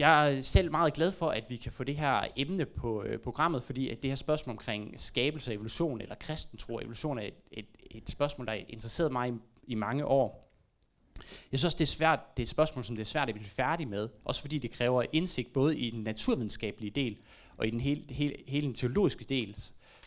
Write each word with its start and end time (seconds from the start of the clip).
jeg 0.00 0.36
er 0.36 0.40
selv 0.40 0.70
meget 0.70 0.94
glad 0.94 1.12
for, 1.12 1.28
at 1.28 1.44
vi 1.48 1.56
kan 1.56 1.72
få 1.72 1.84
det 1.84 1.96
her 1.96 2.22
emne 2.36 2.66
på 2.66 3.02
øh, 3.02 3.18
programmet, 3.18 3.62
fordi 3.62 3.88
at 3.88 4.02
det 4.02 4.10
her 4.10 4.14
spørgsmål 4.14 4.52
omkring 4.52 5.00
skabelse 5.00 5.50
og 5.50 5.54
evolution, 5.54 6.00
eller 6.00 6.14
kristen 6.14 6.58
tro 6.58 6.74
og 6.74 6.82
evolution, 6.82 7.18
er 7.18 7.22
et, 7.22 7.34
et, 7.52 7.66
et 7.90 8.10
spørgsmål, 8.10 8.46
der 8.46 8.52
har 8.52 8.60
interesseret 8.68 9.12
mig 9.12 9.28
i, 9.28 9.32
i 9.62 9.74
mange 9.74 10.04
år. 10.04 10.46
Jeg 11.52 11.58
synes 11.58 11.64
også, 11.64 11.78
det 11.78 11.84
er, 11.84 11.86
svært, 11.86 12.20
det 12.36 12.42
er 12.42 12.44
et 12.44 12.48
spørgsmål, 12.48 12.84
som 12.84 12.96
det 12.96 13.02
er 13.02 13.06
svært 13.06 13.28
at 13.28 13.34
blive 13.34 13.48
færdig 13.48 13.88
med, 13.88 14.08
også 14.24 14.40
fordi 14.40 14.58
det 14.58 14.70
kræver 14.70 15.04
indsigt 15.12 15.52
både 15.52 15.78
i 15.78 15.90
den 15.90 16.02
naturvidenskabelige 16.02 16.90
del 16.90 17.16
og 17.58 17.66
i 17.66 17.70
den 17.70 17.80
hele, 17.80 18.04
hele, 18.10 18.36
hele 18.46 18.66
den 18.66 18.74
teologiske 18.74 19.24
del. 19.24 19.56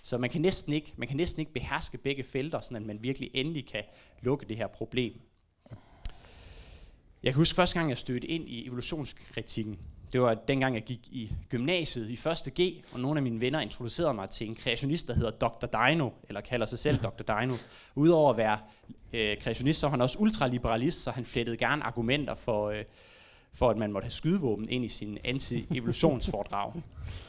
Så 0.04 0.18
man 0.18 0.30
kan, 0.30 0.42
næsten 0.42 0.74
ikke, 0.74 0.94
man 0.98 1.08
kan 1.08 1.18
næsten 1.18 1.40
ikke 1.40 1.54
beherske 1.54 1.98
begge 1.98 2.24
felter, 2.24 2.60
så 2.60 2.74
man 2.74 3.04
virkelig 3.04 3.32
endelig 3.34 3.68
kan 3.68 3.84
lukke 4.22 4.46
det 4.46 4.58
her 4.58 4.68
problem. 4.68 5.22
Jeg 7.24 7.34
kan 7.34 7.38
huske 7.38 7.56
første 7.56 7.80
gang, 7.80 7.90
jeg 7.90 7.98
stødte 7.98 8.28
ind 8.28 8.50
i 8.50 8.68
evolutionskritikken. 8.68 9.80
Det 10.12 10.22
var 10.22 10.34
dengang, 10.34 10.76
jeg 10.76 10.84
gik 10.84 11.00
i 11.12 11.32
gymnasiet 11.50 12.10
i 12.10 12.14
1. 12.14 12.54
G, 12.60 12.84
og 12.94 13.00
nogle 13.00 13.18
af 13.18 13.24
mine 13.24 13.42
venner 13.42 13.60
introducerede 13.60 14.14
mig 14.14 14.30
til 14.30 14.48
en 14.48 14.56
kreationist, 14.56 15.08
der 15.08 15.14
hedder 15.14 15.32
Dr. 15.32 15.66
Dino, 15.66 16.10
eller 16.28 16.42
kalder 16.42 16.66
sig 16.66 16.80
selv 16.80 16.98
Dr. 16.98 17.40
Dino. 17.40 17.54
Udover 17.96 18.32
at 18.32 18.38
være 18.38 18.60
øh, 19.14 19.38
kreationist, 19.38 19.80
så 19.80 19.88
var 19.88 19.92
han 19.92 20.02
også 20.02 20.20
ultraliberalist, 20.20 21.04
så 21.04 21.12
han 21.12 21.26
flettede 21.26 21.58
gerne 21.58 21.84
argumenter 21.84 22.36
for, 22.36 22.70
øh, 22.70 22.84
for 23.54 23.70
at 23.70 23.78
man 23.78 23.92
måtte 23.92 24.06
have 24.06 24.12
skydevåben 24.12 24.70
ind 24.70 24.86
i 24.86 24.90
sin 24.90 25.18
anti-evolutionsforedrag. 25.24 26.74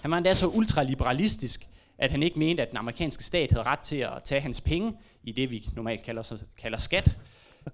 Han 0.03 0.11
var 0.11 0.17
endda 0.17 0.34
så 0.34 0.47
ultraliberalistisk, 0.47 1.69
at 1.98 2.11
han 2.11 2.23
ikke 2.23 2.39
mente, 2.39 2.62
at 2.62 2.70
den 2.70 2.79
amerikanske 2.79 3.25
stat 3.25 3.51
havde 3.51 3.65
ret 3.65 3.79
til 3.79 3.97
at 3.97 4.23
tage 4.25 4.41
hans 4.41 4.61
penge 4.61 4.92
i 5.23 5.33
det, 5.33 5.51
vi 5.51 5.69
normalt 5.77 6.03
kalder, 6.03 6.42
kalder 6.59 6.79
skat, 6.79 7.17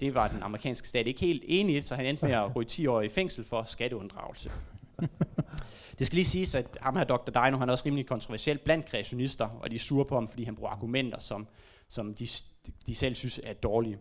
det 0.01 0.15
var 0.15 0.29
den 0.29 0.43
amerikanske 0.43 0.89
stat 0.89 1.07
ikke 1.07 1.21
helt 1.21 1.45
enig 1.47 1.77
i, 1.77 1.81
så 1.81 1.95
han 1.95 2.07
endte 2.07 2.27
med 2.27 2.35
at 2.35 2.57
ryge 2.57 2.67
10 2.67 2.87
år 2.87 3.01
i 3.01 3.09
fængsel 3.09 3.45
for 3.45 3.63
skatteunddragelse. 3.63 4.51
Det 5.99 6.07
skal 6.07 6.17
lige 6.17 6.25
siges, 6.25 6.55
at 6.55 6.79
ham 6.81 6.97
her 6.97 7.05
Dr. 7.05 7.31
Dino, 7.31 7.57
han 7.57 7.69
er 7.69 7.73
også 7.73 7.87
rimelig 7.87 8.07
kontroversiel 8.07 8.59
blandt 8.59 8.87
kreationister, 8.87 9.45
og 9.45 9.71
de 9.71 9.77
er 9.77 9.81
sure 9.81 10.05
på 10.05 10.15
ham, 10.15 10.29
fordi 10.29 10.45
han 10.45 10.55
bruger 10.55 10.71
argumenter, 10.71 11.19
som, 11.19 11.47
som 11.89 12.15
de, 12.15 12.29
de 12.87 12.95
selv 12.95 13.15
synes 13.15 13.41
er 13.43 13.53
dårlige. 13.53 13.99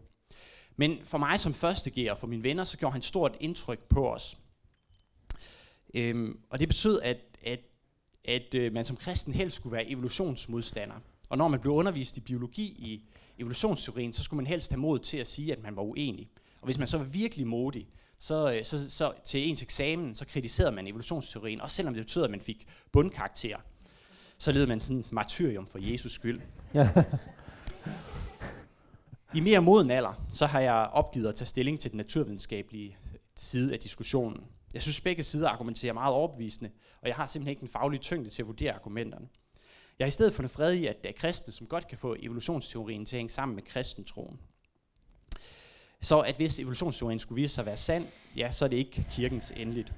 Men 0.76 1.00
for 1.04 1.18
mig 1.18 1.40
som 1.40 1.54
første 1.54 2.12
og 2.12 2.18
for 2.18 2.28
mine 2.28 2.44
venner, 2.44 2.64
så 2.64 2.78
gjorde 2.78 2.94
han 2.94 3.02
stort 3.02 3.38
indtryk 3.40 3.80
på 3.80 4.14
os. 4.14 4.38
Øhm, 5.94 6.40
og 6.50 6.60
det 6.60 6.68
betød, 6.68 7.02
at, 7.02 7.18
at, 7.44 7.60
at 8.26 8.54
øh, 8.54 8.74
man 8.74 8.86
som 8.86 8.98
kristen 8.98 9.34
helst 9.34 9.56
skulle 9.56 9.74
være 9.74 9.90
evolutionsmodstander. 9.90 10.96
Og 11.30 11.38
når 11.38 11.48
man 11.48 11.60
blev 11.60 11.74
undervist 11.74 12.18
i 12.18 12.22
biologi 12.22 12.64
i 12.64 13.04
evolutionsteorien, 13.38 14.14
så 14.14 14.24
skulle 14.24 14.38
man 14.38 14.48
helst 14.48 14.72
have 14.72 14.80
mod 14.80 15.00
til 15.00 15.18
at 15.18 15.28
sige, 15.28 15.52
at 15.52 15.64
man 15.64 15.76
var 15.76 15.82
uenig. 15.82 16.30
Og 16.62 16.66
hvis 16.66 16.78
man 16.78 16.88
så 16.88 16.98
var 16.98 17.06
virkelig 17.06 17.48
modig, 17.48 17.88
så, 18.20 18.54
øh, 18.54 18.64
så, 18.64 18.90
så 18.90 19.14
til 19.24 19.50
ens 19.50 19.64
eksamen, 19.64 20.16
så 20.16 20.26
kritiserede 20.26 20.72
man 20.72 20.88
evolutionsteorien, 20.88 21.62
også 21.62 21.76
selvom 21.76 21.94
det 21.94 22.06
betød, 22.06 22.24
at 22.24 22.32
man 22.32 22.42
fik 22.42 22.68
bundkarakter. 22.92 23.58
Så 24.38 24.52
led 24.52 24.68
man 24.68 24.82
sådan 24.82 25.00
et 25.00 25.12
martyrium 25.12 25.68
for 25.68 25.80
Jesus 25.82 26.12
skyld. 26.12 26.42
Ja. 26.74 26.90
I 29.36 29.40
mere 29.40 29.62
moden 29.62 29.92
alder, 29.92 30.26
så 30.34 30.46
har 30.46 30.60
jeg 30.60 30.74
opgivet 30.74 31.28
at 31.28 31.36
tage 31.36 31.46
stilling 31.46 31.80
til 31.80 31.92
den 31.92 31.98
naturvidenskabelige 31.98 32.98
side 33.36 33.74
af 33.74 33.80
diskussionen. 33.80 34.44
Jeg 34.74 34.82
synes, 34.82 35.02
begge 35.02 35.24
sider 35.24 35.50
argumenterer 35.50 35.94
meget 35.94 36.14
overbevisende, 36.14 36.72
og 37.02 37.08
jeg 37.08 37.16
har 37.16 37.28
simpelthen 37.28 37.50
ikke 37.50 37.60
den 37.60 37.70
faglige 37.70 38.00
tyngde 38.00 38.30
til 38.30 38.42
at 38.42 38.48
vurdere 38.48 38.74
argumenterne. 38.74 39.28
Jeg 40.00 40.06
har 40.06 40.08
i 40.08 40.12
stedet 40.12 40.34
fundet 40.34 40.52
fred 40.52 40.74
i, 40.74 40.86
at 40.86 41.04
det 41.04 41.10
er 41.10 41.14
kristne, 41.14 41.54
som 41.54 41.68
godt 41.68 41.88
kan 41.88 41.98
få 41.98 42.16
evolutionsteorien 42.20 43.06
til 43.06 43.16
at 43.16 43.18
hænge 43.18 43.30
sammen 43.30 43.56
med 43.56 43.64
kristentroen. 43.64 44.40
Så 46.02 46.20
at 46.20 46.36
hvis 46.36 46.60
evolutionsteorien 46.60 47.20
skulle 47.20 47.42
vise 47.42 47.56
sig 47.56 47.62
at 47.62 47.66
være 47.66 47.78
sand, 47.78 48.08
ja, 48.38 48.52
så 48.52 48.66
er 48.66 48.70
det 48.70 48.78
ikke 48.78 49.08
kirkens 49.12 49.54
endeligt. 49.56 49.94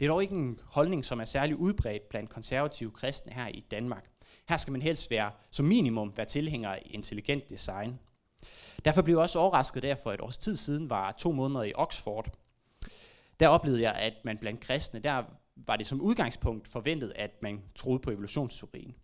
Det 0.00 0.06
er 0.06 0.10
dog 0.10 0.22
ikke 0.22 0.34
en 0.34 0.60
holdning, 0.64 1.04
som 1.04 1.20
er 1.20 1.24
særlig 1.24 1.56
udbredt 1.56 2.08
blandt 2.08 2.30
konservative 2.30 2.90
kristne 2.90 3.32
her 3.32 3.46
i 3.46 3.64
Danmark. 3.70 4.10
Her 4.48 4.56
skal 4.56 4.72
man 4.72 4.82
helst 4.82 5.10
være, 5.10 5.30
som 5.50 5.66
minimum, 5.66 6.12
være 6.16 6.26
tilhænger 6.26 6.70
af 6.70 6.82
intelligent 6.90 7.50
design. 7.50 7.98
Derfor 8.84 9.02
blev 9.02 9.14
jeg 9.14 9.22
også 9.22 9.38
overrasket, 9.38 9.82
der 9.82 9.94
for 9.94 10.12
et 10.12 10.20
års 10.20 10.38
tid 10.38 10.56
siden 10.56 10.90
var 10.90 11.12
to 11.12 11.32
måneder 11.32 11.62
i 11.62 11.72
Oxford. 11.74 12.38
Der 13.40 13.48
oplevede 13.48 13.82
jeg, 13.82 13.94
at 13.94 14.14
man 14.24 14.38
blandt 14.38 14.60
kristne, 14.60 15.00
der 15.00 15.22
var 15.56 15.76
det 15.76 15.86
som 15.86 16.00
udgangspunkt 16.00 16.68
forventet, 16.68 17.12
at 17.16 17.42
man 17.42 17.62
troede 17.74 17.98
på 17.98 18.10
evolutionsteorien. 18.10 18.94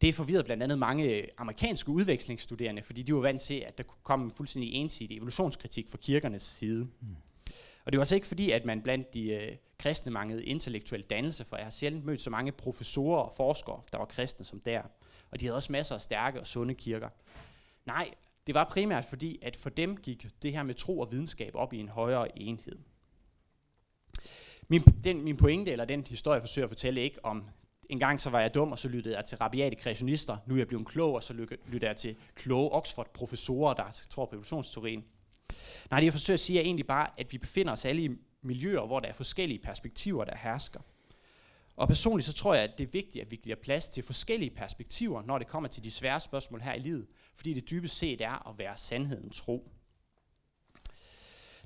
Det 0.00 0.14
forvirrede 0.14 0.44
blandt 0.44 0.62
andet 0.62 0.78
mange 0.78 1.26
amerikanske 1.38 1.90
udvekslingsstuderende, 1.90 2.82
fordi 2.82 3.02
de 3.02 3.14
var 3.14 3.20
vant 3.20 3.42
til, 3.42 3.54
at 3.54 3.78
der 3.78 3.84
kunne 3.84 4.02
komme 4.02 4.24
en 4.24 4.30
fuldstændig 4.30 4.72
ensidig 4.72 5.16
evolutionskritik 5.16 5.88
fra 5.88 5.98
kirkernes 5.98 6.42
side. 6.42 6.84
Mm. 7.00 7.16
Og 7.84 7.92
det 7.92 7.98
var 7.98 8.02
altså 8.02 8.14
ikke 8.14 8.26
fordi, 8.26 8.50
at 8.50 8.64
man 8.64 8.82
blandt 8.82 9.14
de 9.14 9.32
øh, 9.32 9.56
kristne 9.78 10.12
manglede 10.12 10.44
intellektuel 10.44 11.02
dannelse, 11.02 11.44
for 11.44 11.56
jeg 11.56 11.66
har 11.66 11.70
sjældent 11.70 12.04
mødt 12.04 12.22
så 12.22 12.30
mange 12.30 12.52
professorer 12.52 13.22
og 13.22 13.32
forskere, 13.36 13.80
der 13.92 13.98
var 13.98 14.04
kristne 14.04 14.44
som 14.44 14.60
der. 14.60 14.82
Og 15.30 15.40
de 15.40 15.46
havde 15.46 15.56
også 15.56 15.72
masser 15.72 15.94
af 15.94 16.00
stærke 16.00 16.40
og 16.40 16.46
sunde 16.46 16.74
kirker. 16.74 17.08
Nej, 17.86 18.10
det 18.46 18.54
var 18.54 18.64
primært 18.64 19.04
fordi, 19.04 19.38
at 19.42 19.56
for 19.56 19.70
dem 19.70 19.96
gik 19.96 20.26
det 20.42 20.52
her 20.52 20.62
med 20.62 20.74
tro 20.74 20.98
og 20.98 21.12
videnskab 21.12 21.54
op 21.54 21.72
i 21.72 21.78
en 21.78 21.88
højere 21.88 22.38
enhed. 22.38 22.78
Min, 24.68 24.82
den, 24.82 25.22
min 25.22 25.36
pointe, 25.36 25.72
eller 25.72 25.84
den 25.84 26.06
historie, 26.08 26.34
jeg 26.34 26.42
forsøger 26.42 26.66
at 26.66 26.70
fortælle, 26.70 27.00
ikke 27.00 27.24
om 27.24 27.44
en 27.90 27.98
gang 27.98 28.20
så 28.20 28.30
var 28.30 28.40
jeg 28.40 28.54
dum, 28.54 28.72
og 28.72 28.78
så 28.78 28.88
lyttede 28.88 29.16
jeg 29.16 29.24
til 29.24 29.38
rabiate 29.38 29.76
kreationister. 29.76 30.36
Nu 30.46 30.54
er 30.54 30.58
jeg 30.58 30.68
blevet 30.68 30.86
klog, 30.86 31.14
og 31.14 31.22
så 31.22 31.46
lytter 31.66 31.88
jeg 31.88 31.96
til 31.96 32.16
kloge 32.34 32.72
Oxford-professorer, 32.72 33.74
der 33.74 34.02
tror 34.10 34.26
på 34.26 34.34
evolutionsteorien. 34.34 35.04
Nej, 35.90 36.00
det 36.00 36.04
jeg 36.04 36.12
forsøger 36.12 36.36
at 36.36 36.40
sige 36.40 36.58
er 36.58 36.62
egentlig 36.62 36.86
bare, 36.86 37.08
at 37.18 37.32
vi 37.32 37.38
befinder 37.38 37.72
os 37.72 37.84
alle 37.84 38.02
i 38.02 38.10
miljøer, 38.42 38.86
hvor 38.86 39.00
der 39.00 39.08
er 39.08 39.12
forskellige 39.12 39.58
perspektiver, 39.58 40.24
der 40.24 40.36
hersker. 40.36 40.80
Og 41.76 41.88
personligt 41.88 42.26
så 42.26 42.32
tror 42.32 42.54
jeg, 42.54 42.64
at 42.64 42.78
det 42.78 42.84
er 42.84 42.90
vigtigt, 42.90 43.24
at 43.24 43.30
vi 43.30 43.36
giver 43.36 43.56
plads 43.56 43.88
til 43.88 44.02
forskellige 44.02 44.50
perspektiver, 44.50 45.22
når 45.22 45.38
det 45.38 45.46
kommer 45.46 45.68
til 45.68 45.84
de 45.84 45.90
svære 45.90 46.20
spørgsmål 46.20 46.60
her 46.60 46.74
i 46.74 46.78
livet, 46.78 47.06
fordi 47.34 47.54
det 47.54 47.70
dybest 47.70 47.98
set 47.98 48.20
er 48.20 48.48
at 48.48 48.58
være 48.58 48.76
sandheden 48.76 49.30
tro. 49.30 49.70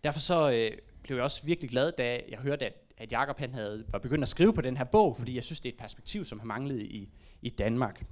Derfor 0.04 0.20
så 0.20 0.50
øh, 0.50 0.78
blev 1.02 1.16
jeg 1.16 1.24
også 1.24 1.42
virkelig 1.44 1.70
glad, 1.70 1.92
da 1.92 2.20
jeg 2.28 2.38
hørte, 2.38 2.66
at 2.66 2.74
at 3.00 3.12
Jacob 3.12 3.38
han 3.38 3.54
havde, 3.54 3.84
var 3.88 3.98
begyndt 3.98 4.22
at 4.22 4.28
skrive 4.28 4.52
på 4.52 4.60
den 4.60 4.76
her 4.76 4.84
bog, 4.84 5.16
fordi 5.16 5.34
jeg 5.34 5.44
synes, 5.44 5.60
det 5.60 5.68
er 5.68 5.72
et 5.72 5.78
perspektiv, 5.78 6.24
som 6.24 6.38
har 6.38 6.46
manglet 6.46 6.82
i, 6.82 7.08
i 7.42 7.48
Danmark. 7.48 8.04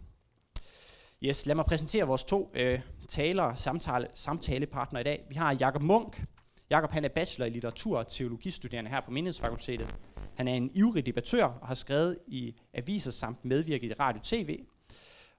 Yes, 1.22 1.46
lad 1.46 1.54
mig 1.54 1.64
præsentere 1.64 2.04
vores 2.04 2.24
to 2.24 2.50
øh, 2.54 2.80
talere, 3.08 3.56
samtale, 3.56 4.06
samtalepartnere 4.14 5.00
i 5.00 5.04
dag. 5.04 5.26
Vi 5.28 5.34
har 5.34 5.56
Jakob 5.60 5.82
Munk. 5.82 6.24
Jakob 6.70 6.90
han 6.90 7.04
er 7.04 7.08
bachelor 7.08 7.46
i 7.46 7.50
litteratur 7.50 7.98
og 7.98 8.06
teologistuderende 8.06 8.90
her 8.90 9.00
på 9.00 9.10
Menighedsfakultetet. 9.10 9.94
Han 10.34 10.48
er 10.48 10.54
en 10.54 10.70
ivrig 10.74 11.06
debattør 11.06 11.44
og 11.44 11.66
har 11.66 11.74
skrevet 11.74 12.18
i 12.26 12.54
aviser 12.74 13.10
samt 13.10 13.44
medvirket 13.44 13.90
i 13.90 13.92
radio 13.92 14.20
tv. 14.24 14.60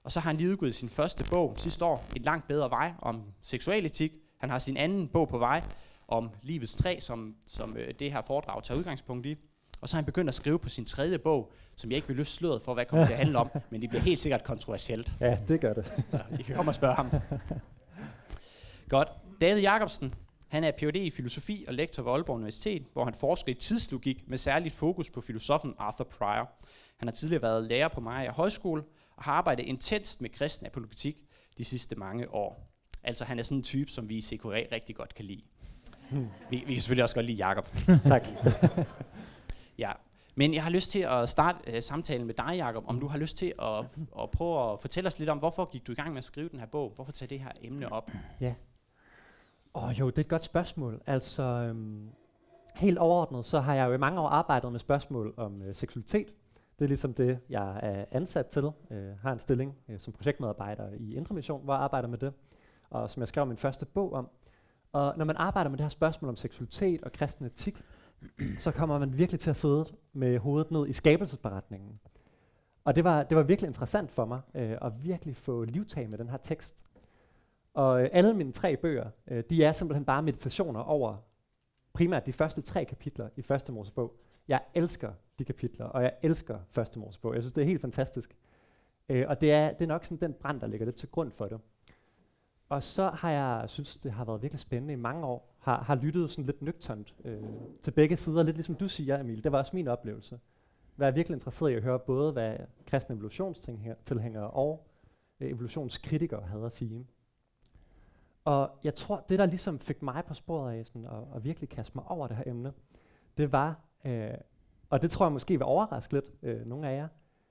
Og 0.04 0.12
så 0.12 0.20
har 0.20 0.30
han 0.30 0.36
lige 0.36 0.50
udgivet 0.50 0.74
sin 0.74 0.88
første 0.88 1.24
bog 1.24 1.54
sidste 1.56 1.84
år, 1.84 2.04
Et 2.16 2.24
langt 2.24 2.48
bedre 2.48 2.70
vej 2.70 2.92
om 2.98 3.22
seksualetik. 3.42 4.12
Han 4.38 4.50
har 4.50 4.58
sin 4.58 4.76
anden 4.76 5.08
bog 5.08 5.28
på 5.28 5.38
vej, 5.38 5.62
om 6.10 6.30
livets 6.42 6.76
træ, 6.76 6.96
som, 7.00 7.36
som 7.46 7.76
øh, 7.76 7.94
det 7.98 8.12
her 8.12 8.22
foredrag 8.22 8.62
tager 8.62 8.78
udgangspunkt 8.78 9.26
i. 9.26 9.36
Og 9.80 9.88
så 9.88 9.96
har 9.96 9.98
han 9.98 10.06
begyndt 10.06 10.28
at 10.28 10.34
skrive 10.34 10.58
på 10.58 10.68
sin 10.68 10.84
tredje 10.84 11.18
bog, 11.18 11.52
som 11.76 11.90
jeg 11.90 11.96
ikke 11.96 12.08
vil 12.08 12.16
løfte 12.16 12.32
sløret 12.32 12.62
for, 12.62 12.74
hvad 12.74 12.84
kommer 12.84 13.06
til 13.06 13.12
at 13.12 13.18
handle 13.18 13.38
om, 13.38 13.50
men 13.70 13.82
det 13.82 13.88
bliver 13.88 14.02
helt 14.02 14.18
sikkert 14.18 14.44
kontroversielt. 14.44 15.12
Ja, 15.20 15.38
det 15.48 15.60
gør 15.60 15.72
det. 15.72 16.04
Så 16.10 16.20
I 16.38 16.42
kan 16.42 16.56
komme 16.56 16.70
og 16.70 16.74
spørge 16.74 16.94
ham. 16.94 17.10
Godt. 18.88 19.08
David 19.40 19.60
Jacobsen, 19.60 20.14
han 20.48 20.64
er 20.64 20.70
Ph.D. 20.70 20.96
i 20.96 21.10
filosofi 21.10 21.64
og 21.68 21.74
lektor 21.74 22.02
ved 22.02 22.12
Aalborg 22.12 22.36
Universitet, 22.36 22.86
hvor 22.92 23.04
han 23.04 23.14
forsker 23.14 23.52
i 23.52 23.54
tidslogik 23.54 24.28
med 24.28 24.38
særligt 24.38 24.74
fokus 24.74 25.10
på 25.10 25.20
filosofen 25.20 25.74
Arthur 25.78 26.04
Pryor. 26.04 26.50
Han 26.98 27.08
har 27.08 27.12
tidligere 27.12 27.42
været 27.42 27.64
lærer 27.64 27.88
på 27.88 28.00
Maja 28.00 28.32
Højskole 28.32 28.82
og 29.16 29.24
har 29.24 29.32
arbejdet 29.32 29.66
intenst 29.66 30.20
med 30.20 30.30
kristen 30.30 30.66
apologetik 30.66 31.22
de 31.58 31.64
sidste 31.64 31.96
mange 31.96 32.34
år. 32.34 32.70
Altså 33.02 33.24
han 33.24 33.38
er 33.38 33.42
sådan 33.42 33.58
en 33.58 33.62
type, 33.62 33.90
som 33.90 34.08
vi 34.08 34.16
i 34.16 34.20
CQA 34.20 34.62
rigtig 34.72 34.96
godt 34.96 35.14
kan 35.14 35.24
lide. 35.24 35.42
Vi, 36.50 36.64
vi 36.66 36.72
kan 36.72 36.80
selvfølgelig 36.80 37.02
også 37.02 37.14
godt 37.14 37.26
lide 37.26 37.46
Jacob. 37.46 37.66
tak. 38.12 38.26
ja. 39.78 39.92
Men 40.34 40.54
jeg 40.54 40.62
har 40.62 40.70
lyst 40.70 40.90
til 40.90 41.00
at 41.08 41.28
starte 41.28 41.58
uh, 41.74 41.80
samtalen 41.80 42.26
med 42.26 42.34
dig, 42.34 42.56
Jacob, 42.56 42.84
om 42.86 43.00
du 43.00 43.06
har 43.06 43.18
lyst 43.18 43.36
til 43.36 43.52
at, 43.62 43.84
at 44.22 44.30
prøve 44.30 44.72
at 44.72 44.80
fortælle 44.80 45.06
os 45.06 45.18
lidt 45.18 45.30
om, 45.30 45.38
hvorfor 45.38 45.64
gik 45.64 45.86
du 45.86 45.92
i 45.92 45.94
gang 45.94 46.08
med 46.08 46.18
at 46.18 46.24
skrive 46.24 46.48
den 46.48 46.58
her 46.58 46.66
bog? 46.66 46.92
Hvorfor 46.94 47.12
tage 47.12 47.28
det 47.28 47.40
her 47.40 47.50
emne 47.62 47.92
op? 47.92 48.10
Ja. 48.40 48.54
Åh 49.74 49.84
oh, 49.84 50.00
jo, 50.00 50.10
det 50.10 50.18
er 50.18 50.22
et 50.22 50.28
godt 50.28 50.44
spørgsmål. 50.44 51.02
Altså, 51.06 51.42
øhm, 51.42 52.10
helt 52.74 52.98
overordnet, 52.98 53.46
så 53.46 53.60
har 53.60 53.74
jeg 53.74 53.88
jo 53.88 53.92
i 53.92 53.98
mange 53.98 54.20
år 54.20 54.28
arbejdet 54.28 54.72
med 54.72 54.80
spørgsmål 54.80 55.34
om 55.36 55.62
øh, 55.62 55.74
seksualitet. 55.74 56.26
Det 56.78 56.84
er 56.84 56.88
ligesom 56.88 57.14
det, 57.14 57.38
jeg 57.48 57.80
er 57.82 58.04
ansat 58.10 58.46
til. 58.46 58.70
Jeg 58.90 59.14
har 59.22 59.32
en 59.32 59.38
stilling 59.38 59.74
øh, 59.88 60.00
som 60.00 60.12
projektmedarbejder 60.12 60.90
i 60.98 61.14
Indre 61.14 61.34
Mission, 61.34 61.64
hvor 61.64 61.74
jeg 61.74 61.82
arbejder 61.82 62.08
med 62.08 62.18
det. 62.18 62.32
Og 62.90 63.10
som 63.10 63.20
jeg 63.20 63.28
skrev 63.28 63.46
min 63.46 63.56
første 63.56 63.86
bog 63.86 64.12
om. 64.12 64.28
Og 64.92 65.14
når 65.16 65.24
man 65.24 65.36
arbejder 65.36 65.70
med 65.70 65.78
det 65.78 65.84
her 65.84 65.88
spørgsmål 65.88 66.28
om 66.28 66.36
seksualitet 66.36 67.02
og 67.02 67.12
kristen 67.12 67.46
etik, 67.46 67.82
så 68.58 68.70
kommer 68.70 68.98
man 68.98 69.18
virkelig 69.18 69.40
til 69.40 69.50
at 69.50 69.56
sidde 69.56 69.84
med 70.12 70.38
hovedet 70.38 70.70
ned 70.70 70.88
i 70.88 70.92
skabelsesberetningen. 70.92 72.00
Og 72.84 72.94
det 72.94 73.04
var, 73.04 73.22
det 73.22 73.36
var 73.36 73.42
virkelig 73.42 73.68
interessant 73.68 74.10
for 74.10 74.24
mig 74.24 74.40
øh, 74.54 74.76
at 74.82 74.92
virkelig 75.04 75.36
få 75.36 75.64
livtag 75.64 76.10
med 76.10 76.18
den 76.18 76.28
her 76.28 76.36
tekst. 76.36 76.86
Og 77.74 78.02
øh, 78.02 78.08
alle 78.12 78.34
mine 78.34 78.52
tre 78.52 78.76
bøger, 78.76 79.10
øh, 79.26 79.44
de 79.50 79.64
er 79.64 79.72
simpelthen 79.72 80.04
bare 80.04 80.22
meditationer 80.22 80.80
over 80.80 81.16
primært 81.92 82.26
de 82.26 82.32
første 82.32 82.62
tre 82.62 82.84
kapitler 82.84 83.28
i 83.36 83.42
første 83.42 83.72
Mosebog. 83.72 84.16
Jeg 84.48 84.60
elsker 84.74 85.12
de 85.38 85.44
kapitler, 85.44 85.84
og 85.84 86.02
jeg 86.02 86.12
elsker 86.22 86.58
første 86.70 86.98
Mosebog. 86.98 87.34
Jeg 87.34 87.42
synes, 87.42 87.52
det 87.52 87.62
er 87.62 87.66
helt 87.66 87.80
fantastisk. 87.80 88.36
Øh, 89.08 89.24
og 89.28 89.40
det 89.40 89.52
er, 89.52 89.72
det 89.72 89.82
er 89.82 89.88
nok 89.88 90.04
sådan 90.04 90.20
den 90.20 90.32
brand, 90.40 90.60
der 90.60 90.66
ligger 90.66 90.84
lidt 90.86 90.96
til 90.96 91.08
grund 91.08 91.32
for 91.32 91.46
det. 91.46 91.60
Og 92.70 92.82
så 92.82 93.10
har 93.10 93.30
jeg 93.30 93.70
synes, 93.70 93.98
det 93.98 94.12
har 94.12 94.24
været 94.24 94.42
virkelig 94.42 94.60
spændende 94.60 94.92
i 94.92 94.96
mange 94.96 95.26
år, 95.26 95.54
har, 95.58 95.82
har 95.82 95.94
lyttet 95.94 96.30
sådan 96.30 96.46
lidt 96.46 96.62
nøgternt 96.62 97.14
øh, 97.24 97.42
til 97.82 97.90
begge 97.90 98.16
sider, 98.16 98.42
lidt 98.42 98.56
ligesom 98.56 98.74
du 98.74 98.88
siger, 98.88 99.20
Emil. 99.20 99.44
Det 99.44 99.52
var 99.52 99.58
også 99.58 99.76
min 99.76 99.88
oplevelse. 99.88 100.40
Jeg 100.98 101.06
er 101.06 101.10
virkelig 101.10 101.34
interesseret 101.34 101.70
i 101.70 101.74
at 101.74 101.82
høre 101.82 101.98
både, 101.98 102.32
hvad 102.32 102.56
kristne 102.86 103.14
evolutionstilhængere 103.14 104.50
og 104.50 104.86
øh, 105.40 105.50
evolutionskritikere 105.50 106.42
havde 106.42 106.66
at 106.66 106.72
sige. 106.72 107.06
Og 108.44 108.70
jeg 108.84 108.94
tror, 108.94 109.24
det 109.28 109.38
der 109.38 109.46
ligesom 109.46 109.78
fik 109.78 110.02
mig 110.02 110.24
på 110.24 110.34
sporet 110.34 110.78
af 110.78 110.86
sådan, 110.86 111.06
og, 111.06 111.28
og 111.32 111.44
virkelig 111.44 111.68
kaste 111.68 111.92
mig 111.94 112.04
over 112.08 112.26
det 112.26 112.36
her 112.36 112.44
emne, 112.46 112.72
det 113.36 113.52
var, 113.52 113.80
øh, 114.04 114.34
og 114.90 115.02
det 115.02 115.10
tror 115.10 115.26
jeg 115.26 115.32
måske 115.32 115.54
vil 115.54 115.64
overraske 115.64 116.12
lidt 116.12 116.32
øh, 116.42 116.66
nogle 116.66 116.88
af 116.88 116.96
jer, 116.96 117.08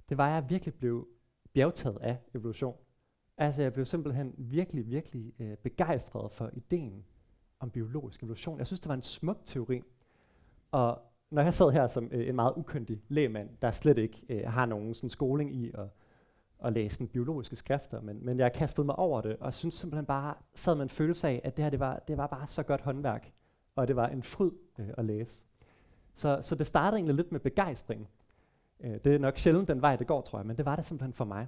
det 0.09 0.17
var, 0.17 0.27
at 0.27 0.33
jeg 0.33 0.49
virkelig 0.49 0.73
blev 0.73 1.07
bjergtaget 1.53 1.97
af 2.01 2.17
evolution. 2.33 2.75
Altså 3.39 3.61
jeg 3.61 3.73
blev 3.73 3.85
simpelthen 3.85 4.33
virkelig, 4.37 4.87
virkelig 4.87 5.33
øh, 5.39 5.57
begejstret 5.57 6.31
for 6.31 6.49
ideen 6.53 7.05
om 7.59 7.69
biologisk 7.69 8.23
evolution. 8.23 8.59
Jeg 8.59 8.67
synes, 8.67 8.79
det 8.79 8.89
var 8.89 8.95
en 8.95 9.01
smuk 9.01 9.37
teori. 9.45 9.81
Og 10.71 11.01
når 11.29 11.41
jeg 11.41 11.53
sad 11.53 11.71
her 11.71 11.87
som 11.87 12.09
øh, 12.11 12.27
en 12.29 12.35
meget 12.35 12.53
ukyndig 12.55 13.01
lægmand, 13.07 13.49
der 13.61 13.71
slet 13.71 13.97
ikke 13.97 14.25
øh, 14.29 14.51
har 14.51 14.65
nogen 14.65 14.93
sådan, 14.93 15.09
skoling 15.09 15.55
i 15.55 15.71
at, 15.73 15.87
at 16.63 16.73
læse 16.73 16.95
sådan, 16.95 17.07
biologiske 17.07 17.55
skrifter, 17.55 18.01
men, 18.01 18.25
men 18.25 18.39
jeg 18.39 18.53
kastede 18.53 18.85
mig 18.85 18.95
over 18.95 19.21
det, 19.21 19.37
og 19.39 19.53
synes 19.53 19.75
simpelthen 19.75 20.05
bare, 20.05 20.35
sad 20.55 20.75
med 20.75 20.83
en 20.83 20.89
følelse 20.89 21.27
af, 21.27 21.41
at 21.43 21.57
det 21.57 21.63
her 21.63 21.69
det 21.69 21.79
var, 21.79 21.99
det 22.07 22.17
var 22.17 22.27
bare 22.27 22.47
så 22.47 22.63
godt 22.63 22.81
håndværk, 22.81 23.31
og 23.75 23.87
det 23.87 23.95
var 23.95 24.07
en 24.07 24.23
fryd 24.23 24.51
øh, 24.79 24.89
at 24.97 25.05
læse. 25.05 25.45
Så, 26.13 26.39
så 26.41 26.55
det 26.55 26.67
startede 26.67 26.97
egentlig 26.97 27.15
lidt 27.15 27.31
med 27.31 27.39
begejstring. 27.39 28.09
Øh, 28.79 28.99
det 29.03 29.15
er 29.15 29.19
nok 29.19 29.37
sjældent 29.37 29.67
den 29.67 29.81
vej, 29.81 29.95
det 29.95 30.07
går, 30.07 30.21
tror 30.21 30.39
jeg, 30.39 30.45
men 30.45 30.57
det 30.57 30.65
var 30.65 30.75
det 30.75 30.85
simpelthen 30.85 31.13
for 31.13 31.25
mig. 31.25 31.47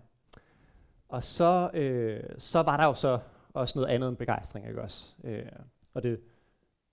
Og 1.12 1.24
så, 1.24 1.72
øh, 1.74 2.24
så 2.38 2.62
var 2.62 2.78
der 2.78 2.86
jo 2.86 2.94
så 2.94 3.20
også 3.54 3.80
noget 3.80 3.94
andet 3.94 4.10
end 4.10 4.18
begejstring, 4.18 4.68
ikke 4.68 4.82
også? 4.82 5.16
Øh, 5.24 5.46
og 5.94 6.04
det, 6.04 6.22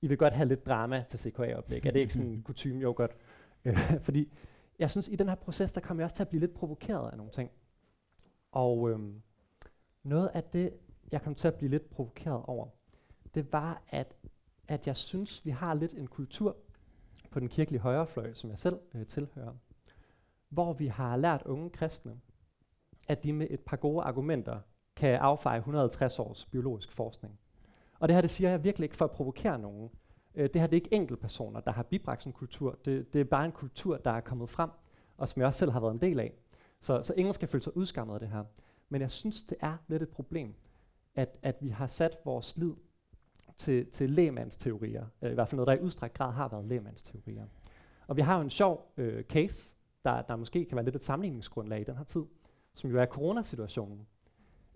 I 0.01 0.07
vil 0.07 0.19
godt 0.19 0.35
have 0.35 0.49
lidt 0.49 0.67
drama 0.67 1.05
til 1.09 1.19
CKA-oplæg. 1.19 1.87
Er 1.87 1.91
det 1.91 2.01
ikke 2.01 2.13
sådan 2.13 2.43
kutume? 2.47 2.81
Jo, 2.81 2.95
godt. 2.97 3.17
Øh, 3.65 4.01
fordi 4.01 4.33
jeg 4.79 4.91
synes, 4.91 5.09
i 5.09 5.17
den 5.17 5.29
her 5.29 5.35
proces, 5.35 5.73
der 5.73 5.81
kommer 5.81 6.01
jeg 6.03 6.05
også 6.05 6.17
til 6.17 6.23
at 6.23 6.29
blive 6.29 6.41
lidt 6.41 6.55
provokeret 6.55 7.11
af 7.11 7.17
nogle 7.17 7.33
ting. 7.33 7.51
Og 8.53 8.91
øh, 8.91 8.99
noget 10.03 10.31
af 10.35 10.45
det, 10.45 10.73
jeg 11.13 11.23
kom 11.23 11.35
til 11.35 11.49
at 11.49 11.55
blive 11.55 11.71
lidt 11.71 11.91
provokeret 11.91 12.43
over, 12.47 12.67
det 13.35 13.53
var, 13.53 13.83
at, 13.89 14.15
at 14.69 14.87
jeg 14.87 14.97
synes, 14.97 15.45
vi 15.45 15.51
har 15.51 15.75
lidt 15.75 15.93
en 15.93 16.07
kultur 16.07 16.57
på 17.31 17.41
den 17.41 17.49
kirkelige 17.49 17.81
højrefløj, 17.81 18.35
som 18.35 18.51
jeg 18.51 18.59
selv 18.59 18.79
øh, 18.95 19.07
tilhører, 19.07 19.55
hvor 20.49 20.73
vi 20.73 20.87
har 20.87 21.17
lært 21.17 21.43
unge 21.43 21.71
kristne, 21.71 22.21
at 23.09 23.25
de 23.25 23.33
med 23.33 23.47
et 23.51 23.61
par 23.61 23.77
gode 23.77 24.03
argumenter 24.03 24.61
kan 24.97 25.15
affeje 25.15 25.59
150 25.59 26.19
års 26.19 26.47
biologisk 26.47 26.93
forskning. 26.93 27.39
Og 27.99 28.09
det 28.09 28.15
her, 28.15 28.21
det 28.21 28.31
siger 28.31 28.51
jeg 28.51 28.65
virkelig 28.65 28.85
ikke 28.85 28.97
for 28.97 29.05
at 29.05 29.11
provokere 29.11 29.59
nogen. 29.59 29.91
Øh, 30.35 30.49
det 30.53 30.61
her 30.61 30.67
det 30.67 30.77
er 30.77 30.81
ikke 30.81 30.95
enkeltpersoner, 30.95 31.61
der 31.61 31.73
har 31.73 31.83
bibragt 31.83 32.23
sådan 32.23 32.31
en 32.31 32.35
kultur. 32.35 32.79
Det, 32.85 33.13
det 33.13 33.21
er 33.21 33.25
bare 33.25 33.45
en 33.45 33.53
kultur, 33.53 33.97
der 33.97 34.11
er 34.11 34.21
kommet 34.21 34.51
frem, 34.51 34.71
og 35.17 35.29
som 35.29 35.41
jeg 35.41 35.47
også 35.47 35.59
selv 35.59 35.71
har 35.71 35.81
været 35.81 35.93
en 35.95 36.01
del 36.01 36.21
af. 36.21 36.33
Så, 36.81 37.03
så 37.03 37.15
ingen 37.17 37.35
skal 37.35 37.49
føle 37.49 37.63
sig 37.63 37.77
udskammet 37.77 38.15
af 38.15 38.21
det 38.21 38.29
her. 38.29 38.45
Men 38.89 39.01
jeg 39.01 39.11
synes, 39.11 39.43
det 39.43 39.57
er 39.61 39.77
lidt 39.89 40.03
et 40.03 40.09
problem, 40.09 40.55
at, 41.15 41.39
at 41.43 41.57
vi 41.61 41.69
har 41.69 41.87
sat 41.87 42.19
vores 42.25 42.57
lid 42.57 42.73
til, 43.57 43.87
til 43.87 44.11
lægmandsteorier. 44.11 45.07
Øh, 45.23 45.31
I 45.31 45.35
hvert 45.35 45.49
fald 45.49 45.57
noget, 45.57 45.67
der 45.67 45.73
i 45.73 45.81
udstrækt 45.81 46.15
grad 46.15 46.33
har 46.33 46.49
været 46.49 46.65
lægmandsteorier. 46.65 47.47
Og 48.07 48.17
vi 48.17 48.23
har 48.23 48.37
jo 48.37 48.43
en 48.43 48.51
sjov 48.51 48.93
øh, 48.97 49.25
case, 49.25 49.77
der, 50.05 50.23
der 50.23 50.37
måske 50.37 50.65
kan 50.65 50.77
være 50.77 50.85
lidt 50.85 50.97
et 50.97 51.05
sammenligningsgrundlag 51.05 51.81
i 51.81 51.85
den 51.85 51.97
her 51.97 52.05
tid, 52.05 52.25
som 52.79 52.91
jo 52.91 53.01
er 53.01 53.07
coronasituationen. 53.07 54.07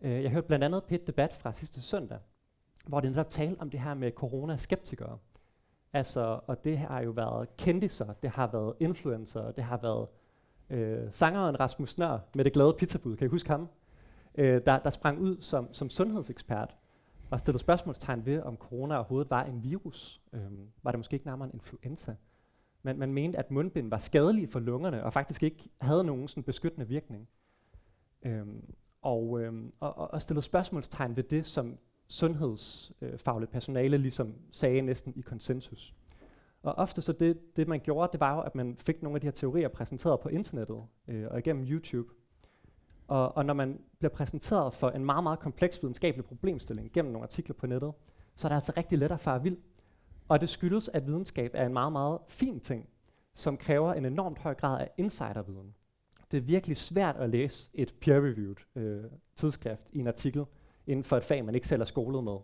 Øh, 0.02 0.22
jeg 0.22 0.30
hørte 0.30 0.46
blandt 0.46 0.64
andet 0.64 0.84
på 0.84 0.94
debat 1.06 1.32
fra 1.32 1.52
sidste 1.52 1.82
søndag, 1.82 2.18
hvor 2.86 3.00
det 3.00 3.10
netop 3.10 3.30
talte 3.30 3.60
om 3.60 3.70
det 3.70 3.80
her 3.80 3.94
med 3.94 4.12
corona-skeptikere. 4.12 5.18
Altså, 5.92 6.40
og 6.46 6.64
det 6.64 6.78
har 6.78 7.00
jo 7.02 7.10
været 7.10 7.56
kendiser, 7.56 8.12
det 8.12 8.30
har 8.30 8.46
været 8.46 8.74
influencer, 8.80 9.50
det 9.50 9.64
har 9.64 9.76
været 9.76 10.08
øh, 10.70 11.12
sangeren 11.12 11.60
Rasmus 11.60 11.98
Nør 11.98 12.18
med 12.34 12.44
det 12.44 12.52
glade 12.52 12.74
pizzabud, 12.78 13.16
kan 13.16 13.26
I 13.26 13.28
huske 13.28 13.50
ham? 13.50 13.68
Øh, 14.34 14.60
der, 14.66 14.78
der 14.78 14.90
sprang 14.90 15.18
ud 15.18 15.40
som, 15.40 15.74
som 15.74 15.90
sundhedsekspert 15.90 16.76
og 17.30 17.40
stillede 17.40 17.58
spørgsmålstegn 17.58 18.26
ved, 18.26 18.42
om 18.42 18.56
corona 18.56 18.94
overhovedet 18.94 19.30
var 19.30 19.44
en 19.44 19.62
virus. 19.62 20.20
Øh, 20.32 20.40
var 20.82 20.90
det 20.90 20.98
måske 20.98 21.14
ikke 21.14 21.26
nærmere 21.26 21.48
en 21.48 21.54
influenza? 21.54 22.14
Men 22.82 22.98
man 22.98 23.12
mente, 23.12 23.38
at 23.38 23.50
mundbind 23.50 23.90
var 23.90 23.98
skadelige 23.98 24.48
for 24.48 24.60
lungerne, 24.60 25.04
og 25.04 25.12
faktisk 25.12 25.42
ikke 25.42 25.68
havde 25.80 26.04
nogen 26.04 26.28
sådan 26.28 26.42
beskyttende 26.42 26.88
virkning. 26.88 27.28
Øhm, 28.22 28.74
og, 29.02 29.40
øhm, 29.40 29.72
og, 29.80 30.12
og 30.12 30.22
stillede 30.22 30.44
spørgsmålstegn 30.44 31.16
ved 31.16 31.24
det, 31.24 31.46
som 31.46 31.78
sundhedsfagligt 32.08 33.48
øh, 33.48 33.52
personale 33.52 33.98
ligesom 33.98 34.34
sagde 34.50 34.80
næsten 34.80 35.12
i 35.16 35.20
konsensus. 35.20 35.94
Og 36.62 36.74
ofte 36.74 37.02
så 37.02 37.12
det, 37.12 37.56
det 37.56 37.68
man 37.68 37.80
gjorde, 37.80 38.12
det 38.12 38.20
var 38.20 38.34
jo, 38.34 38.40
at 38.40 38.54
man 38.54 38.76
fik 38.76 39.02
nogle 39.02 39.16
af 39.16 39.20
de 39.20 39.26
her 39.26 39.32
teorier 39.32 39.68
præsenteret 39.68 40.20
på 40.20 40.28
internettet 40.28 40.82
øh, 41.08 41.26
og 41.30 41.38
igennem 41.38 41.66
YouTube. 41.68 42.08
Og, 43.08 43.36
og 43.36 43.46
når 43.46 43.54
man 43.54 43.80
bliver 43.98 44.12
præsenteret 44.12 44.74
for 44.74 44.90
en 44.90 45.04
meget, 45.04 45.22
meget 45.22 45.38
kompleks 45.38 45.82
videnskabelig 45.82 46.24
problemstilling 46.24 46.92
gennem 46.92 47.12
nogle 47.12 47.24
artikler 47.24 47.54
på 47.54 47.66
nettet, 47.66 47.92
så 48.34 48.46
er 48.46 48.48
det 48.48 48.54
altså 48.54 48.72
rigtig 48.76 48.98
let 48.98 49.12
at 49.12 49.20
fare 49.20 49.42
vild. 49.42 49.56
Og 50.28 50.40
det 50.40 50.48
skyldes, 50.48 50.88
at 50.88 51.06
videnskab 51.06 51.50
er 51.54 51.66
en 51.66 51.72
meget, 51.72 51.92
meget 51.92 52.18
fin 52.28 52.60
ting, 52.60 52.88
som 53.34 53.56
kræver 53.56 53.94
en 53.94 54.04
enormt 54.04 54.38
høj 54.38 54.54
grad 54.54 54.80
af 54.80 54.90
insiderviden. 54.96 55.74
Det 56.32 56.38
er 56.38 56.42
virkelig 56.42 56.76
svært 56.76 57.16
at 57.16 57.30
læse 57.30 57.70
et 57.74 57.94
peer-reviewed 58.00 58.82
øh, 58.82 59.04
tidsskrift 59.36 59.90
i 59.92 59.98
en 59.98 60.06
artikel 60.06 60.44
inden 60.86 61.04
for 61.04 61.16
et 61.16 61.24
fag, 61.24 61.44
man 61.44 61.54
ikke 61.54 61.68
selv 61.68 61.80
er 61.80 61.84
skolet 61.84 62.24
med. 62.24 62.36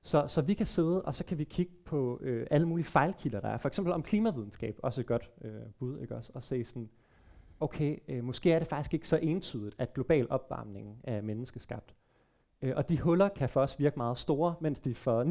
Så, 0.00 0.24
så 0.28 0.42
vi 0.42 0.54
kan 0.54 0.66
sidde, 0.66 1.02
og 1.02 1.14
så 1.14 1.24
kan 1.24 1.38
vi 1.38 1.44
kigge 1.44 1.72
på 1.84 2.18
øh, 2.22 2.46
alle 2.50 2.68
mulige 2.68 2.84
fejlkilder, 2.84 3.40
der 3.40 3.48
er. 3.48 3.58
For 3.58 3.68
eksempel 3.68 3.92
om 3.92 4.02
klimavidenskab, 4.02 4.78
også 4.82 5.00
et 5.00 5.06
godt 5.06 5.30
øh, 5.44 5.52
bud, 5.78 5.98
ikke 5.98 6.16
også? 6.16 6.32
Og 6.34 6.42
se 6.42 6.64
sådan, 6.64 6.88
okay, 7.60 7.98
øh, 8.08 8.24
måske 8.24 8.52
er 8.52 8.58
det 8.58 8.68
faktisk 8.68 8.94
ikke 8.94 9.08
så 9.08 9.16
entydigt, 9.16 9.74
at 9.78 9.94
global 9.94 10.26
opvarmning 10.30 11.00
er 11.04 11.20
menneskeskabt. 11.20 11.94
Øh, 12.62 12.72
og 12.76 12.88
de 12.88 13.00
huller 13.00 13.28
kan 13.28 13.48
for 13.48 13.60
os 13.60 13.78
virke 13.78 13.96
meget 13.96 14.18
store, 14.18 14.54
mens 14.60 14.80
de 14.80 14.94
for 14.94 15.24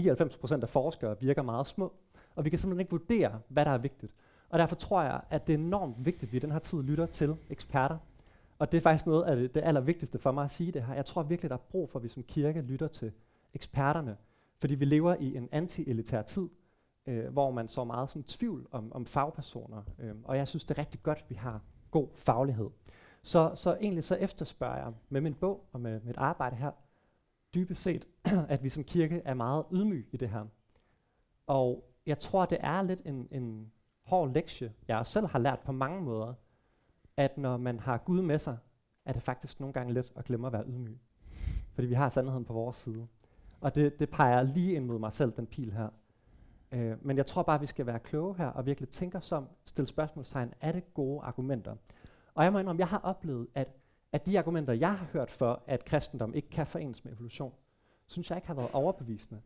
99% 0.57 0.61
af 0.61 0.69
forskere 0.69 1.19
virker 1.19 1.41
meget 1.41 1.67
små. 1.67 1.93
Og 2.35 2.45
vi 2.45 2.49
kan 2.49 2.59
simpelthen 2.59 2.79
ikke 2.79 2.91
vurdere, 2.91 3.39
hvad 3.47 3.65
der 3.65 3.71
er 3.71 3.77
vigtigt. 3.77 4.13
Og 4.51 4.59
derfor 4.59 4.75
tror 4.75 5.01
jeg, 5.01 5.21
at 5.29 5.47
det 5.47 5.53
er 5.53 5.57
enormt 5.57 6.05
vigtigt, 6.05 6.23
at 6.23 6.31
vi 6.31 6.37
i 6.37 6.39
den 6.39 6.51
her 6.51 6.59
tid 6.59 6.83
lytter 6.83 7.05
til 7.05 7.35
eksperter. 7.49 7.97
Og 8.59 8.71
det 8.71 8.77
er 8.77 8.81
faktisk 8.81 9.05
noget 9.05 9.23
af 9.23 9.35
det, 9.35 9.55
det 9.55 9.61
allervigtigste 9.63 10.19
for 10.19 10.31
mig 10.31 10.43
at 10.43 10.51
sige 10.51 10.71
det 10.71 10.83
her. 10.83 10.93
Jeg 10.93 11.05
tror 11.05 11.23
virkelig, 11.23 11.49
der 11.49 11.55
er 11.55 11.61
brug 11.71 11.89
for, 11.89 11.99
at 11.99 12.03
vi 12.03 12.07
som 12.07 12.23
kirke 12.23 12.61
lytter 12.61 12.87
til 12.87 13.11
eksperterne. 13.53 14.17
Fordi 14.59 14.75
vi 14.75 14.85
lever 14.85 15.15
i 15.19 15.35
en 15.35 15.49
anti-elitær 15.51 16.21
tid, 16.21 16.49
øh, 17.05 17.33
hvor 17.33 17.51
man 17.51 17.67
så 17.67 17.83
meget 17.83 18.09
sådan 18.09 18.23
tvivl 18.23 18.67
om, 18.71 18.93
om 18.93 19.05
fagpersoner. 19.05 19.83
Øh, 19.99 20.15
og 20.23 20.37
jeg 20.37 20.47
synes, 20.47 20.63
det 20.63 20.77
er 20.77 20.81
rigtig 20.81 21.03
godt, 21.03 21.17
at 21.17 21.29
vi 21.29 21.35
har 21.35 21.61
god 21.91 22.07
faglighed. 22.15 22.69
Så, 23.23 23.51
så 23.55 23.77
egentlig 23.81 24.03
så 24.03 24.15
efterspørger 24.15 24.77
jeg 24.77 24.93
med 25.09 25.21
min 25.21 25.33
bog 25.33 25.65
og 25.71 25.81
med 25.81 26.01
mit 26.03 26.17
arbejde 26.17 26.55
her, 26.55 26.71
dybest 27.55 27.81
set, 27.81 28.07
at 28.49 28.63
vi 28.63 28.69
som 28.69 28.83
kirke 28.83 29.21
er 29.25 29.33
meget 29.33 29.65
ydmyge 29.71 30.05
i 30.11 30.17
det 30.17 30.29
her. 30.29 30.45
Og 31.47 31.91
jeg 32.05 32.19
tror, 32.19 32.45
det 32.45 32.57
er 32.61 32.81
lidt 32.81 33.01
en, 33.05 33.27
en 33.31 33.71
hård 34.11 34.33
lektie, 34.33 34.73
jeg 34.87 35.07
selv 35.07 35.27
har 35.27 35.39
lært 35.39 35.59
på 35.59 35.71
mange 35.71 36.01
måder, 36.01 36.33
at 37.17 37.37
når 37.37 37.57
man 37.57 37.79
har 37.79 37.97
Gud 37.97 38.21
med 38.21 38.39
sig, 38.39 38.57
er 39.05 39.13
det 39.13 39.23
faktisk 39.23 39.59
nogle 39.59 39.73
gange 39.73 39.93
let 39.93 40.11
at 40.15 40.25
glemme 40.25 40.47
at 40.47 40.53
være 40.53 40.65
ydmyg. 40.67 40.99
Fordi 41.73 41.87
vi 41.87 41.93
har 41.93 42.09
sandheden 42.09 42.45
på 42.45 42.53
vores 42.53 42.77
side. 42.77 43.07
Og 43.61 43.75
det, 43.75 43.99
det 43.99 44.09
peger 44.09 44.41
lige 44.41 44.73
ind 44.73 44.85
mod 44.85 44.99
mig 44.99 45.13
selv, 45.13 45.31
den 45.31 45.47
pil 45.47 45.73
her. 45.73 45.89
Øh, 46.71 47.05
men 47.05 47.17
jeg 47.17 47.25
tror 47.25 47.43
bare, 47.43 47.55
at 47.55 47.61
vi 47.61 47.65
skal 47.65 47.85
være 47.85 47.99
kloge 47.99 48.37
her, 48.37 48.47
og 48.47 48.65
virkelig 48.65 48.89
tænke 48.89 49.17
os 49.17 49.31
om, 49.31 49.47
stille 49.65 49.87
spørgsmålstegn, 49.87 50.53
er 50.61 50.71
det 50.71 50.93
gode 50.93 51.21
argumenter? 51.21 51.75
Og 52.35 52.43
jeg 52.43 52.53
må 52.53 52.59
indrømme, 52.59 52.79
jeg 52.79 52.87
har 52.87 52.99
oplevet, 52.99 53.47
at, 53.55 53.67
at 54.11 54.25
de 54.25 54.39
argumenter, 54.39 54.73
jeg 54.73 54.97
har 54.97 55.05
hørt 55.05 55.31
for, 55.31 55.63
at 55.67 55.85
kristendom 55.85 56.33
ikke 56.33 56.49
kan 56.49 56.67
forenes 56.67 57.05
med 57.05 57.13
evolution, 57.13 57.53
synes 58.07 58.29
jeg 58.29 58.37
ikke 58.37 58.47
har 58.47 58.55
været 58.55 58.71
overbevisende. 58.73 59.41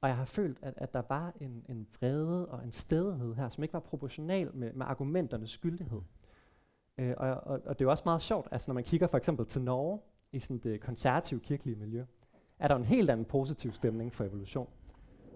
Og 0.00 0.08
jeg 0.08 0.16
har 0.16 0.24
følt, 0.24 0.58
at, 0.62 0.74
at 0.76 0.94
der 0.94 1.02
var 1.08 1.32
en, 1.40 1.64
en 1.68 1.86
vrede 2.00 2.48
og 2.48 2.64
en 2.64 2.72
stedighed 2.72 3.34
her, 3.34 3.48
som 3.48 3.64
ikke 3.64 3.74
var 3.74 3.80
proportional 3.80 4.50
med, 4.54 4.72
med 4.72 4.86
argumenternes 4.86 5.50
skyldighed. 5.50 6.00
Øh, 6.98 7.14
og, 7.16 7.30
og, 7.30 7.60
og 7.64 7.78
det 7.78 7.80
er 7.80 7.86
jo 7.86 7.90
også 7.90 8.02
meget 8.06 8.22
sjovt, 8.22 8.48
altså 8.50 8.70
når 8.70 8.74
man 8.74 8.84
kigger 8.84 9.06
for 9.06 9.16
eksempel 9.16 9.46
til 9.46 9.62
Norge, 9.62 10.00
i 10.32 10.38
sådan 10.38 10.58
det 10.58 10.80
konservative 10.80 11.40
kirkelige 11.40 11.76
miljø, 11.76 12.04
er 12.58 12.68
der 12.68 12.76
en 12.76 12.84
helt 12.84 13.10
anden 13.10 13.26
positiv 13.26 13.72
stemning 13.72 14.14
for 14.14 14.24
evolution. 14.24 14.68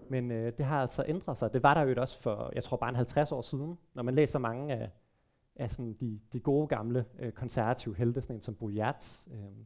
Men 0.09 0.31
øh, 0.31 0.53
det 0.57 0.65
har 0.65 0.81
altså 0.81 1.03
ændret 1.07 1.37
sig. 1.37 1.53
Det 1.53 1.63
var 1.63 1.73
der 1.73 1.81
jo 1.81 2.01
også 2.01 2.21
for, 2.21 2.51
jeg 2.55 2.63
tror 2.63 2.77
bare 2.77 2.89
en 2.89 2.95
50 2.95 3.31
år 3.31 3.41
siden, 3.41 3.77
når 3.93 4.03
man 4.03 4.15
læser 4.15 4.39
mange 4.39 4.73
af, 4.73 4.89
af 5.55 5.71
sådan 5.71 5.93
de, 5.93 6.19
de 6.33 6.39
gode 6.39 6.67
gamle 6.67 7.05
øh, 7.19 7.31
konservative 7.31 7.95
helte, 7.95 8.21
sådan 8.21 8.35
en 8.35 8.41
som 8.41 8.55
Boyards, 8.55 9.27
øh, 9.31 9.65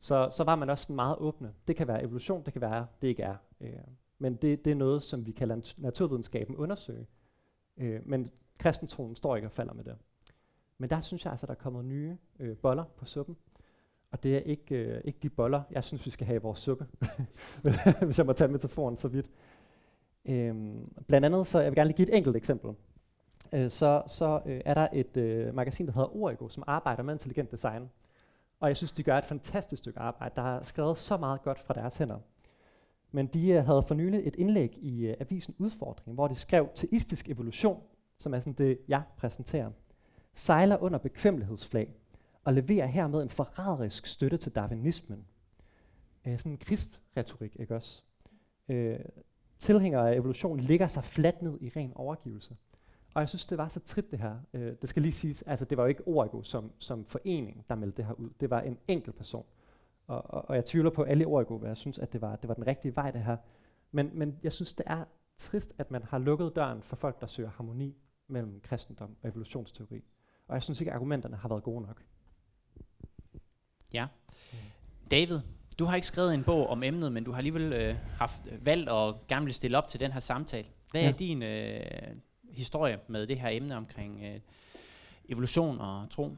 så, 0.00 0.28
så 0.30 0.44
var 0.44 0.56
man 0.56 0.70
også 0.70 0.82
sådan 0.82 0.96
meget 0.96 1.16
åbne. 1.18 1.54
Det 1.68 1.76
kan 1.76 1.88
være 1.88 2.02
evolution, 2.02 2.42
det 2.44 2.52
kan 2.52 2.62
være, 2.62 2.86
det 3.02 3.08
ikke 3.08 3.22
er. 3.22 3.36
Øh, 3.60 3.72
men 4.18 4.34
det, 4.34 4.64
det 4.64 4.70
er 4.70 4.74
noget, 4.74 5.02
som 5.02 5.26
vi 5.26 5.32
kalder 5.32 5.74
naturvidenskaben 5.76 6.56
undersøge. 6.56 7.06
Øh, 7.76 8.00
men 8.04 8.30
kristentroen 8.58 9.14
står 9.14 9.36
ikke 9.36 9.48
og 9.48 9.52
falder 9.52 9.74
med 9.74 9.84
det. 9.84 9.96
Men 10.78 10.90
der 10.90 11.00
synes 11.00 11.24
jeg 11.24 11.30
altså, 11.30 11.46
der 11.46 11.52
er 11.52 11.56
kommet 11.56 11.84
nye 11.84 12.16
øh, 12.38 12.56
boller 12.56 12.84
på 12.96 13.04
suppen. 13.04 13.36
Og 14.10 14.22
det 14.22 14.36
er 14.36 14.40
ikke, 14.40 14.76
øh, 14.76 15.00
ikke 15.04 15.18
de 15.22 15.28
boller, 15.28 15.62
jeg 15.70 15.84
synes, 15.84 16.06
vi 16.06 16.10
skal 16.10 16.26
have 16.26 16.36
i 16.36 16.42
vores 16.42 16.58
suppe, 16.58 16.86
hvis 18.06 18.18
jeg 18.18 18.26
må 18.26 18.32
tage 18.32 18.52
metaforen 18.52 18.96
så 18.96 19.08
vidt. 19.08 19.30
Øhm, 20.24 20.92
blandt 21.06 21.24
andet, 21.24 21.46
så 21.46 21.60
jeg 21.60 21.70
vil 21.70 21.76
gerne 21.76 21.88
lige 21.88 21.96
give 21.96 22.08
et 22.08 22.16
enkelt 22.16 22.36
eksempel. 22.36 22.74
Øh, 23.52 23.70
så 23.70 24.02
så 24.06 24.40
øh, 24.46 24.60
er 24.64 24.74
der 24.74 24.88
et 24.92 25.16
øh, 25.16 25.54
magasin, 25.54 25.86
der 25.86 25.92
hedder 25.92 26.16
Origo, 26.16 26.48
som 26.48 26.64
arbejder 26.66 27.02
med 27.02 27.14
intelligent 27.14 27.50
design. 27.50 27.90
Og 28.60 28.68
jeg 28.68 28.76
synes, 28.76 28.92
de 28.92 29.02
gør 29.02 29.18
et 29.18 29.24
fantastisk 29.24 29.80
stykke 29.80 30.00
arbejde. 30.00 30.34
Der 30.36 30.56
er 30.56 30.62
skrevet 30.62 30.98
så 30.98 31.16
meget 31.16 31.42
godt 31.42 31.58
fra 31.58 31.74
deres 31.74 31.96
hænder. 31.96 32.18
Men 33.14 33.26
de 33.26 33.48
øh, 33.48 33.64
havde 33.64 33.82
for 33.82 33.94
nylig 33.94 34.20
et 34.24 34.36
indlæg 34.36 34.78
i 34.82 35.06
øh, 35.06 35.16
avisen 35.20 35.54
Udfordring, 35.58 36.14
hvor 36.14 36.28
de 36.28 36.34
skrev, 36.34 36.68
teistisk 36.74 37.28
evolution, 37.28 37.82
som 38.18 38.34
er 38.34 38.40
sådan 38.40 38.52
det, 38.52 38.78
jeg 38.88 39.02
præsenterer, 39.16 39.70
sejler 40.32 40.82
under 40.82 40.98
bekvemmelighedsflag 40.98 41.94
og 42.44 42.54
leverer 42.54 42.86
hermed 42.86 43.22
en 43.22 43.30
forræderisk 43.30 44.06
støtte 44.06 44.36
til 44.36 44.52
darwinismen. 44.52 45.24
Øh, 46.26 46.38
sådan 46.38 46.52
en 46.52 46.58
kristretorik, 46.58 47.56
ikke 47.60 47.74
også? 47.74 48.02
Øh, 48.68 48.98
tilhængere 49.58 50.10
af 50.10 50.16
evolution 50.16 50.60
ligger 50.60 50.86
sig 50.86 51.04
fladt 51.04 51.42
ned 51.42 51.58
i 51.60 51.70
ren 51.76 51.92
overgivelse. 51.94 52.56
Og 53.14 53.20
jeg 53.20 53.28
synes, 53.28 53.46
det 53.46 53.58
var 53.58 53.68
så 53.68 53.80
trit 53.80 54.10
det 54.10 54.18
her. 54.18 54.36
Øh, 54.54 54.72
det 54.80 54.88
skal 54.88 55.02
lige 55.02 55.12
siges, 55.12 55.42
altså 55.42 55.64
det 55.64 55.78
var 55.78 55.84
jo 55.84 55.88
ikke 55.88 56.08
Origo 56.08 56.42
som, 56.42 56.72
som 56.78 57.04
forening, 57.04 57.64
der 57.68 57.74
meldte 57.74 57.96
det 57.96 58.04
her 58.04 58.14
ud. 58.14 58.30
Det 58.40 58.50
var 58.50 58.60
en 58.60 58.78
enkelt 58.88 59.16
person. 59.16 59.44
Og, 60.06 60.22
og, 60.30 60.48
og 60.48 60.56
jeg 60.56 60.64
tvivler 60.64 60.90
på 60.90 61.02
alle 61.02 61.26
Origo, 61.26 61.58
hvad 61.58 61.68
jeg 61.68 61.76
synes, 61.76 61.98
at 61.98 62.12
det 62.12 62.20
var, 62.20 62.36
det 62.36 62.48
var 62.48 62.54
den 62.54 62.66
rigtige 62.66 62.96
vej, 62.96 63.10
det 63.10 63.24
her. 63.24 63.36
Men, 63.92 64.10
men 64.12 64.38
jeg 64.42 64.52
synes, 64.52 64.74
det 64.74 64.84
er 64.86 65.04
trist, 65.38 65.74
at 65.78 65.90
man 65.90 66.02
har 66.02 66.18
lukket 66.18 66.56
døren 66.56 66.82
for 66.82 66.96
folk, 66.96 67.20
der 67.20 67.26
søger 67.26 67.50
harmoni 67.50 67.96
mellem 68.28 68.60
kristendom 68.60 69.16
og 69.22 69.28
evolutionsteori. 69.28 70.04
Og 70.48 70.54
jeg 70.54 70.62
synes 70.62 70.80
ikke, 70.80 70.90
at 70.90 70.94
argumenterne 70.94 71.36
har 71.36 71.48
været 71.48 71.62
gode 71.62 71.86
nok. 71.86 72.02
Ja. 73.92 74.06
David, 75.10 75.40
du 75.78 75.84
har 75.84 75.94
ikke 75.94 76.06
skrevet 76.06 76.34
en 76.34 76.44
bog 76.44 76.68
om 76.68 76.82
emnet, 76.82 77.12
men 77.12 77.24
du 77.24 77.30
har 77.30 77.38
alligevel 77.38 77.72
øh, 77.72 77.96
haft 78.18 78.48
valgt 78.64 78.88
og 78.88 79.26
gerne 79.28 79.44
vil 79.44 79.54
stille 79.54 79.78
op 79.78 79.88
til 79.88 80.00
den 80.00 80.12
her 80.12 80.20
samtale. 80.20 80.68
Hvad 80.90 81.00
ja. 81.00 81.08
er 81.08 81.12
din 81.12 81.42
øh, 81.42 81.80
historie 82.50 82.98
med 83.08 83.26
det 83.26 83.38
her 83.38 83.48
emne 83.48 83.76
omkring 83.76 84.22
øh, 84.24 84.40
evolution 85.28 85.80
og 85.80 86.10
tro? 86.10 86.36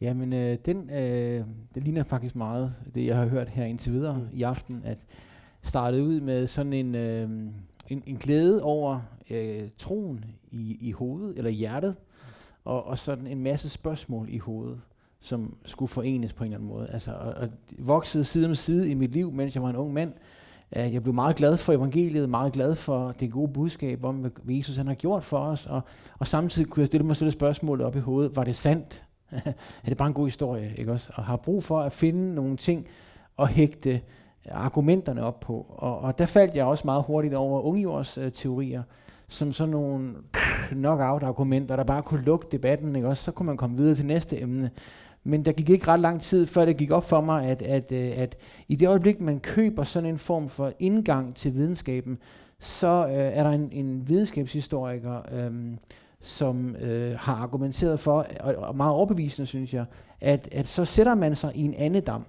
Jamen, 0.00 0.32
øh, 0.32 0.58
den, 0.66 0.90
øh, 0.90 1.44
det 1.74 1.84
ligner 1.84 2.02
faktisk 2.02 2.36
meget 2.36 2.74
det, 2.94 3.06
jeg 3.06 3.16
har 3.16 3.26
hørt 3.26 3.48
her 3.48 3.64
indtil 3.64 3.92
videre 3.92 4.18
mm. 4.18 4.28
i 4.32 4.42
aften, 4.42 4.82
at 4.84 4.98
startede 5.62 6.02
ud 6.04 6.20
med 6.20 6.46
sådan 6.46 6.72
en, 6.72 6.94
øh, 6.94 7.30
en, 7.88 8.02
en 8.06 8.16
glæde 8.16 8.62
over 8.62 9.00
øh, 9.30 9.68
troen 9.76 10.24
i, 10.50 10.78
i 10.80 10.92
hovedet, 10.92 11.38
eller 11.38 11.50
hjertet, 11.50 11.94
og, 12.64 12.86
og 12.86 12.98
sådan 12.98 13.26
en 13.26 13.42
masse 13.42 13.68
spørgsmål 13.68 14.26
i 14.30 14.38
hovedet, 14.38 14.80
som 15.20 15.56
skulle 15.64 15.88
forenes 15.88 16.32
på 16.32 16.44
en 16.44 16.50
eller 16.52 16.58
anden 16.58 16.68
måde. 16.68 16.88
Altså, 16.90 17.12
og, 17.12 17.34
og 17.34 17.48
voksede 17.78 18.24
side 18.24 18.46
om 18.46 18.54
side 18.54 18.90
i 18.90 18.94
mit 18.94 19.12
liv, 19.12 19.32
mens 19.32 19.54
jeg 19.54 19.62
var 19.62 19.70
en 19.70 19.76
ung 19.76 19.92
mand. 19.92 20.12
Uh, 20.76 20.94
jeg 20.94 21.02
blev 21.02 21.14
meget 21.14 21.36
glad 21.36 21.56
for 21.56 21.72
evangeliet, 21.72 22.28
meget 22.30 22.52
glad 22.52 22.74
for 22.74 23.12
det 23.20 23.32
gode 23.32 23.52
budskab 23.52 24.04
om, 24.04 24.16
hvad 24.16 24.54
Jesus 24.54 24.76
han 24.76 24.86
har 24.86 24.94
gjort 24.94 25.24
for 25.24 25.38
os, 25.38 25.66
og, 25.66 25.80
og 26.18 26.26
samtidig 26.26 26.70
kunne 26.70 26.80
jeg 26.80 26.86
stille 26.86 27.06
mig 27.06 27.16
selv 27.16 27.30
spørgsmålet 27.30 27.86
op 27.86 27.96
i 27.96 28.00
hovedet, 28.00 28.36
var 28.36 28.44
det 28.44 28.56
sandt? 28.56 29.05
er 29.84 29.88
det 29.88 29.96
bare 29.96 30.08
en 30.08 30.14
god 30.14 30.26
historie, 30.26 30.72
ikke 30.76 30.92
også? 30.92 31.12
Og 31.14 31.24
har 31.24 31.36
brug 31.36 31.64
for 31.64 31.80
at 31.80 31.92
finde 31.92 32.34
nogle 32.34 32.56
ting 32.56 32.86
og 33.36 33.48
hægte 33.48 34.00
argumenterne 34.50 35.22
op 35.22 35.40
på. 35.40 35.66
Og, 35.68 35.98
og 36.00 36.18
der 36.18 36.26
faldt 36.26 36.54
jeg 36.54 36.64
også 36.64 36.82
meget 36.84 37.04
hurtigt 37.06 37.34
over 37.34 37.60
ungjords 37.60 38.18
øh, 38.18 38.32
teorier, 38.32 38.82
som 39.28 39.52
sådan 39.52 39.70
nogle 39.70 40.14
knockout-argumenter, 40.68 41.76
der 41.76 41.84
bare 41.84 42.02
kunne 42.02 42.22
lukke 42.22 42.46
debatten, 42.52 42.96
ikke 42.96 43.08
også? 43.08 43.24
Så 43.24 43.32
kunne 43.32 43.46
man 43.46 43.56
komme 43.56 43.76
videre 43.76 43.94
til 43.94 44.06
næste 44.06 44.40
emne. 44.40 44.70
Men 45.24 45.44
der 45.44 45.52
gik 45.52 45.70
ikke 45.70 45.88
ret 45.88 46.00
lang 46.00 46.20
tid, 46.20 46.46
før 46.46 46.64
det 46.64 46.76
gik 46.76 46.90
op 46.90 47.08
for 47.08 47.20
mig, 47.20 47.46
at, 47.46 47.62
at, 47.62 47.92
øh, 47.92 48.12
at 48.16 48.36
i 48.68 48.76
det 48.76 48.88
øjeblik, 48.88 49.20
man 49.20 49.40
køber 49.40 49.84
sådan 49.84 50.08
en 50.08 50.18
form 50.18 50.48
for 50.48 50.72
indgang 50.78 51.34
til 51.34 51.54
videnskaben, 51.54 52.18
så 52.58 53.06
øh, 53.06 53.14
er 53.14 53.42
der 53.42 53.50
en, 53.50 53.68
en 53.72 54.08
videnskabshistoriker, 54.08 55.22
øh, 55.32 55.52
som 56.20 56.76
øh, 56.76 57.14
har 57.18 57.34
argumenteret 57.34 58.00
for, 58.00 58.26
og, 58.40 58.54
og 58.54 58.76
meget 58.76 58.92
overbevisende 58.92 59.46
synes 59.46 59.74
jeg, 59.74 59.84
at, 60.20 60.48
at 60.52 60.66
så 60.66 60.84
sætter 60.84 61.14
man 61.14 61.36
sig 61.36 61.52
i 61.54 61.62
en 61.64 61.74
anden 61.74 62.02
dam, 62.02 62.24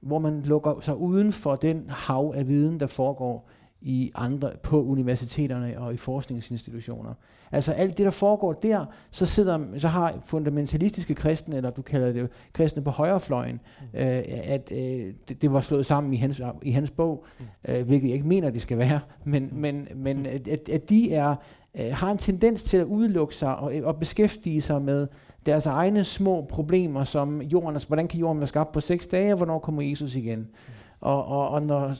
hvor 0.00 0.18
man 0.18 0.42
lukker 0.42 0.80
sig 0.80 0.96
uden 0.96 1.32
for 1.32 1.56
den 1.56 1.84
hav 1.88 2.32
af 2.36 2.48
viden, 2.48 2.80
der 2.80 2.86
foregår 2.86 3.48
i 3.80 4.12
andre, 4.14 4.50
på 4.62 4.84
universiteterne 4.84 5.80
og 5.80 5.94
i 5.94 5.96
forskningsinstitutioner. 5.96 7.14
Altså 7.52 7.72
alt 7.72 7.98
det, 7.98 8.04
der 8.04 8.10
foregår 8.10 8.52
der, 8.52 8.84
så, 9.10 9.26
sidder, 9.26 9.58
så 9.78 9.88
har 9.88 10.14
fundamentalistiske 10.26 11.14
kristne, 11.14 11.56
eller 11.56 11.70
du 11.70 11.82
kalder 11.82 12.12
det 12.12 12.30
kristne 12.52 12.82
på 12.82 12.90
højrefløjen, 12.90 13.60
mm. 13.80 13.98
øh, 13.98 14.22
at 14.26 14.72
øh, 14.72 15.12
det, 15.28 15.42
det 15.42 15.52
var 15.52 15.60
slået 15.60 15.86
sammen 15.86 16.14
i 16.14 16.16
hans, 16.16 16.42
i 16.62 16.70
hans 16.70 16.90
bog, 16.90 17.24
mm. 17.38 17.44
øh, 17.68 17.86
hvilket 17.86 18.08
jeg 18.08 18.14
ikke 18.14 18.28
mener, 18.28 18.50
det 18.50 18.62
skal 18.62 18.78
være, 18.78 19.00
men, 19.24 19.48
men, 19.52 19.88
men 19.94 20.18
mm. 20.18 20.26
at, 20.26 20.68
at 20.68 20.88
de 20.88 21.14
er, 21.14 21.36
øh, 21.78 21.92
har 21.92 22.10
en 22.10 22.18
tendens 22.18 22.62
til 22.62 22.76
at 22.76 22.84
udelukke 22.84 23.34
sig 23.34 23.56
og, 23.56 23.72
og 23.82 23.96
beskæftige 23.96 24.62
sig 24.62 24.82
med 24.82 25.06
deres 25.46 25.66
egne 25.66 26.04
små 26.04 26.46
problemer, 26.48 27.04
som 27.04 27.42
jorden, 27.42 27.74
altså, 27.74 27.88
hvordan 27.88 28.08
kan 28.08 28.20
jorden 28.20 28.40
være 28.40 28.46
skabt 28.46 28.72
på 28.72 28.80
seks 28.80 29.06
dage, 29.06 29.32
og 29.32 29.36
hvornår 29.36 29.58
kommer 29.58 29.82
Jesus 29.82 30.14
igen? 30.14 30.38
Mm. 30.38 30.46
Og, 31.04 31.26
og, 31.26 31.48
og, 31.48 31.62
når, 31.62 31.94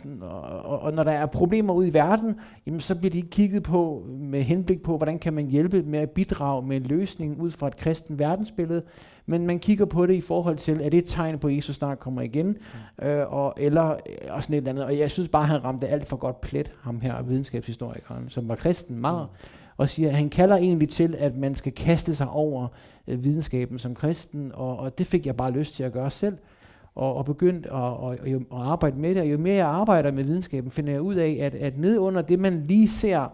og, 0.64 0.80
og 0.80 0.92
når 0.92 1.04
der 1.04 1.12
er 1.12 1.26
problemer 1.26 1.74
ude 1.74 1.88
i 1.88 1.94
verden, 1.94 2.36
jamen, 2.66 2.80
så 2.80 2.94
bliver 2.94 3.10
de 3.10 3.22
kigget 3.22 3.62
på 3.62 4.06
med 4.08 4.42
henblik 4.42 4.82
på, 4.82 4.96
hvordan 4.96 5.18
kan 5.18 5.32
man 5.32 5.46
hjælpe 5.46 5.82
med 5.82 5.98
at 5.98 6.10
bidrage 6.10 6.66
med 6.66 6.76
en 6.76 6.82
løsning 6.82 7.40
ud 7.40 7.50
fra 7.50 7.66
et 7.66 7.76
kristen 7.76 8.18
verdensbillede. 8.18 8.82
Men 9.26 9.46
man 9.46 9.58
kigger 9.58 9.84
på 9.84 10.06
det 10.06 10.14
i 10.14 10.20
forhold 10.20 10.56
til, 10.56 10.80
er 10.80 10.88
det 10.88 10.98
et 10.98 11.04
tegn 11.06 11.38
på, 11.38 11.48
at 11.48 11.56
Jesus 11.56 11.76
snart 11.76 11.98
kommer 11.98 12.22
igen? 12.22 12.46
Mm. 12.46 13.06
Øh, 13.06 13.32
og, 13.32 13.54
eller 13.56 13.90
øh, 13.90 13.96
og 14.30 14.42
sådan 14.42 14.54
et 14.54 14.56
eller 14.56 14.70
andet. 14.70 14.84
Og 14.84 14.98
jeg 14.98 15.10
synes 15.10 15.28
bare, 15.28 15.46
han 15.46 15.64
ramte 15.64 15.88
alt 15.88 16.08
for 16.08 16.16
godt 16.16 16.40
plet, 16.40 16.70
ham 16.80 17.00
her 17.00 17.22
videnskabshistorikeren, 17.22 18.28
som 18.28 18.48
var 18.48 18.54
kristen 18.54 19.00
meget. 19.00 19.28
Mm. 19.32 19.63
Og 19.76 19.88
siger, 19.88 20.08
at 20.08 20.14
han 20.14 20.30
kalder 20.30 20.56
egentlig 20.56 20.88
til, 20.88 21.14
at 21.18 21.36
man 21.36 21.54
skal 21.54 21.72
kaste 21.72 22.14
sig 22.14 22.28
over 22.28 22.68
øh, 23.08 23.24
videnskaben 23.24 23.78
som 23.78 23.94
kristen. 23.94 24.52
Og, 24.54 24.78
og 24.78 24.98
det 24.98 25.06
fik 25.06 25.26
jeg 25.26 25.36
bare 25.36 25.50
lyst 25.50 25.74
til 25.74 25.82
at 25.82 25.92
gøre 25.92 26.10
selv 26.10 26.36
og, 26.94 27.14
og 27.16 27.24
begyndt 27.24 27.66
at, 27.66 27.72
og, 27.72 28.06
og, 28.06 28.18
at 28.28 28.42
arbejde 28.52 28.98
med 28.98 29.14
det. 29.14 29.22
Og 29.22 29.30
jo 29.32 29.38
mere 29.38 29.54
jeg 29.54 29.66
arbejder 29.66 30.10
med 30.10 30.24
videnskaben, 30.24 30.70
finder 30.70 30.92
jeg 30.92 31.00
ud 31.00 31.14
af, 31.14 31.38
at, 31.40 31.54
at 31.54 31.78
ned 31.78 31.98
under 31.98 32.22
det, 32.22 32.38
man 32.38 32.64
lige 32.66 32.88
ser 32.88 33.28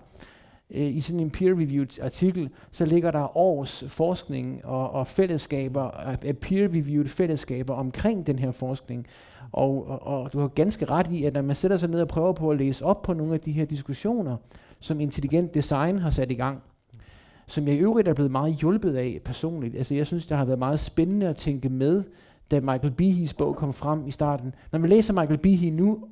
øh, 0.71 0.97
i 0.97 1.01
sådan 1.01 1.21
en 1.21 1.31
peer-reviewed 1.31 2.03
artikel, 2.03 2.51
så 2.71 2.85
ligger 2.85 3.11
der 3.11 3.37
års 3.37 3.85
forskning 3.89 4.65
og, 4.65 4.91
og 4.91 5.07
fællesskaber, 5.07 5.83
af 6.23 6.39
peer-reviewed 6.39 7.09
fællesskaber 7.09 7.75
omkring 7.75 8.27
den 8.27 8.39
her 8.39 8.51
forskning. 8.51 9.07
Og, 9.53 9.89
og, 9.89 10.03
og 10.03 10.33
du 10.33 10.39
har 10.39 10.49
ganske 10.49 10.85
ret 10.85 11.07
i, 11.11 11.25
at 11.25 11.35
når 11.35 11.43
man 11.43 11.57
sætter 11.57 11.77
sig 11.77 11.91
ned 11.91 12.01
og 12.01 12.09
prøver 12.09 12.33
på 12.33 12.51
at 12.51 12.59
læse 12.59 12.85
op 12.85 13.03
på 13.03 13.13
nogle 13.13 13.35
af 13.35 13.41
de 13.41 13.53
her 13.53 13.65
diskussioner, 13.65 14.37
som 14.81 15.01
intelligent 15.01 15.55
design 15.55 15.99
har 15.99 16.11
sat 16.11 16.31
i 16.31 16.35
gang, 16.35 16.63
som 17.47 17.69
jeg 17.69 17.77
i 17.77 17.79
øvrigt 17.79 18.09
er 18.09 18.15
blevet 18.15 18.31
meget 18.31 18.55
hjulpet 18.55 18.97
af 18.97 19.21
personligt. 19.25 19.77
Altså 19.77 19.95
jeg 19.95 20.07
synes, 20.07 20.27
det 20.27 20.37
har 20.37 20.45
været 20.45 20.59
meget 20.59 20.81
spændende 20.81 21.29
at 21.29 21.37
tænke 21.37 21.69
med, 21.69 22.03
da 22.51 22.61
Michael 22.61 22.95
Behe's 23.03 23.33
bog 23.39 23.57
kom 23.57 23.73
frem 23.73 24.07
i 24.07 24.11
starten. 24.11 24.55
Når 24.73 24.79
man 24.79 24.91
læser 24.91 25.13
Michael 25.13 25.39
Behe 25.39 25.71
nu, 25.71 26.05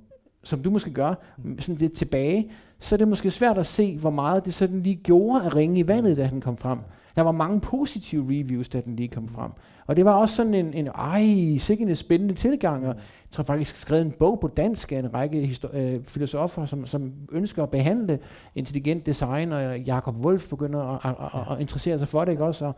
som 0.45 0.63
du 0.63 0.71
måske 0.71 0.91
gør, 0.91 1.15
mm. 1.39 1.59
sådan 1.59 1.75
lidt 1.75 1.93
tilbage, 1.93 2.51
så 2.79 2.95
er 2.95 2.97
det 2.97 3.09
måske 3.09 3.31
svært 3.31 3.59
at 3.59 3.67
se, 3.67 3.99
hvor 3.99 4.11
meget 4.11 4.45
det 4.45 4.55
sådan 4.55 4.83
lige 4.83 4.97
gjorde 4.97 5.45
at 5.45 5.57
ringe 5.57 5.81
i 5.81 5.89
vandet, 5.89 6.17
da 6.17 6.29
den 6.33 6.41
kom 6.41 6.57
frem. 6.57 6.79
Der 7.17 7.23
var 7.23 7.33
mange 7.33 7.61
positive 7.61 8.25
reviews, 8.25 8.69
da 8.69 8.81
den 8.81 8.97
lige 8.97 9.09
kom 9.09 9.29
frem. 9.29 9.51
Og 9.89 9.97
det 9.97 10.05
var 10.05 10.13
også 10.13 10.37
sådan 10.37 10.55
en, 10.55 10.75
en 10.75 10.87
ej, 10.87 11.59
sikkert 11.59 11.89
en 11.89 11.97
spændende 11.97 12.35
tilgang. 12.35 12.87
Og 12.87 12.95
jeg 12.95 13.03
tror 13.31 13.45
faktisk, 13.45 13.75
jeg 13.75 13.81
skrevet 13.81 14.03
en 14.03 14.15
bog 14.19 14.41
på 14.41 14.49
dansk 14.49 14.93
af 14.93 14.99
en 14.99 15.15
række 15.15 15.59
øh, 15.73 16.05
filosofer, 16.05 16.67
som, 16.67 16.87
som 16.87 17.13
ønsker 17.33 17.63
at 17.63 17.71
behandle 17.71 18.19
intelligent 18.55 19.07
design, 19.07 19.53
og 19.53 19.81
Jakob 19.81 20.17
Wolf 20.17 20.49
begynder 20.49 20.81
at, 20.81 21.11
at, 21.11 21.41
at, 21.41 21.53
at 21.53 21.61
interessere 21.61 21.99
sig 21.99 22.09
for 22.09 22.25
det, 22.25 22.33
ikke 22.33 22.45
også? 22.45 22.67
Og, 22.67 22.75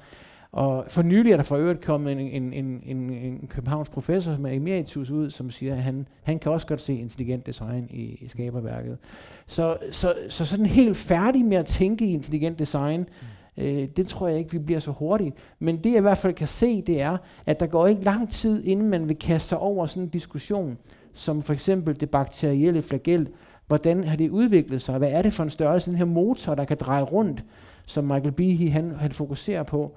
og 0.52 0.84
for 0.88 1.02
nylig 1.02 1.32
er 1.32 1.36
der 1.36 1.42
for 1.42 1.56
øvrigt 1.56 1.80
kommet 1.80 2.12
en, 2.12 2.18
en, 2.18 2.52
en, 2.52 2.82
en, 2.86 3.10
en 3.10 3.46
Københavns 3.48 3.88
professor 3.88 4.36
med 4.36 4.54
emeritus 4.54 5.10
ud, 5.10 5.30
som 5.30 5.50
siger, 5.50 5.74
at 5.74 5.82
han, 5.82 6.06
han 6.22 6.38
kan 6.38 6.52
også 6.52 6.66
godt 6.66 6.80
se 6.80 6.94
intelligent 6.94 7.46
design 7.46 7.88
i, 7.90 8.18
i 8.20 8.28
skaberværket. 8.28 8.98
Så, 9.46 9.76
så, 9.90 10.14
så 10.28 10.44
sådan 10.44 10.66
helt 10.66 10.96
færdig 10.96 11.44
med 11.44 11.56
at 11.56 11.66
tænke 11.66 12.04
i 12.04 12.12
intelligent 12.12 12.58
design, 12.58 13.00
mm 13.00 13.26
øh, 13.56 13.88
det 13.96 14.08
tror 14.08 14.28
jeg 14.28 14.38
ikke, 14.38 14.52
vi 14.52 14.58
bliver 14.58 14.80
så 14.80 14.90
hurtigt. 14.90 15.36
Men 15.58 15.76
det 15.76 15.90
jeg 15.90 15.98
i 15.98 16.00
hvert 16.00 16.18
fald 16.18 16.34
kan 16.34 16.46
se, 16.46 16.82
det 16.82 17.00
er, 17.00 17.16
at 17.46 17.60
der 17.60 17.66
går 17.66 17.86
ikke 17.86 18.02
lang 18.02 18.30
tid, 18.30 18.64
inden 18.64 18.88
man 18.88 19.08
vil 19.08 19.18
kaste 19.18 19.48
sig 19.48 19.58
over 19.58 19.86
sådan 19.86 20.02
en 20.02 20.08
diskussion, 20.08 20.78
som 21.14 21.42
for 21.42 21.52
eksempel 21.52 22.00
det 22.00 22.10
bakterielle 22.10 22.82
flagel. 22.82 23.28
Hvordan 23.66 24.04
har 24.04 24.16
det 24.16 24.30
udviklet 24.30 24.82
sig? 24.82 24.98
Hvad 24.98 25.10
er 25.10 25.22
det 25.22 25.32
for 25.32 25.42
en 25.42 25.50
størrelse, 25.50 25.90
den 25.90 25.98
her 25.98 26.04
motor, 26.04 26.54
der 26.54 26.64
kan 26.64 26.76
dreje 26.80 27.02
rundt, 27.02 27.44
som 27.86 28.04
Michael 28.04 28.32
Behe 28.32 28.70
han, 28.70 28.94
han 28.98 29.12
fokuserer 29.12 29.62
på? 29.62 29.96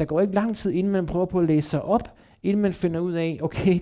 der 0.00 0.06
går 0.06 0.20
ikke 0.20 0.34
lang 0.34 0.56
tid, 0.56 0.72
inden 0.72 0.92
man 0.92 1.06
prøver 1.06 1.26
på 1.26 1.38
at 1.38 1.46
læse 1.46 1.68
sig 1.68 1.82
op, 1.82 2.08
inden 2.42 2.62
man 2.62 2.72
finder 2.72 3.00
ud 3.00 3.12
af, 3.12 3.38
okay, 3.42 3.78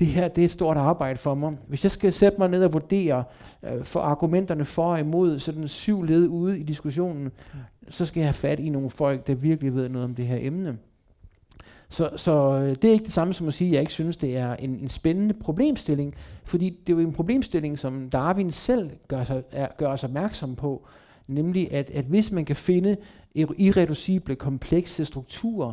det 0.00 0.08
her 0.08 0.28
det 0.28 0.42
er 0.42 0.44
et 0.44 0.50
stort 0.50 0.76
arbejde 0.76 1.18
for 1.18 1.34
mig. 1.34 1.56
Hvis 1.66 1.84
jeg 1.84 1.90
skal 1.90 2.12
sætte 2.12 2.38
mig 2.38 2.48
ned 2.48 2.64
og 2.64 2.72
vurdere 2.72 3.24
øh, 3.62 3.84
for 3.84 4.00
argumenterne 4.00 4.64
for 4.64 4.92
og 4.92 5.00
imod 5.00 5.38
sådan 5.38 5.68
syv 5.68 6.02
led 6.02 6.28
ude 6.28 6.60
i 6.60 6.62
diskussionen, 6.62 7.30
så 7.88 8.06
skal 8.06 8.20
jeg 8.20 8.26
have 8.26 8.34
fat 8.34 8.60
i 8.60 8.68
nogle 8.68 8.90
folk, 8.90 9.26
der 9.26 9.34
virkelig 9.34 9.74
ved 9.74 9.88
noget 9.88 10.04
om 10.04 10.14
det 10.14 10.26
her 10.26 10.38
emne. 10.40 10.78
Så, 11.88 12.10
så 12.16 12.32
øh, 12.32 12.76
det 12.82 12.84
er 12.84 12.92
ikke 12.92 13.04
det 13.04 13.12
samme 13.12 13.32
som 13.32 13.48
at 13.48 13.54
sige, 13.54 13.68
at 13.68 13.72
jeg 13.72 13.80
ikke 13.80 13.92
synes, 13.92 14.16
det 14.16 14.36
er 14.36 14.56
en, 14.56 14.70
en 14.70 14.88
spændende 14.88 15.34
problemstilling, 15.34 16.14
fordi 16.44 16.70
det 16.70 16.92
er 16.92 16.96
jo 16.96 17.06
en 17.06 17.12
problemstilling, 17.12 17.78
som 17.78 18.10
Darwin 18.10 18.52
selv 18.52 18.90
gør, 19.08 19.24
sig, 19.24 19.42
er, 19.52 19.68
gør 19.78 19.88
os 19.88 20.04
opmærksom 20.04 20.56
på, 20.56 20.86
nemlig 21.26 21.72
at, 21.72 21.90
at 21.90 22.04
hvis 22.04 22.32
man 22.32 22.44
kan 22.44 22.56
finde 22.56 22.96
irreducible, 23.58 24.36
komplekse 24.36 25.04
strukturer, 25.04 25.72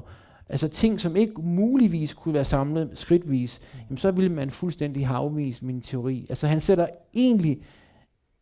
altså 0.50 0.68
ting, 0.68 1.00
som 1.00 1.16
ikke 1.16 1.42
muligvis 1.42 2.14
kunne 2.14 2.34
være 2.34 2.46
samlet 2.46 2.90
skridtvis, 2.94 3.60
jamen 3.90 3.98
så 3.98 4.12
ville 4.12 4.32
man 4.32 4.50
fuldstændig 4.50 5.08
have 5.08 5.18
afvist 5.18 5.64
min 5.64 5.82
teori. 5.82 6.26
Altså 6.30 6.48
han 6.48 6.60
sætter 6.60 6.88
egentlig 7.14 7.62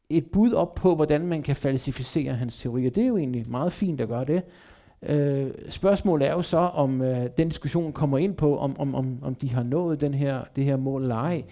et 0.10 0.26
bud 0.26 0.54
op 0.54 0.76
på, 0.76 0.96
hvordan 0.96 1.28
man 1.28 1.44
kan 1.44 1.56
falsificere 1.56 2.34
hans 2.34 2.58
teori, 2.58 2.86
og 2.86 2.96
det 2.96 3.04
er 3.04 3.08
jo 3.08 3.18
egentlig 3.18 3.50
meget 3.50 3.74
fint 3.74 4.02
at 4.02 4.08
gøre 4.08 4.26
det. 4.26 4.44
Øh, 5.04 5.52
spørgsmålet 5.70 6.28
er 6.28 6.32
jo 6.32 6.42
så, 6.42 6.58
om 6.58 7.02
øh, 7.02 7.30
den 7.38 7.50
diskussion 7.50 7.94
kommer 7.94 8.18
ind 8.18 8.34
på, 8.34 8.58
om, 8.58 8.80
om, 8.80 8.96
om, 8.96 9.20
om 9.22 9.36
de 9.36 9.50
har 9.50 9.64
nået 9.64 10.02
den 10.02 10.14
her, 10.14 10.44
det 10.56 10.64
her 10.64 10.78
mål 10.78 11.02
eller 11.02 11.16
ej. 11.16 11.44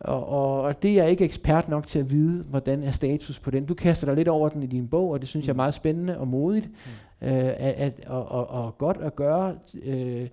Og, 0.00 0.28
og, 0.28 0.62
og 0.62 0.82
det 0.82 0.90
er 0.90 0.94
jeg 0.94 1.10
ikke 1.10 1.24
ekspert 1.24 1.68
nok 1.68 1.86
til 1.86 1.98
at 1.98 2.10
vide, 2.10 2.44
hvordan 2.44 2.82
er 2.82 2.90
status 2.90 3.38
på 3.38 3.50
den. 3.50 3.66
Du 3.66 3.74
kaster 3.74 4.06
dig 4.06 4.16
lidt 4.16 4.28
over 4.28 4.48
den 4.48 4.62
i 4.62 4.66
din 4.66 4.88
bog, 4.88 5.10
og 5.10 5.20
det 5.20 5.28
synes 5.28 5.44
mm. 5.44 5.46
jeg 5.46 5.52
er 5.52 5.56
meget 5.56 5.74
spændende 5.74 6.18
og 6.18 6.28
modigt, 6.28 6.66
mm. 6.66 6.90
Øh, 7.22 7.44
at, 7.44 7.54
at, 7.56 7.92
og, 8.06 8.28
og, 8.28 8.50
og 8.50 8.78
godt 8.78 8.96
at 8.96 9.16
gøre. 9.16 9.54
Øh, 9.84 10.28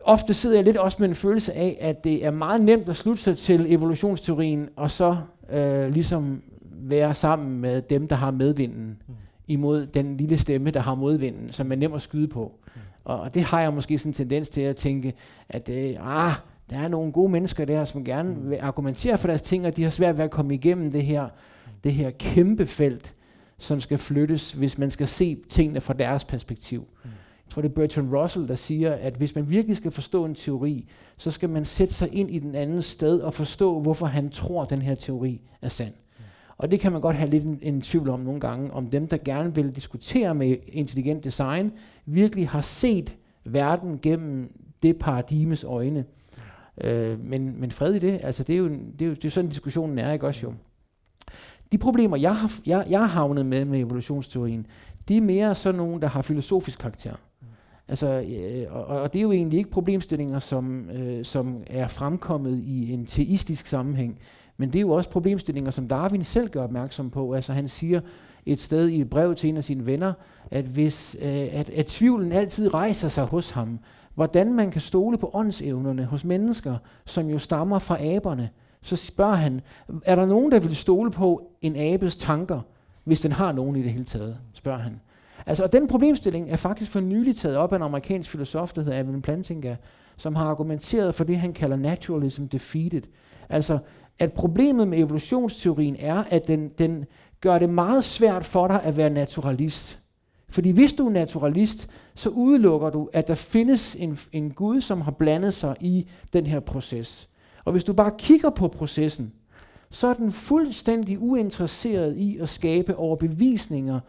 ofte 0.00 0.34
sidder 0.34 0.56
jeg 0.56 0.64
lidt 0.64 0.76
også 0.76 0.96
med 1.00 1.08
en 1.08 1.14
følelse 1.14 1.52
af, 1.52 1.78
at 1.80 2.04
det 2.04 2.24
er 2.24 2.30
meget 2.30 2.60
nemt 2.60 2.88
at 2.88 2.96
slutte 2.96 3.22
sig 3.22 3.36
til 3.36 3.72
evolutionsteorien, 3.74 4.68
og 4.76 4.90
så 4.90 5.16
øh, 5.52 5.88
ligesom 5.90 6.42
være 6.62 7.14
sammen 7.14 7.60
med 7.60 7.82
dem, 7.82 8.08
der 8.08 8.16
har 8.16 8.30
medvinden, 8.30 9.02
mm. 9.08 9.14
imod 9.48 9.86
den 9.86 10.16
lille 10.16 10.38
stemme, 10.38 10.70
der 10.70 10.80
har 10.80 10.94
modvinden, 10.94 11.52
som 11.52 11.72
er 11.72 11.76
nem 11.76 11.92
at 11.92 12.02
skyde 12.02 12.28
på. 12.28 12.52
Mm. 12.64 12.80
Og, 13.04 13.20
og 13.20 13.34
det 13.34 13.42
har 13.42 13.60
jeg 13.60 13.72
måske 13.72 13.98
sådan 13.98 14.10
en 14.10 14.14
tendens 14.14 14.48
til 14.48 14.60
at 14.60 14.76
tænke, 14.76 15.14
at 15.48 15.68
øh, 15.68 15.96
ah, 16.00 16.32
der 16.70 16.76
er 16.78 16.88
nogle 16.88 17.12
gode 17.12 17.32
mennesker 17.32 17.64
der, 17.64 17.84
som 17.84 18.04
gerne 18.04 18.34
mm. 18.34 18.50
vil 18.50 18.58
argumentere 18.60 19.18
for 19.18 19.28
deres 19.28 19.42
ting, 19.42 19.66
og 19.66 19.76
de 19.76 19.82
har 19.82 19.90
svært 19.90 20.16
ved 20.16 20.24
at 20.24 20.30
komme 20.30 20.54
igennem 20.54 20.92
det 20.92 21.02
her, 21.02 21.28
det 21.84 21.92
her 21.92 22.10
kæmpe 22.10 22.66
felt, 22.66 23.14
som 23.60 23.80
skal 23.80 23.98
flyttes, 23.98 24.52
hvis 24.52 24.78
man 24.78 24.90
skal 24.90 25.08
se 25.08 25.36
tingene 25.48 25.80
fra 25.80 25.94
deres 25.94 26.24
perspektiv. 26.24 26.80
Mm. 26.80 27.10
Jeg 27.46 27.54
tror, 27.54 27.62
det 27.62 27.68
er 27.68 27.74
Bertrand 27.74 28.14
Russell, 28.14 28.48
der 28.48 28.54
siger, 28.54 28.92
at 28.94 29.14
hvis 29.14 29.34
man 29.34 29.50
virkelig 29.50 29.76
skal 29.76 29.90
forstå 29.90 30.24
en 30.24 30.34
teori, 30.34 30.88
så 31.16 31.30
skal 31.30 31.50
man 31.50 31.64
sætte 31.64 31.94
sig 31.94 32.14
ind 32.14 32.30
i 32.30 32.38
den 32.38 32.54
anden 32.54 32.82
sted 32.82 33.20
og 33.20 33.34
forstå, 33.34 33.80
hvorfor 33.80 34.06
han 34.06 34.30
tror, 34.30 34.62
at 34.62 34.70
den 34.70 34.82
her 34.82 34.94
teori 34.94 35.40
er 35.62 35.68
sand. 35.68 35.92
Mm. 36.18 36.24
Og 36.56 36.70
det 36.70 36.80
kan 36.80 36.92
man 36.92 37.00
godt 37.00 37.16
have 37.16 37.30
lidt 37.30 37.44
en, 37.44 37.58
en 37.62 37.80
tvivl 37.80 38.08
om 38.08 38.20
nogle 38.20 38.40
gange, 38.40 38.72
om 38.72 38.90
dem, 38.90 39.08
der 39.08 39.16
gerne 39.24 39.54
vil 39.54 39.74
diskutere 39.74 40.34
med 40.34 40.56
intelligent 40.68 41.24
design, 41.24 41.72
virkelig 42.06 42.48
har 42.48 42.60
set 42.60 43.16
verden 43.44 43.98
gennem 44.02 44.52
det 44.82 44.98
paradigmes 44.98 45.64
øjne. 45.64 46.04
Øh, 46.80 47.24
men, 47.24 47.60
men 47.60 47.70
fred 47.70 47.94
i 47.94 47.98
det, 47.98 48.20
altså 48.22 48.44
det 48.44 48.54
er 48.54 48.58
jo, 48.58 48.68
det 48.68 49.02
er 49.02 49.06
jo 49.06 49.14
det 49.14 49.24
er 49.24 49.30
sådan 49.30 49.50
diskussionen 49.50 49.98
er, 49.98 50.12
ikke 50.12 50.26
også 50.26 50.46
jo. 50.46 50.54
De 51.72 51.78
problemer, 51.78 52.16
jeg 52.16 52.36
har, 52.36 52.52
jeg, 52.66 52.86
jeg 52.90 53.00
har 53.00 53.06
havnet 53.06 53.46
med 53.46 53.64
med 53.64 53.78
evolutionsteorien, 53.78 54.66
det 55.08 55.16
er 55.16 55.20
mere 55.20 55.54
sådan 55.54 55.78
nogle, 55.78 56.00
der 56.00 56.06
har 56.06 56.22
filosofisk 56.22 56.78
karakter. 56.78 57.12
Mm. 57.12 57.46
Altså, 57.88 58.06
øh, 58.06 58.76
og, 58.76 58.84
og 58.84 59.12
det 59.12 59.18
er 59.18 59.22
jo 59.22 59.32
egentlig 59.32 59.58
ikke 59.58 59.70
problemstillinger, 59.70 60.38
som, 60.38 60.90
øh, 60.90 61.24
som 61.24 61.62
er 61.66 61.88
fremkommet 61.88 62.58
i 62.58 62.92
en 62.92 63.06
teistisk 63.06 63.66
sammenhæng, 63.66 64.18
men 64.56 64.72
det 64.72 64.78
er 64.78 64.80
jo 64.80 64.90
også 64.90 65.10
problemstillinger, 65.10 65.70
som 65.70 65.88
Darwin 65.88 66.24
selv 66.24 66.48
gør 66.48 66.64
opmærksom 66.64 67.10
på. 67.10 67.32
Altså 67.32 67.52
han 67.52 67.68
siger 67.68 68.00
et 68.46 68.60
sted 68.60 68.88
i 68.88 69.00
et 69.00 69.10
brev 69.10 69.34
til 69.34 69.48
en 69.48 69.56
af 69.56 69.64
sine 69.64 69.86
venner, 69.86 70.12
at 70.50 70.64
hvis 70.64 71.16
øh, 71.20 71.48
at, 71.52 71.70
at 71.70 71.86
tvivlen 71.86 72.32
altid 72.32 72.74
rejser 72.74 73.08
sig 73.08 73.24
hos 73.24 73.50
ham, 73.50 73.78
hvordan 74.14 74.54
man 74.54 74.70
kan 74.70 74.80
stole 74.80 75.18
på 75.18 75.30
åndsevnerne 75.34 76.04
hos 76.04 76.24
mennesker, 76.24 76.76
som 77.06 77.30
jo 77.30 77.38
stammer 77.38 77.78
fra 77.78 78.04
aberne, 78.04 78.50
så 78.82 78.96
spørger 78.96 79.34
han, 79.34 79.60
er 80.04 80.14
der 80.14 80.26
nogen, 80.26 80.52
der 80.52 80.60
vil 80.60 80.76
stole 80.76 81.10
på 81.10 81.50
en 81.62 81.76
abes 81.76 82.16
tanker, 82.16 82.60
hvis 83.04 83.20
den 83.20 83.32
har 83.32 83.52
nogen 83.52 83.76
i 83.76 83.82
det 83.82 83.92
hele 83.92 84.04
taget, 84.04 84.38
spørger 84.52 84.78
han. 84.78 85.00
Altså, 85.46 85.64
og 85.64 85.72
den 85.72 85.88
problemstilling 85.88 86.50
er 86.50 86.56
faktisk 86.56 86.90
for 86.90 87.00
nylig 87.00 87.36
taget 87.36 87.56
op 87.56 87.72
af 87.72 87.76
en 87.76 87.82
amerikansk 87.82 88.30
filosof, 88.30 88.72
der 88.72 88.82
hedder 88.82 89.00
Evan 89.00 89.22
Plantinga, 89.22 89.76
som 90.16 90.34
har 90.36 90.44
argumenteret 90.44 91.14
for 91.14 91.24
det, 91.24 91.38
han 91.38 91.52
kalder 91.52 91.76
naturalism 91.76 92.44
defeated. 92.44 93.02
Altså, 93.48 93.78
at 94.18 94.32
problemet 94.32 94.88
med 94.88 94.98
evolutionsteorien 94.98 95.96
er, 95.98 96.24
at 96.30 96.48
den, 96.48 96.68
den 96.68 97.04
gør 97.40 97.58
det 97.58 97.70
meget 97.70 98.04
svært 98.04 98.44
for 98.44 98.66
dig 98.66 98.82
at 98.82 98.96
være 98.96 99.10
naturalist. 99.10 100.00
Fordi 100.48 100.70
hvis 100.70 100.92
du 100.92 101.06
er 101.06 101.10
naturalist, 101.10 101.88
så 102.14 102.28
udelukker 102.28 102.90
du, 102.90 103.10
at 103.12 103.28
der 103.28 103.34
findes 103.34 103.96
en, 103.98 104.18
en 104.32 104.50
Gud, 104.50 104.80
som 104.80 105.00
har 105.00 105.10
blandet 105.10 105.54
sig 105.54 105.76
i 105.80 106.08
den 106.32 106.46
her 106.46 106.60
proces. 106.60 107.29
Og 107.64 107.72
hvis 107.72 107.84
du 107.84 107.92
bare 107.92 108.12
kigger 108.18 108.50
på 108.50 108.68
processen, 108.68 109.32
så 109.90 110.08
er 110.08 110.14
den 110.14 110.32
fuldstændig 110.32 111.18
uinteresseret 111.18 112.16
i 112.16 112.38
at 112.38 112.48
skabe 112.48 112.96
overbevisninger 112.96 114.00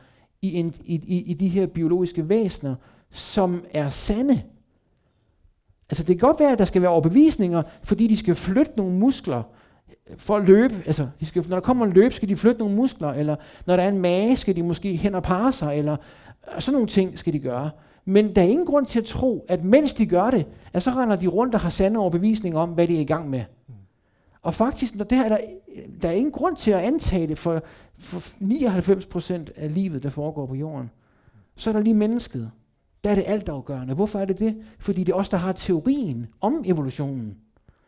i, 0.41 0.53
en, 0.53 0.73
i, 0.85 0.95
i, 0.95 1.23
i 1.23 1.33
de 1.33 1.47
her 1.47 1.67
biologiske 1.67 2.29
væsener, 2.29 2.75
som 3.11 3.65
er 3.73 3.89
sande. 3.89 4.41
Altså 5.89 6.03
det 6.03 6.19
kan 6.19 6.27
godt 6.27 6.39
være, 6.39 6.51
at 6.51 6.59
der 6.59 6.65
skal 6.65 6.81
være 6.81 6.91
overbevisninger, 6.91 7.63
fordi 7.83 8.07
de 8.07 8.17
skal 8.17 8.35
flytte 8.35 8.71
nogle 8.77 8.93
muskler 8.93 9.43
for 10.17 10.37
at 10.37 10.47
løbe. 10.47 10.83
Altså, 10.85 11.07
de 11.19 11.25
skal, 11.25 11.45
når 11.49 11.55
der 11.55 11.61
kommer 11.61 11.85
en 11.85 11.93
løb, 11.93 12.13
skal 12.13 12.29
de 12.29 12.35
flytte 12.35 12.59
nogle 12.59 12.75
muskler, 12.75 13.09
eller 13.09 13.35
når 13.65 13.75
der 13.75 13.83
er 13.83 13.89
en 13.89 13.99
mage, 14.01 14.35
skal 14.35 14.55
de 14.55 14.63
måske 14.63 14.95
hen 14.95 15.15
og 15.15 15.23
parre 15.23 15.53
sig, 15.53 15.77
eller 15.77 15.97
sådan 16.59 16.73
nogle 16.73 16.87
ting 16.87 17.19
skal 17.19 17.33
de 17.33 17.39
gøre. 17.39 17.69
Men 18.05 18.35
der 18.35 18.41
er 18.41 18.45
ingen 18.45 18.65
grund 18.65 18.85
til 18.85 18.99
at 18.99 19.05
tro, 19.05 19.45
at 19.47 19.63
mens 19.63 19.93
de 19.93 20.05
gør 20.05 20.29
det, 20.29 20.45
at 20.73 20.83
så 20.83 20.91
render 20.91 21.15
de 21.15 21.27
rundt 21.27 21.55
og 21.55 21.61
har 21.61 21.69
sande 21.69 21.99
overbevisning 21.99 22.57
om, 22.57 22.69
hvad 22.69 22.87
de 22.87 22.95
er 22.95 23.01
i 23.01 23.05
gang 23.05 23.29
med. 23.29 23.43
Mm. 23.67 23.73
Og 24.41 24.53
faktisk, 24.53 24.95
når 24.95 25.05
det 25.05 25.17
her, 25.17 25.29
der, 25.29 25.37
der 26.01 26.09
er 26.09 26.13
ingen 26.13 26.31
grund 26.31 26.55
til 26.55 26.71
at 26.71 26.79
antage 26.79 27.27
det 27.27 27.37
for, 27.37 27.63
for 27.99 28.19
99% 28.19 29.61
af 29.61 29.73
livet, 29.73 30.03
der 30.03 30.09
foregår 30.09 30.45
på 30.45 30.55
jorden. 30.55 30.89
Så 31.55 31.69
er 31.69 31.73
der 31.73 31.81
lige 31.81 31.93
mennesket. 31.93 32.51
Der 33.03 33.09
er 33.09 33.15
det 33.15 33.23
altafgørende. 33.27 33.93
Hvorfor 33.93 34.19
er 34.19 34.25
det 34.25 34.39
det? 34.39 34.55
Fordi 34.79 35.03
det 35.03 35.11
er 35.11 35.15
os, 35.15 35.29
der 35.29 35.37
har 35.37 35.51
teorien 35.51 36.27
om 36.41 36.63
evolutionen. 36.65 37.37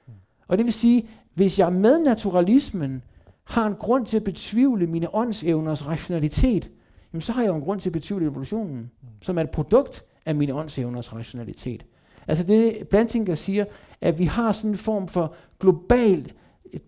Mm. 0.07 0.13
Og 0.47 0.57
det 0.57 0.65
vil 0.65 0.73
sige, 0.73 1.09
hvis 1.33 1.59
jeg 1.59 1.73
med 1.73 1.99
naturalismen 1.99 3.03
har 3.43 3.67
en 3.67 3.75
grund 3.75 4.05
til 4.05 4.17
at 4.17 4.23
betvivle 4.23 4.87
mine 4.87 5.15
åndsevners 5.15 5.87
rationalitet, 5.87 6.69
jamen 7.13 7.21
så 7.21 7.31
har 7.31 7.41
jeg 7.41 7.49
jo 7.49 7.55
en 7.55 7.61
grund 7.61 7.79
til 7.79 7.89
at 7.89 7.93
betvivle 7.93 8.25
evolutionen, 8.25 8.77
mm. 8.77 9.07
som 9.21 9.37
er 9.37 9.41
et 9.41 9.49
produkt 9.49 10.03
af 10.25 10.35
mine 10.35 10.53
åndsevners 10.53 11.13
rationalitet. 11.13 11.85
Altså 12.27 12.43
det, 12.43 12.87
Plantinga 12.89 13.35
siger, 13.35 13.65
at 14.01 14.19
vi 14.19 14.25
har 14.25 14.51
sådan 14.51 14.71
en 14.71 14.77
form 14.77 15.07
for 15.07 15.35
global 15.59 16.31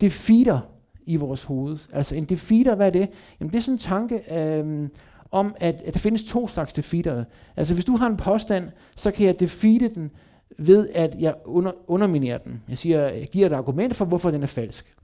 defeater 0.02 0.60
i 1.06 1.16
vores 1.16 1.44
hoved. 1.44 1.78
Altså 1.94 2.16
en 2.16 2.26
defeater, 2.26 2.76
hvad 2.76 2.88
er 2.88 2.92
det? 2.92 3.10
Jamen 3.40 3.52
det 3.52 3.58
er 3.58 3.62
sådan 3.62 3.76
en 3.76 3.80
tanke 3.80 4.40
øhm, 4.40 4.92
om, 5.32 5.56
at, 5.60 5.76
at 5.86 5.94
der 5.94 6.00
findes 6.00 6.24
to 6.24 6.48
slags 6.48 6.74
defeater. 6.74 7.24
Altså 7.56 7.74
hvis 7.74 7.86
du 7.86 7.96
har 7.96 8.08
en 8.08 8.18
påstand, 8.18 8.70
så 8.96 9.12
kan 9.12 9.26
jeg 9.26 9.40
defeate 9.40 9.90
den 9.96 10.12
ved, 10.58 10.90
at 10.90 11.16
jeg 11.20 11.34
under, 11.46 11.72
underminerer 11.88 12.38
den. 12.38 12.64
Jeg 12.70 12.78
siger, 12.78 13.02
jeg 13.02 13.28
giver 13.28 13.46
et 13.46 13.54
argument 13.54 13.96
for, 13.96 14.06
hvorfor 14.06 14.32
den 14.32 14.44
er 14.44 14.48
falsk. 14.48 14.96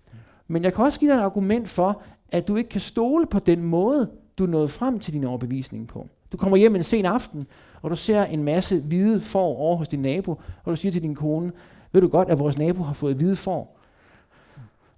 Men 0.47 0.63
jeg 0.63 0.73
kan 0.73 0.85
også 0.85 0.99
give 0.99 1.11
dig 1.11 1.17
et 1.17 1.23
argument 1.23 1.69
for, 1.69 2.01
at 2.31 2.47
du 2.47 2.55
ikke 2.55 2.69
kan 2.69 2.81
stole 2.81 3.25
på 3.25 3.39
den 3.39 3.63
måde, 3.63 4.09
du 4.41 4.45
er 4.45 4.51
nået 4.51 4.71
frem 4.71 4.99
til 4.99 5.13
din 5.13 5.23
overbevisning 5.23 5.87
på. 5.87 6.07
Du 6.31 6.37
kommer 6.37 6.57
hjem 6.57 6.75
en 6.75 6.83
sen 6.83 7.05
aften, 7.05 7.47
og 7.81 7.89
du 7.89 7.95
ser 7.95 8.23
en 8.23 8.43
masse 8.43 8.79
hvide 8.79 9.21
får 9.21 9.55
over 9.55 9.77
hos 9.77 9.87
din 9.87 10.01
nabo, 10.01 10.31
og 10.63 10.71
du 10.71 10.75
siger 10.75 10.91
til 10.91 11.01
din 11.01 11.15
kone, 11.15 11.51
ved 11.91 12.01
du 12.01 12.07
godt, 12.07 12.29
at 12.29 12.39
vores 12.39 12.57
nabo 12.57 12.83
har 12.83 12.93
fået 12.93 13.15
hvide 13.15 13.35
får? 13.35 13.79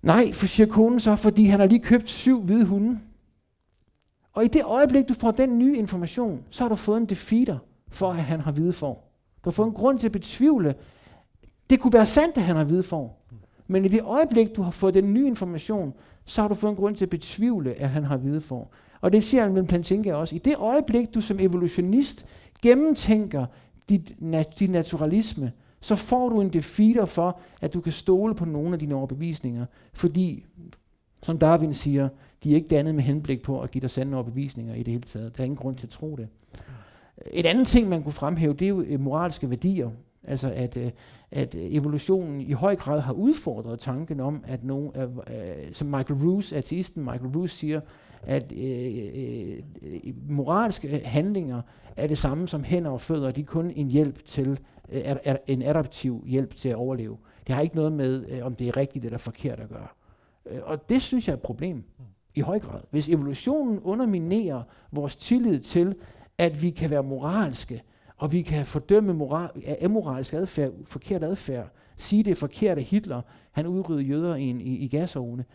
Nej, 0.02 0.32
for 0.34 0.48
siger 0.48 0.68
konen 0.68 1.00
så, 1.00 1.16
fordi 1.16 1.46
han 1.46 1.60
har 1.60 1.68
lige 1.68 1.80
købt 1.80 2.10
syv 2.10 2.42
hvide 2.42 2.66
hunde. 2.66 3.00
Og 4.34 4.46
i 4.46 4.48
det 4.48 4.64
øjeblik, 4.64 5.10
du 5.10 5.14
får 5.14 5.32
den 5.32 5.58
nye 5.58 5.78
information, 5.78 6.44
så 6.50 6.64
har 6.64 6.70
du 6.70 6.76
fået 6.76 6.98
en 6.98 7.06
defeater 7.06 7.58
for, 7.88 8.10
at 8.10 8.16
han 8.16 8.40
har 8.40 8.52
hvide 8.52 8.74
får. 8.74 9.12
Du 9.44 9.50
har 9.50 9.52
fået 9.52 9.68
en 9.68 9.74
grund 9.74 10.00
til 10.00 10.08
at 10.08 10.12
betvivle. 10.12 10.76
Det 11.70 11.80
kunne 11.80 11.94
være 11.94 12.06
sandt, 12.06 12.38
at 12.38 12.44
han 12.44 12.56
har 12.56 12.64
hvide 12.64 12.84
får. 12.84 13.26
Men 13.68 13.86
i 13.86 13.88
det 13.88 14.02
øjeblik, 14.02 14.56
du 14.56 14.62
har 14.62 14.72
fået 14.72 14.94
den 14.94 15.14
nye 15.14 15.28
information, 15.28 15.94
så 16.26 16.42
har 16.42 16.48
du 16.48 16.56
fået 16.56 16.72
en 16.72 16.76
grund 16.76 16.96
til 16.96 17.06
at 17.06 17.10
betvivle, 17.10 17.74
at 17.74 17.90
han 17.90 18.04
har 18.04 18.18
hvide 18.18 18.42
får. 18.42 18.74
Og 19.04 19.12
det 19.12 19.24
siger 19.24 19.44
Almen 19.44 19.68
Plantinga 19.68 20.14
også. 20.14 20.36
I 20.36 20.38
det 20.38 20.56
øjeblik, 20.58 21.14
du 21.14 21.22
som 21.22 21.40
evolutionist 21.40 22.26
gennemtænker 22.62 23.46
dit, 23.90 24.16
nat, 24.20 24.60
din 24.60 24.70
naturalisme, 24.70 25.52
så 25.82 25.96
får 25.96 26.30
du 26.30 26.42
en 26.42 26.54
defeater 26.54 27.06
for, 27.06 27.40
at 27.62 27.74
du 27.74 27.82
kan 27.82 27.92
stole 27.92 28.36
på 28.36 28.46
nogle 28.46 28.74
af 28.74 28.80
dine 28.80 28.96
overbevisninger. 28.96 29.66
Fordi, 29.94 30.46
som 31.24 31.38
Darwin 31.38 31.74
siger, 31.74 32.10
de 32.44 32.52
er 32.52 32.56
ikke 32.56 32.68
dannet 32.68 32.96
med 32.96 33.04
henblik 33.04 33.42
på 33.42 33.62
at 33.62 33.72
give 33.72 33.82
dig 33.82 33.90
sande 33.90 34.16
overbevisninger 34.16 34.76
i 34.76 34.84
det 34.84 34.88
hele 34.88 35.04
taget. 35.04 35.38
Der 35.38 35.44
er 35.44 35.46
ingen 35.46 35.58
grund 35.58 35.76
til 35.76 35.88
at 35.88 35.92
tro 35.92 36.16
det. 36.16 36.28
Et 37.32 37.46
andet 37.46 37.68
ting, 37.68 37.90
man 37.90 38.04
kunne 38.04 38.14
fremhæve, 38.14 38.54
det 38.54 38.66
er 38.66 38.70
jo 38.70 38.82
øh, 38.82 39.00
moralske 39.00 39.50
værdier. 39.50 39.90
Altså 40.28 40.52
at, 40.56 40.78
øh, 40.78 40.92
at 41.32 41.56
øh, 41.56 41.62
evolutionen 41.64 42.42
i 42.42 42.52
høj 42.52 42.76
grad 42.76 43.00
har 43.00 43.14
udfordret 43.14 43.80
tanken 43.80 44.20
om, 44.20 44.44
at 44.48 44.64
nogen, 44.64 44.92
uh, 44.96 45.24
som 45.72 45.88
Michael 45.88 46.20
Roos, 46.24 46.54
ateisten 46.54 47.04
Michael 47.04 47.38
Roos 47.38 47.52
siger, 47.52 47.82
at 48.24 48.52
øh, 48.52 49.10
øh, 49.16 49.60
øh, 49.82 50.14
moralske 50.30 51.02
handlinger 51.06 51.62
er 51.98 52.08
det 52.08 52.18
samme 52.18 52.48
som 52.48 52.64
hænder 52.64 52.92
og 52.92 53.02
fødder, 53.02 53.32
de 53.32 53.42
er 53.42 53.46
kun 53.46 53.72
en 53.76 53.88
hjælp 53.88 54.26
til 54.26 54.60
øh, 54.90 55.02
er, 55.06 55.18
er 55.24 55.38
en 55.48 55.62
adaptiv 55.62 56.24
hjælp 56.28 56.56
til 56.56 56.70
at 56.70 56.76
overleve. 56.76 57.18
Det 57.48 57.56
har 57.56 57.62
ikke 57.62 57.76
noget 57.76 57.92
med, 57.92 58.26
øh, 58.30 58.46
om 58.46 58.56
det 58.56 58.68
er 58.68 58.78
rigtigt 58.78 59.06
eller 59.06 59.18
forkert 59.18 59.60
at 59.60 59.70
gøre. 59.70 59.88
Øh, 60.46 60.60
og 60.64 60.90
det 60.90 61.02
synes 61.02 61.28
jeg 61.28 61.34
er 61.34 61.38
et 61.38 61.44
problem 61.44 61.84
i 62.36 62.42
høj 62.42 62.60
grad. 62.60 62.82
Hvis 62.92 63.10
evolutionen 63.10 63.80
underminerer 63.80 64.64
vores 64.92 65.16
tillid 65.16 65.60
til, 65.60 65.96
at 66.38 66.62
vi 66.62 66.70
kan 66.70 66.90
være 66.90 67.04
moralske, 67.04 67.82
og 68.18 68.32
vi 68.32 68.42
kan 68.42 68.66
fordømme 68.66 69.14
moral, 69.14 69.50
amoralsk 69.82 70.34
adfærd, 70.34 70.72
forkert 70.86 71.24
adfærd, 71.24 71.68
sige 71.98 72.24
det 72.24 72.38
forkert, 72.38 72.78
at 72.78 72.84
Hitler 72.84 73.22
han 73.52 73.68
udryddede 73.68 74.08
jøder 74.08 74.36
i, 74.36 74.44
en, 74.44 74.62
i, 74.62 74.76
i 74.76 74.88
gasovne, 74.88 75.46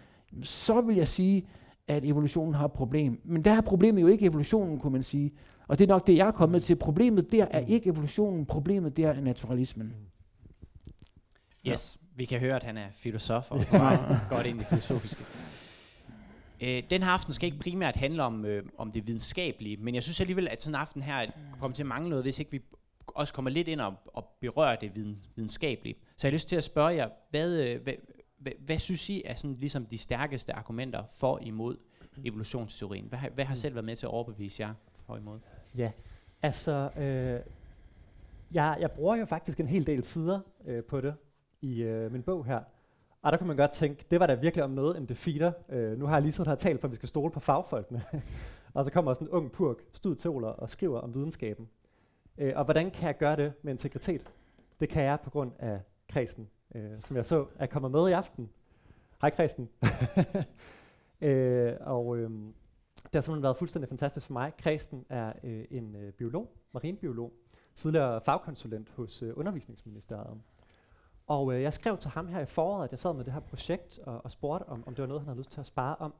så 0.42 0.80
vil 0.80 0.96
jeg 0.96 1.08
sige, 1.08 1.46
at 1.88 2.04
evolutionen 2.04 2.54
har 2.54 2.64
et 2.64 2.72
problem. 2.72 3.20
Men 3.24 3.44
der 3.44 3.52
er 3.52 3.60
problemet 3.60 4.02
jo 4.02 4.06
ikke 4.06 4.26
evolutionen, 4.26 4.78
kunne 4.78 4.92
man 4.92 5.02
sige. 5.02 5.32
Og 5.68 5.78
det 5.78 5.84
er 5.84 5.88
nok 5.88 6.06
det, 6.06 6.16
jeg 6.16 6.26
er 6.26 6.32
kommet 6.32 6.64
til. 6.64 6.76
Problemet 6.76 7.32
der 7.32 7.46
er 7.50 7.58
ikke 7.58 7.90
evolutionen, 7.90 8.46
problemet 8.46 8.96
der 8.96 9.08
er 9.08 9.20
naturalismen. 9.20 9.92
Yes, 11.66 11.98
vi 12.16 12.24
kan 12.24 12.40
høre, 12.40 12.56
at 12.56 12.62
han 12.62 12.76
er 12.76 12.86
filosof 12.92 13.50
og 13.50 13.64
godt 14.30 14.46
ind 14.46 14.60
i 14.60 14.64
filosofiske. 14.64 15.24
Øh, 16.60 16.82
den 16.90 17.02
her 17.02 17.10
aften 17.10 17.32
skal 17.32 17.46
ikke 17.46 17.58
primært 17.58 17.96
handle 17.96 18.22
om, 18.22 18.44
øh, 18.44 18.62
om 18.78 18.92
det 18.92 19.06
videnskabelige, 19.06 19.76
men 19.76 19.94
jeg 19.94 20.02
synes 20.02 20.20
alligevel, 20.20 20.48
at 20.48 20.62
sådan 20.62 20.74
en 20.74 20.80
aften 20.80 21.02
her 21.02 21.26
kommer 21.60 21.74
til 21.74 21.82
at 21.82 21.86
mangle 21.86 22.10
noget, 22.10 22.24
hvis 22.24 22.38
ikke 22.38 22.50
vi 22.50 22.60
også 23.06 23.34
kommer 23.34 23.50
lidt 23.50 23.68
ind 23.68 23.80
og, 23.80 23.94
og 24.06 24.24
berører 24.40 24.76
det 24.76 24.96
viden, 24.96 25.18
videnskabelige. 25.36 25.94
Så 26.16 26.26
jeg 26.26 26.30
har 26.30 26.34
lyst 26.34 26.48
til 26.48 26.56
at 26.56 26.64
spørge 26.64 26.94
jer, 26.94 27.08
hvad, 27.30 27.56
øh, 27.56 27.82
hvad, 27.82 27.92
hvad, 28.38 28.52
hvad 28.60 28.78
synes 28.78 29.10
I 29.10 29.22
er 29.24 29.34
sådan 29.34 29.56
ligesom 29.56 29.86
de 29.86 29.98
stærkeste 29.98 30.52
argumenter 30.52 31.02
for 31.10 31.38
imod 31.42 31.76
evolutionsteorien? 32.24 33.04
Hvad, 33.08 33.18
har- 33.18 33.30
hvad 33.30 33.44
har 33.44 33.54
selv 33.54 33.74
været 33.74 33.84
med 33.84 33.96
til 33.96 34.06
at 34.06 34.10
overbevise 34.10 34.62
jer 34.62 34.74
for 35.06 35.16
imod? 35.16 35.38
Ja, 35.76 35.90
altså, 36.42 36.90
øh, 36.96 37.40
jeg, 38.52 38.76
jeg 38.80 38.90
bruger 38.90 39.16
jo 39.16 39.24
faktisk 39.24 39.60
en 39.60 39.66
hel 39.68 39.86
del 39.86 40.04
sider 40.04 40.40
øh, 40.66 40.84
på 40.84 41.00
det 41.00 41.14
i 41.60 41.82
øh, 41.82 42.12
min 42.12 42.22
bog 42.22 42.44
her. 42.46 42.60
Og 43.22 43.32
der 43.32 43.38
kunne 43.38 43.48
man 43.48 43.56
godt 43.56 43.70
tænke, 43.70 44.04
det 44.10 44.20
var 44.20 44.26
da 44.26 44.34
virkelig 44.34 44.64
om 44.64 44.70
noget 44.70 44.96
en 44.96 45.06
defeater. 45.06 45.52
Øh, 45.68 45.98
nu 45.98 46.06
har 46.06 46.14
jeg 46.14 46.22
lige 46.22 46.32
siddet 46.32 46.46
her 46.48 46.52
og 46.52 46.58
talt 46.58 46.80
for, 46.80 46.88
vi 46.88 46.96
skal 46.96 47.08
stole 47.08 47.32
på 47.32 47.40
fagfolkene. 47.40 48.02
og 48.74 48.84
så 48.84 48.90
kommer 48.92 49.14
sådan 49.14 49.26
en 49.28 49.32
ung 49.32 49.52
purk, 49.52 49.76
studieteoler, 49.92 50.48
og 50.48 50.70
skriver 50.70 51.00
om 51.00 51.14
videnskaben. 51.14 51.68
Øh, 52.38 52.52
og 52.56 52.64
hvordan 52.64 52.90
kan 52.90 53.06
jeg 53.06 53.18
gøre 53.18 53.36
det 53.36 53.52
med 53.62 53.72
integritet? 53.72 54.32
Det 54.80 54.88
kan 54.88 55.02
jeg 55.02 55.18
på 55.24 55.30
grund 55.30 55.52
af 55.58 55.80
Kristen, 56.08 56.48
øh, 56.74 57.00
som 57.00 57.16
jeg 57.16 57.26
så 57.26 57.46
er 57.58 57.66
kommet 57.66 57.90
med 57.90 58.08
i 58.08 58.12
aften. 58.12 58.50
Hej 59.20 59.30
Kristen. 59.30 59.68
øh, 61.20 61.74
og 61.80 62.16
øh, 62.16 62.30
det 63.02 63.14
har 63.14 63.20
simpelthen 63.20 63.42
været 63.42 63.56
fuldstændig 63.56 63.88
fantastisk 63.88 64.26
for 64.26 64.32
mig. 64.32 64.52
Kristen 64.58 65.06
er 65.08 65.32
øh, 65.44 65.64
en 65.70 65.96
øh, 65.96 66.12
biolog, 66.12 66.52
marinbiolog, 66.72 67.32
tidligere 67.74 68.20
fagkonsulent 68.20 68.90
hos 68.90 69.22
øh, 69.22 69.32
undervisningsministeriet. 69.36 70.40
Og 71.26 71.54
øh, 71.54 71.62
jeg 71.62 71.72
skrev 71.72 71.98
til 71.98 72.10
ham 72.10 72.28
her 72.28 72.40
i 72.40 72.46
foråret, 72.46 72.84
at 72.84 72.90
jeg 72.90 72.98
sad 72.98 73.14
med 73.14 73.24
det 73.24 73.32
her 73.32 73.40
projekt 73.40 73.98
og, 73.98 74.24
og 74.24 74.32
spurgte, 74.32 74.68
om, 74.68 74.84
om 74.86 74.94
det 74.94 75.02
var 75.02 75.08
noget, 75.08 75.20
han 75.20 75.28
havde 75.28 75.38
lyst 75.38 75.52
til 75.52 75.60
at 75.60 75.66
spare 75.66 75.96
om. 75.96 76.14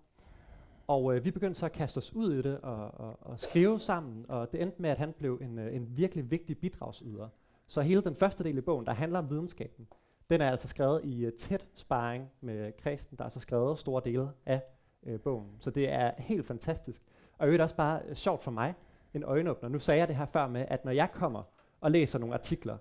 Og 0.87 1.17
øh, 1.17 1.25
vi 1.25 1.31
begyndte 1.31 1.61
så 1.61 1.67
at 1.67 1.73
kaste 1.73 1.99
os 1.99 2.15
ud 2.15 2.35
i 2.35 2.43
det 2.43 2.61
og, 2.61 3.01
og, 3.01 3.19
og 3.21 3.41
skrive 3.41 3.81
sammen, 3.81 4.27
og 4.29 4.53
det 4.53 4.63
endte 4.63 4.83
med, 4.83 4.91
at 4.91 4.99
han 4.99 5.13
blev 5.13 5.39
en, 5.43 5.59
øh, 5.59 5.77
en 5.77 5.97
virkelig 5.97 6.31
vigtig 6.31 6.59
bidragsyder. 6.59 7.29
Så 7.67 7.83
hele 7.83 8.03
den 8.03 8.17
første 8.17 8.45
del 8.45 8.59
i 8.59 8.61
bogen, 8.61 8.87
der 8.87 8.93
handler 8.93 9.19
om 9.19 9.31
videnskaben, 9.31 9.89
den 10.31 10.41
er 10.41 10.51
altså 10.51 10.69
skrevet 10.69 11.01
i 11.05 11.27
uh, 11.27 11.33
tæt 11.33 11.67
sparring 11.75 12.31
med 12.41 12.73
Kristen, 12.73 13.17
der 13.17 13.25
er 13.25 13.29
så 13.29 13.41
skrevet 13.41 13.79
store 13.79 14.03
dele 14.05 14.31
af 14.47 14.63
uh, 15.03 15.21
bogen. 15.21 15.57
Så 15.61 15.71
det 15.71 15.89
er 15.89 16.13
helt 16.19 16.47
fantastisk. 16.47 17.03
Og 17.33 17.47
det 17.47 17.47
øvrigt 17.47 17.63
også 17.63 17.77
bare 17.77 18.03
uh, 18.11 18.15
sjovt 18.15 18.43
for 18.43 18.51
mig, 18.51 18.75
en 19.15 19.25
øjenåbner. 19.25 19.69
Nu 19.69 19.79
sagde 19.79 20.01
jeg 20.01 20.09
det 20.09 20.17
her 20.17 20.27
før 20.27 20.47
med, 20.47 20.65
at 20.69 20.85
når 20.85 20.93
jeg 20.93 21.13
kommer 21.13 21.43
og 21.81 21.91
læser 21.91 22.19
nogle 22.19 22.35
artikler, 22.35 22.79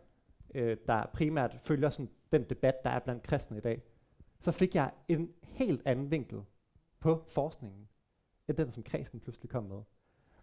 øh, 0.56 0.78
der 0.88 1.06
primært 1.14 1.58
følger 1.62 1.90
sådan 1.90 2.10
den 2.32 2.44
debat, 2.44 2.84
der 2.84 2.90
er 2.90 3.00
blandt 3.00 3.24
kristne 3.24 3.58
i 3.58 3.62
dag, 3.62 3.82
så 4.40 4.52
fik 4.52 4.76
jeg 4.76 4.92
en 5.08 5.34
helt 5.44 5.82
anden 5.86 6.12
vinkel 6.12 6.42
på 7.00 7.24
forskningen, 7.28 7.88
end 8.48 8.58
den, 8.58 8.72
som 8.72 8.84
kristen 8.84 9.20
pludselig 9.20 9.50
kom 9.50 9.64
med. 9.64 9.82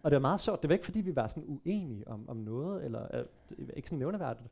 Og 0.01 0.11
det 0.11 0.15
var 0.15 0.19
meget 0.21 0.39
sjovt. 0.39 0.61
Det 0.61 0.69
var 0.69 0.73
ikke, 0.73 0.85
fordi 0.85 1.01
vi 1.01 1.15
var 1.15 1.27
sådan 1.27 1.45
uenige 1.47 2.07
om, 2.07 2.29
om 2.29 2.37
noget, 2.37 2.85
eller 2.85 3.15
øh, 3.15 3.25
ikke 3.73 3.89
sådan 3.89 3.99
nævneværdigt, 3.99 4.49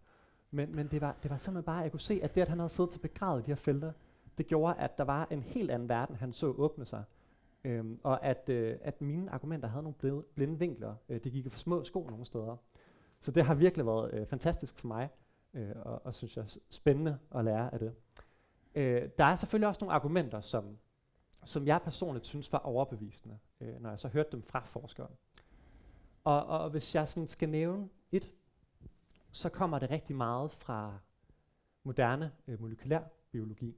men, 0.53 0.75
men 0.75 0.87
det, 0.87 1.01
var, 1.01 1.15
det 1.23 1.31
var 1.31 1.37
simpelthen 1.37 1.65
bare, 1.65 1.77
at 1.77 1.83
jeg 1.83 1.91
kunne 1.91 1.99
se, 1.99 2.19
at 2.23 2.35
det, 2.35 2.41
at 2.41 2.49
han 2.49 2.59
havde 2.59 2.69
siddet 2.69 2.91
til 2.91 2.99
begravet 2.99 3.41
i 3.41 3.43
de 3.43 3.47
her 3.47 3.55
felter, 3.55 3.91
det 4.37 4.47
gjorde, 4.47 4.75
at 4.75 4.97
der 4.97 5.03
var 5.03 5.27
en 5.31 5.43
helt 5.43 5.71
anden 5.71 5.89
verden, 5.89 6.15
han 6.15 6.33
så 6.33 6.47
åbne 6.47 6.85
sig. 6.85 7.03
Øhm, 7.63 7.99
og 8.03 8.25
at, 8.25 8.49
øh, 8.49 8.77
at 8.81 9.01
mine 9.01 9.31
argumenter 9.31 9.67
havde 9.67 9.83
nogle 9.83 9.95
blinde, 9.95 10.21
blinde 10.35 10.59
vinkler. 10.59 10.95
Øh, 11.09 11.23
det 11.23 11.31
gik 11.31 11.45
i 11.45 11.49
for 11.49 11.59
små 11.59 11.83
sko 11.83 12.07
nogle 12.09 12.25
steder. 12.25 12.57
Så 13.19 13.31
det 13.31 13.45
har 13.45 13.53
virkelig 13.53 13.85
været 13.85 14.13
øh, 14.13 14.27
fantastisk 14.27 14.73
for 14.79 14.87
mig, 14.87 15.09
øh, 15.53 15.71
og, 15.81 16.05
og 16.05 16.15
synes 16.15 16.37
jeg 16.37 16.45
spændende 16.69 17.17
at 17.35 17.45
lære 17.45 17.73
af 17.73 17.79
det. 17.79 17.93
Øh, 18.75 19.09
der 19.17 19.23
er 19.23 19.35
selvfølgelig 19.35 19.67
også 19.67 19.79
nogle 19.81 19.93
argumenter, 19.93 20.41
som, 20.41 20.77
som 21.45 21.67
jeg 21.67 21.81
personligt 21.81 22.25
synes 22.25 22.53
var 22.53 22.59
overbevisende, 22.59 23.37
øh, 23.61 23.81
når 23.81 23.89
jeg 23.89 23.99
så 23.99 24.07
hørte 24.07 24.31
dem 24.31 24.43
fra 24.43 24.63
forskere. 24.65 25.07
Og, 26.23 26.45
og 26.45 26.69
hvis 26.69 26.95
jeg 26.95 27.07
sådan 27.07 27.27
skal 27.27 27.49
nævne 27.49 27.89
et, 28.11 28.31
så 29.34 29.50
kommer 29.50 29.80
det 29.80 29.91
rigtig 29.91 30.15
meget 30.15 30.52
fra 30.52 31.00
moderne 31.84 32.32
øh, 32.48 32.62
molekylær 32.62 33.02
biologi. 33.32 33.76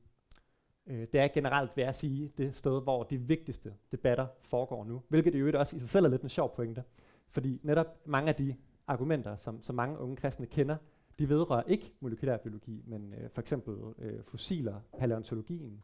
Øh, 0.88 1.08
det 1.12 1.20
er 1.20 1.28
generelt, 1.28 1.78
vil 1.78 1.84
jeg 1.84 1.96
sige, 1.96 2.32
det 2.38 2.56
sted, 2.56 2.82
hvor 2.82 3.04
de 3.04 3.18
vigtigste 3.18 3.74
debatter 3.92 4.28
foregår 4.42 4.84
nu. 4.84 5.04
Hvilket 5.10 5.36
i 5.36 5.38
øvrigt 5.38 5.56
også 5.56 5.76
i 5.76 5.80
sig 5.80 5.90
selv 5.90 6.06
er 6.06 6.10
lidt 6.10 6.22
en 6.22 6.30
sjov 6.30 6.56
pointe. 6.56 6.84
Fordi 7.30 7.60
netop 7.64 8.08
mange 8.08 8.30
af 8.30 8.36
de 8.36 8.56
argumenter, 8.88 9.36
som, 9.36 9.64
som 9.64 9.76
mange 9.76 10.00
unge 10.00 10.16
kristne 10.16 10.46
kender, 10.46 10.78
de 11.20 11.30
vedrører 11.30 11.64
ikke 11.64 11.94
molekylær 12.00 12.38
biologi, 12.38 12.84
men 12.86 13.14
øh, 13.14 13.30
for 13.30 13.42
eksempel 13.42 13.94
øh, 13.98 14.24
fossiler, 14.24 14.82
paleontologien, 14.98 15.84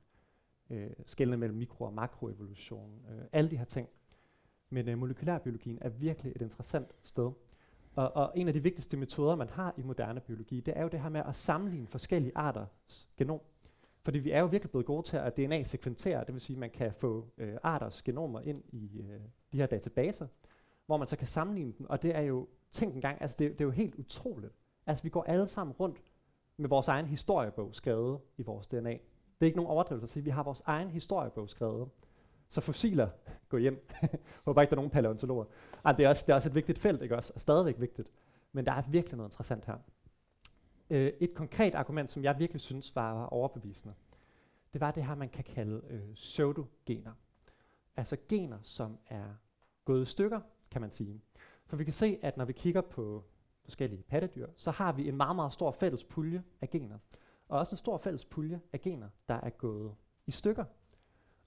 øh, 0.70 0.90
skældene 1.06 1.38
mellem 1.38 1.58
mikro- 1.58 1.86
og 1.86 1.94
makroevolution, 1.94 3.06
øh, 3.10 3.22
alle 3.32 3.52
de 3.52 3.58
her 3.58 3.66
ting. 3.66 3.90
Men 4.70 4.90
øh, 4.90 4.98
molekylærbiologien 4.98 5.78
er 5.82 5.90
virkelig 5.90 6.34
et 6.36 6.42
interessant 6.42 6.96
sted. 7.02 7.32
Og, 7.96 8.16
og 8.16 8.32
en 8.36 8.48
af 8.48 8.54
de 8.54 8.64
vigtigste 8.64 8.98
metoder, 8.98 9.36
man 9.36 9.50
har 9.50 9.74
i 9.78 9.82
moderne 9.82 10.20
biologi, 10.20 10.60
det 10.60 10.78
er 10.78 10.82
jo 10.82 10.88
det 10.88 11.00
her 11.00 11.10
med 11.10 11.22
at 11.28 11.36
sammenligne 11.36 11.88
forskellige 11.88 12.32
arters 12.36 13.10
genom. 13.18 13.42
Fordi 14.04 14.20
vi 14.20 14.32
er 14.32 14.40
jo 14.40 14.46
virkelig 14.46 14.72
blevet 14.72 14.86
gode 14.86 15.04
til 15.08 15.18
at 15.18 15.38
DNA-sekventere, 15.38 16.24
det 16.26 16.34
vil 16.34 16.42
sige, 16.42 16.56
at 16.56 16.60
man 16.60 16.70
kan 16.70 16.94
få 16.94 17.28
øh, 17.38 17.58
arters 17.64 18.02
genomer 18.02 18.42
ind 18.42 18.64
i 18.70 19.00
øh, 19.00 19.20
de 19.52 19.58
her 19.58 19.66
databaser, 19.66 20.28
hvor 20.86 20.98
man 20.98 21.08
så 21.08 21.18
kan 21.18 21.28
sammenligne 21.28 21.74
dem, 21.78 21.86
og 21.90 22.02
det 22.02 22.16
er 22.16 22.22
jo, 22.22 22.48
tænk 22.72 22.96
engang, 22.96 23.22
altså 23.22 23.36
det, 23.40 23.52
det 23.52 23.62
er 23.62 23.66
jo 23.66 23.72
helt 23.72 23.96
utroligt. 23.96 24.54
Altså 24.86 25.04
vi 25.04 25.10
går 25.10 25.24
alle 25.24 25.48
sammen 25.48 25.76
rundt 25.80 26.04
med 26.58 26.70
vores 26.70 26.88
egen 26.88 27.06
historiebog 27.06 27.76
skrevet 27.76 28.20
i 28.38 28.44
vores 28.44 28.68
DNA. 28.68 28.90
Det 28.90 29.00
er 29.42 29.46
ikke 29.46 29.58
nogen 29.58 29.72
overdrivelse 29.72 30.04
at 30.04 30.10
sige, 30.10 30.22
at 30.22 30.26
vi 30.26 30.30
har 30.30 30.44
vores 30.44 30.62
egen 30.66 30.90
historiebog 30.90 31.50
skrevet. 31.50 31.90
Så 32.52 32.62
fossiler, 32.62 33.10
gå 33.50 33.58
hjem. 33.58 33.88
Håber 34.46 34.62
ikke, 34.62 34.70
der 34.70 34.76
er 34.76 34.80
nogen 34.82 34.92
paleontologer. 34.92 35.46
Ej, 35.86 35.92
det, 35.92 36.06
er 36.06 36.10
også, 36.10 36.24
det 36.26 36.32
er 36.32 36.36
også 36.36 36.50
et 36.50 36.56
vigtigt 36.56 36.80
felt, 36.80 37.02
ikke 37.02 37.16
også? 37.16 37.34
Og 37.36 37.42
stadigvæk 37.42 37.80
vigtigt. 37.80 38.12
Men 38.52 38.66
der 38.66 38.72
er 38.72 38.82
virkelig 38.90 39.18
noget 39.18 39.30
interessant 39.30 39.66
her. 39.66 39.78
Øh, 40.90 41.14
et 41.20 41.34
konkret 41.34 41.76
argument, 41.76 42.12
som 42.12 42.24
jeg 42.24 42.40
virkelig 42.40 42.62
synes 42.62 42.96
var 42.96 43.26
overbevisende, 43.26 43.94
det 44.74 44.82
var 44.82 44.92
det 44.92 45.06
her, 45.06 45.16
man 45.16 45.30
kan 45.30 45.44
kalde 45.44 45.82
øh, 45.90 46.14
pseudogener. 46.14 47.12
Altså 47.96 48.18
gener, 48.30 48.58
som 48.64 48.98
er 49.08 49.26
gået 49.86 50.02
i 50.02 50.06
stykker, 50.06 50.40
kan 50.72 50.82
man 50.82 50.92
sige. 50.92 51.22
For 51.66 51.76
vi 51.76 51.84
kan 51.84 51.94
se, 51.94 52.20
at 52.22 52.38
når 52.38 52.46
vi 52.46 52.54
kigger 52.54 52.82
på 52.82 53.24
forskellige 53.64 54.04
pattedyr, 54.04 54.48
så 54.56 54.72
har 54.72 54.92
vi 54.92 55.08
en 55.08 55.18
meget, 55.18 55.36
meget 55.36 55.54
stor 55.54 55.72
fælles 55.72 56.04
pulje 56.04 56.44
af 56.62 56.70
gener. 56.70 56.98
Og 57.48 57.60
også 57.60 57.74
en 57.74 57.78
stor 57.78 57.98
fælles 57.98 58.26
pulje 58.26 58.62
af 58.74 58.82
gener, 58.82 59.10
der 59.28 59.36
er 59.36 59.50
gået 59.50 59.96
i 60.28 60.32
stykker. 60.32 60.66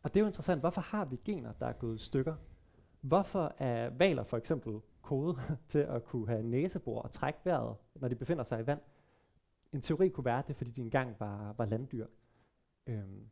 Og 0.04 0.14
det 0.14 0.20
er 0.20 0.22
jo 0.22 0.26
interessant, 0.26 0.60
hvorfor 0.60 0.80
har 0.80 1.04
vi 1.04 1.20
gener, 1.24 1.52
der 1.52 1.66
er 1.66 1.72
gået 1.72 2.00
i 2.00 2.04
stykker? 2.04 2.34
Hvorfor 3.00 3.54
er 3.58 3.90
valer 3.90 4.24
for 4.24 4.36
eksempel 4.36 4.80
kodet 5.02 5.36
til 5.68 5.78
at 5.78 6.04
kunne 6.04 6.28
have 6.28 6.42
næsebor 6.42 7.02
og 7.02 7.10
trække 7.10 7.38
vejret, 7.44 7.76
når 7.94 8.08
de 8.08 8.14
befinder 8.14 8.44
sig 8.44 8.60
i 8.60 8.66
vand? 8.66 8.80
En 9.72 9.80
teori 9.80 10.08
kunne 10.08 10.24
være, 10.24 10.38
at 10.38 10.46
det 10.46 10.54
er, 10.54 10.56
fordi 10.56 10.70
de 10.70 10.80
engang 10.80 11.16
var, 11.20 11.54
var 11.58 11.64
landdyr. 11.64 12.06
Øhm, 12.86 13.30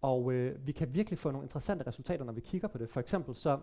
og 0.00 0.32
øh, 0.32 0.66
vi 0.66 0.72
kan 0.72 0.94
virkelig 0.94 1.18
få 1.18 1.30
nogle 1.30 1.44
interessante 1.44 1.86
resultater, 1.86 2.24
når 2.24 2.32
vi 2.32 2.40
kigger 2.40 2.68
på 2.68 2.78
det. 2.78 2.90
For 2.90 3.00
eksempel 3.00 3.34
så, 3.34 3.60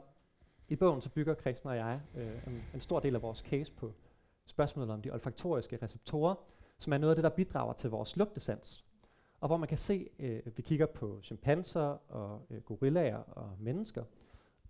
i 0.68 0.76
bogen 0.76 1.02
så 1.02 1.10
bygger 1.10 1.36
Christen 1.36 1.70
og 1.70 1.76
jeg 1.76 2.02
øh, 2.16 2.48
en, 2.48 2.64
en 2.74 2.80
stor 2.82 3.00
del 3.00 3.16
af 3.16 3.22
vores 3.22 3.40
case 3.40 3.72
på 3.72 3.94
spørgsmålet 4.46 4.92
om 4.92 5.02
de 5.02 5.12
olfaktoriske 5.12 5.80
receptorer, 5.82 6.36
som 6.80 6.94
er 6.94 6.98
noget 6.98 7.12
af 7.12 7.16
det, 7.16 7.24
der 7.24 7.30
bidrager 7.30 7.74
til 7.74 7.90
vores 7.90 8.18
lugtesans. 8.18 8.87
Og 9.40 9.48
hvor 9.48 9.58
man 9.58 9.70
kan 9.70 9.78
se, 9.78 10.10
øh, 10.20 10.42
vi 10.56 10.62
kigger 10.62 10.86
på 10.86 11.20
chimpanser 11.24 12.12
og 12.12 12.46
øh, 12.50 12.62
gorillaer 12.62 13.18
og 13.18 13.52
mennesker, 13.60 14.04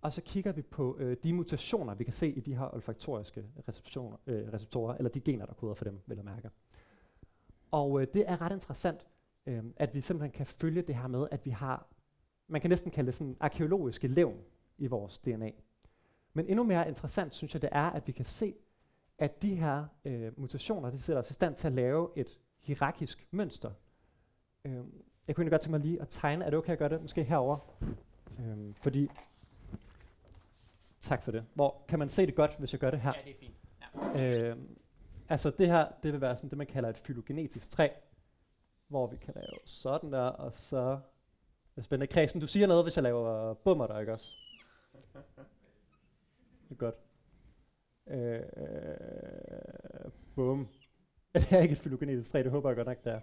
og 0.02 0.12
så 0.12 0.22
kigger 0.22 0.52
vi 0.52 0.62
på 0.62 0.96
øh, 0.98 1.16
de 1.22 1.32
mutationer, 1.32 1.94
vi 1.94 2.04
kan 2.04 2.12
se 2.12 2.28
i 2.28 2.40
de 2.40 2.54
her 2.54 2.74
olfaktoriske 2.74 3.44
receptioner, 3.68 4.16
øh, 4.26 4.52
receptorer, 4.52 4.94
eller 4.94 5.10
de 5.10 5.20
gener, 5.20 5.46
der 5.46 5.54
koder 5.54 5.74
for 5.74 5.84
dem, 5.84 6.00
vil 6.06 6.16
jeg 6.16 6.24
mærke. 6.24 6.50
Og 7.70 8.00
øh, 8.00 8.06
det 8.14 8.24
er 8.26 8.40
ret 8.40 8.52
interessant, 8.52 9.06
øh, 9.46 9.64
at 9.76 9.94
vi 9.94 10.00
simpelthen 10.00 10.32
kan 10.32 10.46
følge 10.46 10.82
det 10.82 10.94
her 10.94 11.08
med, 11.08 11.28
at 11.30 11.44
vi 11.44 11.50
har, 11.50 11.86
man 12.48 12.60
kan 12.60 12.70
næsten 12.70 12.90
kalde 12.90 13.06
det 13.06 13.14
sådan 13.14 13.36
arkeologiske 13.40 14.08
levn 14.08 14.38
i 14.78 14.86
vores 14.86 15.18
DNA. 15.18 15.50
Men 16.32 16.46
endnu 16.46 16.64
mere 16.64 16.88
interessant 16.88 17.34
synes 17.34 17.54
jeg, 17.54 17.62
det 17.62 17.70
er, 17.72 17.90
at 17.90 18.06
vi 18.06 18.12
kan 18.12 18.24
se, 18.24 18.54
at 19.18 19.42
de 19.42 19.54
her 19.54 19.86
øh, 20.04 20.40
mutationer, 20.40 20.90
de 20.90 20.98
sætter 20.98 21.20
os 21.20 21.30
i 21.30 21.34
stand 21.34 21.54
til 21.54 21.66
at 21.66 21.72
lave 21.72 22.08
et 22.16 22.40
hierarkisk 22.60 23.26
mønster. 23.30 23.70
Øh, 24.68 24.74
jeg 25.28 25.36
kunne 25.36 25.42
egentlig 25.42 25.50
godt 25.50 25.60
tænke 25.60 25.70
mig 25.70 25.80
lige 25.80 26.00
at 26.02 26.08
tegne. 26.10 26.44
Er 26.44 26.50
det 26.50 26.58
okay 26.58 26.72
at 26.72 26.78
gøre 26.78 26.88
det? 26.88 27.02
Måske 27.02 27.24
herover. 27.24 27.58
Øh, 28.38 28.74
fordi... 28.82 29.08
Tak 31.00 31.22
for 31.22 31.32
det. 31.32 31.44
Hvor 31.54 31.84
kan 31.88 31.98
man 31.98 32.08
se 32.08 32.26
det 32.26 32.34
godt, 32.34 32.56
hvis 32.58 32.72
jeg 32.72 32.80
gør 32.80 32.90
det 32.90 33.00
her? 33.00 33.12
Ja, 33.16 33.22
det 33.24 33.30
er 33.30 33.38
fint. 33.40 33.54
Ja. 34.20 34.50
Øh, 34.50 34.56
altså 35.28 35.50
det 35.50 35.66
her, 35.66 35.88
det 36.02 36.12
vil 36.12 36.20
være 36.20 36.36
sådan 36.36 36.50
det, 36.50 36.58
man 36.58 36.66
kalder 36.66 36.88
et 36.88 36.98
fylogenetisk 36.98 37.70
træ, 37.70 37.88
hvor 38.88 39.06
vi 39.06 39.16
kan 39.16 39.34
lave 39.34 39.58
sådan 39.64 40.12
der, 40.12 40.20
og 40.20 40.54
så... 40.54 40.90
Det 41.74 41.82
er 41.82 41.82
spændende. 41.82 42.12
Kredsen, 42.12 42.40
du 42.40 42.46
siger 42.46 42.66
noget, 42.66 42.84
hvis 42.84 42.96
jeg 42.96 43.02
laver 43.02 43.54
bummer 43.54 43.86
der, 43.86 43.98
ikke 44.00 44.12
også? 44.12 44.32
Det 46.68 46.70
er 46.70 46.74
godt. 46.74 46.94
Øh, 48.06 48.42
bum. 50.34 50.68
Det 51.34 51.52
er 51.52 51.58
ikke 51.58 51.72
et 51.72 51.78
fylogenetisk 51.78 52.32
træ, 52.32 52.42
det 52.42 52.50
håber 52.50 52.68
jeg 52.68 52.76
godt 52.76 52.88
nok, 52.88 53.04
det 53.04 53.12
er. 53.12 53.20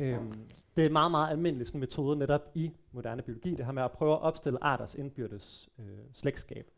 Øhm, 0.00 0.48
det 0.76 0.86
er 0.86 0.90
meget, 0.90 1.10
meget 1.10 1.30
almindelig 1.30 1.66
sådan, 1.66 1.80
metode 1.80 2.18
netop 2.18 2.50
i 2.54 2.72
moderne 2.92 3.22
biologi, 3.22 3.54
det 3.54 3.64
her 3.64 3.72
med 3.72 3.82
at 3.82 3.92
prøve 3.92 4.12
at 4.12 4.20
opstille 4.20 4.64
arters 4.64 4.94
indbyrdes 4.94 5.68
øh, 5.78 5.98
slægtskab. 6.12 6.70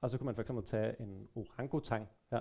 Og 0.00 0.10
så 0.10 0.18
kunne 0.18 0.24
man 0.24 0.34
for 0.34 0.42
eksempel 0.42 0.64
tage 0.64 1.00
en 1.00 1.28
orangutang 1.34 2.08
her, 2.30 2.40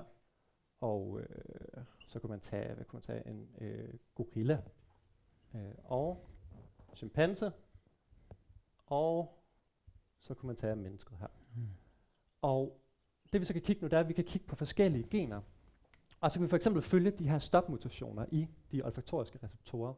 og 0.82 1.20
øh, 1.20 1.84
så 2.08 2.20
kunne 2.20 2.30
man 2.30 2.40
tage, 2.40 2.74
hvad 2.74 2.86
kunne 2.86 2.98
man 2.98 3.02
tage, 3.02 3.28
en 3.28 3.50
øh, 3.62 3.94
gorilla, 4.16 4.62
øh, 5.56 5.62
og 5.84 6.28
chimpanse, 6.96 7.52
og 8.86 9.40
så 10.20 10.34
kunne 10.34 10.48
man 10.48 10.56
tage 10.56 10.76
mennesket 10.76 11.18
her. 11.18 11.28
Mm. 11.56 11.68
Og 12.42 12.82
det 13.34 13.42
vi 13.42 13.46
så 13.46 13.54
kan 13.54 13.62
kigge 13.62 13.82
nu, 13.82 13.88
det 13.88 13.94
er, 13.94 14.00
at 14.00 14.08
vi 14.08 14.14
kan 14.14 14.24
kigge 14.24 14.48
på 14.48 14.56
forskellige 14.56 15.08
gener. 15.10 15.42
Og 16.22 16.32
så 16.32 16.40
kan 16.40 16.44
vi 16.44 16.50
for 16.50 16.56
eksempel 16.56 16.82
følge 16.82 17.12
de 17.12 17.30
her 17.30 17.40
stopmutationer 17.40 18.26
i 18.32 18.48
de 18.72 18.82
olfaktoriske 18.82 19.40
receptorer. 19.44 19.94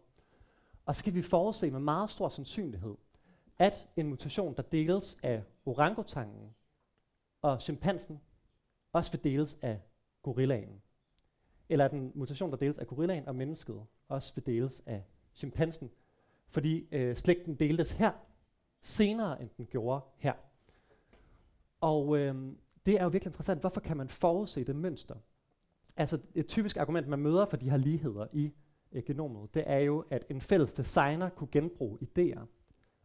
Og 0.85 0.95
så 0.95 1.03
kan 1.03 1.13
vi 1.13 1.21
forudse 1.21 1.71
med 1.71 1.79
meget 1.79 2.09
stor 2.09 2.29
sandsynlighed, 2.29 2.95
at 3.59 3.87
en 3.95 4.07
mutation, 4.07 4.55
der 4.55 4.61
deles 4.61 5.17
af 5.23 5.43
orangutangen 5.65 6.53
og 7.41 7.61
chimpansen, 7.61 8.21
også 8.93 9.11
vil 9.11 9.23
deles 9.23 9.57
af 9.61 9.81
gorillaen. 10.23 10.81
Eller 11.69 11.85
at 11.85 11.91
en 11.91 12.11
mutation, 12.15 12.51
der 12.51 12.57
deles 12.57 12.77
af 12.77 12.87
gorillaen 12.87 13.27
og 13.27 13.35
mennesket, 13.35 13.83
også 14.07 14.35
vil 14.35 14.45
deles 14.45 14.83
af 14.85 15.03
chimpansen. 15.35 15.91
Fordi 16.47 16.87
øh, 16.91 17.15
slægten 17.15 17.55
deltes 17.55 17.91
her 17.91 18.11
senere, 18.81 19.41
end 19.41 19.49
den 19.57 19.65
gjorde 19.65 20.01
her. 20.17 20.33
Og 21.81 22.17
øh, 22.17 22.53
det 22.85 22.99
er 22.99 23.03
jo 23.03 23.09
virkelig 23.09 23.29
interessant. 23.29 23.61
Hvorfor 23.61 23.81
kan 23.81 23.97
man 23.97 24.09
forudse 24.09 24.63
det 24.63 24.75
mønster? 24.75 25.15
Altså 25.95 26.19
et 26.35 26.47
typisk 26.47 26.77
argument, 26.77 27.07
man 27.07 27.19
møder 27.19 27.45
for 27.45 27.57
de 27.57 27.69
her 27.69 27.77
ligheder 27.77 28.27
i 28.33 28.53
øh, 28.91 29.03
genomet, 29.05 29.53
det 29.53 29.63
er 29.65 29.77
jo, 29.77 30.05
at 30.09 30.25
en 30.29 30.41
fælles 30.41 30.73
designer 30.73 31.29
kunne 31.29 31.49
genbruge 31.51 31.97
idéer. 32.01 32.41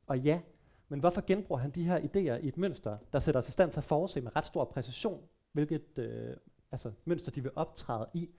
Og 0.06 0.18
ja, 0.18 0.40
men 0.88 1.00
hvorfor 1.00 1.26
genbruger 1.26 1.60
han 1.60 1.70
de 1.70 1.84
her 1.84 1.98
idéer 1.98 2.44
i 2.44 2.48
et 2.48 2.56
mønster, 2.56 2.98
der 3.12 3.20
sætter 3.20 3.38
os 3.40 3.48
i 3.48 3.52
stand 3.52 3.70
til 3.70 3.80
at 3.80 3.84
forudse 3.84 4.20
med 4.20 4.36
ret 4.36 4.46
stor 4.46 4.64
præcision, 4.64 5.22
hvilket 5.52 5.98
øh, 5.98 6.36
altså, 6.72 6.92
mønster 7.04 7.32
de 7.32 7.42
vil 7.42 7.52
optræde 7.56 8.06
i? 8.14 8.30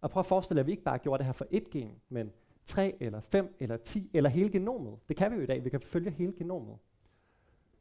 Og 0.00 0.10
prøv 0.10 0.20
at 0.20 0.26
forestille 0.26 0.58
jer, 0.58 0.62
at 0.62 0.66
vi 0.66 0.72
ikke 0.72 0.82
bare 0.82 0.98
gjorde 0.98 1.18
det 1.18 1.26
her 1.26 1.32
for 1.32 1.46
et 1.50 1.70
gen, 1.70 2.00
men 2.08 2.32
3 2.64 2.96
eller 3.00 3.20
5 3.20 3.56
eller 3.60 3.76
10 3.76 4.10
eller 4.14 4.30
hele 4.30 4.50
genomet. 4.50 4.98
Det 5.08 5.16
kan 5.16 5.30
vi 5.30 5.36
jo 5.36 5.42
i 5.42 5.46
dag, 5.46 5.64
vi 5.64 5.70
kan 5.70 5.80
følge 5.80 6.10
hele 6.10 6.32
genomet. 6.38 6.78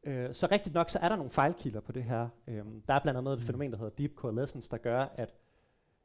Øh, 0.04 0.34
så 0.34 0.48
rigtigt 0.52 0.74
nok, 0.74 0.90
så 0.90 1.00
er 1.00 1.10
der 1.10 1.16
nogle 1.16 1.32
fejlkilder 1.32 1.80
på 1.80 1.92
det 1.92 2.04
her. 2.04 2.30
Øh, 2.48 2.66
der 2.88 2.94
er 2.94 3.00
blandt 3.00 3.18
andet 3.18 3.34
et 3.34 3.40
mm. 3.40 3.46
fænomen, 3.46 3.72
der 3.72 3.78
hedder 3.78 3.92
deep 3.92 4.16
coalescence, 4.16 4.72
der 4.72 4.78
gør, 4.78 5.06
at, 5.16 5.34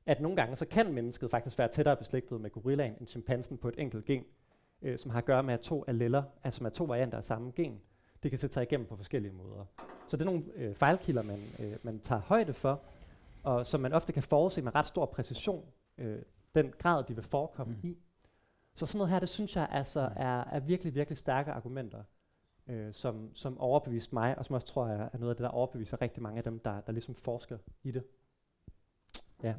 at 0.07 0.21
nogle 0.21 0.37
gange 0.37 0.57
så 0.57 0.67
kan 0.67 0.93
mennesket 0.93 1.31
faktisk 1.31 1.59
være 1.59 1.69
tættere 1.69 1.97
beslægtet 1.97 2.41
med 2.41 2.51
gorillaen 2.51 2.95
end 3.01 3.09
chimpansen 3.09 3.59
på 3.59 3.69
et 3.69 3.75
enkelt 3.79 4.05
gen, 4.05 4.25
øh, 4.83 4.99
som 4.99 5.11
har 5.11 5.19
at 5.19 5.25
gøre 5.25 5.43
med, 5.43 5.55
at 5.55 5.61
to 5.61 5.85
alleller, 5.87 6.23
altså 6.45 6.63
med 6.63 6.71
to 6.71 6.85
varianter 6.85 7.19
af 7.19 7.25
samme 7.25 7.53
gen, 7.57 7.81
det 8.23 8.31
kan 8.31 8.39
sætte 8.39 8.55
sig 8.55 8.63
igennem 8.63 8.87
på 8.87 8.97
forskellige 8.97 9.33
måder. 9.33 9.65
Så 10.09 10.17
det 10.17 10.23
er 10.23 10.27
nogle 10.27 10.45
øh, 10.55 10.75
fejlkilder, 10.75 11.23
man, 11.23 11.39
øh, 11.61 11.79
man 11.83 11.99
tager 12.01 12.21
højde 12.21 12.53
for, 12.53 12.81
og 13.43 13.67
som 13.67 13.81
man 13.81 13.93
ofte 13.93 14.13
kan 14.13 14.23
forudse 14.23 14.63
med 14.63 14.75
ret 14.75 14.87
stor 14.87 15.07
præcision, 15.07 15.65
øh, 15.99 16.19
den 16.55 16.73
grad, 16.79 17.05
de 17.05 17.15
vil 17.15 17.25
forekomme 17.25 17.75
mm. 17.83 17.89
i. 17.89 17.99
Så 18.75 18.87
sådan 18.87 18.99
noget 18.99 19.11
her, 19.11 19.21
det 19.21 19.29
synes 19.29 19.57
jeg 19.57 19.69
altså 19.71 20.09
mm. 20.09 20.15
er, 20.17 20.45
er 20.45 20.61
virkelig, 20.61 20.95
virkelig 20.95 21.19
stærke 21.19 21.53
argumenter 21.53 22.03
øh, 22.67 22.95
som, 22.95 23.35
som 23.35 23.59
overbeviste 23.59 24.15
mig, 24.15 24.39
og 24.39 24.45
som 24.45 24.55
også 24.55 24.67
tror 24.67 24.89
jeg 24.89 25.11
er 25.13 25.19
noget 25.19 25.31
af 25.31 25.37
det, 25.37 25.45
der 25.45 25.49
overbeviser 25.49 26.03
rigtig 26.03 26.23
mange 26.23 26.39
af 26.39 26.45
dem, 26.45 26.59
der, 26.59 26.81
der 26.81 26.93
ligesom 26.93 27.15
forsker 27.15 27.59
i 27.83 27.91
det. 27.91 28.05
Ja. 29.43 29.55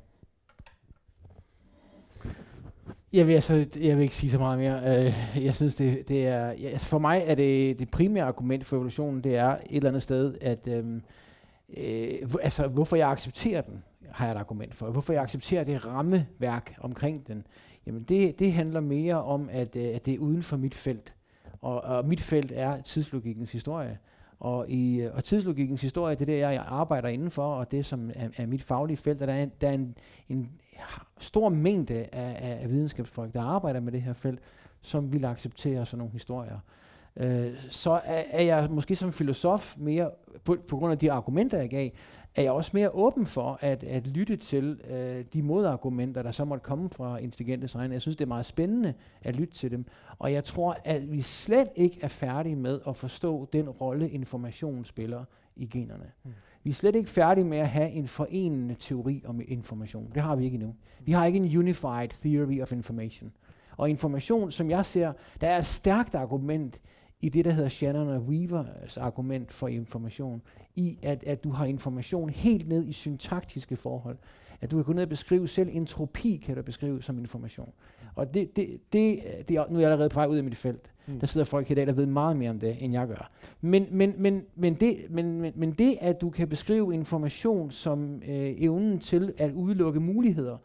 Jeg 3.13 3.27
vil, 3.27 3.33
altså, 3.33 3.65
jeg 3.79 3.97
vil 3.97 4.03
ikke 4.03 4.15
sige 4.15 4.31
så 4.31 4.37
meget 4.37 4.59
mere. 4.59 5.07
Uh, 5.35 5.45
jeg 5.45 5.55
synes, 5.55 5.75
det, 5.75 6.07
det 6.07 6.27
er... 6.27 6.51
Ja, 6.51 6.67
altså 6.67 6.87
for 6.87 6.99
mig 6.99 7.23
er 7.25 7.35
det 7.35 7.79
det 7.79 7.91
primære 7.91 8.25
argument 8.25 8.65
for 8.65 8.75
evolutionen, 8.75 9.23
det 9.23 9.35
er 9.35 9.49
et 9.49 9.61
eller 9.69 9.89
andet 9.89 10.03
sted, 10.03 10.37
at... 10.41 10.67
Øhm, 10.67 11.01
øh, 11.77 12.33
altså, 12.41 12.67
hvorfor 12.67 12.95
jeg 12.95 13.09
accepterer 13.09 13.61
den, 13.61 13.83
har 14.11 14.25
jeg 14.25 14.35
et 14.35 14.39
argument 14.39 14.75
for. 14.75 14.89
Hvorfor 14.89 15.13
jeg 15.13 15.21
accepterer 15.21 15.63
det 15.63 15.85
rammeværk 15.85 16.75
omkring 16.81 17.27
den. 17.27 17.47
Jamen, 17.85 18.03
det, 18.03 18.39
det 18.39 18.53
handler 18.53 18.79
mere 18.79 19.23
om, 19.23 19.49
at, 19.51 19.75
øh, 19.75 19.95
at 19.95 20.05
det 20.05 20.13
er 20.13 20.19
uden 20.19 20.43
for 20.43 20.57
mit 20.57 20.75
felt. 20.75 21.13
Og, 21.61 21.81
og 21.81 22.07
mit 22.07 22.21
felt 22.21 22.51
er 22.55 22.81
tidslogikkens 22.81 23.51
historie. 23.51 23.97
Og, 24.39 24.65
i, 24.69 25.07
og 25.13 25.23
tidslogikkens 25.23 25.81
historie, 25.81 26.15
det 26.15 26.21
er 26.21 26.25
det, 26.25 26.39
jeg 26.39 26.63
arbejder 26.67 27.07
indenfor, 27.07 27.53
og 27.55 27.71
det 27.71 27.85
som 27.85 28.11
er, 28.15 28.29
er 28.37 28.45
mit 28.45 28.63
faglige 28.63 28.97
felt. 28.97 29.21
Og 29.21 29.27
der 29.27 29.33
er, 29.33 29.43
en, 29.43 29.51
der 29.61 29.67
er 29.69 29.73
en, 29.73 29.97
en 30.29 30.49
stor 31.19 31.49
mængde 31.49 32.07
af, 32.11 32.59
af 32.61 32.69
videnskabsfolk, 32.69 33.33
der 33.33 33.41
arbejder 33.41 33.79
med 33.79 33.91
det 33.91 34.01
her 34.01 34.13
felt, 34.13 34.39
som 34.81 35.13
vil 35.13 35.25
acceptere 35.25 35.85
sådan 35.85 35.97
nogle 35.97 36.13
historier. 36.13 36.59
Øh, 37.15 37.53
så 37.69 37.91
er, 37.91 38.23
er 38.29 38.43
jeg 38.43 38.67
måske 38.71 38.95
som 38.95 39.11
filosof 39.11 39.75
mere, 39.77 40.11
på, 40.43 40.57
på 40.67 40.77
grund 40.77 40.91
af 40.91 40.99
de 40.99 41.11
argumenter, 41.11 41.57
jeg 41.57 41.69
gav, 41.69 41.89
er 42.35 42.41
jeg 42.41 42.51
også 42.51 42.71
mere 42.73 42.89
åben 42.89 43.25
for 43.25 43.57
at, 43.61 43.83
at 43.83 44.07
lytte 44.07 44.37
til 44.37 44.81
øh, 44.89 45.25
de 45.33 45.41
modargumenter, 45.41 46.23
der 46.23 46.31
så 46.31 46.45
måtte 46.45 46.63
komme 46.63 46.89
fra 46.89 47.17
intelligent 47.17 47.61
design. 47.61 47.91
Jeg 47.91 48.01
synes, 48.01 48.15
det 48.15 48.25
er 48.25 48.27
meget 48.27 48.45
spændende 48.45 48.93
at 49.21 49.35
lytte 49.35 49.53
til 49.53 49.71
dem. 49.71 49.85
Og 50.19 50.33
jeg 50.33 50.43
tror, 50.43 50.77
at 50.83 51.11
vi 51.11 51.21
slet 51.21 51.67
ikke 51.75 51.99
er 52.01 52.07
færdige 52.07 52.55
med 52.55 52.79
at 52.87 52.95
forstå 52.95 53.49
den 53.53 53.69
rolle, 53.69 54.09
information 54.09 54.85
spiller 54.85 55.23
i 55.55 55.65
generne. 55.65 56.11
Mm. 56.23 56.31
Vi 56.67 56.71
er 56.71 56.75
slet 56.75 56.95
ikke 56.95 57.09
færdige 57.09 57.45
med 57.45 57.57
at 57.57 57.67
have 57.67 57.91
en 57.91 58.07
forenende 58.07 58.75
teori 58.79 59.23
om 59.25 59.41
information. 59.47 60.11
Det 60.15 60.21
har 60.21 60.35
vi 60.35 60.45
ikke 60.45 60.55
endnu. 60.55 60.75
Vi 61.05 61.11
har 61.11 61.25
ikke 61.25 61.37
en 61.37 61.57
unified 61.57 62.09
theory 62.09 62.61
of 62.61 62.71
information. 62.71 63.31
Og 63.77 63.89
information, 63.89 64.51
som 64.51 64.69
jeg 64.69 64.85
ser, 64.85 65.13
der 65.41 65.47
er 65.47 65.57
et 65.57 65.65
stærkt 65.65 66.15
argument 66.15 66.79
i 67.21 67.29
det, 67.29 67.45
der 67.45 67.51
hedder 67.51 67.69
Shannon 67.69 68.09
og 68.09 68.21
Weavers 68.21 68.97
argument 68.97 69.53
for 69.53 69.67
information, 69.67 70.41
i 70.75 70.99
at, 71.01 71.23
at 71.23 71.43
du 71.43 71.49
har 71.49 71.65
information 71.65 72.29
helt 72.29 72.67
ned 72.67 72.85
i 72.85 72.91
syntaktiske 72.91 73.75
forhold. 73.75 74.17
At 74.61 74.71
du 74.71 74.75
kan 74.75 74.85
gå 74.85 74.93
ned 74.93 75.03
og 75.03 75.09
beskrive 75.09 75.47
selv 75.47 75.69
entropi, 75.71 76.41
kan 76.45 76.55
du 76.55 76.61
beskrive 76.61 77.01
som 77.01 77.19
information. 77.19 77.73
Og 78.15 78.33
det, 78.33 78.55
det, 78.55 78.79
det, 78.93 79.19
det 79.37 79.47
det 79.47 79.65
nu 79.69 79.75
er 79.75 79.81
jeg 79.81 79.91
allerede 79.91 80.09
på 80.09 80.19
vej 80.19 80.27
ud 80.27 80.37
af 80.37 80.43
mit 80.43 80.55
felt. 80.55 80.91
Mm. 81.07 81.19
Der 81.19 81.27
sidder 81.27 81.45
folk 81.45 81.71
i 81.71 81.73
dag, 81.73 81.87
der 81.87 81.93
ved 81.93 82.05
meget 82.05 82.37
mere 82.37 82.49
om 82.49 82.59
det, 82.59 82.77
end 82.79 82.93
jeg 82.93 83.07
gør. 83.07 83.29
Men, 83.61 83.87
men, 83.91 84.13
men, 84.17 84.43
men, 84.55 84.73
det, 84.73 84.97
men, 85.09 85.41
men, 85.41 85.53
men 85.55 85.71
det, 85.71 85.97
at 86.01 86.21
du 86.21 86.29
kan 86.29 86.47
beskrive 86.47 86.93
information 86.93 87.71
som 87.71 88.21
øh, 88.27 88.53
evnen 88.57 88.99
til 88.99 89.33
at 89.37 89.51
udelukke 89.53 89.99
muligheder, 89.99 90.57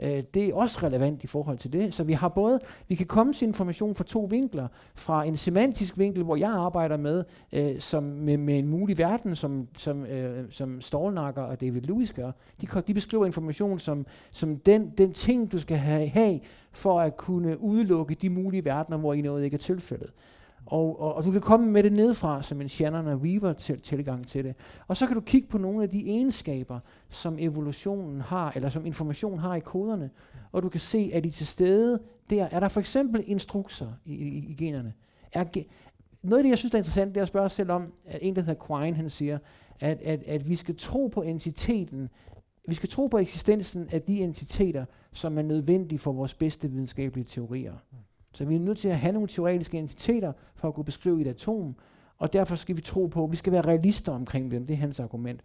Øh, 0.00 0.22
det 0.34 0.44
er 0.44 0.54
også 0.54 0.78
relevant 0.82 1.24
i 1.24 1.26
forhold 1.26 1.58
til 1.58 1.72
det. 1.72 1.94
Så 1.94 2.04
vi 2.04 2.12
har 2.12 2.28
både, 2.28 2.60
vi 2.88 2.94
kan 2.94 3.06
komme 3.06 3.32
til 3.32 3.48
information 3.48 3.94
fra 3.94 4.04
to 4.04 4.26
vinkler. 4.30 4.68
Fra 4.94 5.24
en 5.24 5.36
semantisk 5.36 5.98
vinkel, 5.98 6.22
hvor 6.22 6.36
jeg 6.36 6.50
arbejder 6.50 6.96
med, 6.96 7.24
øh, 7.52 7.80
som 7.80 8.02
med, 8.02 8.36
med 8.36 8.58
en 8.58 8.68
mulig 8.68 8.98
verden, 8.98 9.36
som, 9.36 9.68
som, 9.76 10.06
øh, 10.06 10.44
som 10.50 10.80
Stolnakker 10.80 11.42
og 11.42 11.60
David 11.60 11.80
Lewis 11.80 12.12
gør. 12.12 12.30
De, 12.60 12.66
de 12.86 12.94
beskriver 12.94 13.26
information 13.26 13.78
som, 13.78 14.06
som 14.30 14.56
den, 14.56 14.90
den 14.98 15.12
ting, 15.12 15.52
du 15.52 15.58
skal 15.58 15.76
have, 15.76 16.08
have 16.08 16.40
for 16.72 17.00
at 17.00 17.16
kunne 17.16 17.60
udelukke 17.60 18.14
de 18.14 18.30
mulige 18.30 18.64
verdener, 18.64 18.98
hvor 18.98 19.14
I 19.14 19.20
noget 19.20 19.44
ikke 19.44 19.54
er 19.54 19.58
tilfældet. 19.58 20.10
Og, 20.70 21.00
og, 21.00 21.14
og 21.14 21.24
du 21.24 21.30
kan 21.30 21.40
komme 21.40 21.70
med 21.70 21.82
det 21.82 21.92
nedfra 21.92 22.42
som 22.42 22.60
en 22.60 22.68
Shannon 22.68 23.06
og 23.06 23.16
Weaver 23.16 23.52
til, 23.52 23.80
tilgang 23.80 24.26
til 24.26 24.44
det. 24.44 24.54
Og 24.88 24.96
så 24.96 25.06
kan 25.06 25.14
du 25.14 25.20
kigge 25.20 25.48
på 25.48 25.58
nogle 25.58 25.82
af 25.82 25.90
de 25.90 26.06
egenskaber, 26.06 26.80
som 27.08 27.36
evolutionen 27.38 28.20
har, 28.20 28.52
eller 28.56 28.68
som 28.68 28.86
information 28.86 29.38
har 29.38 29.54
i 29.54 29.60
koderne, 29.60 30.10
og 30.52 30.62
du 30.62 30.68
kan 30.68 30.80
se, 30.80 31.10
at 31.14 31.24
de 31.24 31.30
til 31.30 31.46
stede 31.46 32.00
der, 32.30 32.44
er 32.44 32.60
der 32.60 32.68
for 32.68 32.80
eksempel 32.80 33.24
instrukser 33.26 33.92
i, 34.04 34.14
i, 34.14 34.46
i 34.48 34.54
generne. 34.54 34.92
Er 35.32 35.44
ge 35.44 35.66
noget 36.22 36.38
af 36.38 36.42
det, 36.42 36.50
jeg 36.50 36.58
synes, 36.58 36.74
er 36.74 36.78
interessant, 36.78 37.14
det 37.14 37.20
er 37.20 37.22
at 37.22 37.28
spørge 37.28 37.46
os 37.46 37.52
selv 37.52 37.70
om, 37.70 37.92
at 38.06 38.18
en, 38.22 38.36
der 38.36 38.42
hedder 38.42 38.66
Quine, 38.66 38.96
han 38.96 39.10
siger, 39.10 39.38
at, 39.80 40.00
at, 40.00 40.22
at 40.22 40.48
vi 40.48 40.56
skal 40.56 40.76
tro 40.76 41.06
på 41.06 41.22
entiteten, 41.22 42.08
vi 42.68 42.74
skal 42.74 42.88
tro 42.88 43.06
på 43.06 43.18
eksistensen 43.18 43.88
af 43.92 44.02
de 44.02 44.20
entiteter, 44.20 44.84
som 45.12 45.38
er 45.38 45.42
nødvendige 45.42 45.98
for 45.98 46.12
vores 46.12 46.34
bedste 46.34 46.70
videnskabelige 46.70 47.24
teorier. 47.24 47.72
Mm. 47.72 47.98
Så 48.38 48.44
vi 48.44 48.54
er 48.54 48.60
nødt 48.60 48.78
til 48.78 48.88
at 48.88 48.98
have 48.98 49.12
nogle 49.12 49.28
teoretiske 49.28 49.78
entiteter 49.78 50.32
for 50.54 50.68
at 50.68 50.74
kunne 50.74 50.84
beskrive 50.84 51.20
et 51.20 51.26
atom. 51.26 51.74
og 52.18 52.32
derfor 52.32 52.54
skal 52.54 52.76
vi 52.76 52.80
tro 52.80 53.06
på, 53.06 53.26
vi 53.26 53.36
skal 53.36 53.52
være 53.52 53.66
realister 53.66 54.12
omkring 54.12 54.50
dem. 54.50 54.66
Det 54.66 54.74
er 54.74 54.78
hans 54.78 55.00
argument. 55.00 55.40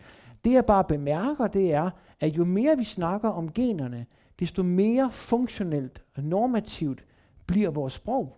Det 0.45 0.51
jeg 0.51 0.65
bare 0.65 0.83
bemærker, 0.83 1.47
det 1.47 1.73
er, 1.73 1.89
at 2.19 2.37
jo 2.37 2.45
mere 2.45 2.77
vi 2.77 2.83
snakker 2.83 3.29
om 3.29 3.51
generne, 3.51 4.05
desto 4.39 4.63
mere 4.63 5.11
funktionelt 5.11 6.03
og 6.15 6.23
normativt 6.23 7.05
bliver 7.45 7.69
vores 7.69 7.93
sprog. 7.93 8.37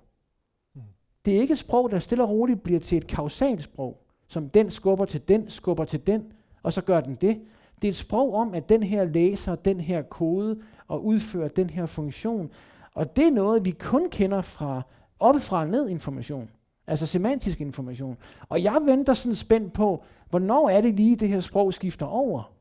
Mm. 0.76 0.82
Det 1.26 1.36
er 1.36 1.40
ikke 1.40 1.52
et 1.52 1.58
sprog, 1.58 1.92
der 1.92 2.00
stille 2.00 2.24
og 2.24 2.30
roligt 2.30 2.64
bliver 2.64 2.80
til 2.80 2.98
et 2.98 3.08
kausalsprog, 3.08 3.94
sprog, 3.94 4.06
som 4.28 4.50
den 4.50 4.70
skubber 4.70 5.06
til 5.06 5.28
den, 5.28 5.50
skubber 5.50 5.86
til 5.86 6.08
den, 6.08 6.24
og 6.64 6.74
så 6.74 6.82
gør 6.82 7.02
den 7.02 7.16
det. 7.16 7.42
Det 7.82 7.88
er 7.88 7.92
et 7.92 7.96
sprog 7.96 8.34
om, 8.34 8.54
at 8.54 8.70
den 8.70 8.84
her 8.84 9.04
læser 9.06 9.56
den 9.56 9.80
her 9.80 10.02
kode 10.02 10.62
og 10.88 11.06
udfører 11.06 11.48
den 11.48 11.70
her 11.70 11.86
funktion. 11.86 12.52
Og 12.96 13.16
det 13.16 13.28
er 13.28 13.32
noget, 13.32 13.66
vi 13.66 13.72
kun 13.72 14.10
kender 14.10 14.42
fra 14.42 14.82
oppefra 15.20 15.62
og 15.62 15.68
ned 15.68 15.90
information. 15.90 16.50
Altså 16.88 17.06
semantisk 17.06 17.62
information. 17.62 18.18
Og 18.50 18.64
jeg 18.64 18.82
venter 18.86 19.14
sådan 19.14 19.36
spændt 19.36 19.74
på, 19.74 20.04
hvornår 20.30 20.70
er 20.70 20.82
det 20.82 20.94
lige, 20.96 21.16
det 21.16 21.30
her 21.30 21.40
sprog 21.40 21.74
skifter 21.74 22.06
over 22.06 22.54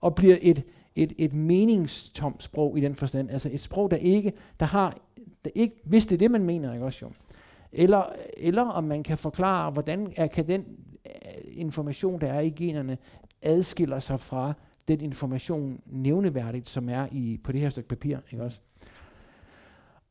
og 0.00 0.14
bliver 0.14 0.36
et, 0.40 0.62
et, 0.96 1.12
et 1.18 1.34
meningstomt 1.34 2.42
sprog 2.42 2.78
i 2.78 2.80
den 2.80 2.94
forstand. 2.94 3.30
Altså 3.30 3.50
et 3.52 3.60
sprog, 3.60 3.90
der 3.90 3.96
ikke, 3.96 4.32
der 4.60 4.66
har, 4.66 4.98
der 5.44 5.50
ikke, 5.54 5.76
hvis 5.84 6.06
det 6.06 6.14
er 6.14 6.18
det, 6.18 6.30
man 6.30 6.44
mener, 6.44 6.72
ikke 6.72 6.84
også 6.84 6.98
jo. 7.02 7.12
Eller, 7.72 8.04
eller 8.36 8.62
om 8.62 8.84
man 8.84 9.02
kan 9.02 9.18
forklare, 9.18 9.70
hvordan 9.70 10.12
er, 10.16 10.26
kan 10.26 10.48
den 10.48 10.64
øh, 11.06 11.12
information, 11.46 12.20
der 12.20 12.32
er 12.32 12.40
i 12.40 12.50
generne, 12.50 12.98
adskiller 13.42 13.98
sig 13.98 14.20
fra 14.20 14.52
den 14.88 15.00
information 15.00 15.80
nævneværdigt, 15.86 16.68
som 16.68 16.88
er 16.88 17.06
i, 17.12 17.40
på 17.44 17.52
det 17.52 17.60
her 17.60 17.70
stykke 17.70 17.88
papir. 17.88 18.18
Ikke 18.32 18.44
også? 18.44 18.60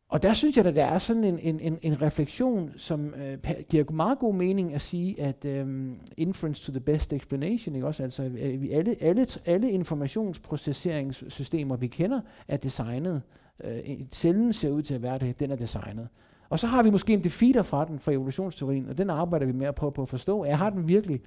Og 0.08 0.24
der 0.24 0.34
synes 0.34 0.58
jeg, 0.58 0.66
at 0.66 0.76
der 0.76 0.86
er 0.86 1.00
sådan 1.00 1.24
en, 1.24 1.40
en, 1.40 1.60
en, 1.60 1.80
en 1.82 2.02
refleksion, 2.02 2.72
som 2.78 3.14
øh, 3.14 3.38
giver 3.70 3.92
meget 3.92 4.20
god 4.20 4.34
mening 4.34 4.74
at 4.74 4.82
sige, 4.82 5.22
at 5.22 5.46
øh, 5.46 5.92
inference 6.18 6.66
to 6.66 6.72
the 6.72 6.80
best 6.80 7.14
explanation, 7.14 7.76
ikke 7.76 7.88
også? 7.88 8.04
Altså, 8.04 8.24
øh, 8.24 8.62
vi 8.62 8.72
alle, 8.72 8.96
alle, 9.02 9.28
alle 9.46 9.72
informationsprocesseringssystemer, 9.72 11.76
vi 11.76 11.88
kender, 11.88 12.22
er 12.48 12.58
designet. 12.58 13.22
Øh, 13.64 13.80
cellen 14.12 14.54
ser 14.54 14.70
ud 14.70 14.82
til 14.82 14.94
at 14.94 15.02
være 15.02 15.18
det, 15.18 15.40
den 15.40 15.52
er 15.52 15.56
designet. 15.56 16.08
Og 16.50 16.60
så 16.60 16.68
har 16.68 16.84
vi 16.84 16.90
måske 16.90 17.14
en 17.14 17.24
defeater 17.24 17.64
fra 17.64 17.86
den, 17.86 18.00
fra 18.00 18.12
evolutionsteorien, 18.12 18.90
og 18.90 18.98
den 18.98 19.10
arbejder 19.10 19.46
vi 19.46 19.52
med 19.52 19.68
at 19.68 19.76
prøve 19.76 19.92
på 19.92 20.02
at 20.02 20.10
forstå. 20.10 20.44
Er, 20.44 20.56
har 20.56 20.70
den 20.70 20.88
virkelig, 20.88 21.22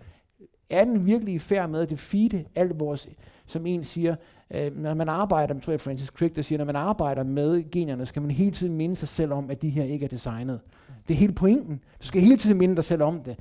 er 0.71 0.85
den 0.85 1.07
virkelig 1.07 1.35
i 1.35 1.39
færd 1.39 1.71
med 1.71 1.81
at 1.81 1.91
defeate 1.91 2.45
alt 2.55 2.81
vores, 2.81 3.09
som 3.47 3.67
en 3.67 3.85
siger, 3.85 4.17
øh, 4.51 4.77
når 4.77 4.95
man 4.95 5.09
arbejder, 5.09 5.61
tror 5.61 5.73
jeg 5.73 5.81
Francis 5.81 6.09
Crick, 6.09 6.37
der 6.37 6.43
siger, 6.43 6.59
når 6.59 6.65
man 6.65 6.77
arbejder 6.77 7.23
med 7.23 7.71
generne, 7.71 8.07
skal 8.07 8.23
man 8.23 8.31
hele 8.31 8.51
tiden 8.51 8.75
minde 8.75 8.97
sig 8.97 9.09
selv 9.09 9.33
om, 9.33 9.51
at 9.51 9.63
de 9.63 9.69
her 9.69 9.85
ikke 9.85 10.05
er 10.05 10.09
designet. 10.09 10.61
Det 11.09 11.15
er 11.15 11.19
hele 11.19 11.33
pointen. 11.33 11.81
Du 12.03 12.07
skal 12.07 12.21
hele 12.21 12.37
tiden 12.37 12.59
minde 12.59 12.77
dig 12.77 12.85
selv 12.85 13.03
om 13.03 13.21
det. 13.21 13.39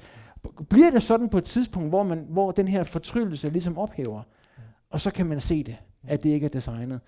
Bliver 0.70 0.92
det 0.92 1.04
sådan 1.04 1.30
på 1.30 1.38
et 1.38 1.44
tidspunkt, 1.44 1.90
hvor, 1.90 2.04
man, 2.04 2.26
hvor 2.30 2.52
den 2.52 2.68
her 2.68 2.84
fortryllelse 2.84 3.52
ligesom 3.52 3.78
ophæver, 3.78 4.22
og 4.90 5.02
så 5.02 5.12
kan 5.12 5.26
man 5.26 5.40
se 5.40 5.64
det, 5.64 5.76
at 6.08 6.24
det 6.24 6.30
ikke 6.30 6.46
er 6.46 6.50
designet. 6.50 7.00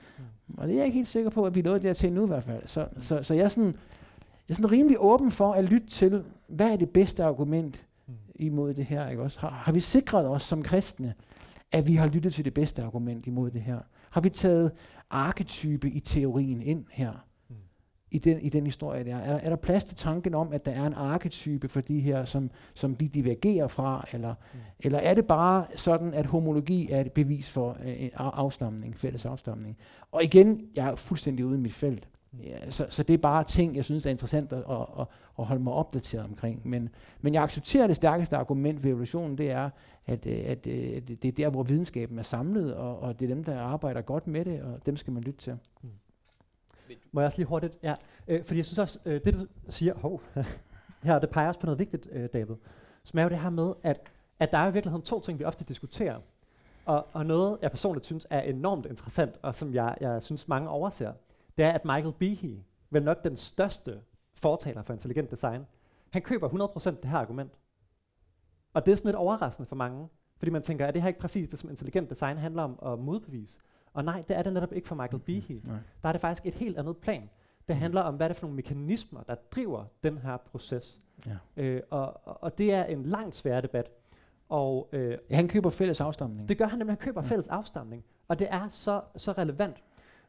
Og 0.57 0.67
det 0.67 0.73
er 0.73 0.77
jeg 0.77 0.85
ikke 0.85 0.95
helt 0.95 1.07
sikker 1.07 1.29
på, 1.29 1.43
at 1.45 1.55
vi 1.55 1.59
er 1.59 1.63
nået 1.63 1.83
dertil 1.83 2.13
nu 2.13 2.23
i 2.23 2.27
hvert 2.27 2.43
fald. 2.43 2.61
Så, 2.65 2.87
så, 2.99 3.23
så 3.23 3.33
jeg, 3.33 3.43
er 3.43 3.49
sådan, 3.49 3.75
jeg 4.47 4.49
er 4.49 4.53
sådan 4.53 4.71
rimelig 4.71 4.97
åben 4.99 5.31
for 5.31 5.53
at 5.53 5.63
lytte 5.63 5.87
til, 5.87 6.23
hvad 6.47 6.71
er 6.71 6.75
det 6.75 6.89
bedste 6.89 7.23
argument 7.23 7.85
imod 8.35 8.73
det 8.73 8.85
her? 8.85 9.09
Ikke 9.09 9.21
også? 9.23 9.39
Har, 9.39 9.49
har 9.49 9.71
vi 9.71 9.79
sikret 9.79 10.27
os 10.27 10.43
som 10.43 10.63
kristne, 10.63 11.13
at 11.71 11.87
vi 11.87 11.95
har 11.95 12.07
lyttet 12.07 12.33
til 12.33 12.45
det 12.45 12.53
bedste 12.53 12.83
argument 12.83 13.27
imod 13.27 13.51
det 13.51 13.61
her? 13.61 13.79
Har 14.09 14.21
vi 14.21 14.29
taget 14.29 14.71
arketype 15.09 15.89
i 15.89 15.99
teorien 15.99 16.61
ind 16.61 16.85
her? 16.91 17.11
Mm. 17.49 17.55
I, 18.11 18.17
den, 18.17 18.39
I 18.41 18.49
den 18.49 18.65
historie 18.65 19.03
der. 19.03 19.15
Er, 19.15 19.39
er 19.39 19.49
der 19.49 19.55
plads 19.55 19.83
til 19.83 19.97
tanken 19.97 20.33
om, 20.33 20.53
at 20.53 20.65
der 20.65 20.71
er 20.71 20.85
en 20.85 20.93
arketype 20.93 21.67
for 21.67 21.81
de 21.81 21.99
her, 21.99 22.25
som, 22.25 22.51
som 22.73 22.95
de 22.95 23.07
divergerer 23.07 23.67
fra? 23.67 24.07
Eller, 24.13 24.33
mm. 24.53 24.59
eller 24.79 24.99
er 24.99 25.13
det 25.13 25.25
bare 25.25 25.65
sådan, 25.75 26.13
at 26.13 26.25
homologi 26.25 26.91
er 26.91 27.01
et 27.01 27.11
bevis 27.11 27.49
for 27.49 27.69
uh, 27.69 28.07
afstamning, 28.15 28.97
fælles 28.97 29.25
afstamning? 29.25 29.77
Og 30.11 30.23
igen, 30.23 30.61
jeg 30.75 30.87
er 30.87 30.95
fuldstændig 30.95 31.45
ude 31.45 31.57
i 31.57 31.61
mit 31.61 31.73
felt. 31.73 32.07
Ja, 32.43 32.71
så, 32.71 32.85
så 32.89 33.03
det 33.03 33.13
er 33.13 33.17
bare 33.17 33.43
ting, 33.43 33.75
jeg 33.75 33.85
synes 33.85 34.05
er 34.05 34.09
interessant 34.09 34.53
at, 34.53 34.63
at, 34.69 34.85
at, 34.99 35.07
at 35.39 35.45
holde 35.45 35.63
mig 35.63 35.73
opdateret 35.73 36.25
omkring. 36.25 36.61
Men, 36.63 36.89
men 37.21 37.33
jeg 37.33 37.43
accepterer 37.43 37.87
det 37.87 37.95
stærkeste 37.95 38.37
argument 38.37 38.83
ved 38.83 38.91
evolutionen, 38.91 39.37
det 39.37 39.51
er, 39.51 39.69
at, 40.09 40.25
øh, 40.25 40.39
at, 40.45 40.67
øh, 40.67 40.95
at 40.95 41.07
det 41.07 41.25
er 41.25 41.31
der, 41.31 41.49
hvor 41.49 41.63
videnskaben 41.63 42.19
er 42.19 42.23
samlet, 42.23 42.75
og, 42.75 42.99
og 42.99 43.19
det 43.19 43.25
er 43.25 43.35
dem, 43.35 43.43
der 43.43 43.59
arbejder 43.59 44.01
godt 44.01 44.27
med 44.27 44.45
det, 44.45 44.61
og 44.61 44.85
dem 44.85 44.97
skal 44.97 45.13
man 45.13 45.23
lytte 45.23 45.39
til. 45.39 45.57
Mm. 45.81 45.89
Må 47.11 47.21
jeg 47.21 47.25
også 47.25 47.37
lige 47.37 47.47
hurtigt? 47.47 47.77
Ja, 47.83 47.95
øh, 48.27 48.43
fordi 48.43 48.57
jeg 48.57 48.65
synes 48.65 48.79
også, 48.79 48.99
øh, 49.05 49.21
det 49.25 49.33
du 49.33 49.47
siger, 49.69 49.93
hov, 49.93 50.21
her, 51.03 51.19
det 51.19 51.29
peger 51.29 51.47
også 51.47 51.59
på 51.59 51.65
noget 51.65 51.79
vigtigt, 51.79 52.07
øh, 52.11 52.29
David, 52.33 52.55
som 53.03 53.19
er 53.19 53.23
jo 53.23 53.29
det 53.29 53.39
her 53.39 53.49
med, 53.49 53.73
at, 53.83 54.01
at 54.39 54.51
der 54.51 54.57
er 54.57 54.69
i 54.69 54.73
virkeligheden 54.73 55.05
to 55.05 55.19
ting, 55.19 55.39
vi 55.39 55.43
ofte 55.43 55.63
diskuterer, 55.63 56.19
og, 56.85 57.07
og 57.13 57.25
noget, 57.25 57.57
jeg 57.61 57.71
personligt 57.71 58.05
synes 58.05 58.27
er 58.29 58.41
enormt 58.41 58.85
interessant, 58.85 59.35
og 59.41 59.55
som 59.55 59.73
jeg, 59.73 59.97
jeg 60.01 60.23
synes 60.23 60.47
mange 60.47 60.69
overser, 60.69 61.13
det 61.57 61.65
er, 61.65 61.71
at 61.71 61.85
Michael 61.85 62.13
Behe, 62.19 62.63
vel 62.89 63.03
nok 63.03 63.23
den 63.23 63.37
største 63.37 63.99
fortaler 64.33 64.81
for 64.81 64.93
intelligent 64.93 65.31
design, 65.31 65.65
han 66.09 66.21
køber 66.21 66.49
100% 66.77 66.89
det 66.89 67.05
her 67.09 67.17
argument. 67.17 67.51
Og 68.73 68.85
det 68.85 68.91
er 68.91 68.95
sådan 68.95 69.09
lidt 69.09 69.15
overraskende 69.15 69.67
for 69.67 69.75
mange, 69.75 70.07
fordi 70.37 70.51
man 70.51 70.61
tænker, 70.61 70.85
er 70.85 70.91
det 70.91 71.01
her 71.01 71.07
ikke 71.07 71.19
præcis 71.19 71.49
det, 71.49 71.59
som 71.59 71.69
intelligent 71.69 72.09
design 72.09 72.37
handler 72.37 72.63
om 72.63 72.79
at 72.85 72.99
modbevise? 72.99 73.59
Og 73.93 74.03
nej, 74.03 74.23
det 74.27 74.37
er 74.37 74.43
det 74.43 74.53
netop 74.53 74.73
ikke 74.73 74.87
for 74.87 74.95
Michael 74.95 75.19
Behe. 75.19 75.61
Mm, 75.63 75.71
der 76.03 76.09
er 76.09 76.11
det 76.11 76.21
faktisk 76.21 76.45
et 76.45 76.53
helt 76.53 76.77
andet 76.77 76.97
plan. 76.97 77.29
Det 77.67 77.75
mm. 77.75 77.79
handler 77.79 78.01
om, 78.01 78.15
hvad 78.15 78.29
det 78.29 78.35
er 78.35 78.39
for 78.39 78.45
nogle 78.45 78.55
mekanismer, 78.55 79.23
der 79.23 79.35
driver 79.35 79.85
den 80.03 80.17
her 80.17 80.37
proces. 80.37 81.01
Ja. 81.25 81.37
Øh, 81.57 81.81
og, 81.89 82.27
og 82.43 82.57
det 82.57 82.73
er 82.73 82.83
en 82.83 83.03
langt 83.03 83.35
sværere 83.35 83.61
debat. 83.61 83.91
Og, 84.49 84.89
øh, 84.91 85.17
ja, 85.29 85.35
han 85.35 85.47
køber 85.47 85.69
fælles 85.69 86.01
afstamning. 86.01 86.49
Det 86.49 86.57
gør 86.57 86.67
han 86.67 86.79
nemlig, 86.79 86.91
han 86.91 86.97
køber 86.97 87.21
ja. 87.21 87.27
fælles 87.27 87.47
afstamning. 87.47 88.03
Og 88.27 88.39
det 88.39 88.47
er 88.51 88.67
så, 88.67 89.01
så 89.15 89.31
relevant. 89.31 89.83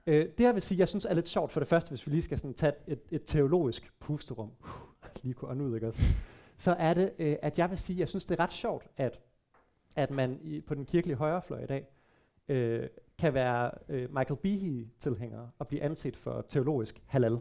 Øh, 0.07 0.29
det 0.38 0.44
jeg 0.44 0.55
vil 0.55 0.62
sige, 0.62 0.79
jeg 0.79 0.88
synes 0.88 1.05
er 1.05 1.14
lidt 1.14 1.29
sjovt 1.29 1.53
for 1.53 1.61
det 1.61 1.68
første, 1.68 1.88
hvis 1.90 2.07
vi 2.07 2.12
lige 2.12 2.22
skal 2.22 2.38
sådan 2.38 2.55
tage 2.55 2.72
et, 2.87 3.00
et 3.11 3.22
teologisk 3.26 3.92
pusterum, 3.98 4.50
uh, 4.61 4.68
lige 5.22 5.35
kunne 5.35 5.50
ånde 5.50 5.64
ud, 5.64 5.74
ikke 5.74 5.88
også? 5.88 6.03
Så 6.60 6.76
er 6.78 6.94
det, 6.94 7.12
øh, 7.18 7.36
at 7.42 7.58
jeg 7.58 7.70
vil 7.70 7.78
sige, 7.78 7.98
jeg 7.98 8.08
synes 8.08 8.24
det 8.24 8.40
er 8.40 8.42
ret 8.42 8.52
sjovt, 8.52 8.86
at, 8.96 9.20
at 9.96 10.10
man 10.10 10.38
i, 10.42 10.60
på 10.60 10.74
den 10.74 10.84
kirkelige 10.84 11.16
højrefløj 11.16 11.62
i 11.62 11.66
dag, 11.66 11.86
øh, 12.48 12.88
kan 13.18 13.34
være 13.34 13.70
øh, 13.88 14.14
Michael 14.14 14.36
Behe-tilhænger 14.36 15.48
og 15.58 15.68
blive 15.68 15.82
anset 15.82 16.16
for 16.16 16.44
teologisk 16.48 17.02
halal. 17.06 17.38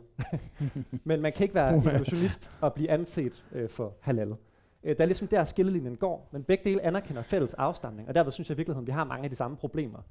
Men 1.03 1.21
man 1.21 1.31
kan 1.31 1.43
ikke 1.43 1.55
være 1.55 1.77
evolutionist 1.77 2.51
og 2.61 2.73
blive 2.73 2.89
anset 2.89 3.43
øh, 3.51 3.69
for 3.69 3.93
halal. 3.99 4.35
Øh, 4.83 4.97
der 4.97 5.03
er 5.03 5.05
ligesom 5.05 5.27
der, 5.27 5.43
skillelinjen 5.43 5.95
går, 5.95 6.29
men 6.31 6.43
begge 6.43 6.63
dele 6.63 6.81
anerkender 6.81 7.21
fælles 7.21 7.53
afstamning, 7.53 8.07
og 8.07 8.15
derved 8.15 8.31
synes 8.31 8.49
jeg 8.49 8.55
i 8.55 8.57
virkeligheden, 8.57 8.87
vi 8.87 8.91
har 8.91 9.03
mange 9.03 9.23
af 9.23 9.29
de 9.29 9.35
samme 9.35 9.57
problemer 9.57 10.01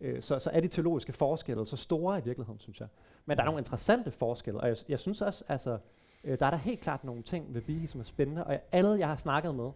øh, 0.00 0.22
så, 0.22 0.38
så 0.38 0.50
er 0.52 0.60
de 0.60 0.68
teologiske 0.68 1.12
forskelle 1.12 1.66
så 1.66 1.76
store 1.76 2.18
i 2.18 2.22
virkeligheden, 2.24 2.60
synes 2.60 2.80
jeg. 2.80 2.88
Men 3.26 3.36
der 3.36 3.42
er 3.42 3.46
nogle 3.46 3.60
interessante 3.60 4.10
forskelle, 4.10 4.60
og 4.60 4.68
jeg, 4.68 4.76
jeg 4.88 5.00
synes 5.00 5.22
også, 5.22 5.44
altså, 5.48 5.78
øh, 6.26 6.38
der 6.38 6.46
er 6.46 6.50
der 6.50 6.56
helt 6.56 6.80
klart 6.80 7.04
nogle 7.04 7.22
ting 7.22 7.54
ved 7.54 7.62
Bihi, 7.62 7.86
som 7.86 8.00
er 8.00 8.04
spændende, 8.04 8.44
og 8.44 8.58
alle, 8.72 8.98
jeg 8.98 9.08
har 9.08 9.16
snakket 9.16 9.54
med, 9.54 9.70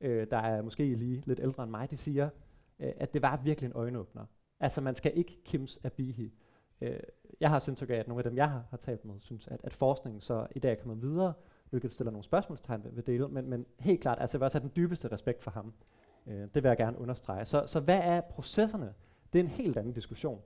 øh, 0.00 0.26
der 0.30 0.36
er 0.36 0.62
måske 0.62 0.94
lige 0.94 1.22
lidt 1.26 1.40
ældre 1.42 1.62
end 1.62 1.70
mig, 1.70 1.90
de 1.90 1.96
siger, 1.96 2.28
øh, 2.80 2.92
at 2.96 3.14
det 3.14 3.22
var 3.22 3.36
virkelig 3.36 3.68
en 3.68 3.76
øjenåbner. 3.76 4.24
Altså, 4.60 4.80
man 4.80 4.94
skal 4.94 5.12
ikke 5.14 5.42
kims 5.44 5.80
af 5.84 5.92
Bihi. 5.92 6.32
Øh, 6.80 7.00
jeg 7.40 7.50
har 7.50 7.58
sindssygt 7.58 7.90
af, 7.90 7.98
at 7.98 8.08
nogle 8.08 8.24
af 8.24 8.30
dem, 8.30 8.36
jeg 8.36 8.50
har, 8.50 8.64
har 8.70 8.76
talt 8.76 9.04
med, 9.04 9.14
synes, 9.20 9.48
at, 9.48 9.60
at 9.64 9.74
forskningen 9.74 10.20
så 10.20 10.46
i 10.50 10.58
dag 10.58 10.72
er 10.72 10.76
kommet 10.76 11.02
videre, 11.02 11.32
hvilket 11.70 11.92
stiller 11.92 12.10
nogle 12.10 12.24
spørgsmålstegn 12.24 12.84
ved, 12.84 12.92
ved 12.92 13.02
dele, 13.02 13.28
men, 13.28 13.50
men 13.50 13.66
helt 13.78 14.00
klart, 14.00 14.18
altså 14.20 14.36
jeg 14.36 14.40
vil 14.40 14.44
også 14.44 14.58
have 14.58 14.68
den 14.68 14.72
dybeste 14.76 15.12
respekt 15.12 15.42
for 15.42 15.50
ham. 15.50 15.72
Øh, 16.26 16.48
det 16.54 16.62
vil 16.62 16.68
jeg 16.68 16.76
gerne 16.76 16.98
understrege. 16.98 17.44
Så, 17.44 17.62
så 17.66 17.80
hvad 17.80 18.00
er 18.02 18.20
processerne, 18.20 18.94
det 19.32 19.38
er 19.38 19.44
en 19.44 19.50
helt 19.50 19.76
anden 19.76 19.92
diskussion, 19.92 20.40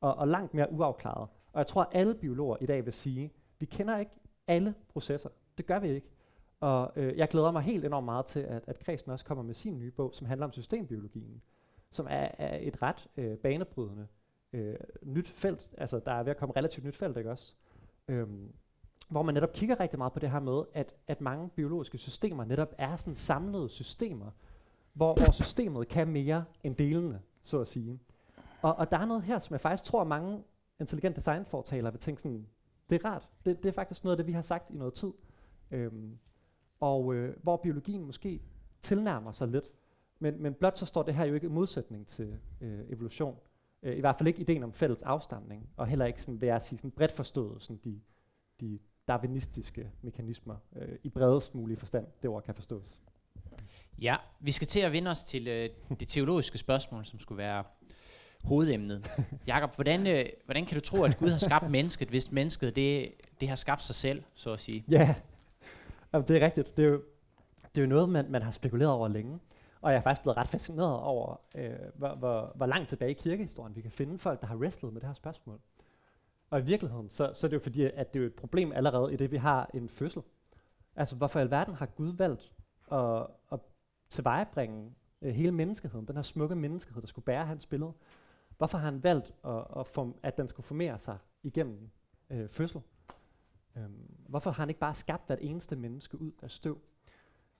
og, 0.00 0.14
og 0.14 0.28
langt 0.28 0.54
mere 0.54 0.72
uafklaret. 0.72 1.28
Og 1.52 1.58
jeg 1.58 1.66
tror, 1.66 1.82
at 1.82 1.88
alle 1.92 2.14
biologer 2.14 2.56
i 2.60 2.66
dag 2.66 2.84
vil 2.84 2.92
sige, 2.92 3.32
vi 3.58 3.66
kender 3.66 3.98
ikke 3.98 4.12
alle 4.46 4.74
processer. 4.88 5.28
Det 5.58 5.66
gør 5.66 5.78
vi 5.78 5.88
ikke. 5.88 6.08
Og 6.60 6.92
øh, 6.96 7.18
jeg 7.18 7.28
glæder 7.28 7.50
mig 7.50 7.62
helt 7.62 7.84
enormt 7.84 8.04
meget 8.04 8.26
til, 8.26 8.40
at, 8.40 8.64
at 8.66 8.78
Kredsen 8.78 9.10
også 9.10 9.24
kommer 9.24 9.44
med 9.44 9.54
sin 9.54 9.78
nye 9.78 9.90
bog, 9.90 10.14
som 10.14 10.26
handler 10.26 10.46
om 10.46 10.52
systembiologien, 10.52 11.42
som 11.90 12.06
er, 12.10 12.28
er 12.38 12.58
et 12.60 12.82
ret 12.82 13.08
øh, 13.16 13.38
banebrydende 13.38 14.06
øh, 14.52 14.76
nyt 15.02 15.28
felt. 15.28 15.68
Altså, 15.78 15.98
der 15.98 16.12
er 16.12 16.22
ved 16.22 16.30
at 16.30 16.36
komme 16.36 16.52
relativt 16.56 16.86
nyt 16.86 16.96
felt, 16.96 17.16
ikke 17.16 17.30
også? 17.30 17.54
Øhm, 18.08 18.52
hvor 19.08 19.22
man 19.22 19.34
netop 19.34 19.52
kigger 19.52 19.80
rigtig 19.80 19.98
meget 19.98 20.12
på 20.12 20.18
det 20.18 20.30
her 20.30 20.40
med, 20.40 20.62
at, 20.72 20.94
at 21.06 21.20
mange 21.20 21.48
biologiske 21.48 21.98
systemer 21.98 22.44
netop 22.44 22.74
er 22.78 22.96
sådan 22.96 23.14
samlede 23.14 23.68
systemer, 23.68 24.30
hvor, 24.92 25.14
hvor 25.14 25.32
systemet 25.32 25.88
kan 25.88 26.08
mere 26.08 26.44
end 26.62 26.76
delene, 26.76 27.20
så 27.42 27.60
at 27.60 27.68
sige. 27.68 28.00
Og, 28.62 28.74
og 28.74 28.90
der 28.90 28.98
er 28.98 29.04
noget 29.04 29.22
her, 29.22 29.38
som 29.38 29.54
jeg 29.54 29.60
faktisk 29.60 29.84
tror, 29.84 30.00
at 30.00 30.06
mange 30.06 30.42
intelligent 30.80 31.16
design 31.16 31.44
vil 31.70 31.98
tænke 31.98 32.22
sådan, 32.22 32.46
det 32.90 33.04
er 33.04 33.08
rart. 33.08 33.28
Det, 33.44 33.62
det 33.62 33.68
er 33.68 33.72
faktisk 33.72 34.04
noget 34.04 34.12
af 34.12 34.16
det, 34.16 34.26
vi 34.26 34.32
har 34.32 34.42
sagt 34.42 34.70
i 34.70 34.74
noget 34.74 34.94
tid. 34.94 35.12
Øhm, 35.70 36.18
og 36.80 37.14
øh, 37.14 37.36
hvor 37.42 37.56
biologien 37.56 38.04
måske 38.04 38.40
tilnærmer 38.82 39.32
sig 39.32 39.48
lidt. 39.48 39.70
Men, 40.18 40.42
men 40.42 40.54
blot 40.54 40.78
så 40.78 40.86
står 40.86 41.02
det 41.02 41.14
her 41.14 41.24
jo 41.24 41.34
ikke 41.34 41.46
i 41.46 41.50
modsætning 41.50 42.06
til 42.06 42.38
øh, 42.60 42.80
evolution. 42.88 43.36
Øh, 43.82 43.96
I 43.96 44.00
hvert 44.00 44.16
fald 44.18 44.26
ikke 44.26 44.40
ideen 44.40 44.62
om 44.62 44.72
fælles 44.72 45.02
afstamning, 45.02 45.68
og 45.76 45.86
heller 45.86 46.06
ikke 46.06 46.22
sådan, 46.22 46.34
hvad 46.34 46.48
jeg 46.48 46.62
sige, 46.62 46.78
sådan 46.78 46.90
bredt 46.90 47.12
forstået 47.12 47.62
sådan 47.62 47.80
de, 47.84 48.00
de 48.60 48.78
darwinistiske 49.08 49.90
mekanismer 50.02 50.56
øh, 50.76 50.98
i 51.02 51.08
bredest 51.08 51.54
mulige 51.54 51.76
forstand, 51.76 52.06
det 52.22 52.30
ord 52.30 52.42
kan 52.42 52.54
forstås. 52.54 53.00
Ja, 53.98 54.16
vi 54.40 54.50
skal 54.50 54.66
til 54.66 54.80
at 54.80 54.92
vende 54.92 55.10
os 55.10 55.24
til 55.24 55.48
øh, 55.48 55.70
det 56.00 56.08
teologiske 56.08 56.58
spørgsmål, 56.58 57.04
som 57.04 57.18
skulle 57.18 57.38
være 57.38 57.64
hovedemnet. 58.44 59.10
Jakob, 59.46 59.74
hvordan, 59.74 60.06
øh, 60.06 60.24
hvordan 60.44 60.66
kan 60.66 60.74
du 60.74 60.80
tro, 60.80 61.02
at 61.02 61.18
Gud 61.18 61.28
har 61.28 61.38
skabt 61.38 61.70
mennesket, 61.70 62.08
hvis 62.08 62.32
mennesket 62.32 62.76
det, 62.76 63.10
det 63.40 63.48
har 63.48 63.56
skabt 63.56 63.82
sig 63.82 63.94
selv, 63.94 64.22
så 64.34 64.52
at 64.52 64.60
sige? 64.60 64.84
Ja, 64.88 65.14
Jamen, 66.14 66.28
det 66.28 66.36
er 66.36 66.44
rigtigt. 66.46 66.76
Det 66.76 66.84
er 66.84 66.88
jo, 66.88 67.02
det 67.74 67.80
er 67.80 67.82
jo 67.82 67.88
noget, 67.88 68.08
man, 68.08 68.30
man 68.30 68.42
har 68.42 68.50
spekuleret 68.50 68.92
over 68.92 69.08
længe. 69.08 69.40
Og 69.80 69.92
jeg 69.92 69.98
er 69.98 70.02
faktisk 70.02 70.22
blevet 70.22 70.36
ret 70.36 70.48
fascineret 70.48 70.98
over, 71.00 71.40
øh, 71.54 71.72
hvor, 71.94 72.14
hvor, 72.14 72.52
hvor 72.54 72.66
langt 72.66 72.88
tilbage 72.88 73.10
i 73.10 73.14
kirkehistorien 73.14 73.76
vi 73.76 73.80
kan 73.80 73.90
finde 73.90 74.18
folk, 74.18 74.40
der 74.40 74.46
har 74.46 74.56
wrestlet 74.56 74.92
med 74.92 75.00
det 75.00 75.08
her 75.08 75.14
spørgsmål. 75.14 75.60
Og 76.50 76.60
i 76.60 76.62
virkeligheden, 76.62 77.10
så, 77.10 77.30
så 77.32 77.46
er 77.46 77.48
det 77.48 77.54
jo 77.54 77.60
fordi, 77.62 77.82
at 77.84 78.14
det 78.14 78.20
er 78.20 78.22
jo 78.22 78.26
et 78.26 78.34
problem 78.34 78.72
allerede 78.72 79.12
i 79.12 79.16
det, 79.16 79.30
vi 79.30 79.36
har 79.36 79.70
en 79.74 79.88
fødsel. 79.88 80.22
Altså, 80.96 81.16
hvorfor 81.16 81.38
i 81.38 81.42
alverden 81.42 81.74
har 81.74 81.86
Gud 81.86 82.16
valgt 82.16 82.52
at, 82.92 83.26
at 83.52 83.60
tilvejebringe 84.08 84.92
øh, 85.22 85.34
hele 85.34 85.52
menneskeheden, 85.52 86.06
den 86.06 86.16
her 86.16 86.22
smukke 86.22 86.54
menneskehed, 86.54 87.02
der 87.02 87.08
skulle 87.08 87.24
bære 87.24 87.46
hans 87.46 87.66
billede? 87.66 87.92
Hvorfor 88.58 88.78
har 88.78 88.84
han 88.84 89.02
valgt, 89.02 89.34
at, 89.44 89.64
at, 89.76 89.86
form, 89.86 90.14
at 90.22 90.38
den 90.38 90.48
skulle 90.48 90.66
formere 90.66 90.98
sig 90.98 91.18
igennem 91.42 91.90
øh, 92.30 92.48
fødsel? 92.48 92.80
Øhm, 93.76 94.14
hvorfor 94.28 94.50
har 94.50 94.62
han 94.62 94.68
ikke 94.68 94.80
bare 94.80 94.94
skabt 94.94 95.26
hvert 95.26 95.38
eneste 95.42 95.76
menneske 95.76 96.20
ud 96.20 96.32
af 96.42 96.50
støv? 96.50 96.78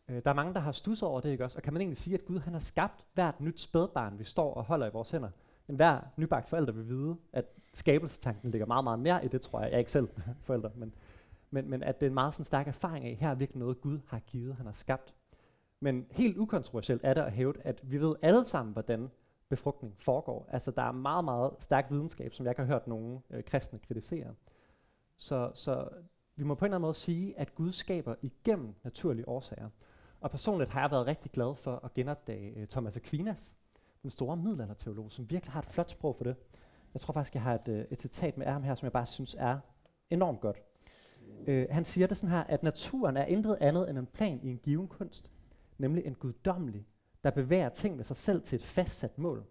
Øh, 0.08 0.22
der 0.24 0.30
er 0.30 0.34
mange, 0.34 0.54
der 0.54 0.60
har 0.60 0.72
stusset 0.72 1.08
over 1.08 1.20
det, 1.20 1.30
ikke 1.30 1.44
også? 1.44 1.58
Og 1.58 1.62
kan 1.62 1.72
man 1.72 1.82
egentlig 1.82 1.98
sige, 1.98 2.14
at 2.14 2.24
Gud 2.24 2.38
han 2.38 2.52
har 2.52 2.60
skabt 2.60 3.04
hvert 3.14 3.40
nyt 3.40 3.60
spædbarn, 3.60 4.18
vi 4.18 4.24
står 4.24 4.54
og 4.54 4.64
holder 4.64 4.86
i 4.86 4.90
vores 4.92 5.10
hænder? 5.10 5.30
En 5.68 5.76
hver 5.76 6.00
nybagt 6.16 6.48
forælder 6.48 6.72
vil 6.72 6.88
vide, 6.88 7.16
at 7.32 7.44
skabelsestanken 7.74 8.50
ligger 8.50 8.66
meget, 8.66 8.84
meget 8.84 8.98
nær 8.98 9.20
i 9.20 9.28
det, 9.28 9.40
tror 9.40 9.60
jeg. 9.60 9.68
Jeg 9.68 9.74
er 9.74 9.78
ikke 9.78 9.90
selv 9.90 10.08
forælder, 10.46 10.70
men, 10.74 10.94
men, 11.50 11.70
men 11.70 11.82
at 11.82 12.00
det 12.00 12.06
er 12.06 12.10
en 12.10 12.14
meget 12.14 12.34
sådan 12.34 12.44
stærk 12.44 12.68
erfaring 12.68 13.04
af, 13.04 13.16
her 13.20 13.30
er 13.30 13.34
virkelig 13.34 13.58
noget, 13.58 13.80
Gud 13.80 13.98
har 14.06 14.18
givet, 14.18 14.54
han 14.54 14.66
har 14.66 14.72
skabt. 14.72 15.14
Men 15.80 16.06
helt 16.10 16.38
ukontroversielt 16.38 17.00
er 17.04 17.14
det 17.14 17.20
at 17.20 17.32
hæve, 17.32 17.54
at 17.60 17.80
vi 17.82 18.00
ved 18.00 18.14
alle 18.22 18.44
sammen, 18.44 18.72
hvordan 18.72 19.10
befrugtning 19.48 19.94
foregår. 19.98 20.48
Altså 20.52 20.70
der 20.70 20.82
er 20.82 20.92
meget, 20.92 21.24
meget 21.24 21.52
stærk 21.58 21.90
videnskab, 21.90 22.34
som 22.34 22.46
jeg 22.46 22.50
ikke 22.50 22.62
har 22.62 22.66
hørt 22.66 22.86
nogen 22.86 23.22
øh, 23.30 23.44
kristne 23.44 23.78
kritisere. 23.78 24.34
Så, 25.16 25.50
så 25.54 25.88
vi 26.36 26.44
må 26.44 26.54
på 26.54 26.64
en 26.64 26.66
eller 26.66 26.76
anden 26.76 26.86
måde 26.86 26.94
sige, 26.94 27.38
at 27.38 27.54
Gud 27.54 27.72
skaber 27.72 28.14
igennem 28.22 28.74
naturlige 28.84 29.28
årsager. 29.28 29.68
Og 30.20 30.30
personligt 30.30 30.70
har 30.70 30.80
jeg 30.80 30.90
været 30.90 31.06
rigtig 31.06 31.30
glad 31.30 31.54
for 31.54 31.84
at 31.84 31.94
genopdage 31.94 32.50
øh, 32.56 32.66
Thomas 32.66 32.96
Aquinas, 32.96 33.56
den 34.02 34.10
store 34.10 34.36
middelalderteolog, 34.36 35.12
som 35.12 35.30
virkelig 35.30 35.52
har 35.52 35.60
et 35.60 35.68
flot 35.68 35.90
sprog 35.90 36.16
for 36.16 36.24
det. 36.24 36.36
Jeg 36.94 37.00
tror 37.00 37.12
faktisk, 37.12 37.34
jeg 37.34 37.42
har 37.42 37.54
et, 37.54 37.68
øh, 37.68 37.84
et 37.90 38.00
citat 38.00 38.38
med 38.38 38.46
ham 38.46 38.62
her, 38.62 38.74
som 38.74 38.84
jeg 38.86 38.92
bare 38.92 39.06
synes 39.06 39.36
er 39.38 39.58
enormt 40.10 40.40
godt. 40.40 40.62
Øh, 41.46 41.66
han 41.70 41.84
siger 41.84 42.06
det 42.06 42.16
sådan 42.16 42.30
her, 42.30 42.44
at 42.44 42.62
naturen 42.62 43.16
er 43.16 43.24
intet 43.24 43.58
andet 43.60 43.90
end 43.90 43.98
en 43.98 44.06
plan 44.06 44.40
i 44.42 44.48
en 44.48 44.58
given 44.58 44.88
kunst, 44.88 45.30
nemlig 45.78 46.06
en 46.06 46.14
guddommelig, 46.14 46.86
der 47.24 47.30
bevæger 47.30 47.68
ting 47.68 47.98
ved 47.98 48.04
sig 48.04 48.16
selv 48.16 48.42
til 48.42 48.56
et 48.56 48.64
fastsat 48.64 49.18
mål. 49.18 49.46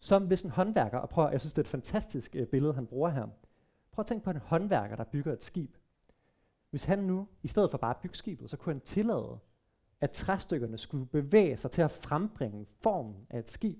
Som 0.00 0.26
hvis 0.26 0.42
en 0.42 0.50
håndværker, 0.50 0.98
og 0.98 1.08
prøv, 1.08 1.28
jeg 1.32 1.40
synes 1.40 1.54
det 1.54 1.58
er 1.58 1.66
et 1.66 1.70
fantastisk 1.70 2.36
øh, 2.36 2.46
billede, 2.46 2.74
han 2.74 2.86
bruger 2.86 3.10
her. 3.10 3.26
Prøv 3.92 4.02
at 4.02 4.06
tænke 4.06 4.24
på 4.24 4.30
en 4.30 4.36
håndværker, 4.36 4.96
der 4.96 5.04
bygger 5.04 5.32
et 5.32 5.42
skib. 5.42 5.76
Hvis 6.70 6.84
han 6.84 6.98
nu, 6.98 7.28
i 7.42 7.48
stedet 7.48 7.70
for 7.70 7.78
bare 7.78 7.94
at 7.94 8.00
bygge 8.00 8.16
skibet, 8.16 8.50
så 8.50 8.56
kunne 8.56 8.72
han 8.72 8.80
tillade, 8.80 9.38
at 10.00 10.10
træstykkerne 10.10 10.78
skulle 10.78 11.06
bevæge 11.06 11.56
sig 11.56 11.70
til 11.70 11.82
at 11.82 11.90
frembringe 11.90 12.66
formen 12.80 13.26
af 13.30 13.38
et 13.38 13.48
skib. 13.48 13.78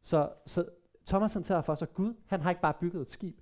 Så, 0.00 0.32
så 0.46 0.68
Thomas 1.06 1.34
han 1.34 1.42
tager 1.42 1.62
for 1.62 1.74
sig, 1.74 1.88
at 1.88 1.94
Gud, 1.94 2.14
han 2.26 2.40
har 2.40 2.50
ikke 2.50 2.62
bare 2.62 2.74
bygget 2.80 3.02
et 3.02 3.10
skib, 3.10 3.40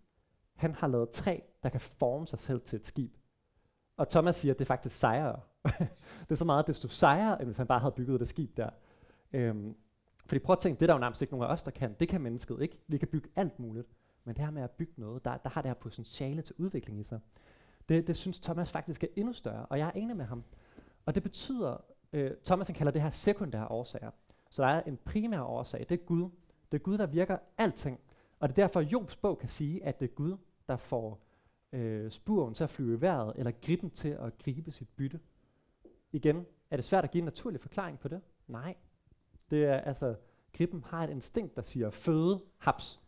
han 0.55 0.75
har 0.75 0.87
lavet 0.87 1.11
træ, 1.11 1.41
der 1.63 1.69
kan 1.69 1.81
forme 1.81 2.27
sig 2.27 2.39
selv 2.39 2.61
til 2.61 2.77
et 2.77 2.87
skib. 2.87 3.17
Og 3.97 4.09
Thomas 4.09 4.37
siger, 4.37 4.53
at 4.53 4.59
det 4.59 4.65
er 4.65 4.67
faktisk 4.67 4.97
sejere 4.97 5.41
det 6.21 6.31
er 6.31 6.35
så 6.35 6.45
meget 6.45 6.67
desto 6.67 6.89
sejere, 6.89 7.41
end 7.41 7.49
hvis 7.49 7.57
han 7.57 7.67
bare 7.67 7.81
havde 7.81 7.93
bygget 7.93 8.21
det 8.21 8.29
skib 8.29 8.57
der. 8.57 8.71
Øhm, 9.33 9.77
fordi 10.27 10.39
prøv 10.39 10.53
at 10.53 10.61
tænke, 10.61 10.81
det 10.81 10.83
er 10.83 10.87
der 10.87 10.95
jo 10.95 11.01
nærmest 11.01 11.23
ikke 11.23 11.35
nogen 11.35 11.51
af 11.51 11.53
os, 11.53 11.63
der 11.63 11.71
kan. 11.71 11.97
Det 12.01 12.09
kan 12.09 12.21
mennesket 12.21 12.63
ikke. 12.63 12.79
Vi 12.89 12.99
kan 12.99 13.09
bygge 13.09 13.29
alt 13.37 13.59
muligt. 13.59 13.89
Men 14.25 14.37
det 14.37 14.45
her 14.45 14.51
med 14.51 14.63
at 14.63 14.71
bygge 14.71 14.93
noget, 14.97 15.25
der, 15.25 15.37
der 15.37 15.49
har 15.49 15.63
det 15.63 15.69
her 15.69 15.75
potentiale 15.75 16.43
til 16.43 16.55
udvikling 16.59 17.01
i 17.01 17.05
sig. 17.05 17.21
Det, 17.89 18.07
det 18.07 18.17
synes 18.17 18.39
Thomas 18.39 18.71
faktisk 18.71 19.05
er 19.05 19.09
endnu 19.17 19.33
større, 19.33 19.67
og 19.67 19.79
jeg 19.79 19.87
er 19.87 19.93
enig 19.93 20.17
med 20.17 20.25
ham. 20.25 20.45
Og 21.07 21.15
det 21.15 21.23
betyder, 21.23 21.77
øh, 22.13 22.31
Thomas 22.45 22.67
han 22.67 22.75
kalder 22.75 22.93
det 22.93 23.03
her 23.03 23.11
sekundære 23.11 23.69
årsager. 23.69 24.11
Så 24.51 24.63
der 24.63 24.69
er 24.69 24.83
en 24.83 24.99
primær 25.05 25.41
årsag, 25.41 25.87
det 25.89 26.01
er 26.01 26.05
Gud. 26.05 26.31
Det 26.73 26.79
er 26.79 26.83
Gud, 26.83 26.99
der 26.99 27.07
virker 27.07 27.39
alting. 27.59 28.01
Og 28.41 28.49
det 28.49 28.59
er 28.59 28.67
derfor, 28.67 28.81
Jobs 28.81 29.17
bog 29.17 29.39
kan 29.39 29.49
sige, 29.49 29.85
at 29.85 30.01
det 30.01 30.11
er 30.11 30.15
Gud, 30.15 30.37
der 30.69 30.77
får 30.77 31.21
øh, 31.73 32.11
spuren 32.11 32.55
til 32.55 32.65
at 32.65 32.71
flyve 32.71 32.97
i 32.97 33.01
vejret, 33.01 33.33
eller 33.37 33.53
griben 33.63 33.91
til 33.91 34.09
at 34.09 34.39
gribe 34.39 34.71
sit 34.71 34.89
bytte. 34.89 35.21
Igen, 36.17 36.47
er 36.71 36.77
det 36.77 36.85
svært 36.85 37.05
at 37.05 37.11
give 37.11 37.21
en 37.21 37.25
naturlig 37.25 37.61
forklaring 37.61 37.99
på 37.99 38.09
det? 38.09 38.21
Nej. 38.49 38.75
Det 39.51 39.65
er 39.65 39.77
altså, 39.77 40.15
krippen 40.53 40.85
har 40.87 41.05
et 41.05 41.11
instinkt, 41.11 41.57
der 41.57 41.63
siger 41.63 41.91
føde, 41.91 42.41
haps. 42.59 43.01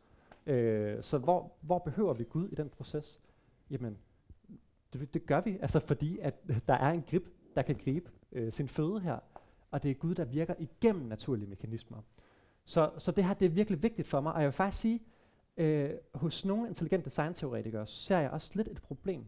Øh, 0.46 1.02
så 1.02 1.18
hvor, 1.18 1.52
hvor 1.61 1.78
behøver 1.78 2.14
vi 2.14 2.24
Gud 2.24 2.48
i 2.48 2.54
den 2.54 2.68
proces? 2.68 3.20
Jamen, 3.70 3.98
det, 4.92 5.14
det 5.14 5.26
gør 5.26 5.40
vi, 5.40 5.59
altså 5.61 5.80
fordi 5.80 6.18
at 6.18 6.34
der 6.68 6.74
er 6.74 6.90
en 6.90 7.02
grib, 7.02 7.26
der 7.54 7.62
kan 7.62 7.74
gribe 7.74 8.11
øh, 8.32 8.52
sin 8.52 8.68
føde 8.68 9.00
her, 9.00 9.18
og 9.70 9.82
det 9.82 9.90
er 9.90 9.94
Gud, 9.94 10.14
der 10.14 10.24
virker 10.24 10.54
igennem 10.59 11.06
naturlige 11.06 11.48
mekanismer. 11.48 12.02
Så, 12.64 12.90
så 12.98 13.12
det 13.12 13.24
her 13.24 13.34
det 13.34 13.46
er 13.46 13.50
virkelig 13.50 13.82
vigtigt 13.82 14.09
for 14.09 14.20
mig, 14.20 14.32
og 14.32 14.40
jeg 14.40 14.46
vil 14.46 14.52
faktisk 14.52 14.80
sige, 14.80 15.02
øh, 15.56 15.90
hos 16.14 16.44
nogle 16.44 16.68
intelligente 16.68 17.04
designteoretikere, 17.04 17.86
så 17.86 18.00
ser 18.00 18.18
jeg 18.18 18.30
også 18.30 18.50
lidt 18.54 18.68
et 18.68 18.82
problem 18.82 19.26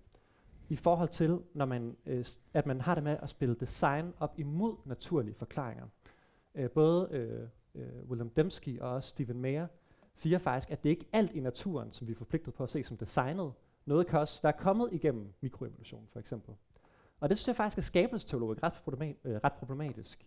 i 0.70 0.76
forhold 0.76 1.08
til, 1.08 1.38
når 1.54 1.64
man, 1.64 1.96
øh, 2.06 2.24
at 2.54 2.66
man 2.66 2.80
har 2.80 2.94
det 2.94 3.04
med 3.04 3.16
at 3.22 3.30
spille 3.30 3.54
design 3.54 4.12
op 4.20 4.34
imod 4.38 4.76
naturlige 4.84 5.34
forklaringer. 5.34 5.86
Øh, 6.54 6.70
både 6.70 7.08
øh, 7.10 7.48
øh, 7.74 8.08
William 8.08 8.30
Dembski 8.30 8.78
og 8.80 8.90
også 8.90 9.10
Stephen 9.10 9.40
Mayer 9.40 9.66
siger 10.14 10.38
faktisk, 10.38 10.70
at 10.70 10.82
det 10.82 10.90
ikke 10.90 11.06
er 11.12 11.18
alt 11.18 11.32
i 11.32 11.40
naturen, 11.40 11.92
som 11.92 12.06
vi 12.06 12.12
er 12.12 12.16
forpligtet 12.16 12.54
på 12.54 12.62
at 12.62 12.70
se 12.70 12.82
som 12.82 12.96
designet. 12.96 13.52
Noget 13.86 14.06
kan 14.06 14.18
også 14.18 14.42
være 14.42 14.52
kommet 14.52 14.88
igennem 14.92 15.32
mikroevolution, 15.40 16.08
for 16.12 16.20
eksempel. 16.20 16.54
Og 17.20 17.28
det 17.28 17.38
synes 17.38 17.48
jeg 17.48 17.56
faktisk 17.56 17.78
er 17.78 17.82
skabelsesteologisk 17.82 18.62
ret, 18.62 18.72
problemat, 18.72 19.16
øh, 19.24 19.40
ret 19.44 19.52
problematisk, 19.52 20.26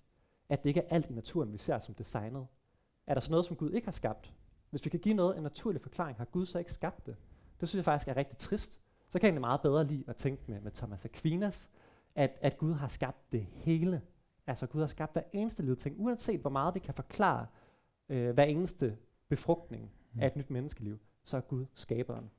at 0.50 0.64
det 0.64 0.70
ikke 0.70 0.80
er 0.80 0.96
alt 0.96 1.10
i 1.10 1.14
naturen, 1.14 1.54
vi 1.54 1.58
ser 1.58 1.80
som 1.80 1.96
designet. 1.96 2.48
Er 3.08 3.14
der 3.14 3.22
så 3.22 3.32
noget, 3.32 3.46
som 3.46 3.56
Gud 3.56 3.72
ikke 3.72 3.88
har 3.88 3.92
skabt? 3.92 4.34
Hvis 4.70 4.86
vi 4.86 4.90
kan 4.90 5.00
give 5.00 5.16
noget 5.16 5.38
en 5.38 5.44
naturlig 5.44 5.82
forklaring, 5.82 6.18
har 6.18 6.26
Gud 6.26 6.46
så 6.46 6.60
ikke 6.60 6.74
skabt 6.74 7.06
det? 7.06 7.16
Det 7.60 7.70
synes 7.70 7.78
jeg 7.80 7.86
faktisk 7.86 8.08
er 8.08 8.18
rigtig 8.18 8.38
trist. 8.38 8.82
Så 9.14 9.20
kan 9.20 9.34
jeg 9.34 9.42
meget 9.42 9.62
bedre 9.62 9.88
lide 9.88 10.04
at 10.08 10.16
tænke 10.16 10.44
med, 10.48 10.62
med 10.62 10.72
Thomas 10.72 11.06
Aquinas, 11.06 11.70
at, 12.16 12.32
at 12.42 12.58
Gud 12.58 12.74
har 12.74 12.88
skabt 12.88 13.32
det 13.32 13.48
hele. 13.52 14.02
Altså 14.48 14.68
Gud 14.68 14.82
har 14.82 14.88
skabt 14.88 15.14
hver 15.14 15.22
eneste 15.34 15.64
lille 15.64 15.76
ting, 15.76 15.96
uanset 16.00 16.40
hvor 16.40 16.50
meget 16.50 16.76
vi 16.76 16.80
kan 16.80 16.94
forklare 16.94 17.46
øh, 18.10 18.34
hver 18.34 18.44
eneste 18.44 18.98
befrugtning 19.30 19.92
mm. 20.14 20.22
af 20.22 20.28
et 20.28 20.36
nyt 20.36 20.50
menneskeliv, 20.50 21.00
så 21.24 21.38
er 21.38 21.42
Gud 21.42 21.66
skaberen. 21.74 22.30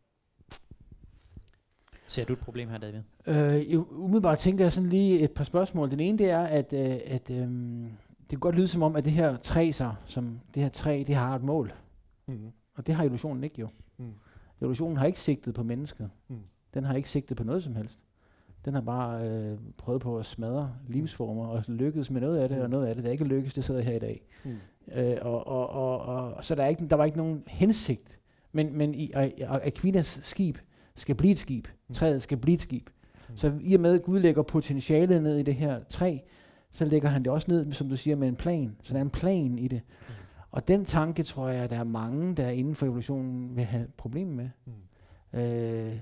Ser 2.06 2.24
du 2.24 2.32
et 2.32 2.38
problem 2.38 2.68
her, 2.68 2.78
David? 2.78 3.02
Øh, 3.26 3.80
umiddelbart 3.90 4.38
tænker 4.38 4.64
jeg 4.64 4.72
sådan 4.72 4.90
lige 4.90 5.20
et 5.20 5.32
par 5.32 5.44
spørgsmål. 5.44 5.90
Den 5.90 6.00
ene 6.00 6.18
det 6.18 6.30
er, 6.30 6.42
at, 6.42 6.72
øh, 6.72 7.00
at 7.04 7.30
øh, 7.30 7.48
det 8.20 8.28
kan 8.28 8.40
godt 8.40 8.54
lyde 8.54 8.68
som 8.68 8.82
om, 8.82 8.96
at 8.96 9.04
det 9.04 9.12
her 9.12 9.36
træ, 9.36 9.70
så, 9.72 9.94
som 10.06 10.40
det 10.54 10.62
her 10.62 10.70
træ, 10.70 11.04
det 11.06 11.14
har 11.14 11.36
et 11.36 11.42
mål. 11.42 11.74
Mm. 12.26 12.52
Og 12.74 12.86
det 12.86 12.94
har 12.94 13.04
evolutionen 13.04 13.44
ikke 13.44 13.60
jo. 13.60 13.68
Mm. 13.96 14.14
Evolutionen 14.60 14.96
har 14.96 15.06
ikke 15.06 15.20
sigtet 15.20 15.54
på 15.54 15.62
mennesket. 15.62 16.10
Mm. 16.28 16.40
Den 16.74 16.84
har 16.84 16.94
ikke 16.94 17.10
sigtet 17.10 17.36
på 17.36 17.44
noget 17.44 17.62
som 17.62 17.76
helst. 17.76 17.98
Den 18.64 18.74
har 18.74 18.80
bare 18.80 19.28
øh, 19.28 19.58
prøvet 19.76 20.00
på 20.00 20.18
at 20.18 20.26
smadre 20.26 20.72
livsformer, 20.88 21.46
og 21.46 21.64
lykkedes 21.68 22.10
med 22.10 22.20
noget 22.20 22.38
af 22.38 22.48
det, 22.48 22.58
mm. 22.58 22.64
og 22.64 22.70
noget 22.70 22.86
af 22.86 22.94
det, 22.94 23.04
der 23.04 23.10
ikke 23.10 23.24
lykkes, 23.24 23.54
det 23.54 23.64
sidder 23.64 23.80
her 23.80 23.92
i 23.92 23.98
dag. 23.98 24.22
Mm. 24.44 24.56
Øh, 24.92 25.16
og, 25.20 25.46
og, 25.46 25.68
og, 25.70 26.34
og, 26.34 26.44
så 26.44 26.54
der, 26.54 26.62
er 26.62 26.68
ikke, 26.68 26.88
der 26.88 26.96
var 26.96 27.04
ikke 27.04 27.16
nogen 27.16 27.42
hensigt. 27.46 28.18
Men, 28.52 28.78
men 28.78 28.94
i 28.94 29.12
Aquinas 29.48 30.20
skib 30.22 30.58
skal 30.94 31.14
blive 31.14 31.32
et 31.32 31.38
skib. 31.38 31.68
Mm. 31.88 31.94
Træet 31.94 32.22
skal 32.22 32.38
blive 32.38 32.54
et 32.54 32.60
skib. 32.60 32.90
Mm. 33.28 33.36
Så 33.36 33.52
i 33.60 33.74
og 33.74 33.80
med, 33.80 33.94
at 33.94 34.02
Gud 34.02 34.20
lægger 34.20 34.42
potentialet 34.42 35.22
ned 35.22 35.38
i 35.38 35.42
det 35.42 35.54
her 35.54 35.80
træ, 35.88 36.18
så 36.72 36.84
lægger 36.84 37.08
han 37.08 37.22
det 37.22 37.32
også 37.32 37.50
ned, 37.50 37.72
som 37.72 37.88
du 37.88 37.96
siger, 37.96 38.16
med 38.16 38.28
en 38.28 38.36
plan. 38.36 38.76
Så 38.82 38.92
der 38.92 38.98
er 38.98 39.04
en 39.04 39.10
plan 39.10 39.58
i 39.58 39.68
det. 39.68 39.80
Mm. 40.08 40.14
Og 40.50 40.68
den 40.68 40.84
tanke 40.84 41.22
tror 41.22 41.48
jeg, 41.48 41.64
at 41.64 41.70
der 41.70 41.78
er 41.78 41.84
mange, 41.84 42.34
der 42.34 42.48
inden 42.48 42.74
for 42.74 42.86
evolutionen 42.86 43.56
vil 43.56 43.64
have 43.64 43.86
problemer 43.96 44.32
med. 44.32 44.48
Mm. 44.64 45.40
Øh, 45.40 45.98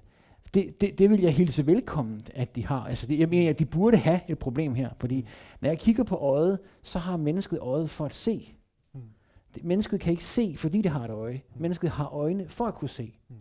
det, 0.55 0.80
det, 0.80 0.98
det 0.98 1.11
vil 1.11 1.20
jeg 1.20 1.32
hilse 1.32 1.66
velkommen, 1.66 2.22
at 2.34 2.57
de 2.57 2.66
har. 2.66 2.84
Altså 2.84 3.07
det, 3.07 3.18
jeg 3.18 3.28
mener, 3.28 3.50
at 3.50 3.59
de 3.59 3.66
burde 3.66 3.96
have 3.96 4.20
et 4.28 4.38
problem 4.38 4.74
her, 4.74 4.90
fordi 4.98 5.20
mm. 5.20 5.26
når 5.61 5.68
jeg 5.68 5.78
kigger 5.78 6.05
på 6.05 6.16
øjet, 6.16 6.59
så 6.82 6.98
har 6.98 7.16
mennesket 7.16 7.59
øjet 7.59 7.90
for 7.90 8.05
at 8.05 8.14
se. 8.14 8.57
Mm. 8.94 9.00
Det, 9.55 9.64
mennesket 9.64 10.00
kan 10.00 10.11
ikke 10.11 10.24
se, 10.24 10.55
fordi 10.57 10.82
det 10.82 10.90
har 10.90 11.05
et 11.05 11.11
øje. 11.11 11.42
Mm. 11.55 11.62
Mennesket 11.62 11.90
har 11.90 12.09
øjne 12.09 12.48
for 12.48 12.64
at 12.64 12.74
kunne 12.74 12.88
se. 12.88 13.18
Mm. 13.28 13.36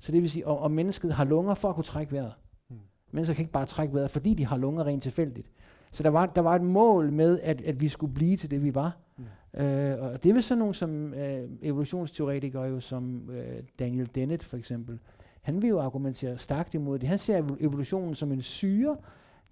Så 0.00 0.12
det 0.12 0.22
vil 0.22 0.30
sige, 0.30 0.46
om, 0.46 0.58
om 0.58 0.70
mennesket 0.70 1.12
har 1.12 1.24
lunger 1.24 1.54
for 1.54 1.68
at 1.68 1.74
kunne 1.74 1.84
trække 1.84 2.12
vejret. 2.12 2.32
Mm. 2.70 2.76
Mennesker 3.12 3.34
kan 3.34 3.42
ikke 3.42 3.52
bare 3.52 3.66
trække 3.66 3.94
vejret, 3.94 4.10
fordi 4.10 4.34
de 4.34 4.46
har 4.46 4.56
lunger 4.56 4.86
rent 4.86 5.02
tilfældigt. 5.02 5.50
Så 5.92 6.02
der 6.02 6.10
var, 6.10 6.26
der 6.26 6.40
var 6.40 6.54
et 6.54 6.62
mål 6.62 7.12
med, 7.12 7.40
at, 7.42 7.60
at 7.60 7.80
vi 7.80 7.88
skulle 7.88 8.14
blive 8.14 8.36
til 8.36 8.50
det, 8.50 8.64
vi 8.64 8.74
var. 8.74 8.96
Mm. 9.16 9.24
Øh, 9.60 10.02
og 10.02 10.24
det 10.24 10.34
vil 10.34 10.42
sådan 10.42 10.58
nogle 10.58 10.74
som 10.74 11.14
øh, 11.14 11.48
evolutionsteoretikere, 11.62 12.62
jo, 12.62 12.80
som 12.80 13.30
øh, 13.30 13.62
Daniel 13.78 14.10
Dennett 14.14 14.44
for 14.44 14.56
eksempel, 14.56 14.98
han 15.46 15.62
vil 15.62 15.68
jo 15.68 15.80
argumentere 15.80 16.38
stærkt 16.38 16.74
imod 16.74 16.98
det. 16.98 17.08
Han 17.08 17.18
ser 17.18 17.42
evolutionen 17.60 18.14
som 18.14 18.32
en 18.32 18.42
syre, 18.42 18.96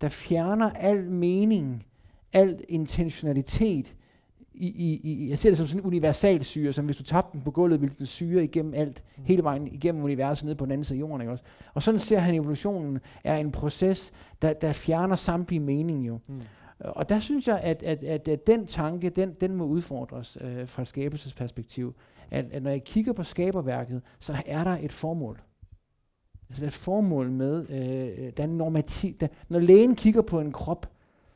der 0.01 0.09
fjerner 0.09 0.71
al 0.71 1.11
mening 1.11 1.87
al 2.33 2.65
intentionalitet 2.69 3.95
i, 4.55 4.67
i, 4.67 5.01
i, 5.03 5.31
jeg 5.31 5.39
ser 5.39 5.51
det 5.51 5.59
som 5.59 5.67
sådan 5.67 5.81
en 5.81 5.87
universal 5.87 6.45
syre, 6.45 6.73
som 6.73 6.85
hvis 6.85 6.97
du 6.97 7.03
tabte 7.03 7.33
den 7.33 7.43
på 7.43 7.51
gulvet, 7.51 7.81
ville 7.81 7.95
den 7.99 8.07
syre 8.07 8.45
igennem 8.45 8.75
alt, 8.75 9.03
mm. 9.17 9.25
hele 9.25 9.43
vejen 9.43 9.67
igennem 9.67 10.05
universet 10.05 10.47
ned 10.47 10.55
på 10.55 10.65
den 10.65 10.73
anden 10.73 10.85
side 10.85 10.97
af 10.97 11.01
jorden. 11.01 11.21
Ikke 11.21 11.33
også? 11.33 11.45
Og 11.75 11.83
sådan 11.83 12.01
ser 12.01 12.19
han 12.19 12.35
evolutionen 12.35 12.99
er 13.25 13.37
en 13.37 13.53
proces, 13.53 14.13
der, 14.43 14.53
der 14.53 14.73
fjerner 14.73 15.17
samtlige 15.17 15.61
mening 15.61 16.07
jo. 16.07 16.19
Mm. 16.27 16.41
Og 16.79 17.09
der 17.09 17.21
synes 17.21 17.49
jeg, 17.49 17.61
at, 17.61 17.83
at, 17.83 18.05
at, 18.05 18.29
at 18.29 18.47
den 18.47 18.67
tanke, 18.67 19.11
den, 19.11 19.33
den 19.41 19.57
må 19.57 19.65
udfordres 19.65 20.39
øh, 20.41 20.69
fra 20.69 20.85
skabelsesperspektiv. 20.85 21.95
At, 22.31 22.45
at 22.53 22.63
når 22.63 22.71
jeg 22.71 22.85
kigger 22.85 23.13
på 23.13 23.23
skaberværket, 23.23 24.03
så 24.21 24.37
er 24.47 24.65
der 24.65 24.79
et 24.81 24.93
formål. 24.93 25.41
Altså 26.49 26.61
der 26.61 26.67
er 26.67 26.71
et 26.71 26.75
formål 26.75 27.31
med, 27.31 27.71
øh, 27.71 28.33
der 28.37 28.43
er 28.43 28.47
normativ. 28.47 29.15
Der, 29.15 29.27
når 29.49 29.59
lægen 29.59 29.97
kigger 29.97 30.23
på 30.23 30.41
en 30.41 30.53
krop, 30.53 30.91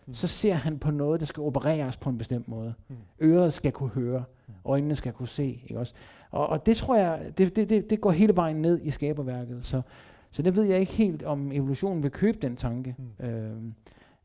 mm. 0.07 0.15
så 0.15 0.27
ser 0.27 0.55
han 0.55 0.79
på 0.79 0.91
noget, 0.91 1.21
der 1.21 1.27
skal 1.27 1.41
opereres 1.41 1.97
på 1.97 2.11
en 2.11 2.19
bestemt 2.19 2.49
måde. 2.49 2.75
Mm. 2.89 2.97
Øret 3.21 3.53
skal 3.53 3.73
kunne 3.73 3.91
høre, 3.91 4.25
mm. 4.47 4.55
øjnene 4.65 4.95
skal 4.95 5.13
kunne 5.13 5.29
se. 5.29 5.63
Ikke 5.63 5.79
også? 5.79 5.95
Og, 6.31 6.47
og 6.47 6.67
det 6.67 6.77
tror 6.77 6.97
jeg, 6.97 7.33
det, 7.39 7.57
det, 7.57 7.71
det, 7.71 7.91
det 7.91 8.01
går 8.01 8.11
hele 8.11 8.37
vejen 8.37 8.57
ned 8.57 8.81
i 8.83 8.91
skaberværket. 8.91 9.67
Så, 9.67 9.83
så 10.31 10.43
det 10.43 10.57
ved 10.57 10.65
jeg 10.65 10.81
ikke 10.81 10.93
helt, 10.93 11.23
om 11.23 11.53
evolutionen 11.53 12.03
vil 12.03 12.11
købe 12.11 12.39
den 12.43 12.57
tanke. 12.57 12.97
Mm. 12.99 13.27
Øh, 13.27 13.57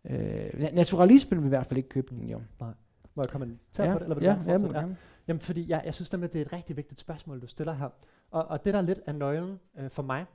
Øh, 0.10 0.74
naturalismen 0.74 1.40
vil 1.40 1.46
i 1.46 1.50
hvert 1.50 1.66
fald 1.66 1.78
ikke 1.78 1.90
købe 1.90 2.16
den, 2.16 2.30
jo. 2.30 2.42
Nej. 2.60 2.70
Må 3.16 3.24
jeg 3.24 3.30
kommentere 3.30 3.88
ja, 3.88 3.94
på 3.94 4.00
det? 4.00 4.04
Eller 4.04 4.16
vil 4.16 4.24
ja, 4.24 4.38
ja, 4.48 4.82
ja. 4.82 4.88
Jamen, 5.28 5.40
fordi 5.40 5.70
jeg, 5.70 5.82
jeg 5.86 5.94
synes 5.94 6.12
nemlig, 6.12 6.34
det 6.34 6.42
er 6.42 6.46
et 6.46 6.54
rigtig 6.54 6.78
vigtigt 6.78 7.00
spørgsmål, 7.00 7.42
du 7.42 7.48
stiller 7.48 7.74
her. 7.74 7.90
Og, 8.32 8.46
og 8.46 8.66
det, 8.66 8.74
der 8.74 8.80
er 8.80 8.84
lidt 8.84 9.00
af 9.06 9.16
nøglen 9.16 9.60
øh, 9.80 9.90
for 9.90 10.04
mig, 10.04 10.26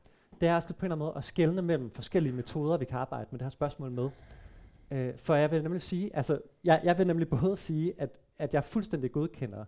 det 0.40 0.48
er 0.48 0.54
også 0.54 0.74
på 0.74 0.86
en 0.86 0.92
eller 0.92 0.94
anden 0.94 1.06
måde 1.06 1.16
at 1.16 1.24
skelne 1.24 1.62
mellem 1.62 1.90
forskellige 1.90 2.32
metoder, 2.32 2.76
vi 2.76 2.84
kan 2.84 2.98
arbejde 2.98 3.28
med 3.30 3.38
det 3.38 3.44
her 3.44 3.50
spørgsmål 3.50 3.90
med. 3.90 4.10
Øh, 4.90 5.18
for 5.18 5.34
jeg 5.34 5.50
vil 5.50 5.62
nemlig 5.62 5.82
sige, 5.82 6.16
altså, 6.16 6.40
jeg, 6.64 6.80
jeg 6.84 6.98
vil 6.98 7.06
nemlig 7.06 7.28
både 7.28 7.56
sige, 7.56 7.94
at, 7.98 8.20
at 8.38 8.54
jeg 8.54 8.64
fuldstændig 8.64 9.12
godkender 9.12 9.64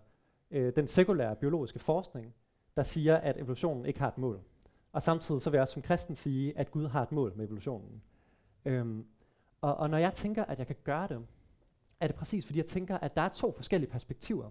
øh, 0.51 0.75
den 0.75 0.87
sekulære 0.87 1.35
biologiske 1.35 1.79
forskning, 1.79 2.33
der 2.77 2.83
siger, 2.83 3.17
at 3.17 3.37
evolutionen 3.37 3.85
ikke 3.85 3.99
har 3.99 4.07
et 4.07 4.17
mål. 4.17 4.41
Og 4.93 5.03
samtidig 5.03 5.41
så 5.41 5.49
vil 5.49 5.57
jeg 5.57 5.61
også 5.61 5.73
som 5.73 5.81
kristen 5.81 6.15
sige, 6.15 6.57
at 6.57 6.71
Gud 6.71 6.87
har 6.87 7.03
et 7.03 7.11
mål 7.11 7.33
med 7.35 7.45
evolutionen. 7.45 8.01
Øhm, 8.65 9.05
og, 9.61 9.75
og 9.75 9.89
når 9.89 9.97
jeg 9.97 10.13
tænker, 10.13 10.45
at 10.45 10.59
jeg 10.59 10.67
kan 10.67 10.75
gøre 10.83 11.07
det, 11.07 11.25
er 11.99 12.07
det 12.07 12.15
præcis, 12.15 12.45
fordi 12.45 12.59
jeg 12.59 12.65
tænker, 12.65 12.97
at 12.97 13.15
der 13.15 13.21
er 13.21 13.29
to 13.29 13.51
forskellige 13.51 13.89
perspektiver. 13.89 14.49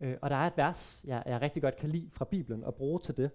Øh, 0.00 0.16
og 0.22 0.30
der 0.30 0.36
er 0.36 0.46
et 0.46 0.56
vers, 0.56 1.04
jeg, 1.06 1.22
jeg 1.26 1.40
rigtig 1.40 1.62
godt 1.62 1.76
kan 1.76 1.90
lide 1.90 2.10
fra 2.10 2.24
Bibelen 2.24 2.64
og 2.64 2.74
bruge 2.74 3.00
til 3.00 3.16
det, 3.16 3.30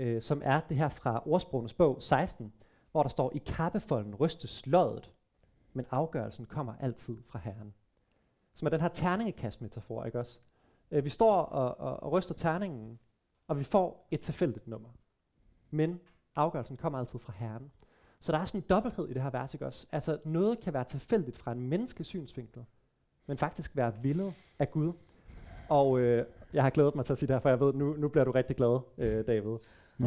øh, 0.00 0.22
som 0.22 0.42
er 0.44 0.60
det 0.60 0.76
her 0.76 0.88
fra 0.88 1.22
ordsprogenes 1.26 1.74
bog 1.74 2.02
16, 2.02 2.52
hvor 2.92 3.02
der 3.02 3.10
står, 3.10 3.32
i 3.34 3.38
kappefolden 3.38 4.14
rystes 4.14 4.66
loddet, 4.66 5.12
men 5.72 5.86
afgørelsen 5.90 6.46
kommer 6.46 6.74
altid 6.80 7.16
fra 7.28 7.38
Herren. 7.38 7.74
Som 8.52 8.66
er 8.66 8.70
den 8.70 8.80
her 8.80 8.88
terningekast-metafor, 8.88 10.04
ikke 10.04 10.18
også? 10.18 10.40
Øh, 10.90 11.04
vi 11.04 11.10
står 11.10 11.42
og, 11.42 11.80
og, 11.80 12.02
og 12.02 12.12
ryster 12.12 12.34
terningen, 12.34 12.98
og 13.48 13.58
vi 13.58 13.64
får 13.64 14.08
et 14.10 14.20
tilfældigt 14.20 14.68
nummer. 14.68 14.88
Men 15.70 16.00
afgørelsen 16.36 16.76
kommer 16.76 16.98
altid 16.98 17.18
fra 17.18 17.32
Herren. 17.36 17.70
Så 18.20 18.32
der 18.32 18.38
er 18.38 18.44
sådan 18.44 18.60
en 18.60 18.66
dobbelthed 18.70 19.08
i 19.08 19.12
det 19.12 19.22
her 19.22 19.30
vers, 19.30 19.54
ikke 19.54 19.66
også? 19.66 19.86
Altså 19.92 20.18
noget 20.24 20.60
kan 20.60 20.72
være 20.72 20.84
tilfældigt 20.84 21.36
fra 21.36 21.52
en 21.52 21.68
menneskes 21.68 22.06
synsvinkel, 22.06 22.64
men 23.26 23.38
faktisk 23.38 23.76
være 23.76 23.94
villet 24.02 24.34
af 24.58 24.70
Gud. 24.70 24.92
Og 25.68 25.98
øh, 25.98 26.26
jeg 26.52 26.62
har 26.62 26.70
glædet 26.70 26.94
mig 26.94 27.04
til 27.04 27.12
at 27.12 27.18
sige 27.18 27.26
det 27.26 27.34
her, 27.34 27.40
for 27.40 27.48
jeg 27.48 27.60
ved, 27.60 27.74
nu, 27.74 27.92
nu 27.92 28.08
bliver 28.08 28.24
du 28.24 28.30
rigtig 28.30 28.56
glad, 28.56 28.80
øh, 28.98 29.26
David. 29.26 29.58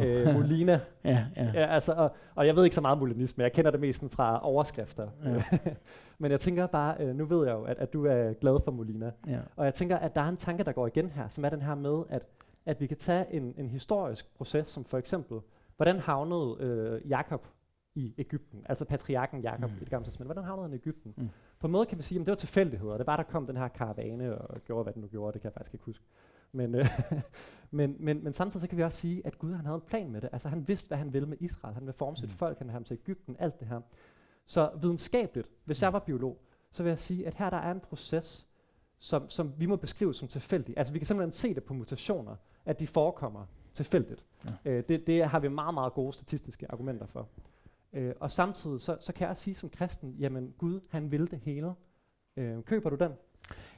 Øh, 0.02 0.34
Molina. 0.34 0.72
ja, 1.04 1.26
ja. 1.36 1.50
ja 1.54 1.66
altså, 1.66 1.92
og, 1.92 2.16
og 2.34 2.46
jeg 2.46 2.56
ved 2.56 2.64
ikke 2.64 2.74
så 2.74 2.80
meget 2.80 2.98
molinisme, 2.98 3.42
jeg 3.42 3.52
kender 3.52 3.70
det 3.70 3.80
mest 3.80 4.04
fra 4.10 4.46
overskrifter. 4.46 5.08
Ja. 5.24 5.42
Men 6.18 6.30
jeg 6.30 6.40
tænker 6.40 6.66
bare, 6.66 6.96
øh, 7.00 7.16
nu 7.16 7.24
ved 7.24 7.46
jeg 7.46 7.54
jo, 7.54 7.62
at, 7.62 7.78
at 7.78 7.92
du 7.92 8.06
er 8.06 8.32
glad 8.32 8.60
for 8.64 8.70
Molina. 8.72 9.10
Ja. 9.26 9.38
Og 9.56 9.64
jeg 9.64 9.74
tænker, 9.74 9.96
at 9.96 10.14
der 10.14 10.20
er 10.20 10.28
en 10.28 10.36
tanke, 10.36 10.64
der 10.64 10.72
går 10.72 10.86
igen 10.86 11.10
her, 11.10 11.28
som 11.28 11.44
er 11.44 11.48
den 11.48 11.62
her 11.62 11.74
med, 11.74 12.02
at, 12.08 12.22
at 12.66 12.80
vi 12.80 12.86
kan 12.86 12.96
tage 12.96 13.26
en, 13.30 13.54
en 13.58 13.68
historisk 13.68 14.36
proces, 14.36 14.68
som 14.68 14.84
for 14.84 14.98
eksempel, 14.98 15.40
hvordan 15.76 15.98
havnede 15.98 16.56
øh, 16.60 17.10
Jakob 17.10 17.46
i 17.94 18.14
Ægypten, 18.18 18.62
altså 18.66 18.84
patriarken 18.84 19.40
Jakob 19.40 19.70
mm. 19.70 19.76
i 19.76 19.80
det 19.80 19.90
gamle 19.90 20.06
testament. 20.06 20.28
Hvordan 20.28 20.44
havnede 20.44 20.68
han 20.68 20.72
i 20.72 20.76
Ægypten? 20.76 21.14
Mm. 21.16 21.28
På 21.60 21.66
en 21.66 21.72
måde 21.72 21.86
kan 21.86 21.98
man 21.98 22.02
sige, 22.02 22.20
at 22.20 22.26
det 22.26 22.32
var 22.32 22.36
tilfældigheder. 22.36 22.96
Det 22.96 23.06
var, 23.06 23.16
der 23.16 23.22
kom 23.22 23.46
den 23.46 23.56
her 23.56 23.68
karavane 23.68 24.38
og 24.38 24.64
gjorde, 24.64 24.82
hvad 24.82 24.92
den 24.92 25.02
nu 25.02 25.08
gjorde. 25.08 25.32
Det 25.32 25.40
kan 25.40 25.48
jeg 25.48 25.52
faktisk 25.52 25.74
ikke 25.74 25.84
huske. 25.84 26.04
Men, 26.54 26.74
øh, 26.74 26.86
men, 27.70 27.96
men, 27.98 28.24
men 28.24 28.32
samtidig 28.32 28.60
så 28.60 28.68
kan 28.68 28.78
vi 28.78 28.82
også 28.82 28.98
sige, 28.98 29.26
at 29.26 29.38
Gud 29.38 29.52
han 29.52 29.64
havde 29.64 29.74
en 29.74 29.80
plan 29.86 30.10
med 30.10 30.20
det. 30.20 30.30
Altså 30.32 30.48
han 30.48 30.68
vidste, 30.68 30.88
hvad 30.88 30.98
han 30.98 31.12
ville 31.12 31.28
med 31.28 31.36
Israel. 31.40 31.74
Han 31.74 31.82
ville 31.82 31.92
forme 31.92 32.16
sit 32.16 32.28
mm. 32.28 32.34
folk, 32.34 32.58
han 32.58 32.64
ville 32.64 32.72
have 32.72 32.76
ham 32.76 32.84
til 32.84 32.94
Ægypten, 32.94 33.36
alt 33.38 33.60
det 33.60 33.68
her. 33.68 33.80
Så 34.46 34.70
videnskabeligt, 34.80 35.48
hvis 35.64 35.82
jeg 35.82 35.90
mm. 35.90 35.92
var 35.92 35.98
biolog, 35.98 36.40
så 36.70 36.82
vil 36.82 36.90
jeg 36.90 36.98
sige, 36.98 37.26
at 37.26 37.34
her 37.34 37.50
der 37.50 37.56
er 37.56 37.70
en 37.70 37.80
proces, 37.80 38.46
som, 38.98 39.28
som 39.28 39.52
vi 39.58 39.66
må 39.66 39.76
beskrive 39.76 40.14
som 40.14 40.28
tilfældig. 40.28 40.74
Altså 40.78 40.92
vi 40.92 40.98
kan 40.98 41.06
simpelthen 41.06 41.32
se 41.32 41.54
det 41.54 41.64
på 41.64 41.74
mutationer, 41.74 42.36
at 42.64 42.80
de 42.80 42.86
forekommer 42.86 43.46
tilfældigt. 43.72 44.24
Ja. 44.44 44.50
Øh, 44.64 44.84
det, 44.88 45.06
det 45.06 45.24
har 45.24 45.38
vi 45.38 45.48
meget, 45.48 45.74
meget 45.74 45.92
gode 45.92 46.12
statistiske 46.12 46.72
argumenter 46.72 47.06
for. 47.06 47.28
Øh, 47.92 48.14
og 48.20 48.30
samtidig 48.30 48.80
så, 48.80 48.96
så 49.00 49.12
kan 49.12 49.28
jeg 49.28 49.36
sige 49.36 49.54
som 49.54 49.70
kristen, 49.70 50.16
jamen 50.18 50.54
Gud, 50.58 50.80
han 50.88 51.10
vil 51.10 51.30
det 51.30 51.38
hele. 51.38 51.74
Øh, 52.36 52.62
køber 52.62 52.90
du 52.90 52.96
den? 52.96 53.12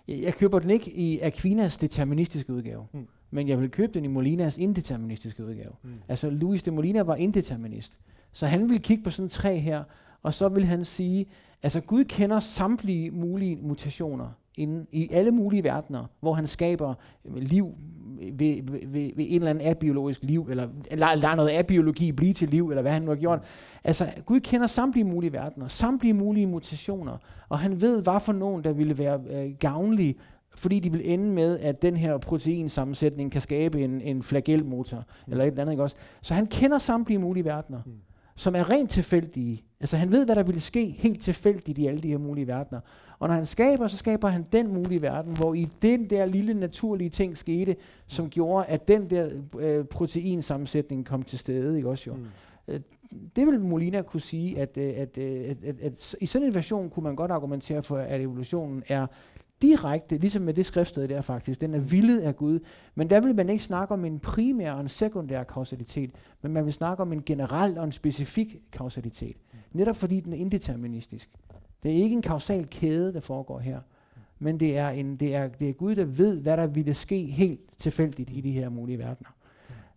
Jeg, 0.09 0.23
jeg 0.23 0.35
køber 0.35 0.59
den 0.59 0.71
ikke 0.71 0.91
i 0.93 1.21
Aquinas 1.21 1.77
deterministiske 1.77 2.53
udgave, 2.53 2.87
mm. 2.93 3.07
men 3.31 3.49
jeg 3.49 3.61
vil 3.61 3.71
købe 3.71 3.93
den 3.93 4.05
i 4.05 4.09
Molinas 4.09 4.59
indeterministiske 4.59 5.45
udgave. 5.45 5.73
Mm. 5.83 5.91
Altså 6.09 6.31
Louis 6.31 6.63
de 6.63 6.71
Molina 6.71 7.03
var 7.03 7.17
indeterminist, 7.17 7.99
så 8.33 8.47
han 8.47 8.69
vil 8.69 8.83
kigge 8.83 9.05
på 9.05 9.11
sådan 9.11 9.29
tre 9.29 9.59
her, 9.59 9.85
og 10.23 10.35
så 10.35 10.49
vil 10.49 10.65
han 10.65 10.85
sige, 10.85 11.27
altså 11.63 11.81
Gud 11.81 12.05
kender 12.05 12.41
samtlige 12.41 13.11
mulige 13.11 13.57
mutationer 13.57 14.29
inden, 14.57 14.87
i 14.93 15.09
alle 15.13 15.31
mulige 15.31 15.65
verdener, 15.65 16.05
hvor 16.21 16.35
han 16.35 16.47
skaber 16.47 16.95
liv 17.25 17.75
ved, 18.19 18.63
ved, 18.63 18.81
ved, 18.87 19.11
ved 19.17 19.25
en 19.29 19.35
eller 19.35 19.51
anden 19.51 19.69
abiologisk 19.69 20.25
liv, 20.25 20.47
eller 20.51 20.69
lader 20.91 21.35
noget 21.35 21.51
abiologi 21.51 22.13
blive 22.13 22.33
til 22.33 22.49
liv, 22.49 22.69
eller 22.71 22.83
hvad 22.83 22.93
han 22.93 23.03
nu 23.03 23.09
har 23.09 23.17
gjort. 23.17 23.41
Altså, 23.85 24.13
Gud 24.27 24.41
kender 24.41 24.67
samtlige 24.67 25.05
mulige 25.05 25.33
verdener, 25.33 25.69
samtlige 25.69 26.15
mulige 26.15 26.47
mutationer, 26.47 27.17
og 27.49 27.59
han 27.59 27.81
ved, 27.81 28.03
hvad 28.03 28.21
for 28.21 28.33
nogen, 28.33 28.65
der 28.65 28.73
ville 28.73 28.99
være 28.99 29.21
øh, 29.31 29.51
gavnlige, 29.61 30.15
fordi 30.57 30.81
de 30.81 30.93
vil 30.93 31.13
ende 31.13 31.25
med, 31.25 31.59
at 31.59 31.83
den 31.83 31.97
her 31.97 32.19
proteinsammensætning 32.19 33.33
kan 33.33 33.41
skabe 33.41 33.85
en, 33.85 34.01
en 34.01 34.23
flagelmotor, 34.23 34.97
mm. 34.97 35.33
eller 35.33 35.45
et 35.45 35.49
eller 35.49 35.63
andet, 35.63 35.73
ikke 35.73 35.83
også? 35.83 35.97
Så 36.23 36.35
han 36.35 36.47
kender 36.47 36.79
samtlige 36.79 37.19
mulige 37.19 37.45
verdener. 37.45 37.81
Mm 37.87 37.93
som 38.37 38.55
er 38.55 38.70
rent 38.70 38.91
tilfældige. 38.91 39.62
Altså 39.80 39.97
han 39.97 40.11
ved, 40.11 40.24
hvad 40.24 40.37
der 40.37 40.43
ville 40.43 40.61
ske 40.61 40.87
helt 40.99 41.22
tilfældigt 41.22 41.78
i 41.78 41.87
alle 41.87 42.01
de 42.01 42.09
her 42.09 42.18
mulige 42.18 42.47
verdener. 42.47 42.80
Og 43.18 43.28
når 43.28 43.34
han 43.34 43.47
skaber, 43.47 43.87
så 43.87 43.97
skaber 43.97 44.28
han 44.28 44.47
den 44.53 44.74
mulige 44.74 45.03
verden, 45.03 45.37
hvor 45.37 45.55
i 45.55 45.68
den 45.82 46.11
der 46.11 46.26
lille 46.26 46.55
naturlige 46.55 47.11
ting 47.11 47.37
skete, 47.37 47.76
som 48.07 48.30
gjorde, 48.30 48.66
at 48.66 48.89
den 48.89 49.11
der 49.11 49.30
øh, 49.59 49.84
proteinsammensætning 49.84 51.07
kom 51.07 51.22
til 51.22 51.39
stede. 51.39 51.76
Ikke 51.76 51.89
også 51.89 52.11
jo? 52.11 52.14
Mm. 52.14 52.26
Øh, 52.68 52.80
det 53.37 53.47
vil 53.47 53.61
Molina 53.61 54.03
kunne 54.03 54.20
sige, 54.20 54.59
at, 54.59 54.76
øh, 54.76 54.93
at, 54.97 55.18
øh, 55.18 55.24
at, 55.24 55.64
at, 55.64 55.64
at, 55.64 55.80
at 55.80 56.14
i 56.20 56.26
sådan 56.26 56.49
en 56.49 56.55
version 56.55 56.91
kunne 56.91 57.05
man 57.05 57.16
godt 57.16 57.30
argumentere 57.30 57.82
for, 57.82 57.97
at 57.97 58.20
evolutionen 58.20 58.82
er 58.89 59.07
direkte, 59.63 60.19
ligesom 60.19 60.43
med 60.43 60.55
det 60.55 60.67
skriftsted 60.67 61.09
der 61.09 61.21
faktisk, 61.21 61.61
den 61.61 61.75
er 61.75 61.79
villet 61.79 62.21
af 62.21 62.37
Gud. 62.37 62.59
Men 62.95 63.11
der 63.11 63.21
vil 63.21 63.35
man 63.35 63.49
ikke 63.49 63.65
snakke 63.65 63.95
om 63.95 64.05
en 64.05 64.19
primær 64.19 64.73
og 64.73 64.81
en 64.81 64.89
sekundær 64.89 65.43
kausalitet, 65.43 66.11
men 66.43 66.53
man 66.53 66.65
vil 66.65 66.73
snakke 66.73 67.03
om 67.03 67.13
en 67.13 67.23
generel 67.27 67.79
og 67.79 67.85
en 67.85 67.93
specifik 67.93 68.57
kausalitet. 68.73 69.37
Netop 69.73 69.97
fordi 69.97 70.21
den 70.21 70.33
er 70.33 70.37
indeterministisk. 70.37 71.31
Det 71.83 71.91
er 71.91 72.03
ikke 72.03 72.17
en 72.17 72.23
kausal 72.23 72.67
kæde, 72.67 73.13
der 73.13 73.21
foregår 73.21 73.59
her, 73.59 73.81
men 74.39 74.61
det 74.61 74.77
er, 74.77 74.89
en, 74.89 75.17
det, 75.17 75.35
er, 75.35 75.49
det 75.49 75.69
er 75.69 75.73
Gud, 75.73 75.95
der 75.95 76.05
ved, 76.05 76.41
hvad 76.41 76.57
der 76.57 76.67
ville 76.67 76.95
ske 76.95 77.25
helt 77.25 77.61
tilfældigt 77.79 78.31
i 78.33 78.41
de 78.41 78.53
her 78.53 78.69
mulige 78.69 78.99
verdener. 78.99 79.31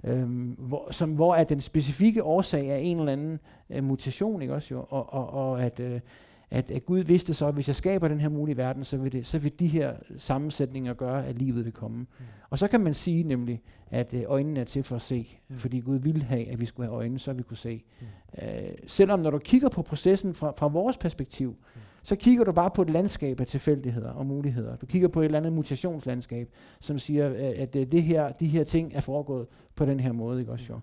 Øhm, 0.04 0.56
hvor, 0.58 0.92
som, 0.92 1.14
hvor 1.14 1.36
at 1.36 1.50
den 1.50 1.62
specifikke 1.62 2.24
årsag 2.24 2.68
er 2.68 2.76
en 2.76 3.00
eller 3.00 3.12
anden 3.12 3.40
øh, 3.70 3.84
mutation, 3.84 4.42
ikke 4.42 4.54
også 4.54 4.74
jo, 4.74 4.86
og, 4.90 5.14
og, 5.14 5.30
og 5.30 5.64
at, 5.64 5.80
øh, 5.80 6.00
at, 6.52 6.72
at 6.72 6.86
Gud 6.86 7.00
vidste 7.00 7.34
så, 7.34 7.48
at 7.48 7.54
hvis 7.54 7.68
jeg 7.68 7.76
skaber 7.76 8.08
den 8.08 8.20
her 8.20 8.30
mulige 8.30 8.58
verden, 8.58 8.84
så 8.84 8.98
vil, 8.98 9.12
det, 9.12 9.28
så 9.28 9.40
vil 9.40 9.60
de 9.60 9.68
her 9.68 9.94
sammensætninger 10.18 10.94
gøre, 10.94 11.26
at 11.26 11.38
livet 11.38 11.66
vil 11.66 11.74
komme. 11.74 11.98
Mm. 11.98 12.26
Og 12.50 12.60
så 12.60 12.68
kan 12.68 12.82
man 12.82 12.94
sige 12.94 13.24
nemlig, 13.24 13.62
at 13.92 14.14
øh, 14.14 14.24
øjnene 14.28 14.60
er 14.60 14.64
til 14.64 14.84
for 14.84 14.96
at 14.96 15.02
se, 15.02 15.38
mm. 15.48 15.58
fordi 15.58 15.80
Gud 15.80 16.00
ville 16.00 16.24
have, 16.24 16.52
at 16.52 16.60
vi 16.60 16.66
skulle 16.66 16.88
have 16.88 16.96
øjne, 16.96 17.20
så 17.20 17.34
vi 17.34 17.44
kunne 17.44 17.58
se. 17.58 17.84
Mm. 18.02 18.08
Øh, 18.44 18.72
selvom 18.88 19.20
når 19.20 19.30
du 19.30 19.38
kigger 19.38 19.70
på 19.70 19.82
processen 19.82 20.34
fra, 20.34 20.54
fra 20.58 20.68
vores 20.68 20.98
perspektiv, 20.98 21.50
mm. 21.50 21.82
så 22.04 22.16
kigger 22.16 22.44
du 22.44 22.52
bare 22.52 22.72
på 22.72 22.82
et 22.82 22.90
landskab 22.90 23.40
af 23.40 23.48
tilfældigheder 23.48 24.12
og 24.12 24.26
muligheder. 24.26 24.76
Du 24.76 24.86
kigger 24.86 25.08
på 25.08 25.22
et 25.22 25.26
eller 25.26 25.38
andet 25.38 25.54
mutationslandskab, 25.54 26.50
som 26.80 27.00
siger, 27.00 27.26
at, 27.26 27.36
at 27.36 27.76
øh, 27.76 27.92
det 27.92 28.04
her, 28.04 28.32
de 28.32 28.48
her 28.48 28.64
ting 28.64 28.92
er 28.96 29.02
foregået 29.02 29.48
på 29.76 29.86
den 29.86 30.00
her 30.00 30.12
måde. 30.12 30.40
Ikke 30.40 30.52
også, 30.52 30.66
jo? 30.70 30.80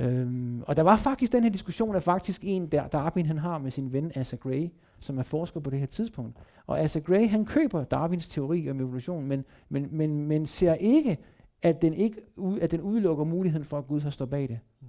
Øhm, 0.00 0.62
og 0.66 0.76
der 0.76 0.82
var 0.82 0.96
faktisk 0.96 1.32
den 1.32 1.42
her 1.42 1.50
diskussion 1.50 1.96
af 1.96 2.02
faktisk 2.02 2.40
en, 2.44 2.66
der 2.66 2.86
Darwin 2.86 3.26
han 3.26 3.38
har 3.38 3.58
med 3.58 3.70
sin 3.70 3.92
ven 3.92 4.12
Asa 4.14 4.36
Gray, 4.36 4.70
som 5.00 5.18
er 5.18 5.22
forsker 5.22 5.60
på 5.60 5.70
det 5.70 5.78
her 5.78 5.86
tidspunkt. 5.86 6.36
Og 6.66 6.80
Asa 6.80 6.98
Gray 6.98 7.28
han 7.28 7.44
køber 7.44 7.84
Darwins 7.84 8.28
teori 8.28 8.70
om 8.70 8.80
evolution, 8.80 9.26
men, 9.26 9.44
men, 9.68 9.88
men, 9.90 10.26
men 10.26 10.46
ser 10.46 10.74
ikke, 10.74 11.18
at 11.62 11.82
den, 11.82 11.94
ikke 11.94 12.20
at 12.60 12.70
den 12.70 12.80
udelukker 12.80 13.24
muligheden 13.24 13.64
for, 13.64 13.78
at 13.78 13.86
Gud 13.86 14.00
har 14.00 14.10
stået 14.10 14.30
bag 14.30 14.48
det. 14.48 14.58
Mm. 14.80 14.88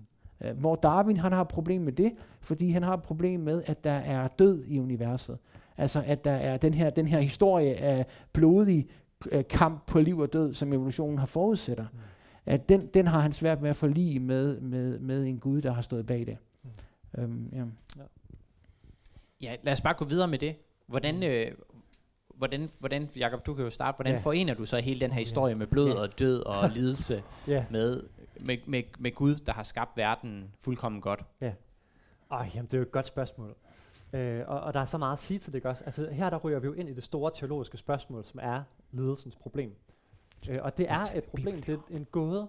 Uh, 0.49 0.57
hvor 0.59 0.75
Darwin 0.75 1.17
han 1.17 1.31
har 1.31 1.41
et 1.41 1.47
problem 1.47 1.81
med 1.81 1.93
det, 1.93 2.13
fordi 2.41 2.69
han 2.69 2.83
har 2.83 2.93
et 2.93 3.03
problem 3.03 3.39
med, 3.39 3.63
at 3.65 3.83
der 3.83 3.91
er 3.91 4.27
død 4.27 4.63
i 4.67 4.79
universet. 4.79 5.37
Altså 5.77 6.03
at 6.05 6.25
der 6.25 6.31
er 6.31 6.57
den 6.57 6.73
her, 6.73 6.89
den 6.89 7.07
her 7.07 7.19
historie 7.19 7.75
af 7.75 8.05
blodig 8.33 8.87
øh, 9.31 9.43
kamp 9.49 9.87
på 9.87 9.99
liv 9.99 10.19
og 10.19 10.33
død, 10.33 10.53
som 10.53 10.73
evolutionen 10.73 11.17
har 11.17 11.25
forudsætter. 11.25 11.85
Mm. 11.93 11.99
At 12.49 12.69
den, 12.69 12.87
den 12.87 13.07
har 13.07 13.19
han 13.19 13.33
svært 13.33 13.61
med 13.61 13.69
at 13.69 13.75
forlige 13.75 14.19
med, 14.19 14.59
med, 14.61 14.99
med 14.99 15.25
en 15.25 15.39
Gud, 15.39 15.61
der 15.61 15.71
har 15.71 15.81
stået 15.81 16.05
bag 16.05 16.19
det. 16.25 16.37
Mm. 16.63 17.21
Øhm, 17.23 17.49
ja. 17.53 17.63
Ja, 19.41 19.55
lad 19.63 19.73
os 19.73 19.81
bare 19.81 19.93
gå 19.93 20.05
videre 20.05 20.27
med 20.27 20.39
det. 20.39 20.55
Hvordan, 20.87 21.15
mm. 21.15 21.23
øh, 21.23 21.51
hvordan, 22.35 22.69
hvordan 22.79 23.09
Jacob, 23.17 23.45
du 23.45 23.53
kan 23.53 23.63
jo 23.63 23.69
starte, 23.69 23.95
hvordan 23.95 24.13
Ja. 24.13 24.19
forener 24.19 24.53
du 24.53 24.65
så 24.65 24.77
hele 24.77 24.99
den 24.99 25.11
her 25.11 25.19
historie 25.19 25.55
med 25.55 25.67
blod 25.67 25.89
Ja. 25.89 25.99
og 26.01 26.19
død 26.19 26.39
og 26.45 26.69
lidelse 26.77 27.23
Ja. 27.47 27.65
med, 27.69 28.03
med, 28.39 28.57
med, 28.65 28.83
med 28.99 29.11
Gud, 29.11 29.35
der 29.35 29.53
har 29.53 29.63
skabt 29.63 29.97
verden 29.97 30.51
fuldkommen 30.59 31.01
godt? 31.01 31.23
Ej, 32.31 32.49
jamen, 32.55 32.65
det 32.65 32.73
er 32.73 32.77
jo 32.77 32.81
et 32.83 32.91
godt 32.91 33.05
spørgsmål. 33.05 33.55
Øh, 34.13 34.43
og, 34.47 34.59
og 34.61 34.73
der 34.73 34.79
er 34.79 34.85
så 34.85 34.97
meget 34.97 35.13
at 35.13 35.19
sige 35.19 35.39
til 35.39 35.53
det 35.53 35.65
også. 35.65 35.83
Altså, 35.83 36.09
her 36.11 36.29
der 36.29 36.37
ryger 36.37 36.59
vi 36.59 36.67
jo 36.67 36.73
ind 36.73 36.89
i 36.89 36.93
det 36.93 37.03
store 37.03 37.31
teologiske 37.35 37.77
spørgsmål, 37.77 38.25
som 38.25 38.39
er 38.43 38.63
lidelsens 38.91 39.35
problem. 39.35 39.75
Øh, 40.49 40.57
og 40.61 40.77
det 40.77 40.89
er 40.89 41.05
et 41.15 41.23
problem, 41.23 41.61
det 41.61 41.73
er 41.73 41.95
en 41.95 42.05
gåde. 42.05 42.47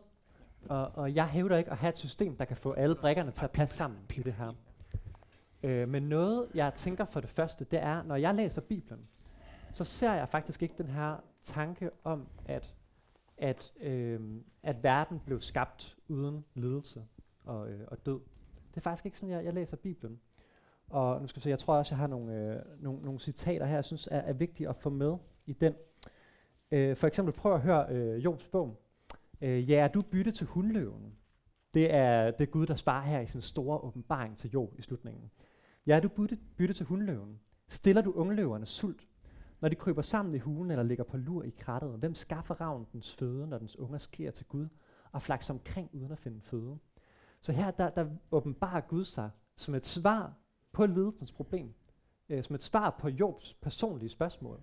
Og, 0.68 0.90
og 0.94 1.14
jeg 1.14 1.28
hævder 1.28 1.56
ikke 1.56 1.70
at 1.70 1.76
have 1.76 1.88
et 1.88 1.98
system, 1.98 2.36
der 2.36 2.44
kan 2.44 2.56
få 2.56 2.72
alle 2.72 2.94
brikkerne 2.94 3.30
til 3.30 3.44
at 3.44 3.50
passe 3.50 3.76
sammen 3.76 3.98
i 4.16 4.22
det 4.22 4.32
her. 4.32 4.52
Øh, 5.62 5.88
men 5.88 6.02
noget, 6.02 6.48
jeg 6.54 6.74
tænker 6.74 7.04
for 7.04 7.20
det 7.20 7.30
første, 7.30 7.64
det 7.64 7.82
er, 7.82 8.02
når 8.02 8.16
jeg 8.16 8.34
læser 8.34 8.60
Bibelen, 8.60 9.08
så 9.72 9.84
ser 9.84 10.12
jeg 10.12 10.28
faktisk 10.28 10.62
ikke 10.62 10.74
den 10.78 10.88
her 10.88 11.16
tanke 11.42 11.90
om, 12.04 12.28
at, 12.44 12.74
at, 13.38 13.72
øh, 13.80 14.20
at 14.62 14.82
verden 14.82 15.20
blev 15.26 15.40
skabt 15.40 15.96
uden 16.08 16.44
lidelse 16.54 17.04
og, 17.44 17.70
øh, 17.70 17.80
og 17.86 18.06
død. 18.06 18.20
Det 18.70 18.76
er 18.76 18.80
faktisk 18.80 19.06
ikke 19.06 19.18
sådan, 19.18 19.34
jeg, 19.34 19.44
jeg 19.44 19.54
læser 19.54 19.76
Bibelen. 19.76 20.20
Og 20.88 21.20
nu 21.20 21.26
skal 21.26 21.40
vi 21.40 21.42
se, 21.42 21.50
jeg 21.50 21.58
tror 21.58 21.74
også, 21.74 21.94
jeg 21.94 21.98
har 21.98 22.06
nogle, 22.06 22.34
øh, 22.34 22.82
nogle, 22.82 23.02
nogle 23.02 23.20
citater 23.20 23.66
her, 23.66 23.74
jeg 23.74 23.84
synes 23.84 24.08
er, 24.10 24.18
er 24.18 24.32
vigtige 24.32 24.68
at 24.68 24.76
få 24.76 24.90
med 24.90 25.16
i 25.46 25.52
den. 25.52 25.74
Øh, 26.72 26.96
for 26.96 27.06
eksempel 27.06 27.34
prøv 27.34 27.54
at 27.54 27.60
høre 27.60 27.86
øh, 27.90 28.24
Jobs 28.24 28.46
bog. 28.46 28.80
Øh, 29.40 29.70
ja, 29.70 29.76
er 29.84 29.88
du 29.88 30.02
bytte 30.02 30.30
til 30.30 30.46
hundløven? 30.46 31.16
Det 31.74 31.94
er 31.94 32.30
det 32.30 32.40
er 32.40 32.50
Gud, 32.50 32.66
der 32.66 32.74
svarer 32.74 33.06
her 33.06 33.20
i 33.20 33.26
sin 33.26 33.40
store 33.40 33.78
åbenbaring 33.78 34.38
til 34.38 34.50
Job 34.50 34.78
i 34.78 34.82
slutningen. 34.82 35.30
Ja, 35.86 35.96
er 35.96 36.00
du 36.00 36.08
bytte, 36.08 36.38
bytte 36.56 36.74
til 36.74 36.86
hundløven? 36.86 37.40
Stiller 37.68 38.02
du 38.02 38.12
ungløverne 38.12 38.66
sult? 38.66 39.06
Når 39.60 39.68
de 39.68 39.74
kryber 39.74 40.02
sammen 40.02 40.34
i 40.34 40.38
hulen 40.38 40.70
eller 40.70 40.82
ligger 40.82 41.04
på 41.04 41.16
lur 41.16 41.42
i 41.42 41.50
krattet, 41.50 41.90
hvem 41.90 42.14
skaffer 42.14 42.60
ravnen 42.60 42.86
dens 42.92 43.14
føde, 43.14 43.46
når 43.46 43.58
dens 43.58 43.78
unger 43.78 43.98
sker 43.98 44.30
til 44.30 44.46
Gud 44.46 44.68
og 45.12 45.22
flakser 45.22 45.54
omkring 45.54 45.90
uden 45.92 46.12
at 46.12 46.18
finde 46.18 46.40
føde? 46.40 46.78
Så 47.40 47.52
her 47.52 47.70
der, 47.70 47.90
der 47.90 48.06
åbenbarer 48.30 48.80
Gud 48.80 49.04
sig 49.04 49.30
som 49.56 49.74
et 49.74 49.86
svar 49.86 50.34
på 50.72 50.86
lidelsens 50.86 51.32
problem, 51.32 51.74
øh, 52.28 52.42
som 52.44 52.54
et 52.54 52.62
svar 52.62 52.96
på 53.00 53.08
Jobs 53.08 53.54
personlige 53.54 54.08
spørgsmål, 54.08 54.60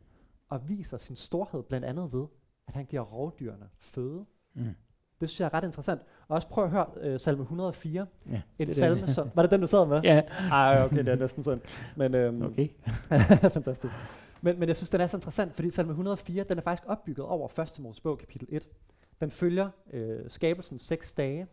og 0.49 0.69
viser 0.69 0.97
sin 0.97 1.15
storhed 1.15 1.63
blandt 1.63 1.85
andet 1.85 2.13
ved, 2.13 2.25
at 2.67 2.73
han 2.73 2.85
giver 2.85 3.01
rovdyrene 3.01 3.69
føde. 3.79 4.25
Mm. 4.53 4.75
Det 5.21 5.29
synes 5.29 5.39
jeg 5.39 5.45
er 5.45 5.53
ret 5.53 5.63
interessant. 5.63 6.01
Og 6.27 6.35
også 6.35 6.47
prøv 6.47 6.63
at 6.63 6.69
høre 6.69 6.87
øh, 7.01 7.19
salme 7.19 7.41
104. 7.41 8.07
Ja, 8.29 8.41
En 8.59 8.67
det 8.67 8.75
salme, 8.75 9.01
den. 9.01 9.07
som... 9.13 9.29
Var 9.35 9.41
det 9.41 9.51
den, 9.51 9.61
du 9.61 9.67
sad 9.67 9.85
med? 9.87 10.01
Ja, 10.01 10.21
Ej, 10.51 10.83
okay, 10.85 10.97
det 10.97 11.07
er 11.07 11.15
næsten 11.15 11.43
sådan. 11.43 11.61
Men, 11.95 12.15
øhm, 12.15 12.41
okay. 12.47 12.67
Fantastisk. 13.53 13.93
Men, 14.41 14.59
men 14.59 14.67
jeg 14.69 14.77
synes, 14.77 14.89
den 14.89 15.01
er 15.01 15.07
så 15.07 15.17
interessant, 15.17 15.53
fordi 15.55 15.71
salme 15.71 15.91
104, 15.91 16.43
den 16.43 16.57
er 16.57 16.61
faktisk 16.61 16.89
opbygget 16.89 17.25
over 17.25 17.59
1. 17.59 17.79
Mosebog 17.79 18.17
kapitel 18.17 18.47
1. 18.51 18.67
Den 19.21 19.31
følger 19.31 19.69
øh, 19.93 20.19
skabelsen 20.27 20.79
seks 20.79 21.13
dage, 21.13 21.47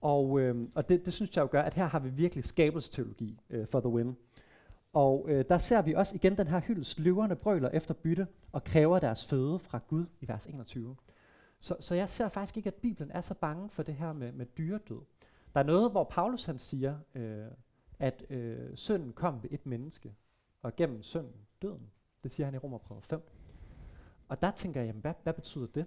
og, 0.00 0.40
øh, 0.40 0.68
og 0.74 0.88
det, 0.88 1.06
det 1.06 1.14
synes 1.14 1.36
jeg 1.36 1.42
jo 1.42 1.48
gør, 1.50 1.62
at 1.62 1.74
her 1.74 1.86
har 1.86 1.98
vi 1.98 2.08
virkelig 2.08 2.44
skabelsesteologi 2.44 3.40
øh, 3.50 3.66
for 3.66 3.80
the 3.80 3.88
win. 3.88 4.16
Og 4.96 5.24
øh, 5.28 5.44
der 5.48 5.58
ser 5.58 5.82
vi 5.82 5.94
også 5.94 6.14
igen 6.14 6.38
den 6.38 6.46
her 6.46 6.60
hyldest. 6.60 6.98
Løverne 6.98 7.36
brøler 7.36 7.68
efter 7.68 7.94
bytte 7.94 8.26
og 8.52 8.64
kræver 8.64 8.98
deres 8.98 9.26
føde 9.26 9.58
fra 9.58 9.80
Gud 9.88 10.06
i 10.20 10.28
vers 10.28 10.46
21. 10.46 10.96
Så, 11.58 11.76
så 11.80 11.94
jeg 11.94 12.08
ser 12.08 12.28
faktisk 12.28 12.56
ikke, 12.56 12.66
at 12.66 12.74
Bibelen 12.74 13.10
er 13.10 13.20
så 13.20 13.34
bange 13.34 13.68
for 13.70 13.82
det 13.82 13.94
her 13.94 14.12
med, 14.12 14.32
med 14.32 14.46
dyredød. 14.46 15.00
Der 15.54 15.60
er 15.60 15.64
noget, 15.64 15.90
hvor 15.90 16.04
Paulus 16.04 16.44
han 16.44 16.58
siger, 16.58 16.98
øh, 17.14 17.46
at 17.98 18.24
øh, 18.30 18.76
synden 18.76 19.12
kom 19.12 19.42
ved 19.42 19.50
et 19.52 19.66
menneske, 19.66 20.14
og 20.62 20.76
gennem 20.76 21.02
synden 21.02 21.46
døden. 21.62 21.90
Det 22.22 22.32
siger 22.32 22.44
han 22.44 22.54
i 22.54 22.58
Romerbrevet 22.58 23.04
5. 23.04 23.28
Og 24.28 24.42
der 24.42 24.50
tænker 24.50 24.80
jeg, 24.80 24.86
jamen, 24.86 25.02
hvad, 25.02 25.14
hvad 25.22 25.32
betyder 25.32 25.66
det? 25.66 25.86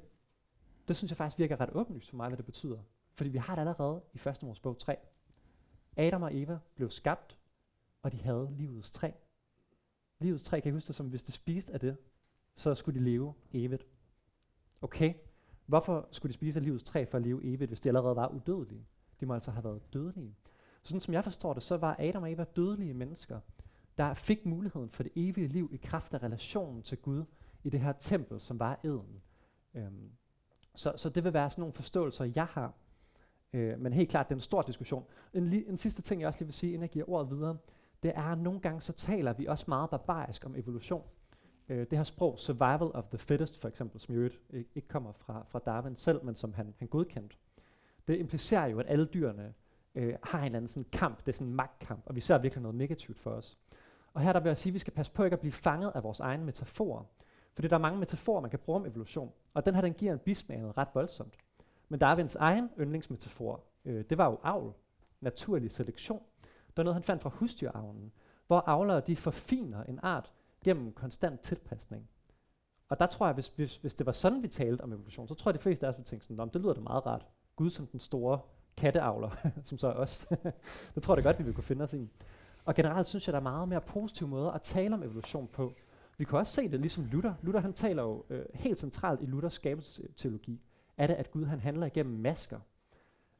Det 0.87 0.95
synes 0.95 1.11
jeg 1.11 1.17
faktisk 1.17 1.39
virker 1.39 1.61
ret 1.61 1.71
åbenlyst 1.71 2.09
for 2.09 2.17
mig, 2.17 2.27
hvad 2.27 2.37
det 2.37 2.45
betyder. 2.45 2.79
Fordi 3.13 3.29
vi 3.29 3.37
har 3.37 3.55
det 3.55 3.59
allerede 3.59 4.01
i 4.13 4.29
1. 4.29 4.43
Mosebog 4.43 4.77
3. 4.77 4.97
Adam 5.97 6.23
og 6.23 6.35
Eva 6.35 6.59
blev 6.75 6.91
skabt, 6.91 7.38
og 8.01 8.11
de 8.11 8.21
havde 8.21 8.49
livets 8.57 8.91
træ. 8.91 9.11
Livets 10.19 10.43
træ, 10.43 10.59
kan 10.59 10.69
I 10.69 10.73
huske 10.73 10.87
det, 10.87 10.95
som 10.95 11.07
hvis 11.07 11.23
de 11.23 11.31
spiste 11.31 11.73
af 11.73 11.79
det, 11.79 11.97
så 12.55 12.75
skulle 12.75 12.99
de 12.99 13.05
leve 13.05 13.33
evigt. 13.51 13.87
Okay, 14.81 15.13
hvorfor 15.65 16.07
skulle 16.11 16.29
de 16.29 16.33
spise 16.33 16.59
af 16.59 16.63
livets 16.63 16.83
træ 16.83 17.05
for 17.05 17.17
at 17.17 17.23
leve 17.23 17.43
evigt, 17.43 17.69
hvis 17.69 17.81
de 17.81 17.89
allerede 17.89 18.15
var 18.15 18.27
udødelige? 18.27 18.85
De 19.19 19.25
må 19.25 19.33
altså 19.33 19.51
have 19.51 19.63
været 19.63 19.93
dødelige. 19.93 20.35
Sådan 20.83 20.99
som 20.99 21.13
jeg 21.13 21.23
forstår 21.23 21.53
det, 21.53 21.63
så 21.63 21.77
var 21.77 21.95
Adam 21.99 22.23
og 22.23 22.31
Eva 22.31 22.43
dødelige 22.43 22.93
mennesker, 22.93 23.39
der 23.97 24.13
fik 24.13 24.45
muligheden 24.45 24.89
for 24.89 25.03
det 25.03 25.11
evige 25.15 25.47
liv 25.47 25.69
i 25.73 25.77
kraft 25.77 26.13
af 26.13 26.23
relationen 26.23 26.83
til 26.83 26.97
Gud 26.97 27.23
i 27.63 27.69
det 27.69 27.79
her 27.79 27.91
tempel, 27.91 28.39
som 28.39 28.59
var 28.59 28.79
eden. 28.83 29.21
Øhm, 29.73 30.11
så, 30.75 30.93
så 30.95 31.09
det 31.09 31.23
vil 31.23 31.33
være 31.33 31.49
sådan 31.49 31.61
nogle 31.61 31.73
forståelser, 31.73 32.25
jeg 32.35 32.45
har. 32.45 32.73
Øh, 33.53 33.79
men 33.79 33.93
helt 33.93 34.09
klart, 34.09 34.29
det 34.29 34.33
er 34.33 34.37
en 34.37 34.41
stor 34.41 34.61
diskussion. 34.61 35.05
En, 35.33 35.53
li- 35.53 35.69
en 35.69 35.77
sidste 35.77 36.01
ting, 36.01 36.21
jeg 36.21 36.27
også 36.27 36.39
lige 36.39 36.47
vil 36.47 36.53
sige, 36.53 36.69
inden 36.69 36.81
jeg 36.81 36.89
giver 36.89 37.09
ordet 37.09 37.29
videre, 37.29 37.57
det 38.03 38.11
er, 38.15 38.23
at 38.23 38.37
nogle 38.37 38.59
gange 38.59 38.81
så 38.81 38.93
taler 38.93 39.33
vi 39.33 39.45
også 39.45 39.65
meget 39.67 39.89
barbarisk 39.89 40.45
om 40.45 40.55
evolution. 40.55 41.03
Øh, 41.69 41.87
det 41.89 41.97
her 41.97 42.03
sprog, 42.03 42.39
survival 42.39 42.91
of 42.93 43.03
the 43.03 43.17
fittest 43.17 43.61
for 43.61 43.67
eksempel, 43.67 43.99
som 44.01 44.15
jo 44.15 44.23
ikke, 44.23 44.69
ikke 44.75 44.87
kommer 44.87 45.11
fra, 45.11 45.45
fra 45.47 45.59
Darwin 45.59 45.95
selv, 45.95 46.25
men 46.25 46.35
som 46.35 46.53
han, 46.53 46.73
han 46.77 46.87
godkendte. 46.87 47.35
Det 48.07 48.17
implicerer 48.17 48.65
jo, 48.65 48.79
at 48.79 48.85
alle 48.89 49.05
dyrene 49.05 49.53
øh, 49.95 50.15
har 50.23 50.39
en 50.39 50.45
eller 50.45 50.57
anden 50.57 50.67
sådan 50.67 50.89
kamp, 50.91 51.17
det 51.17 51.27
er 51.27 51.35
sådan 51.35 51.47
en 51.47 51.55
magtkamp, 51.55 52.03
og 52.05 52.15
vi 52.15 52.21
ser 52.21 52.37
virkelig 52.37 52.61
noget 52.61 52.77
negativt 52.77 53.19
for 53.19 53.31
os. 53.31 53.57
Og 54.13 54.21
her 54.21 54.33
der 54.33 54.39
vil 54.39 54.49
jeg 54.49 54.57
sige, 54.57 54.71
at 54.71 54.73
vi 54.73 54.79
skal 54.79 54.93
passe 54.93 55.11
på 55.11 55.23
ikke 55.23 55.33
at 55.33 55.39
blive 55.39 55.51
fanget 55.51 55.91
af 55.95 56.03
vores 56.03 56.19
egne 56.19 56.45
metaforer. 56.45 57.03
Fordi 57.53 57.67
der 57.67 57.75
er 57.75 57.79
mange 57.79 57.99
metaforer, 57.99 58.41
man 58.41 58.49
kan 58.49 58.59
bruge 58.59 58.79
om 58.79 58.85
evolution. 58.85 59.31
Og 59.53 59.65
den 59.65 59.75
her, 59.75 59.81
den 59.81 59.93
giver 59.93 60.13
en 60.13 60.19
bismag 60.19 60.77
ret 60.77 60.87
voldsomt. 60.93 61.33
Men 61.89 61.99
Darwins 61.99 62.35
egen 62.35 62.69
yndlingsmetafor, 62.79 63.63
øh, 63.85 64.05
det 64.09 64.17
var 64.17 64.25
jo 64.25 64.39
avl, 64.43 64.73
naturlig 65.21 65.71
selektion. 65.71 66.21
Var 66.79 66.83
noget, 66.83 66.95
han 66.95 67.03
fandt 67.03 67.21
fra 67.21 67.29
husdyravlen, 67.29 68.11
hvor 68.47 68.59
avlere 68.59 68.99
de 68.99 69.15
forfiner 69.15 69.83
en 69.83 69.99
art 70.03 70.33
gennem 70.63 70.93
konstant 70.93 71.39
tilpasning. 71.41 72.09
Og 72.89 72.99
der 72.99 73.05
tror 73.05 73.25
jeg, 73.25 73.33
hvis, 73.33 73.47
hvis, 73.47 73.77
hvis 73.77 73.95
det 73.95 74.05
var 74.05 74.11
sådan, 74.11 74.43
vi 74.43 74.47
talte 74.47 74.81
om 74.81 74.93
evolution, 74.93 75.27
så 75.27 75.33
tror 75.33 75.51
jeg, 75.51 75.53
de 75.53 75.59
fleste 75.63 75.85
af 75.85 75.91
os 75.91 75.97
ville 75.97 76.05
tænke 76.05 76.25
sådan, 76.25 76.37
"Nå, 76.37 76.45
det 76.45 76.61
lyder 76.61 76.73
da 76.73 76.81
meget 76.81 77.05
rart. 77.05 77.25
Gud 77.55 77.69
som 77.69 77.87
den 77.87 77.99
store 77.99 78.39
katteavler, 78.77 79.29
som 79.63 79.77
så 79.77 79.87
er 79.87 79.93
os. 79.93 80.27
det 80.95 81.03
tror 81.03 81.15
jeg 81.15 81.23
da 81.23 81.29
godt, 81.29 81.39
vi 81.39 81.43
vil 81.43 81.53
kunne 81.53 81.63
finde 81.63 81.83
os 81.83 81.93
i. 81.93 82.09
Og 82.65 82.75
generelt 82.75 83.07
synes 83.07 83.27
jeg, 83.27 83.33
der 83.33 83.39
er 83.39 83.43
meget 83.43 83.67
mere 83.67 83.81
positive 83.81 84.29
måder 84.29 84.51
at 84.51 84.61
tale 84.61 84.93
om 84.93 85.03
evolution 85.03 85.47
på. 85.47 85.73
Vi 86.17 86.23
kan 86.23 86.37
også 86.37 86.53
se 86.53 86.69
det 86.69 86.79
ligesom 86.79 87.05
Luther. 87.05 87.33
Luther 87.41 87.61
han 87.61 87.73
taler 87.73 88.03
jo 88.03 88.25
øh, 88.29 88.45
helt 88.53 88.79
centralt 88.79 89.21
i 89.21 89.25
Luthers 89.25 89.53
skabelsesteologi, 89.53 90.61
er 90.97 91.07
det, 91.07 91.13
at 91.13 91.31
Gud 91.31 91.45
han 91.45 91.59
handler 91.59 91.85
igennem 91.85 92.19
masker. 92.19 92.59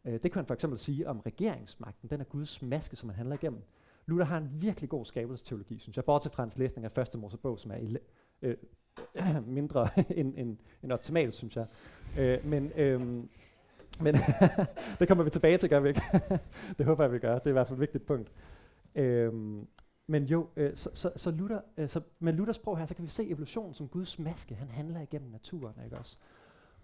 Øh, 0.06 0.14
det 0.14 0.22
kan 0.22 0.36
man 0.36 0.46
for 0.46 0.54
eksempel 0.54 0.80
sige 0.80 1.08
om 1.08 1.20
regeringsmagten. 1.20 2.10
Den 2.10 2.22
er 2.22 2.26
Guds 2.26 2.62
maske, 2.62 2.96
som 2.96 3.10
han 3.10 3.16
handler 3.16 3.36
igennem. 3.36 3.62
Luther 4.06 4.26
har 4.26 4.38
en 4.38 4.50
virkelig 4.54 4.90
god 4.90 5.06
skabelsesteologi, 5.06 5.80
synes 5.80 5.98
jeg, 5.98 6.06
bortset 6.06 6.32
fra 6.32 6.44
hans 6.44 6.58
læsning 6.58 6.86
af 6.86 6.92
første 6.92 7.18
Mosebog, 7.18 7.60
som 7.60 7.72
er 7.72 7.76
ele- 7.76 8.06
øh, 8.42 8.58
mindre 9.46 9.90
end, 10.20 10.34
end, 10.38 10.58
end 10.84 10.92
optimalt, 10.92 11.36
synes 11.36 11.56
jeg. 11.56 11.66
Øh, 12.20 12.46
men 12.46 12.72
øh, 12.76 13.24
men 14.02 14.16
det 15.00 15.08
kommer 15.08 15.24
vi 15.24 15.30
tilbage 15.30 15.58
til, 15.58 15.70
gør 15.70 15.80
vi 15.80 15.90
ikke? 15.90 16.02
det 16.78 16.86
håber 16.86 17.04
jeg, 17.04 17.14
vi 17.14 17.20
gør. 17.20 17.34
Det 17.34 17.46
er 17.46 17.50
i 17.50 17.54
hvert 17.54 17.68
fald 17.68 17.78
et 17.78 17.82
vigtigt 17.82 18.06
punkt. 18.06 18.32
Øh, 18.96 19.34
men 20.08 20.24
jo, 20.24 20.48
øh, 20.56 20.76
så, 20.76 20.90
så, 20.94 21.12
så, 21.16 21.32
Luther, 21.32 21.60
øh, 21.78 21.90
så 21.90 22.02
med 22.20 22.34
Luthers 22.34 22.56
sprog 22.56 22.78
her, 22.78 22.86
så 22.86 22.96
kan 22.96 23.04
vi 23.04 23.10
se 23.10 23.30
evolutionen 23.30 23.74
som 23.74 23.88
Guds 23.88 24.20
maske. 24.20 24.56
Han 24.56 24.70
handler 24.70 25.02
igennem 25.02 25.32
naturen, 25.32 25.76
ikke 25.86 25.98
også? 25.98 26.18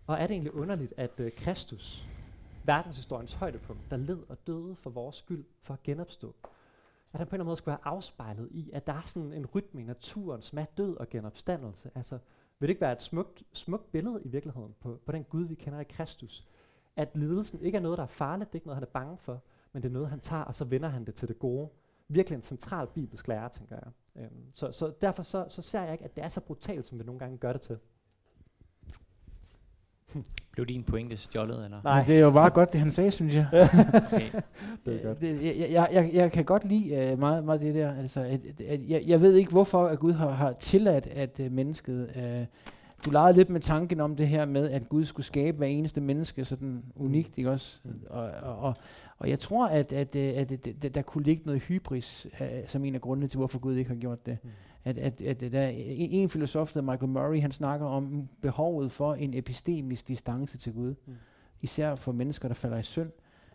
Og 0.08 0.16
er 0.16 0.28
det 0.28 0.32
egentlig 0.32 0.56
underligt, 0.56 0.94
at 0.98 1.20
øh, 1.20 1.32
Kristus, 1.32 2.08
verdenshistoriens 2.68 3.34
højdepunkt, 3.34 3.92
der 3.92 3.98
led 3.98 4.24
og 4.30 4.48
døde 4.48 4.76
for 4.76 4.90
vores 4.90 5.16
skyld, 5.16 5.46
for 5.62 5.74
at 5.74 5.84
genopstå, 5.84 6.36
at 7.14 7.20
han 7.20 7.28
på 7.28 7.36
en 7.36 7.36
eller 7.36 7.44
anden 7.44 7.46
måde 7.46 7.58
skulle 7.58 7.78
have 7.84 7.96
afspejlet 7.96 8.50
i, 8.52 8.72
at 8.74 8.88
der 8.88 8.94
er 8.94 9.02
sådan 9.02 9.34
en 9.34 9.46
rytme 9.46 9.82
i 9.82 9.84
naturen, 9.84 10.42
som 10.42 10.58
er 10.58 10.66
død 10.66 10.98
og 10.98 11.10
genopstandelse. 11.10 11.92
Altså, 11.96 12.18
vil 12.60 12.68
det 12.68 12.72
ikke 12.72 12.82
være 12.82 12.92
et 12.92 13.02
smukt, 13.02 13.44
smukt 13.54 13.92
billede 13.92 14.22
i 14.26 14.28
virkeligheden 14.28 14.76
på, 14.80 15.00
på 15.06 15.12
den 15.12 15.24
Gud, 15.24 15.44
vi 15.44 15.56
kender 15.56 15.80
i 15.80 15.84
Kristus? 15.84 16.48
At 16.96 17.10
lidelsen 17.16 17.62
ikke 17.62 17.76
er 17.76 17.82
noget, 17.82 17.98
der 17.98 18.04
er 18.04 18.08
farligt, 18.08 18.50
det 18.50 18.56
er 18.56 18.58
ikke 18.58 18.68
noget, 18.68 18.76
han 18.76 18.84
er 18.84 18.92
bange 18.92 19.18
for, 19.18 19.42
men 19.74 19.84
det 19.84 19.90
er 19.90 19.94
noget, 19.94 20.10
han 20.10 20.20
tager, 20.20 20.44
og 20.44 20.56
så 20.56 20.66
vender 20.66 20.90
han 20.90 21.06
det 21.06 21.16
til 21.16 21.28
det 21.28 21.40
gode. 21.40 21.70
Virkelig 22.08 22.36
en 22.36 22.42
central 22.42 22.88
bibelsk 22.88 23.28
lære, 23.28 23.50
tænker 23.50 23.76
jeg. 23.76 23.92
Øhm, 24.24 24.52
så, 24.52 24.72
så 24.72 24.94
derfor 25.02 25.24
så, 25.24 25.46
så 25.50 25.62
ser 25.62 25.82
jeg 25.82 25.94
ikke, 25.94 26.06
at 26.06 26.16
det 26.16 26.24
er 26.24 26.30
så 26.30 26.42
brutalt, 26.42 26.86
som 26.86 27.00
vi 27.00 27.04
nogle 27.04 27.20
gange 27.20 27.38
gør 27.38 27.52
det 27.52 27.62
til. 27.62 27.78
Blev 30.52 30.66
din 30.66 30.84
pointe 30.84 31.16
stjålet, 31.18 31.66
eller? 31.66 31.78
Nej. 31.84 32.04
Det 32.04 32.16
er 32.16 32.20
jo 32.20 32.32
bare 32.32 32.50
godt, 32.50 32.74
det 32.74 32.80
han 32.82 32.92
sagde, 32.92 33.12
synes 33.12 33.36
jeg. 33.36 33.48
Okay. 34.14 34.32
Det 34.86 34.96
er 34.96 35.04
godt. 35.04 35.22
Det, 35.22 35.44
jeg, 35.44 35.68
jeg, 35.72 35.90
jeg, 35.92 36.10
jeg 36.14 36.32
kan 36.32 36.46
godt 36.46 36.66
lide 36.66 37.12
uh, 37.14 37.20
meget, 37.20 37.44
meget 37.44 37.62
det 37.62 37.76
der. 37.76 37.98
Altså, 37.98 38.20
at, 38.20 38.40
at 38.68 38.80
jeg, 38.88 39.04
jeg 39.06 39.22
ved 39.22 39.34
ikke, 39.34 39.52
hvorfor 39.52 39.88
at 39.88 40.00
Gud 40.00 40.14
har, 40.14 40.30
har 40.30 40.54
tilladt, 40.60 41.08
at 41.08 41.40
uh, 41.40 41.52
mennesket... 41.52 42.10
Uh, 42.16 42.46
du 43.06 43.12
legede 43.12 43.34
lidt 43.34 43.50
med 43.50 43.62
tanken 43.62 44.00
om 44.00 44.16
det 44.16 44.28
her 44.28 44.46
med, 44.46 44.70
at 44.70 44.90
Gud 44.90 45.06
skulle 45.06 45.26
skabe 45.26 45.58
hver 45.58 45.68
eneste 45.68 46.02
menneske 46.02 46.46
sådan 46.46 46.84
unikt, 46.96 47.38
ikke 47.38 47.52
også? 47.52 47.80
Og, 48.10 48.30
og, 48.42 48.58
og, 48.58 48.76
og 49.20 49.30
jeg 49.30 49.40
tror, 49.40 49.68
at, 49.68 49.94
at, 49.94 50.16
at, 50.16 50.52
at, 50.52 50.68
at, 50.68 50.86
at 50.86 50.96
der 50.96 51.02
kunne 51.02 51.24
ligge 51.24 51.44
noget 51.46 51.62
hybris 51.62 52.28
uh, 52.42 52.48
som 52.68 52.86
en 52.86 52.96
af 52.96 53.02
grundene 53.02 53.28
til, 53.28 53.38
hvorfor 53.38 53.60
Gud 53.60 53.76
ikke 53.76 53.90
har 53.90 53.98
gjort 53.98 54.26
det. 54.26 54.38
Mm. 54.44 54.50
At, 54.86 54.98
at, 54.98 55.22
at, 55.22 55.44
at 55.44 55.52
der, 55.52 55.68
en, 55.68 56.12
en 56.12 56.30
filosof, 56.30 56.72
der 56.74 56.82
Michael 56.82 57.12
Murray, 57.12 57.42
han 57.42 57.52
snakker 57.52 57.86
om 57.86 58.30
behovet 58.42 58.92
for 58.92 59.14
en 59.14 59.34
epistemisk 59.34 60.08
distance 60.08 60.58
til 60.58 60.74
Gud. 60.74 60.96
Mm. 61.06 61.14
Især 61.62 61.96
for 61.96 62.12
mennesker, 62.12 62.48
der 62.48 62.56
falder 62.56 62.78
i 62.78 62.84
synd. 62.84 63.12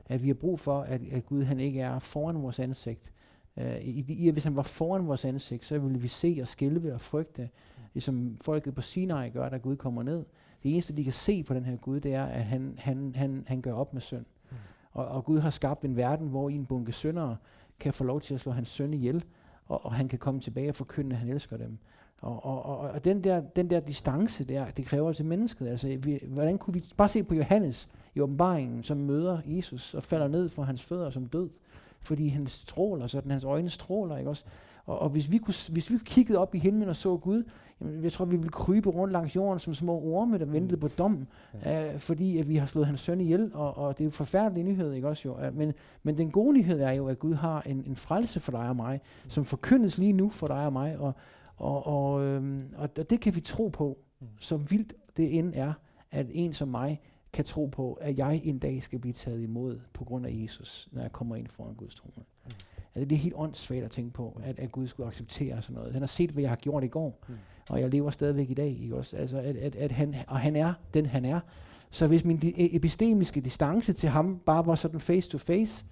At 0.07 0.23
vi 0.23 0.27
har 0.27 0.35
brug 0.35 0.61
for, 0.61 0.81
at, 0.81 1.01
at 1.13 1.27
Gud 1.27 1.43
han 1.43 1.61
ikke 1.61 1.81
er 1.81 1.99
foran 1.99 2.43
vores 2.43 2.59
ansigt. 2.59 3.13
Uh, 3.57 3.77
i, 3.77 4.05
i, 4.09 4.31
hvis 4.31 4.45
han 4.45 4.57
var 4.57 4.63
foran 4.63 5.07
vores 5.07 5.25
ansigt, 5.25 5.65
så 5.65 5.79
ville 5.79 6.01
vi 6.01 6.09
se 6.09 6.39
og 6.41 6.49
skælve 6.49 6.95
og 6.95 7.01
frygte, 7.01 7.49
ligesom 7.95 8.39
folket 8.41 8.75
på 8.75 8.81
Sinai 8.81 9.31
gør, 9.31 9.49
da 9.49 9.57
Gud 9.57 9.77
kommer 9.77 10.03
ned. 10.03 10.25
Det 10.63 10.73
eneste, 10.73 10.97
de 10.97 11.05
kan 11.05 11.13
se 11.13 11.43
på 11.43 11.55
den 11.55 11.65
her 11.65 11.77
Gud, 11.77 12.01
det 12.01 12.15
er, 12.15 12.25
at 12.25 12.45
han, 12.45 12.75
han, 12.79 13.13
han, 13.15 13.45
han 13.47 13.61
gør 13.61 13.73
op 13.73 13.93
med 13.93 14.01
synd. 14.01 14.25
Mm. 14.51 14.57
Og, 14.93 15.09
og 15.09 15.25
Gud 15.25 15.39
har 15.39 15.51
skabt 15.51 15.85
en 15.85 15.97
verden, 15.97 16.29
hvor 16.29 16.51
en 16.51 16.67
bunke 16.67 16.93
syndere 16.93 17.37
kan 17.81 17.93
få 17.93 18.05
lov 18.05 18.21
til 18.21 18.35
at 18.35 18.41
slå 18.41 18.53
hans 18.53 18.69
søn 18.69 18.95
ihjel, 18.95 19.25
og, 19.71 19.85
og 19.85 19.95
han 19.95 20.09
kan 20.09 20.19
komme 20.19 20.41
tilbage 20.41 20.69
og 20.69 20.75
forkynde, 20.75 21.13
at 21.13 21.19
han 21.19 21.29
elsker 21.29 21.57
dem. 21.57 21.79
Og, 22.21 22.45
og, 22.45 22.63
og, 22.63 22.79
og 22.79 23.05
den, 23.05 23.25
der, 23.25 23.41
den 23.41 23.71
der 23.71 23.81
distance 23.81 24.45
der, 24.45 24.71
det 24.71 24.87
kræver 24.87 25.13
til 25.13 25.25
mennesket. 25.25 25.69
Altså, 25.69 25.97
vi, 26.01 26.19
hvordan 26.27 26.59
kunne 26.59 26.75
vi 26.75 26.85
bare 26.97 27.09
se 27.09 27.23
på 27.23 27.35
Johannes 27.35 27.89
i 28.15 28.21
åbenbaringen, 28.21 28.83
som 28.83 28.97
møder 28.97 29.41
Jesus 29.47 29.95
og 29.95 30.03
falder 30.03 30.29
ned 30.29 30.49
for 30.49 30.63
hans 30.63 30.83
fødder 30.83 31.11
som 31.11 31.27
død, 31.27 31.51
fordi 32.01 32.29
han 32.29 32.47
stråler, 32.47 33.07
sådan 33.07 33.31
hans 33.31 33.45
øjne 33.45 33.69
stråler, 33.69 34.17
ikke 34.17 34.31
også? 34.31 34.45
Og, 34.91 34.99
og 34.99 35.09
hvis, 35.09 35.31
vi 35.31 35.39
kunne, 35.39 35.55
hvis 35.73 35.91
vi 35.91 35.99
kiggede 36.05 36.39
op 36.39 36.55
i 36.55 36.59
himlen 36.59 36.89
og 36.89 36.97
så 36.97 37.17
Gud, 37.17 37.45
jamen, 37.81 38.05
jeg 38.05 38.13
tror, 38.13 38.25
vi 38.25 38.37
ville 38.37 38.51
krybe 38.51 38.91
rundt 38.91 39.13
langs 39.13 39.37
jorden 39.37 39.59
som 39.59 39.75
små 39.75 40.01
orme, 40.01 40.39
der 40.39 40.45
ventede 40.45 40.81
på 40.81 40.89
dommen, 40.89 41.29
ja. 41.65 41.95
øh, 41.95 42.01
fordi 42.01 42.39
at 42.39 42.49
vi 42.49 42.57
har 42.57 42.67
slået 42.67 42.87
hans 42.87 43.01
søn 43.01 43.21
ihjel, 43.21 43.51
og, 43.55 43.79
og 43.79 43.99
det 43.99 44.05
er 44.05 44.07
jo 44.07 44.11
forfærdelig 44.11 44.65
nyhed, 44.65 44.93
ikke 44.93 45.09
også 45.09 45.29
jo? 45.29 45.47
Uh, 45.47 45.57
men, 45.57 45.73
men 46.03 46.19
den 46.19 46.31
gode 46.31 46.53
nyhed 46.53 46.81
er 46.81 46.91
jo, 46.91 47.09
at 47.09 47.19
Gud 47.19 47.35
har 47.35 47.63
en, 47.63 47.85
en 47.87 47.97
frelse 47.97 48.41
for 48.41 48.53
dig 48.53 48.69
og 48.69 48.77
mig, 48.77 49.01
som 49.29 49.45
forkyndes 49.45 49.99
lige 49.99 50.13
nu 50.13 50.31
for 50.31 50.47
dig 50.47 50.67
og 50.67 50.73
mig, 50.73 50.99
og, 50.99 51.13
og, 51.57 51.87
og, 51.87 52.23
øhm, 52.25 52.63
og, 52.77 52.89
og 52.99 53.11
det 53.11 53.21
kan 53.21 53.35
vi 53.35 53.41
tro 53.41 53.69
på, 53.69 53.99
Mm. 54.21 54.27
så 54.41 54.57
vildt 54.57 54.95
det 55.17 55.39
end 55.39 55.53
er, 55.57 55.73
at 56.11 56.27
en 56.31 56.53
som 56.53 56.69
mig 56.69 57.01
kan 57.33 57.45
tro 57.45 57.67
på, 57.67 57.93
at 57.93 58.19
jeg 58.19 58.41
en 58.45 58.59
dag 58.59 58.83
skal 58.83 58.99
blive 58.99 59.13
taget 59.13 59.43
imod 59.43 59.81
på 59.93 60.05
grund 60.05 60.27
af 60.27 60.31
Jesus, 60.43 60.89
når 60.93 61.03
jeg 61.03 61.13
kommer 61.13 61.37
ind 61.37 61.47
foran 61.47 61.75
Guds 61.75 61.95
trone. 61.95 62.13
Mm. 62.17 62.51
Altså, 63.01 63.09
det 63.09 63.17
er 63.17 63.21
helt 63.21 63.35
åndssvagt 63.37 63.85
at 63.85 63.91
tænke 63.91 64.11
på, 64.13 64.41
at, 64.45 64.59
at 64.59 64.73
Gud 64.73 64.87
skulle 64.87 65.07
acceptere 65.07 65.63
sådan 65.63 65.75
noget. 65.77 65.93
Han 65.93 66.03
har 66.03 66.07
set, 66.07 66.31
hvad 66.31 66.43
jeg 66.43 66.51
har 66.51 66.57
gjort 66.57 66.85
i 66.85 66.89
går, 66.89 67.19
Mm. 67.29 67.35
og 67.71 67.81
jeg 67.81 67.91
lever 67.91 68.11
stadigvæk 68.11 68.51
i 68.51 68.55
dag. 68.55 68.79
Ikke 68.83 68.97
også? 68.97 69.17
Altså, 69.17 69.39
at, 69.39 69.57
at, 69.57 69.77
at 69.77 69.93
han, 69.93 70.15
og 70.29 70.41
han 70.41 70.57
er 70.57 70.73
den, 70.95 71.07
han 71.07 71.25
er. 71.25 71.41
Så 71.91 72.07
hvis 72.07 72.25
min 72.25 72.37
e- 72.45 72.53
epistemiske 72.57 73.41
distance 73.41 73.93
til 73.93 74.09
ham 74.09 74.39
bare 74.47 74.67
var 74.67 74.75
sådan 74.75 75.01
face 75.01 75.31
to 75.31 75.39
face, 75.39 75.85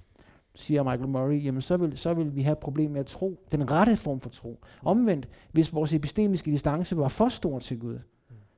siger 0.55 0.83
Michael 0.83 1.09
Murray, 1.09 1.45
jamen 1.45 1.63
så 1.63 1.77
vil, 1.77 1.99
så 1.99 2.15
vil 2.15 2.37
vi 2.37 2.43
have 2.43 2.53
et 2.53 2.59
problem 2.59 2.91
med 2.91 3.01
at 3.01 3.07
tro, 3.07 3.39
den 3.53 3.71
rette 3.71 3.97
form 3.97 4.21
for 4.21 4.31
tro. 4.31 4.59
Omvendt, 4.83 5.29
hvis 5.53 5.75
vores 5.75 5.95
epistemiske 5.95 6.51
distance 6.51 6.97
var 6.97 7.09
for 7.09 7.29
stor 7.29 7.59
til 7.59 7.79
Gud, 7.79 7.99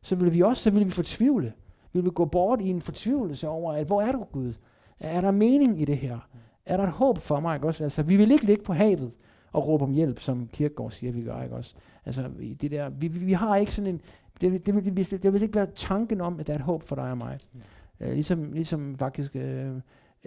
så 0.03 0.15
ville 0.17 0.33
vi 0.33 0.41
også, 0.43 0.63
så 0.63 0.71
ville 0.71 0.85
vi 0.85 0.91
fortvivle. 0.91 1.53
Vi 1.93 2.01
ville 2.01 2.11
gå 2.11 2.25
bort 2.25 2.61
i 2.61 2.69
en 2.69 2.83
fortvivlelse 2.83 3.49
over, 3.49 3.73
at 3.73 3.87
hvor 3.87 4.03
er 4.03 4.13
du 4.13 4.25
Gud? 4.33 4.53
Er 5.01 5.21
der 5.21 5.31
mening 5.31 5.81
i 5.81 5.85
det 5.85 5.97
her? 5.99 6.19
Er 6.67 6.77
der 6.77 6.85
et 6.85 6.91
håb 6.91 7.19
for 7.19 7.41
mig? 7.41 7.55
Ikke 7.55 7.67
også? 7.67 7.85
Altså, 7.85 8.03
vi 8.03 8.17
vil 8.17 8.31
ikke 8.31 8.45
ligge 8.45 8.65
på 8.65 8.73
havet 8.73 9.13
og 9.53 9.69
råbe 9.69 9.85
om 9.85 9.93
hjælp, 9.93 10.21
som 10.21 10.49
Kirkegaard 10.53 10.91
siger, 10.91 11.13
vi 11.13 11.23
gør. 11.23 11.43
Ikke 11.43 11.57
også? 11.57 11.75
Altså, 12.07 12.31
det 12.61 12.71
der, 12.71 12.89
vi, 12.89 13.09
vi, 13.09 13.19
vi 13.19 13.33
har 13.33 13.57
ikke 13.57 13.75
sådan 13.75 13.95
en, 13.95 14.01
det, 14.41 14.67
det, 14.67 14.75
det, 14.85 14.97
det, 14.97 15.23
det, 15.23 15.33
vil 15.33 15.43
ikke 15.43 15.55
være 15.55 15.71
tanken 15.75 16.21
om, 16.21 16.41
at 16.41 16.47
der 16.47 16.53
er 16.53 16.59
et 16.59 16.65
håb 16.65 16.83
for 16.83 16.97
dig 16.97 17.11
og 17.11 17.19
mig. 17.19 17.39
Mm. 17.53 17.61
Uh, 18.01 18.13
ligesom, 18.13 18.53
ligesom 18.53 18.99
faktisk, 18.99 19.35
uh, 19.35 19.81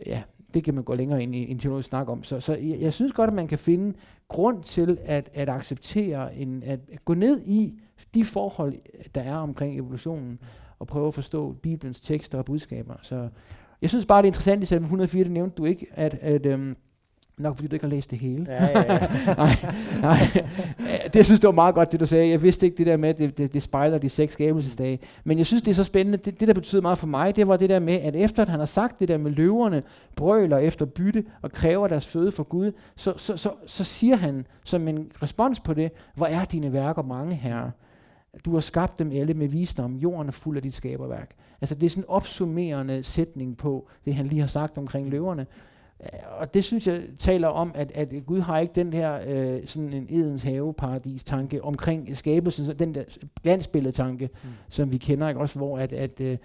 ja, 0.05 0.23
det 0.53 0.63
kan 0.63 0.73
man 0.73 0.83
gå 0.83 0.95
længere 0.95 1.23
ind 1.23 1.35
i 1.35 1.51
en 1.51 1.59
teologisk 1.59 1.89
snak 1.89 2.09
om. 2.09 2.23
Så, 2.23 2.39
så 2.39 2.55
jeg, 2.55 2.79
jeg 2.79 2.93
synes 2.93 3.11
godt, 3.11 3.27
at 3.27 3.33
man 3.33 3.47
kan 3.47 3.59
finde 3.59 3.93
grund 4.27 4.63
til 4.63 4.97
at, 5.05 5.29
at 5.33 5.49
acceptere, 5.49 6.35
en, 6.35 6.63
at 6.63 6.79
gå 7.05 7.13
ned 7.13 7.41
i 7.45 7.79
de 8.13 8.25
forhold, 8.25 8.75
der 9.15 9.21
er 9.21 9.35
omkring 9.35 9.77
evolutionen, 9.77 10.39
og 10.79 10.87
prøve 10.87 11.07
at 11.07 11.13
forstå 11.13 11.51
Bibelens 11.51 12.01
tekster 12.01 12.37
og 12.37 12.45
budskaber. 12.45 12.95
Så 13.01 13.29
jeg 13.83 13.89
synes 13.89 14.05
bare, 14.05 14.21
det 14.21 14.25
er 14.25 14.29
interessant 14.29 14.63
i 14.63 14.65
salme 14.65 14.85
104, 14.85 15.23
det 15.23 15.31
nævnte 15.31 15.55
du 15.55 15.65
ikke, 15.65 15.87
at, 15.95 16.17
at 16.21 16.45
øhm, 16.45 16.75
nok 17.37 17.55
fordi 17.55 17.67
du 17.67 17.75
ikke 17.75 17.85
har 17.85 17.89
læst 17.89 18.11
det 18.11 18.19
hele. 18.19 18.45
Ja, 18.49 18.65
ja, 18.65 18.93
ja. 18.93 18.99
nej, 19.43 19.55
nej. 20.01 20.43
Det, 21.03 21.15
jeg 21.15 21.25
synes, 21.25 21.39
det 21.39 21.47
var 21.47 21.53
meget 21.53 21.75
godt, 21.75 21.91
det 21.91 21.99
du 21.99 22.05
sagde. 22.05 22.29
Jeg 22.29 22.41
vidste 22.41 22.65
ikke 22.65 22.77
det 22.77 22.85
der 22.85 22.97
med, 22.97 23.09
at 23.09 23.17
det, 23.17 23.37
det, 23.37 23.53
det 23.53 23.61
spejler 23.61 23.97
de 23.97 24.09
seks 24.09 24.33
skabelsesdage. 24.33 24.99
Men 25.23 25.37
jeg 25.37 25.45
synes, 25.45 25.63
det 25.63 25.71
er 25.71 25.75
så 25.75 25.83
spændende. 25.83 26.17
Det, 26.17 26.39
det, 26.39 26.47
der 26.47 26.53
betyder 26.53 26.81
meget 26.81 26.97
for 26.97 27.07
mig, 27.07 27.35
det 27.35 27.47
var 27.47 27.57
det 27.57 27.69
der 27.69 27.79
med, 27.79 27.93
at 27.93 28.15
efter 28.15 28.41
at 28.41 28.49
han 28.49 28.59
har 28.59 28.65
sagt 28.65 28.99
det 28.99 29.07
der 29.07 29.17
med 29.17 29.31
løverne, 29.31 29.83
brøler 30.15 30.57
efter 30.57 30.85
bytte 30.85 31.25
og 31.41 31.51
kræver 31.51 31.87
deres 31.87 32.07
føde 32.07 32.31
for 32.31 32.43
Gud, 32.43 32.71
så, 32.95 33.13
så, 33.17 33.37
så, 33.37 33.49
så 33.65 33.83
siger 33.83 34.15
han 34.15 34.47
som 34.63 34.87
en 34.87 35.11
respons 35.23 35.59
på 35.59 35.73
det, 35.73 35.91
hvor 36.15 36.25
er 36.25 36.45
dine 36.45 36.73
værker 36.73 37.01
mange, 37.01 37.35
herre. 37.35 37.71
Du 38.45 38.53
har 38.53 38.59
skabt 38.59 38.99
dem 38.99 39.11
alle 39.11 39.33
med 39.33 39.47
visdom. 39.47 39.95
Jorden 39.95 40.27
er 40.27 40.31
fuld 40.31 40.57
af 40.57 40.63
dit 40.63 40.73
skaberværk. 40.73 41.35
Altså 41.61 41.75
det 41.75 41.85
er 41.85 41.89
sådan 41.89 42.03
en 42.03 42.09
opsummerende 42.09 43.03
sætning 43.03 43.57
på 43.57 43.87
det, 44.05 44.15
han 44.15 44.27
lige 44.27 44.39
har 44.39 44.47
sagt 44.47 44.77
omkring 44.77 45.09
løverne. 45.09 45.45
Øh, 46.03 46.09
og 46.39 46.53
det 46.53 46.63
synes 46.63 46.87
jeg 46.87 47.03
taler 47.19 47.47
om, 47.47 47.71
at, 47.75 47.91
at 47.91 48.13
Gud 48.25 48.39
har 48.39 48.59
ikke 48.59 48.73
den 48.75 48.93
her 48.93 49.19
øh, 49.27 49.67
sådan 49.67 49.93
en 49.93 50.07
edens 50.09 50.43
haveparadis 50.43 51.23
tanke 51.23 51.63
omkring 51.63 52.17
skabelsen, 52.17 52.79
den 52.79 52.95
der 52.95 53.03
glansbilledetanke, 53.43 54.29
mm. 54.43 54.49
som 54.69 54.91
vi 54.91 54.97
kender, 54.97 55.27
ikke? 55.27 55.41
også 55.41 55.57
hvor 55.57 55.79
at, 55.79 55.93
at 55.93 56.21
øh, 56.21 56.37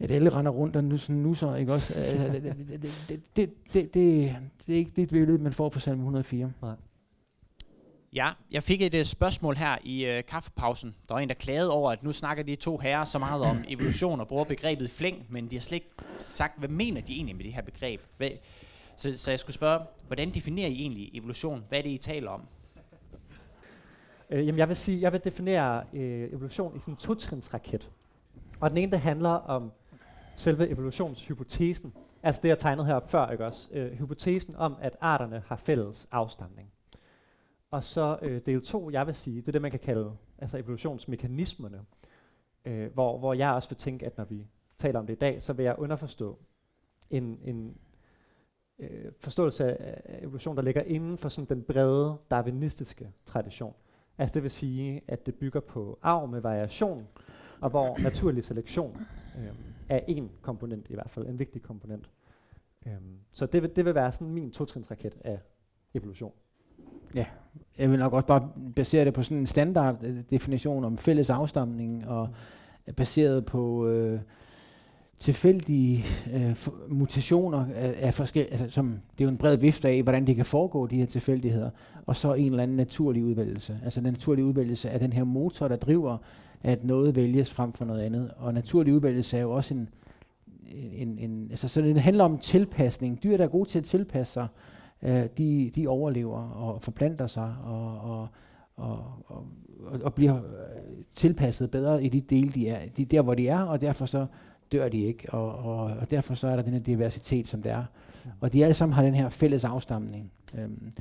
at 0.00 0.10
alle 0.10 0.30
render 0.30 0.52
rundt 0.52 0.76
og 0.76 0.84
nusser, 0.84 1.12
nusser 1.12 1.56
ikke 1.56 1.72
også? 1.72 1.94
Øh, 1.98 2.32
det, 2.34 2.42
det, 2.42 2.82
det, 2.82 3.20
det, 3.36 3.50
det, 3.74 3.94
det, 3.94 4.34
det 4.66 4.72
er 4.72 4.78
ikke 4.78 4.92
det 4.96 5.08
billede, 5.08 5.38
man 5.38 5.52
får 5.52 5.68
på 5.68 5.80
salme 5.80 6.02
104. 6.02 6.52
Nej. 6.62 6.74
Ja, 8.16 8.30
jeg 8.50 8.62
fik 8.62 8.82
et 8.82 8.94
uh, 8.94 9.02
spørgsmål 9.02 9.56
her 9.56 9.78
i 9.84 10.18
uh, 10.18 10.24
kaffepausen. 10.28 10.94
Der 11.08 11.14
var 11.14 11.20
en, 11.20 11.28
der 11.28 11.34
klagede 11.34 11.70
over, 11.70 11.90
at 11.90 12.02
nu 12.02 12.12
snakker 12.12 12.42
de 12.42 12.56
to 12.56 12.78
herrer 12.78 13.04
så 13.04 13.18
meget 13.18 13.42
om 13.42 13.64
evolution 13.68 14.20
og 14.20 14.28
bruger 14.28 14.44
begrebet 14.44 14.90
flæng, 14.90 15.26
men 15.28 15.50
de 15.50 15.56
har 15.56 15.60
slet 15.60 15.74
ikke 15.74 15.90
sagt, 16.18 16.58
hvad 16.58 16.68
mener 16.68 17.00
de 17.00 17.12
egentlig 17.12 17.36
med 17.36 17.44
det 17.44 17.52
her 17.52 17.62
begreb? 17.62 18.00
Hvad, 18.16 18.28
så, 18.96 19.18
så 19.18 19.30
jeg 19.30 19.38
skulle 19.38 19.54
spørge, 19.54 19.80
hvordan 20.06 20.30
definerer 20.30 20.68
I 20.68 20.80
egentlig 20.80 21.10
evolution? 21.18 21.64
Hvad 21.68 21.78
er 21.78 21.82
det, 21.82 21.90
I 21.90 21.98
taler 21.98 22.30
om? 22.30 22.42
Øh, 24.30 24.46
jamen 24.46 24.58
jeg 24.58 24.68
vil 24.68 24.76
sige, 24.76 25.00
jeg 25.00 25.12
vil 25.12 25.20
definere 25.24 25.84
øh, 25.92 26.32
evolution 26.32 26.76
i 26.76 26.80
sådan 26.80 26.94
en 26.94 26.98
totrinsraket. 26.98 27.90
Og 28.60 28.70
den 28.70 28.78
ene, 28.78 28.92
der 28.92 28.98
handler 28.98 29.30
om 29.30 29.72
selve 30.36 30.68
evolutionshypotesen. 30.68 31.92
Altså 32.22 32.42
det, 32.42 32.48
jeg 32.48 32.58
tegnede 32.58 32.86
heroppe 32.86 33.08
før, 33.08 33.30
ikke 33.30 33.46
også? 33.46 33.68
Øh, 33.72 33.92
hypotesen 33.92 34.56
om, 34.56 34.76
at 34.80 34.96
arterne 35.00 35.42
har 35.46 35.56
fælles 35.56 36.08
afstamning. 36.12 36.70
Og 37.70 37.84
så 37.84 38.18
øh, 38.22 38.40
del 38.46 38.62
to, 38.62 38.90
jeg 38.90 39.06
vil 39.06 39.14
sige, 39.14 39.40
det 39.40 39.48
er 39.48 39.52
det, 39.52 39.62
man 39.62 39.70
kan 39.70 39.80
kalde 39.80 40.12
altså 40.38 40.58
evolutionsmekanismerne. 40.58 41.80
Øh, 42.64 42.92
hvor, 42.92 43.18
hvor 43.18 43.34
jeg 43.34 43.50
også 43.50 43.68
vil 43.68 43.76
tænke, 43.76 44.06
at 44.06 44.16
når 44.16 44.24
vi 44.24 44.46
taler 44.76 44.98
om 44.98 45.06
det 45.06 45.14
i 45.14 45.18
dag, 45.18 45.42
så 45.42 45.52
vil 45.52 45.64
jeg 45.64 45.74
underforstå 45.78 46.38
en, 47.10 47.40
en 47.44 47.78
øh, 48.78 49.12
forståelse 49.20 49.82
af, 49.82 50.20
evolution, 50.22 50.56
der 50.56 50.62
ligger 50.62 50.82
inden 50.82 51.18
for 51.18 51.28
sådan 51.28 51.48
den 51.48 51.62
brede 51.62 52.16
darwinistiske 52.30 53.12
tradition. 53.24 53.74
Altså 54.18 54.34
det 54.34 54.42
vil 54.42 54.50
sige, 54.50 55.02
at 55.08 55.26
det 55.26 55.34
bygger 55.34 55.60
på 55.60 55.98
arv 56.02 56.28
med 56.28 56.40
variation, 56.40 57.08
og 57.60 57.70
hvor 57.70 58.02
naturlig 58.02 58.44
selektion 58.44 58.96
øh, 59.38 59.54
er 59.88 60.00
en 60.08 60.30
komponent 60.42 60.90
i 60.90 60.94
hvert 60.94 61.10
fald, 61.10 61.26
en 61.26 61.38
vigtig 61.38 61.62
komponent. 61.62 62.10
Øh, 62.86 62.92
så 63.34 63.46
det 63.46 63.62
vil, 63.62 63.76
det 63.76 63.84
vil 63.84 63.94
være 63.94 64.12
sådan 64.12 64.30
min 64.30 64.50
totrinsraket 64.50 65.16
af 65.20 65.40
evolution. 65.94 66.32
Jeg 67.78 67.90
vil 67.90 67.98
nok 67.98 68.12
også 68.12 68.26
bare 68.26 68.48
basere 68.76 69.04
det 69.04 69.14
på 69.14 69.22
sådan 69.22 69.38
en 69.38 69.46
standard 69.46 70.04
øh, 70.04 70.16
definition 70.30 70.84
om 70.84 70.98
fælles 70.98 71.30
afstamning, 71.30 72.08
og 72.08 72.28
baseret 72.96 73.44
på 73.46 73.88
øh, 73.88 74.20
tilfældige 75.18 76.04
øh, 76.34 76.56
mutationer 76.88 77.66
af, 77.74 77.94
af 77.98 78.14
forskellige, 78.14 78.50
altså 78.52 78.70
som, 78.70 78.86
det 78.88 79.24
er 79.24 79.24
jo 79.24 79.30
en 79.30 79.36
bred 79.36 79.56
vifte 79.56 79.88
af, 79.88 80.02
hvordan 80.02 80.26
det 80.26 80.36
kan 80.36 80.44
foregå, 80.46 80.86
de 80.86 80.96
her 80.96 81.06
tilfældigheder, 81.06 81.70
og 82.06 82.16
så 82.16 82.34
en 82.34 82.50
eller 82.50 82.62
anden 82.62 82.76
naturlig 82.76 83.24
udvælgelse. 83.24 83.80
Altså 83.84 84.00
den 84.00 84.12
naturlige 84.12 84.44
udvælgelse 84.44 84.88
er 84.88 84.98
den 84.98 85.12
her 85.12 85.24
motor, 85.24 85.68
der 85.68 85.76
driver, 85.76 86.18
at 86.62 86.84
noget 86.84 87.16
vælges 87.16 87.52
frem 87.52 87.72
for 87.72 87.84
noget 87.84 88.02
andet. 88.02 88.30
Og 88.36 88.54
naturlig 88.54 88.94
udvælgelse 88.94 89.36
er 89.36 89.40
jo 89.40 89.52
også 89.52 89.74
en, 89.74 89.88
en, 90.92 91.18
en 91.18 91.46
altså 91.50 91.68
så 91.68 91.80
det 91.80 92.00
handler 92.00 92.24
om 92.24 92.38
tilpasning. 92.38 93.22
Dyr, 93.22 93.36
der 93.36 93.44
er 93.44 93.48
gode 93.48 93.68
til 93.68 93.78
at 93.78 93.84
tilpasse 93.84 94.32
sig, 94.32 94.46
øh, 95.02 95.26
de, 95.38 95.70
de 95.74 95.88
overlever 95.88 96.38
og 96.38 96.82
forplanter 96.82 97.26
sig, 97.26 97.54
og, 97.64 98.00
og, 98.00 98.28
og, 98.76 99.04
og, 99.28 99.46
og, 100.02 100.14
bliver 100.14 100.36
øh, 100.36 100.42
tilpasset 101.14 101.70
bedre 101.70 102.04
i 102.04 102.08
de 102.08 102.20
dele, 102.20 102.48
de 102.48 102.68
er, 102.68 102.88
de, 102.96 103.04
der 103.04 103.22
hvor 103.22 103.34
de 103.34 103.48
er, 103.48 103.60
og 103.60 103.80
derfor 103.80 104.06
så 104.06 104.26
dør 104.72 104.88
de 104.88 105.00
ikke, 105.00 105.32
og, 105.32 105.54
og, 105.54 105.84
og 105.84 106.10
derfor 106.10 106.34
så 106.34 106.48
er 106.48 106.56
der 106.56 106.62
den 106.62 106.72
her 106.72 106.80
diversitet, 106.80 107.48
som 107.48 107.62
det 107.62 107.72
er. 107.72 107.84
Og 108.40 108.52
de 108.52 108.64
alle 108.64 108.74
sammen 108.74 108.94
har 108.94 109.02
den 109.02 109.14
her 109.14 109.28
fælles 109.28 109.64
afstamning. 109.64 110.32
Øhm, 110.58 110.92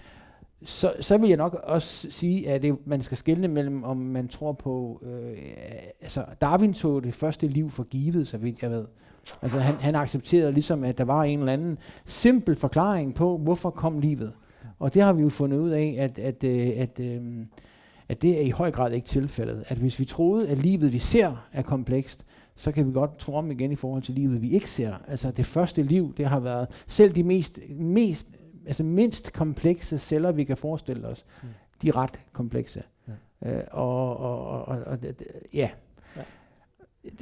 så, 0.64 0.94
så 1.00 1.18
vil 1.18 1.28
jeg 1.28 1.38
nok 1.38 1.54
også 1.64 2.12
sige, 2.12 2.50
at 2.50 2.62
det, 2.62 2.88
man 2.88 3.02
skal 3.02 3.18
skelne 3.18 3.48
mellem, 3.48 3.84
om 3.84 3.98
man 3.98 4.28
tror 4.28 4.52
på... 4.52 5.02
Øh, 5.06 5.38
altså, 6.02 6.26
Darwin 6.42 6.74
tog 6.74 7.04
det 7.04 7.14
første 7.14 7.48
liv 7.48 7.70
for 7.70 7.84
givet, 7.84 8.28
så 8.28 8.38
vidt 8.38 8.62
jeg 8.62 8.72
ved. 8.72 8.86
Altså, 9.42 9.60
han, 9.60 9.76
han 9.76 9.96
accepterede 9.96 10.52
ligesom, 10.52 10.84
at 10.84 10.98
der 10.98 11.04
var 11.04 11.24
en 11.24 11.40
eller 11.40 11.54
anden 11.54 11.78
simpel 12.06 12.56
forklaring 12.56 13.16
på, 13.16 13.38
hvorfor 13.38 13.70
kom 13.70 14.00
livet. 14.00 14.34
Og 14.80 14.94
det 14.94 15.02
har 15.02 15.14
vi 15.14 15.22
jo 15.22 15.30
fundet 15.30 15.58
ud 15.58 15.70
af, 15.70 15.96
at, 16.00 16.20
at, 16.20 16.44
øh, 16.44 16.68
at, 16.68 16.78
at, 16.78 17.00
øh, 17.00 17.46
at 18.10 18.22
det 18.22 18.38
er 18.38 18.42
i 18.42 18.50
høj 18.50 18.72
grad 18.72 18.92
ikke 18.92 19.08
tilfældet. 19.08 19.64
At 19.68 19.78
hvis 19.78 20.00
vi 20.00 20.06
troede, 20.06 20.50
at 20.50 20.58
livet, 20.58 20.94
vi 20.94 21.00
ser, 21.00 21.48
er 21.54 21.62
komplekst, 21.62 22.26
så 22.56 22.72
kan 22.72 22.88
vi 22.88 22.92
godt 22.94 23.18
tro 23.18 23.36
om 23.36 23.52
igen 23.52 23.72
i 23.72 23.76
forhold 23.76 24.02
til 24.02 24.16
livet, 24.16 24.42
vi 24.42 24.52
ikke 24.52 24.72
ser. 24.72 24.94
Altså 25.08 25.32
det 25.32 25.46
første 25.46 25.84
liv, 25.84 26.14
det 26.18 26.26
har 26.26 26.40
været 26.40 26.68
selv 26.88 27.12
de 27.12 27.24
mest, 27.24 27.60
mest 27.70 28.28
altså 28.66 28.84
mindst 28.84 29.34
komplekse 29.34 29.98
celler, 29.98 30.32
vi 30.32 30.44
kan 30.44 30.58
forestille 30.58 31.08
os, 31.08 31.26
mm. 31.44 31.50
de 31.82 31.88
er 31.88 31.96
ret 31.98 32.20
komplekse. 32.34 32.84
Ja. 33.08 33.58
Øh, 33.58 33.64
og, 33.72 34.18
og, 34.18 34.46
og, 34.46 34.66
og, 34.66 34.80
og 34.86 35.00
ja. 35.54 35.70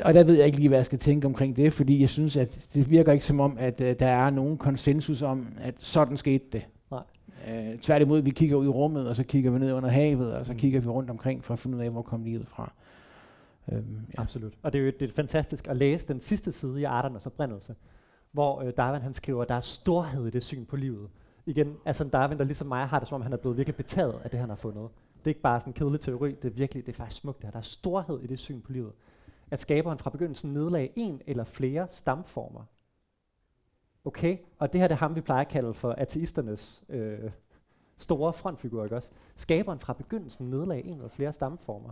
Og 0.05 0.13
der 0.13 0.23
ved 0.23 0.35
jeg 0.35 0.45
ikke 0.45 0.57
lige, 0.57 0.69
hvad 0.69 0.77
jeg 0.77 0.85
skal 0.85 0.99
tænke 0.99 1.27
omkring 1.27 1.55
det, 1.55 1.73
fordi 1.73 2.01
jeg 2.01 2.09
synes, 2.09 2.37
at 2.37 2.67
det 2.73 2.89
virker 2.89 3.11
ikke 3.11 3.25
som 3.25 3.39
om, 3.39 3.57
at 3.59 3.81
uh, 3.81 3.87
der 3.87 4.07
er 4.07 4.29
nogen 4.29 4.57
konsensus 4.57 5.21
om, 5.21 5.47
at 5.61 5.75
sådan 5.77 6.17
skete 6.17 6.45
det. 6.51 6.65
Nej. 6.91 7.03
Uh, 7.47 7.79
tværtimod, 7.79 8.21
vi 8.21 8.29
kigger 8.29 8.55
ud 8.55 8.65
i 8.65 8.69
rummet, 8.69 9.09
og 9.09 9.15
så 9.15 9.23
kigger 9.23 9.51
vi 9.51 9.59
ned 9.59 9.73
under 9.73 9.89
havet, 9.89 10.33
og 10.33 10.45
så 10.45 10.53
mm. 10.53 10.59
kigger 10.59 10.79
vi 10.79 10.87
rundt 10.87 11.09
omkring 11.09 11.43
for 11.43 11.53
at 11.53 11.59
finde 11.59 11.77
ud 11.77 11.81
af, 11.81 11.89
hvor 11.89 12.01
kom 12.01 12.23
livet 12.23 12.47
fra. 12.47 12.73
Øhm, 13.71 13.99
ja. 14.17 14.21
Absolut. 14.21 14.53
Og 14.63 14.73
det 14.73 14.79
er 14.79 14.85
jo 14.85 14.91
det 14.99 15.09
er 15.09 15.13
fantastisk 15.13 15.67
at 15.67 15.77
læse 15.77 16.07
den 16.07 16.19
sidste 16.19 16.51
side 16.51 16.81
i 16.81 16.83
Arternes 16.83 17.25
oprindelse, 17.25 17.75
hvor 18.31 18.61
øh, 18.61 18.73
Darwin 18.77 19.01
han 19.01 19.13
skriver, 19.13 19.41
at 19.41 19.49
der 19.49 19.55
er 19.55 19.61
storhed 19.61 20.27
i 20.27 20.29
det 20.29 20.43
syn 20.43 20.65
på 20.65 20.75
livet. 20.75 21.09
Igen, 21.45 21.75
altså 21.85 22.03
Darwin, 22.03 22.37
der 22.37 22.43
ligesom 22.43 22.67
mig 22.67 22.87
har 22.87 22.99
det, 22.99 23.07
som 23.07 23.15
om 23.15 23.21
han 23.21 23.33
er 23.33 23.37
blevet 23.37 23.57
virkelig 23.57 23.75
betaget 23.75 24.15
af 24.23 24.29
det, 24.29 24.39
han 24.39 24.49
har 24.49 24.55
fundet. 24.55 24.89
Det 25.19 25.25
er 25.25 25.29
ikke 25.29 25.41
bare 25.41 25.59
sådan 25.59 25.69
en 25.69 25.73
kedelig 25.73 25.99
teori, 25.99 26.31
det 26.31 26.51
er 26.51 26.55
virkelig, 26.55 26.85
det 26.85 26.91
er 26.91 26.95
faktisk 26.95 27.21
smukt 27.21 27.37
det 27.37 27.45
her. 27.45 27.51
Der 27.51 27.57
er 27.57 27.61
storhed 27.63 28.19
i 28.23 28.27
det 28.27 28.39
syn 28.39 28.61
på 28.61 28.71
livet. 28.71 28.91
At 29.53 29.59
skaberen 29.59 29.99
fra 29.99 30.09
begyndelsen 30.09 30.53
nedlagde 30.53 30.89
en 30.95 31.21
eller 31.27 31.43
flere 31.43 31.87
stamformer. 31.89 32.63
Okay, 34.05 34.37
og 34.59 34.73
det 34.73 34.81
her 34.81 34.87
det 34.87 34.95
er 34.95 34.99
ham, 34.99 35.15
vi 35.15 35.21
plejer 35.21 35.41
at 35.41 35.47
kalde 35.47 35.73
for 35.73 35.91
ateisternes 35.97 36.83
øh, 36.89 37.31
store 37.97 38.33
frontfigur, 38.33 38.83
ikke 38.83 38.95
også? 38.95 39.11
Skaberen 39.35 39.79
fra 39.79 39.93
begyndelsen 39.93 40.49
nedlagde 40.49 40.83
en 40.83 40.97
eller 40.97 41.09
flere 41.09 41.33
stamformer 41.33 41.91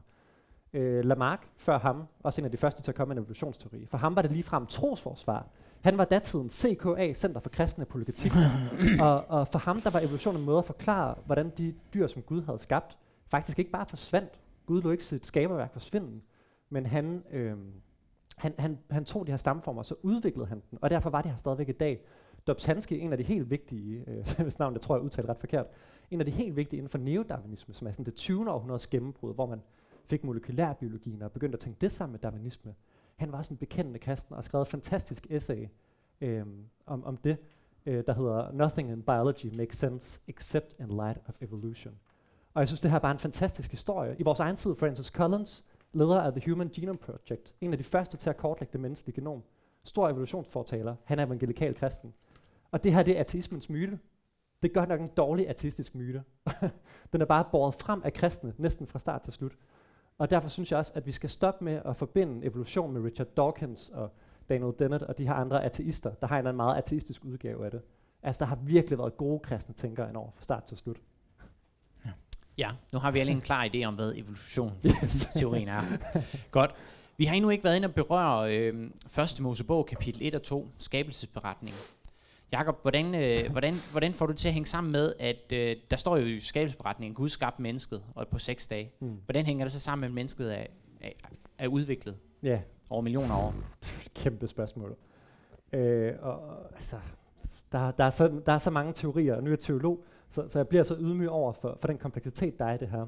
øh, 0.74 1.06
Lamarck 1.06 1.48
før 1.58 1.80
ham, 1.80 2.04
også 2.24 2.42
en 2.42 2.46
af 2.46 2.52
de 2.52 2.58
første 2.58 2.82
til 2.82 2.92
at 2.92 2.96
komme 2.96 3.10
med 3.10 3.18
en 3.18 3.24
evolutionsteori. 3.24 3.86
For 3.86 3.98
ham 3.98 4.16
var 4.16 4.22
det 4.22 4.32
ligefrem 4.32 4.66
trosforsvar. 4.66 5.48
Han 5.82 5.98
var 5.98 6.06
datiden 6.06 6.50
CKA, 6.50 7.14
Center 7.14 7.40
for 7.40 7.50
Kristne 7.50 7.86
Politik. 7.86 8.32
og, 9.02 9.26
og 9.30 9.48
for 9.48 9.60
ham 9.60 9.82
der 9.82 9.90
var 9.90 10.00
evolution 10.00 10.36
en 10.36 10.46
måde 10.46 10.58
at 10.58 10.66
forklare, 10.66 11.16
hvordan 11.26 11.52
de 11.58 11.74
dyr, 11.94 12.08
som 12.08 12.22
Gud 12.22 12.42
havde 12.42 12.60
skabt, 12.60 12.98
faktisk 13.28 13.60
ikke 13.60 13.72
bare 13.72 13.86
forsvandt. 13.86 14.40
Gud 14.66 14.82
lå 14.82 14.92
ikke 14.92 15.04
sit 15.04 15.26
skaberværk 15.26 15.74
forsvinde, 15.74 16.22
men 16.72 16.86
han, 16.86 17.24
øh, 17.32 17.58
han, 18.38 18.54
han, 18.58 18.80
han 18.92 19.06
tog 19.06 19.28
de 19.28 19.32
her 19.32 19.38
stamformer, 19.38 19.84
så 19.84 19.96
udviklede 20.02 20.48
han 20.48 20.62
den, 20.72 20.80
og 20.82 20.90
derfor 20.90 21.10
var 21.10 21.22
det 21.22 21.32
her 21.32 21.38
stadigvæk 21.38 21.70
i 21.70 21.72
dag. 21.72 22.06
Dobzhansky, 22.48 22.94
en 22.94 23.12
af 23.12 23.18
de 23.18 23.24
helt 23.24 23.50
vigtige, 23.50 24.04
øh, 24.08 24.28
hvis 24.44 24.60
navn 24.60 24.74
det 24.74 24.82
tror 24.82 24.96
jeg 24.96 25.04
udtalt 25.04 25.30
ret 25.30 25.38
forkert, 25.38 25.66
en 26.12 26.20
af 26.20 26.26
de 26.26 26.32
helt 26.32 26.56
vigtige 26.56 26.78
inden 26.78 26.90
for 26.90 26.98
neodarwinisme, 26.98 27.74
som 27.74 27.88
er 27.88 27.92
sådan 27.92 28.06
det 28.06 28.16
20. 28.16 28.52
århundredes 28.52 28.88
gennembrud, 28.88 29.34
hvor 29.34 29.46
man 29.46 29.62
fik 30.10 30.24
molekylærbiologien 30.24 31.22
og 31.22 31.32
begyndte 31.32 31.56
at 31.56 31.60
tænke 31.60 31.78
det 31.82 31.92
sammen 31.92 32.12
med 32.12 32.20
darwinisme. 32.20 32.76
Han 33.16 33.32
var 33.32 33.38
også 33.38 33.54
en 33.54 33.58
bekendende 33.58 34.00
kristen 34.00 34.36
og 34.36 34.44
skrev 34.44 34.62
et 34.62 34.68
fantastisk 34.68 35.28
essay 35.30 35.68
øh, 36.22 36.46
om, 36.86 37.04
om 37.04 37.18
det, 37.18 37.38
øh, 37.86 38.04
der 38.08 38.14
hedder 38.14 38.52
Nothing 38.52 38.92
in 38.92 39.02
biology 39.02 39.46
makes 39.58 39.78
sense 39.78 40.22
except 40.28 40.76
in 40.80 40.88
light 40.88 41.18
of 41.28 41.36
evolution. 41.42 41.94
Og 42.54 42.60
jeg 42.60 42.68
synes, 42.68 42.82
det 42.82 42.92
her 42.92 42.96
er 42.98 43.02
bare 43.02 43.12
en 43.12 43.20
fantastisk 43.20 43.72
historie. 43.72 44.16
I 44.20 44.24
vores 44.24 44.40
egen 44.40 44.56
tid, 44.56 44.76
Francis 44.76 45.06
Collins, 45.06 45.66
leder 45.94 46.22
af 46.22 46.32
The 46.34 46.52
Human 46.52 46.70
Genome 46.70 46.98
Project, 46.98 47.54
en 47.62 47.72
af 47.72 47.78
de 47.78 47.84
første 47.84 48.18
til 48.18 48.30
at 48.30 48.38
kortlægge 48.38 48.72
det 48.74 48.82
menneskelige 48.82 49.16
genom, 49.16 49.44
stor 49.84 50.10
evolutionsfortaler, 50.10 50.96
han 51.04 51.20
er 51.20 51.26
evangelikal 51.26 51.76
kristen. 51.76 52.14
Og 52.72 52.84
det 52.84 52.94
her, 52.94 53.04
det 53.04 53.16
er 53.16 53.20
ateismens 53.20 53.70
myte. 53.70 54.00
Det 54.64 54.70
er 54.70 54.74
godt 54.74 54.90
nok 54.90 55.00
en 55.00 55.08
dårlig 55.08 55.50
ateistisk 55.50 55.96
myte. 55.96 56.24
Den 57.14 57.22
er 57.22 57.26
bare 57.26 57.46
båret 57.52 57.76
frem 57.76 58.02
af 58.04 58.14
kristne, 58.14 58.54
næsten 58.58 58.88
fra 58.88 59.00
start 59.00 59.22
til 59.22 59.34
slut. 59.34 59.58
Og 60.18 60.30
derfor 60.30 60.50
synes 60.50 60.72
jeg 60.72 60.80
også, 60.80 60.92
at 60.96 61.06
vi 61.06 61.12
skal 61.12 61.30
stoppe 61.30 61.66
med 61.66 61.82
at 61.86 61.96
forbinde 61.96 62.46
evolution 62.46 62.94
med 62.94 63.02
Richard 63.02 63.28
Dawkins 63.28 63.90
og 63.90 64.10
Daniel 64.50 64.74
Dennett 64.80 65.04
og 65.04 65.18
de 65.18 65.28
her 65.28 65.34
andre 65.34 65.64
ateister, 65.64 66.14
der 66.14 66.28
har 66.28 66.40
en 66.40 66.56
meget 66.56 66.78
ateistisk 66.78 67.26
udgave 67.26 67.66
af 67.66 67.72
det. 67.72 67.82
Altså, 68.24 68.40
der 68.40 68.46
har 68.46 68.56
virkelig 68.56 68.98
været 68.98 69.18
gode 69.18 69.40
kristne 69.40 69.74
tænkere 69.74 70.10
indover 70.10 70.32
fra 70.36 70.44
start 70.44 70.64
til 70.64 70.78
slut. 70.78 71.02
Ja, 72.62 72.72
nu 72.94 73.00
har 73.00 73.12
vi 73.12 73.20
alle 73.20 73.32
en 73.32 73.42
klar 73.42 73.70
idé 73.74 73.84
om, 73.84 73.96
hvad 73.96 74.14
evolutionsteorien 74.16 75.68
er. 75.78 75.84
Godt. 76.52 76.72
Vi 77.18 77.26
har 77.26 77.36
endnu 77.36 77.50
ikke 77.50 77.64
været 77.64 77.76
inde 77.76 77.86
og 77.86 77.94
berøre 77.94 78.56
øh, 78.58 78.90
første 79.08 79.44
Mosebog, 79.44 79.86
kapitel 79.86 80.28
1 80.28 80.36
og 80.36 80.44
2, 80.44 80.68
skabelsesberetning. 80.78 81.76
Jakob, 82.52 82.82
hvordan, 82.82 83.16
øh, 83.16 83.52
hvordan, 83.52 83.76
hvordan 83.92 84.14
får 84.14 84.26
du 84.26 84.32
det 84.32 84.40
til 84.40 84.48
at 84.48 84.54
hænge 84.54 84.68
sammen 84.68 84.92
med, 84.92 85.14
at 85.20 85.52
øh, 85.54 85.76
der 85.92 85.98
står 85.98 86.18
jo 86.18 86.26
i 86.26 86.40
skabelsesberetningen, 86.40 87.16
Gud 87.16 87.30
skabte 87.30 87.62
mennesket 87.62 88.04
og 88.16 88.28
på 88.28 88.40
seks 88.40 88.68
dage. 88.68 88.92
Mm. 89.00 89.18
Hvordan 89.26 89.46
hænger 89.46 89.66
det 89.66 89.72
så 89.72 89.80
sammen 89.80 90.02
med, 90.02 90.08
at 90.08 90.14
mennesket 90.14 90.60
er, 90.60 90.66
er, 91.02 91.10
er 91.58 91.68
udviklet 91.68 92.16
ja. 92.44 92.60
over 92.90 93.02
millioner 93.02 93.38
år? 93.38 93.54
Kæmpe 94.16 94.48
spørgsmål. 94.48 94.96
Øh, 95.74 96.14
og, 96.22 96.40
altså, 96.76 96.96
der, 97.72 97.92
der, 97.92 98.04
er 98.04 98.10
så, 98.10 98.42
der 98.46 98.54
er 98.54 98.60
så 98.60 98.70
mange 98.70 98.94
teorier, 98.94 99.36
og 99.36 99.44
nu 99.44 99.48
er 99.48 99.52
jeg 99.52 99.60
teolog, 99.60 100.06
så, 100.32 100.50
så 100.50 100.60
jeg 100.60 100.68
bliver 100.68 100.84
så 100.84 100.96
ydmyg 101.00 101.30
over 101.30 101.52
for, 101.54 101.78
for 101.82 101.88
den 101.88 101.98
kompleksitet, 101.98 102.60
der 102.60 102.66
er 102.66 102.74
i 102.74 102.78
det 102.78 102.90
her. 102.90 103.08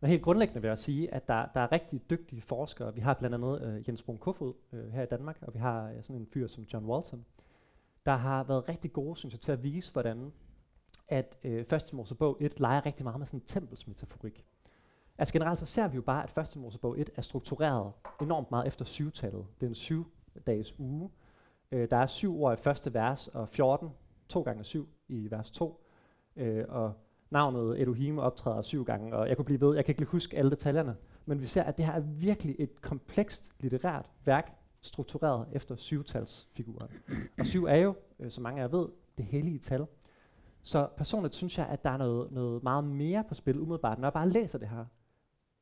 Men 0.00 0.10
helt 0.10 0.22
grundlæggende 0.22 0.60
vil 0.60 0.68
jeg 0.68 0.78
sige, 0.78 1.14
at 1.14 1.28
der, 1.28 1.46
der 1.54 1.60
er 1.60 1.72
rigtig 1.72 2.10
dygtige 2.10 2.42
forskere. 2.42 2.94
Vi 2.94 3.00
har 3.00 3.14
blandt 3.14 3.34
andet 3.34 3.62
øh, 3.62 3.88
Jens 3.88 4.02
Brun 4.02 4.18
Kofod 4.18 4.54
øh, 4.72 4.92
her 4.92 5.02
i 5.02 5.06
Danmark, 5.06 5.38
og 5.40 5.54
vi 5.54 5.58
har 5.58 5.90
øh, 5.90 6.02
sådan 6.02 6.20
en 6.20 6.26
fyr 6.26 6.46
som 6.46 6.64
John 6.64 6.86
Walton, 6.86 7.24
der 8.06 8.16
har 8.16 8.44
været 8.44 8.68
rigtig 8.68 8.92
gode, 8.92 9.16
synes 9.16 9.34
jeg, 9.34 9.40
til 9.40 9.52
at 9.52 9.62
vise, 9.62 9.92
hvordan 9.92 10.32
at 11.08 11.36
øh, 11.44 11.64
første 11.64 11.96
Mosebog 11.96 12.36
1 12.40 12.60
leger 12.60 12.86
rigtig 12.86 13.04
meget 13.04 13.18
med 13.18 13.26
sådan 13.26 13.40
en 13.40 13.46
tempelsmetaforik. 13.46 14.44
Altså 15.18 15.32
generelt 15.32 15.58
så 15.58 15.66
ser 15.66 15.88
vi 15.88 15.96
jo 15.96 16.02
bare, 16.02 16.22
at 16.22 16.30
første 16.30 16.58
Mosebog 16.58 17.00
1 17.00 17.10
er 17.16 17.22
struktureret 17.22 17.92
enormt 18.20 18.50
meget 18.50 18.66
efter 18.66 18.84
syvtallet. 18.84 19.46
Det 19.60 19.66
er 19.66 19.70
en 19.70 19.74
syv 19.74 20.06
dages 20.46 20.78
uge. 20.78 21.10
Øh, 21.72 21.90
der 21.90 21.96
er 21.96 22.06
syv 22.06 22.42
ord 22.42 22.58
i 22.58 22.62
første 22.62 22.94
vers, 22.94 23.28
og 23.28 23.48
14, 23.48 23.90
to 24.28 24.42
gange 24.42 24.64
syv 24.64 24.88
i 25.08 25.30
vers 25.30 25.50
2. 25.50 25.83
Øh, 26.36 26.64
og 26.68 26.92
navnet 27.30 27.80
Elohim 27.80 28.18
optræder 28.18 28.62
syv 28.62 28.84
gange, 28.84 29.16
og 29.16 29.28
jeg 29.28 29.36
kunne 29.36 29.44
blive 29.44 29.60
ved, 29.60 29.74
jeg 29.74 29.84
kan 29.84 29.92
ikke 29.92 30.04
huske 30.04 30.36
alle 30.36 30.50
detaljerne, 30.50 30.96
men 31.26 31.40
vi 31.40 31.46
ser, 31.46 31.62
at 31.62 31.76
det 31.76 31.84
her 31.86 31.92
er 31.92 32.00
virkelig 32.00 32.56
et 32.58 32.80
komplekst 32.80 33.52
litterært 33.60 34.10
værk, 34.24 34.58
struktureret 34.80 35.46
efter 35.52 35.76
syvtalsfiguren. 35.76 36.90
Og 37.38 37.46
syv 37.46 37.64
er 37.64 37.76
jo, 37.76 37.94
øh, 38.20 38.30
som 38.30 38.42
mange 38.42 38.62
af 38.62 38.64
jer 38.68 38.76
ved, 38.76 38.88
det 39.18 39.24
hellige 39.24 39.58
tal. 39.58 39.86
Så 40.62 40.88
personligt 40.96 41.34
synes 41.34 41.58
jeg, 41.58 41.66
at 41.66 41.84
der 41.84 41.90
er 41.90 41.96
noget, 41.96 42.32
noget 42.32 42.62
meget 42.62 42.84
mere 42.84 43.24
på 43.24 43.34
spil 43.34 43.60
umiddelbart, 43.60 43.98
når 43.98 44.06
jeg 44.06 44.12
bare 44.12 44.28
læser 44.28 44.58
det 44.58 44.68
her, 44.68 44.84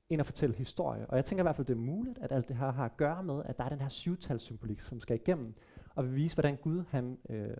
end 0.09 0.21
at 0.21 0.27
fortælle 0.27 0.55
historie. 0.57 1.07
Og 1.07 1.17
jeg 1.17 1.25
tænker 1.25 1.43
i 1.43 1.45
hvert 1.45 1.57
fald, 1.57 1.67
det 1.67 1.75
er 1.75 1.79
muligt, 1.79 2.19
at 2.19 2.33
alt 2.33 2.49
det 2.49 2.57
her 2.57 2.73
har 2.73 2.85
at 2.85 2.97
gøre 2.97 3.23
med, 3.23 3.43
at 3.45 3.59
der 3.59 3.65
er 3.65 3.69
den 3.69 3.81
her 3.81 3.89
syvtalssymbolik, 3.89 4.81
som 4.81 5.01
skal 5.01 5.17
igennem, 5.17 5.55
og 5.95 6.05
vil 6.05 6.15
vise, 6.15 6.37
hvordan 6.37 6.57
Gud 6.57 6.85
han, 6.91 7.19
øh, 7.29 7.57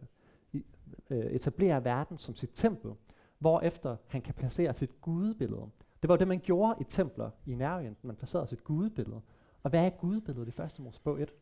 øh, 1.11 1.27
etablerer 1.27 1.81
verden 1.81 2.19
som 2.19 2.35
sit 2.35 2.51
tempel, 2.55 2.93
hvorefter 3.39 3.97
han 4.07 4.23
kan 4.23 4.35
placere 4.35 4.75
sit 4.75 5.01
gudebillede. 5.01 5.71
Det 6.03 6.09
var 6.09 6.15
jo 6.15 6.19
det, 6.19 6.29
man 6.29 6.41
gjorde 6.41 6.77
i 6.81 6.85
templer 6.85 7.31
i 7.47 7.55
nærorienten. 7.55 8.07
Man 8.07 8.17
placerede 8.17 8.47
sit 8.49 8.65
gudebillede. 8.65 9.21
Og 9.63 9.71
hvad 9.71 9.87
er 9.87 9.91
gudebilledet 9.91 10.49
i 10.49 10.51
første 10.51 10.83
Mosebog 10.83 11.21
1? 11.21 11.33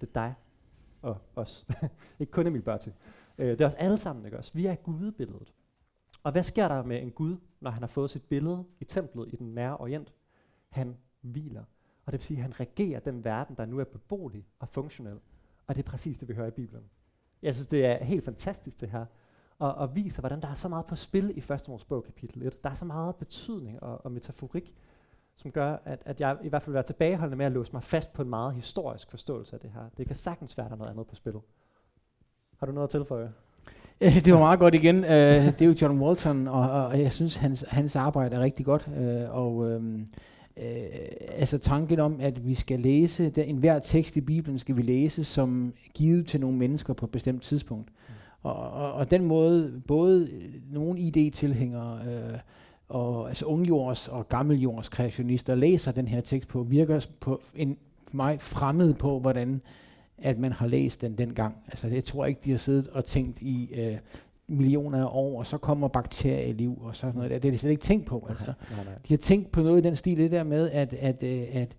Det 0.00 0.08
er 0.08 0.12
dig 0.12 0.34
og 1.02 1.18
os. 1.36 1.66
ikke 2.20 2.32
kun 2.32 2.46
Emil 2.46 2.62
Børti. 2.62 2.90
Øh, 3.38 3.48
det 3.48 3.60
er 3.60 3.66
os 3.66 3.74
alle 3.74 3.98
sammen, 3.98 4.24
ikke 4.24 4.38
også? 4.38 4.52
Vi 4.54 4.66
er 4.66 4.74
gudebilledet. 4.74 5.52
Og 6.22 6.32
hvad 6.32 6.42
sker 6.42 6.68
der 6.68 6.82
med 6.82 7.02
en 7.02 7.10
Gud, 7.10 7.36
når 7.60 7.70
han 7.70 7.82
har 7.82 7.88
fået 7.88 8.10
sit 8.10 8.22
billede 8.22 8.64
i 8.80 8.84
templet 8.84 9.32
i 9.32 9.36
den 9.36 9.54
nære 9.54 9.76
orient? 9.76 10.12
Han 10.68 10.96
hviler. 11.20 11.64
Og 12.06 12.12
det 12.12 12.18
vil 12.18 12.22
sige, 12.22 12.36
at 12.36 12.42
han 12.42 12.60
regerer 12.60 13.00
den 13.00 13.24
verden, 13.24 13.56
der 13.56 13.66
nu 13.66 13.78
er 13.78 13.84
beboelig 13.84 14.46
og 14.58 14.68
funktionel. 14.68 15.18
Og 15.66 15.76
det 15.76 15.82
er 15.86 15.90
præcis 15.90 16.18
det, 16.18 16.28
vi 16.28 16.34
hører 16.34 16.46
i 16.46 16.50
Bibelen. 16.50 16.84
Jeg 17.42 17.54
synes, 17.54 17.66
det 17.66 17.86
er 17.86 18.04
helt 18.04 18.24
fantastisk 18.24 18.80
det 18.80 18.90
her. 18.90 19.04
Og, 19.58 19.74
og 19.74 19.94
viser, 19.94 20.20
hvordan 20.20 20.40
der 20.40 20.48
er 20.48 20.54
så 20.54 20.68
meget 20.68 20.86
på 20.86 20.96
spil 20.96 21.32
i 21.36 21.52
1. 21.52 21.64
Mosebog 21.68 22.04
kapitel 22.04 22.42
1. 22.42 22.64
Der 22.64 22.70
er 22.70 22.74
så 22.74 22.84
meget 22.84 23.16
betydning 23.16 23.82
og, 23.82 24.04
og 24.04 24.12
metaforik 24.12 24.74
som 25.36 25.50
gør, 25.50 25.76
at, 25.84 26.02
at 26.06 26.20
jeg 26.20 26.36
i 26.42 26.48
hvert 26.48 26.62
fald 26.62 26.70
vil 26.70 26.74
være 26.74 26.82
tilbageholdende 26.82 27.36
med 27.36 27.46
at 27.46 27.52
låse 27.52 27.72
mig 27.72 27.82
fast 27.82 28.12
på 28.12 28.22
en 28.22 28.28
meget 28.28 28.54
historisk 28.54 29.10
forståelse 29.10 29.56
af 29.56 29.60
det 29.60 29.70
her. 29.74 29.80
Det 29.96 30.06
kan 30.06 30.16
sagtens 30.16 30.58
være, 30.58 30.68
der 30.68 30.76
noget 30.76 30.90
andet 30.90 31.06
på 31.06 31.14
spil. 31.14 31.34
Har 32.58 32.66
du 32.66 32.72
noget 32.72 32.86
at 32.86 32.90
tilføje? 32.90 33.32
Øh, 34.00 34.24
det 34.24 34.32
var 34.32 34.38
meget 34.38 34.58
godt 34.58 34.74
igen. 34.74 34.96
Uh, 34.96 35.10
det 35.10 35.62
er 35.62 35.66
jo 35.66 35.74
John 35.80 36.00
Walton, 36.00 36.48
og, 36.48 36.70
og 36.86 37.00
jeg 37.00 37.12
synes, 37.12 37.36
hans, 37.36 37.64
hans 37.68 37.96
arbejde 37.96 38.36
er 38.36 38.40
rigtig 38.40 38.66
godt. 38.66 38.88
Uh, 38.88 39.36
og 39.36 39.56
um, 39.56 40.08
uh, 40.56 40.62
altså 41.28 41.58
tanken 41.58 42.00
om, 42.00 42.16
at 42.20 42.46
vi 42.46 42.54
skal 42.54 42.80
læse, 42.80 43.30
der, 43.30 43.42
enhver 43.42 43.78
tekst 43.78 44.16
i 44.16 44.20
Bibelen 44.20 44.58
skal 44.58 44.76
vi 44.76 44.82
læse 44.82 45.24
som 45.24 45.74
givet 45.94 46.26
til 46.26 46.40
nogle 46.40 46.56
mennesker 46.56 46.94
på 46.94 47.06
et 47.06 47.12
bestemt 47.12 47.42
tidspunkt. 47.42 47.88
Mm. 48.08 48.14
Og, 48.42 48.70
og, 48.70 48.92
og 48.92 49.10
den 49.10 49.24
måde, 49.24 49.82
både 49.86 50.28
nogle 50.72 51.00
ID-tilhængere, 51.00 52.00
uh, 52.06 52.38
og 52.88 53.28
altså 53.28 53.46
ungjords 53.46 54.08
og 54.08 54.28
gammeljords 54.28 54.88
kreationister 54.88 55.54
læser 55.54 55.92
den 55.92 56.08
her 56.08 56.20
tekst 56.20 56.48
på, 56.48 56.62
virker 56.62 57.06
på 57.20 57.40
en 57.54 57.78
for 58.12 58.16
mig 58.16 58.40
fremmed 58.40 58.94
på, 58.94 59.18
hvordan 59.18 59.60
at 60.18 60.38
man 60.38 60.52
har 60.52 60.66
læst 60.66 61.00
den 61.00 61.18
dengang. 61.18 61.56
Altså 61.66 61.88
jeg 61.88 62.04
tror 62.04 62.24
ikke, 62.24 62.40
de 62.44 62.50
har 62.50 62.58
siddet 62.58 62.88
og 62.88 63.04
tænkt 63.04 63.42
i 63.42 63.70
øh, 63.74 63.98
millioner 64.48 64.98
af 64.98 65.08
år, 65.12 65.38
og 65.38 65.46
så 65.46 65.58
kommer 65.58 65.88
bakterieliv 65.88 66.78
og 66.80 66.96
sådan 66.96 67.14
noget 67.14 67.30
der. 67.30 67.38
Det 67.38 67.44
har 67.44 67.52
de 67.52 67.58
slet 67.58 67.70
ikke 67.70 67.82
tænkt 67.82 68.06
på. 68.06 68.26
Altså. 68.28 68.52
Nej, 68.70 68.84
nej. 68.84 68.94
De 69.08 69.14
har 69.14 69.18
tænkt 69.18 69.52
på 69.52 69.62
noget 69.62 69.78
i 69.78 69.88
den 69.88 69.96
stil, 69.96 70.18
det 70.18 70.30
der 70.30 70.44
med, 70.44 70.70
at, 70.70 70.92
at, 70.92 71.22
øh, 71.22 71.44
at 71.52 71.76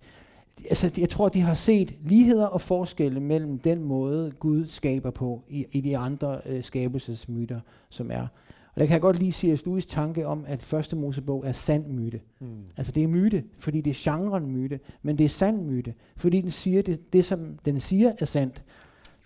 altså, 0.68 0.90
jeg 0.98 1.08
tror, 1.08 1.28
de 1.28 1.40
har 1.40 1.54
set 1.54 1.94
ligheder 2.04 2.46
og 2.46 2.60
forskelle 2.60 3.20
mellem 3.20 3.58
den 3.58 3.84
måde, 3.84 4.32
Gud 4.38 4.66
skaber 4.66 5.10
på 5.10 5.42
i, 5.48 5.66
i 5.72 5.80
de 5.80 5.98
andre 5.98 6.40
øh, 6.46 6.64
skabelsesmyter, 6.64 7.60
som 7.88 8.10
er. 8.10 8.26
Og 8.74 8.80
der 8.80 8.86
kan 8.86 8.92
jeg 8.92 9.00
godt 9.00 9.18
lige 9.18 9.32
C.S. 9.32 9.66
Lewis 9.66 9.86
tanke 9.86 10.26
om, 10.26 10.44
at 10.48 10.62
første 10.62 10.96
Mosebog 10.96 11.46
er 11.46 11.52
sand 11.52 11.86
myte. 11.86 12.20
Mm. 12.40 12.46
Altså 12.76 12.92
det 12.92 13.02
er 13.02 13.08
myte, 13.08 13.44
fordi 13.58 13.80
det 13.80 13.90
er 13.90 14.12
genren 14.12 14.50
myte, 14.50 14.80
men 15.02 15.18
det 15.18 15.24
er 15.24 15.28
sand 15.28 15.62
myte, 15.62 15.94
fordi 16.16 16.40
den 16.40 16.50
siger 16.50 16.82
det, 16.82 17.12
det 17.12 17.24
som 17.24 17.58
den 17.64 17.80
siger 17.80 18.12
er 18.18 18.24
sandt. 18.24 18.62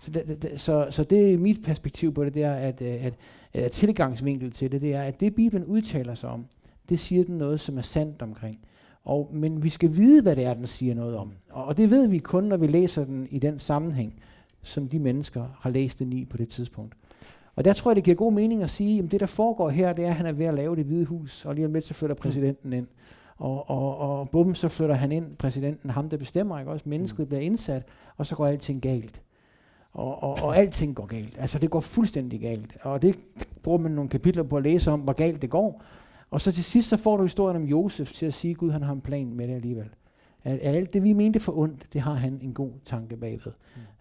Så 0.00 0.10
det, 0.10 0.42
det, 0.42 0.60
så, 0.60 0.86
så 0.90 1.04
det 1.04 1.34
er 1.34 1.38
mit 1.38 1.62
perspektiv 1.64 2.14
på 2.14 2.24
det, 2.24 2.34
det 2.34 2.42
er, 2.42 2.54
at, 2.54 2.82
øh, 2.82 3.04
at, 3.04 3.14
at 3.54 3.72
tilgangsvinkel 3.72 4.50
til 4.50 4.72
det, 4.72 4.80
det 4.80 4.94
er, 4.94 5.02
at 5.02 5.20
det 5.20 5.34
Bibelen 5.34 5.64
udtaler 5.64 6.14
sig 6.14 6.30
om, 6.30 6.46
det 6.88 6.98
siger 6.98 7.24
den 7.24 7.38
noget, 7.38 7.60
som 7.60 7.78
er 7.78 7.82
sandt 7.82 8.22
omkring. 8.22 8.58
Og, 9.04 9.30
men 9.32 9.62
vi 9.62 9.68
skal 9.68 9.96
vide, 9.96 10.22
hvad 10.22 10.36
det 10.36 10.44
er, 10.44 10.54
den 10.54 10.66
siger 10.66 10.94
noget 10.94 11.16
om. 11.16 11.32
Og, 11.50 11.64
og 11.64 11.76
det 11.76 11.90
ved 11.90 12.08
vi 12.08 12.18
kun, 12.18 12.44
når 12.44 12.56
vi 12.56 12.66
læser 12.66 13.04
den 13.04 13.28
i 13.30 13.38
den 13.38 13.58
sammenhæng, 13.58 14.22
som 14.62 14.88
de 14.88 14.98
mennesker 14.98 15.44
har 15.60 15.70
læst 15.70 15.98
den 15.98 16.12
i 16.12 16.24
på 16.24 16.36
det 16.36 16.48
tidspunkt. 16.48 16.94
Og 17.56 17.64
der 17.64 17.72
tror 17.72 17.90
jeg, 17.90 17.96
det 17.96 18.04
giver 18.04 18.16
god 18.16 18.32
mening 18.32 18.62
at 18.62 18.70
sige, 18.70 19.02
at 19.02 19.10
det 19.10 19.20
der 19.20 19.26
foregår 19.26 19.70
her, 19.70 19.92
det 19.92 20.04
er, 20.04 20.08
at 20.08 20.14
han 20.14 20.26
er 20.26 20.32
ved 20.32 20.46
at 20.46 20.54
lave 20.54 20.76
det 20.76 20.84
hvide 20.84 21.04
hus, 21.04 21.44
og 21.44 21.54
lige 21.54 21.66
om 21.66 21.72
lidt 21.72 21.84
så 21.84 21.94
flytter 21.94 22.16
præsidenten 22.16 22.72
ind. 22.72 22.86
Og, 23.36 23.70
og, 23.70 23.98
og 23.98 24.30
bum, 24.30 24.54
så 24.54 24.68
flytter 24.68 24.94
han 24.94 25.12
ind, 25.12 25.36
præsidenten, 25.36 25.90
ham 25.90 26.08
der 26.08 26.16
bestemmer, 26.16 26.58
ikke 26.58 26.70
også? 26.70 26.88
Mennesket 26.88 27.18
mm. 27.18 27.26
bliver 27.26 27.40
indsat, 27.40 27.82
og 28.16 28.26
så 28.26 28.36
går 28.36 28.46
alting 28.46 28.82
galt. 28.82 29.22
Og, 29.98 30.22
og, 30.22 30.38
og 30.42 30.56
alting 30.56 30.94
går 30.94 31.06
galt. 31.06 31.36
Altså 31.38 31.58
det 31.58 31.70
går 31.70 31.80
fuldstændig 31.80 32.40
galt. 32.40 32.76
Og 32.82 33.02
det 33.02 33.18
bruger 33.62 33.78
man 33.78 33.92
nogle 33.92 34.10
kapitler 34.10 34.42
på 34.42 34.56
at 34.56 34.62
læse 34.62 34.90
om, 34.90 35.00
hvor 35.00 35.12
galt 35.12 35.42
det 35.42 35.50
går. 35.50 35.82
Og 36.30 36.40
så 36.40 36.52
til 36.52 36.64
sidst, 36.64 36.88
så 36.88 36.96
får 36.96 37.16
du 37.16 37.22
historien 37.22 37.56
om 37.56 37.68
Josef 37.68 38.12
til 38.12 38.26
at 38.26 38.34
sige, 38.34 38.50
at 38.50 38.56
Gud 38.56 38.70
han 38.70 38.82
har 38.82 38.92
en 38.92 39.00
plan 39.00 39.34
med 39.34 39.48
det 39.48 39.54
alligevel. 39.54 39.88
At, 40.44 40.58
at 40.58 40.74
alt 40.74 40.92
det, 40.92 41.02
vi 41.02 41.12
mente 41.12 41.40
for 41.40 41.58
ondt, 41.58 41.92
det 41.92 42.00
har 42.00 42.14
han 42.14 42.38
en 42.42 42.54
god 42.54 42.70
tanke 42.84 43.16
bagved. 43.16 43.52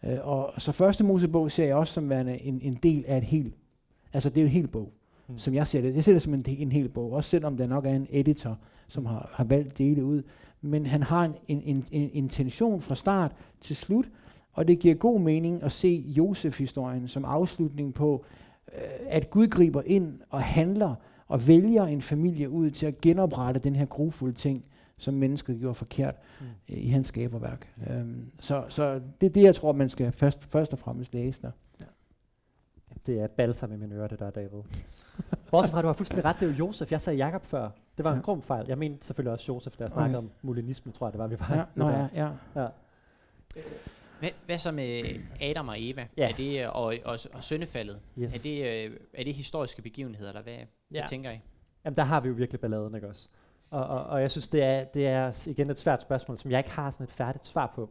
Mm. 0.03 0.09
Øh, 0.09 0.27
og 0.27 0.53
så 0.57 0.71
første 0.71 1.03
Mosebog 1.03 1.51
ser 1.51 1.65
jeg 1.65 1.75
også 1.75 1.93
som 1.93 2.09
værende 2.09 2.41
en, 2.41 2.59
en 2.61 2.79
del 2.83 3.05
af 3.07 3.17
et 3.17 3.23
helt, 3.23 3.53
altså 4.13 4.29
det 4.29 4.41
er 4.41 4.45
en 4.45 4.51
hel 4.51 4.67
bog, 4.67 4.91
mm. 5.27 5.37
som 5.37 5.53
jeg 5.53 5.67
ser 5.67 5.81
det. 5.81 5.95
Jeg 5.95 6.03
ser 6.03 6.13
det 6.13 6.21
som 6.21 6.33
en, 6.33 6.45
en 6.47 6.71
hel 6.71 6.89
bog, 6.89 7.13
også 7.13 7.29
selvom 7.29 7.57
der 7.57 7.67
nok 7.67 7.85
er 7.85 7.91
en 7.91 8.07
editor, 8.09 8.57
som 8.87 9.05
har, 9.05 9.29
har 9.33 9.43
valgt 9.43 9.77
dele 9.77 10.05
ud. 10.05 10.23
Men 10.61 10.85
han 10.85 11.03
har 11.03 11.25
en, 11.25 11.33
en, 11.47 11.61
en, 11.61 11.85
en 11.91 12.09
intention 12.13 12.81
fra 12.81 12.95
start 12.95 13.31
til 13.61 13.75
slut, 13.75 14.05
og 14.57 14.67
det 14.67 14.79
giver 14.79 14.95
god 14.95 15.19
mening 15.19 15.63
at 15.63 15.71
se 15.71 16.03
Josef-historien 16.07 17.07
som 17.07 17.25
afslutning 17.25 17.93
på, 17.93 18.25
øh, 18.73 18.81
at 19.07 19.29
Gud 19.29 19.47
griber 19.47 19.81
ind 19.85 20.19
og 20.29 20.43
handler 20.43 20.95
og 21.27 21.47
vælger 21.47 21.83
en 21.83 22.01
familie 22.01 22.49
ud 22.49 22.71
til 22.71 22.85
at 22.85 23.01
genoprette 23.01 23.59
den 23.59 23.75
her 23.75 23.85
grufulde 23.85 24.33
ting, 24.33 24.65
som 24.97 25.13
mennesket 25.13 25.59
gjorde 25.59 25.75
forkert 25.75 26.15
mm. 26.39 26.45
øh, 26.45 26.77
i 26.77 26.87
hans 26.87 27.07
skaberværk. 27.07 27.73
Mm. 27.77 27.93
Øhm, 27.93 28.31
så, 28.39 28.63
så 28.69 29.01
det 29.21 29.27
er 29.27 29.33
det, 29.33 29.43
jeg 29.43 29.55
tror, 29.55 29.71
man 29.71 29.89
skal 29.89 30.11
først, 30.11 30.43
først 30.43 30.73
og 30.73 30.79
fremmest 30.79 31.13
læse 31.13 31.41
der. 31.41 31.51
Ja. 31.79 31.85
Det 33.05 33.19
er 33.19 33.27
balsam 33.27 33.73
i 33.73 33.77
mine 33.77 33.95
ører, 33.95 34.07
det 34.07 34.19
der, 34.19 34.29
David. 34.29 34.63
Bortset 35.51 35.71
fra, 35.71 35.81
du 35.81 35.87
har 35.87 35.93
fuldstændig 35.93 36.25
ret, 36.25 36.35
det 36.39 36.45
er 36.45 36.51
jo 36.51 36.57
Josef. 36.57 36.91
Jeg 36.91 37.01
sagde 37.01 37.17
Jakob 37.17 37.45
før. 37.45 37.69
Det 37.97 38.03
var 38.03 38.11
ja. 38.11 38.15
en 38.15 38.21
grum 38.21 38.41
fejl. 38.41 38.65
Jeg 38.67 38.77
mente 38.77 39.05
selvfølgelig 39.05 39.33
også 39.33 39.45
Josef, 39.47 39.79
jeg 39.79 39.91
snakkede 39.91 40.17
okay. 40.17 40.27
om 40.27 40.31
molinisme, 40.41 40.91
tror 40.91 41.07
jeg, 41.07 41.13
det 41.13 41.19
var, 41.19 41.27
vi 41.27 41.39
var. 41.39 41.55
Ja, 41.55 41.63
nå, 41.75 41.89
ja, 41.89 42.07
ja. 42.15 42.29
ja. 42.55 42.67
Hvad, 44.19 44.29
hvad 44.45 44.57
så 44.57 44.71
med 44.71 45.03
Adam 45.41 45.67
og 45.67 45.75
Eva? 45.77 46.07
Ja. 46.17 46.29
Er 46.29 46.35
det, 46.35 46.67
og, 46.67 46.95
og, 47.05 47.19
og 47.33 47.43
syndefaldet? 47.43 47.99
Yes. 48.19 48.35
Er, 48.35 48.39
det, 48.43 48.85
øh, 48.91 48.97
er 49.13 49.23
det 49.23 49.33
historiske 49.33 49.81
begivenheder, 49.81 50.29
eller 50.29 50.41
hvad, 50.41 50.53
ja. 50.53 50.65
hvad 50.89 51.01
tænker 51.09 51.31
I? 51.31 51.39
Jamen, 51.85 51.97
der 51.97 52.03
har 52.03 52.19
vi 52.19 52.27
jo 52.27 52.33
virkelig 52.33 52.59
balladen, 52.59 52.95
ikke 52.95 53.07
også? 53.07 53.29
Og, 53.69 53.87
og, 53.87 54.03
og 54.03 54.21
jeg 54.21 54.31
synes, 54.31 54.47
det 54.47 54.63
er, 54.63 54.83
det 54.83 55.07
er 55.07 55.47
igen 55.49 55.69
et 55.69 55.79
svært 55.79 56.01
spørgsmål, 56.01 56.39
som 56.39 56.51
jeg 56.51 56.59
ikke 56.59 56.69
har 56.69 56.91
sådan 56.91 57.03
et 57.03 57.11
færdigt 57.11 57.45
svar 57.45 57.71
på. 57.75 57.89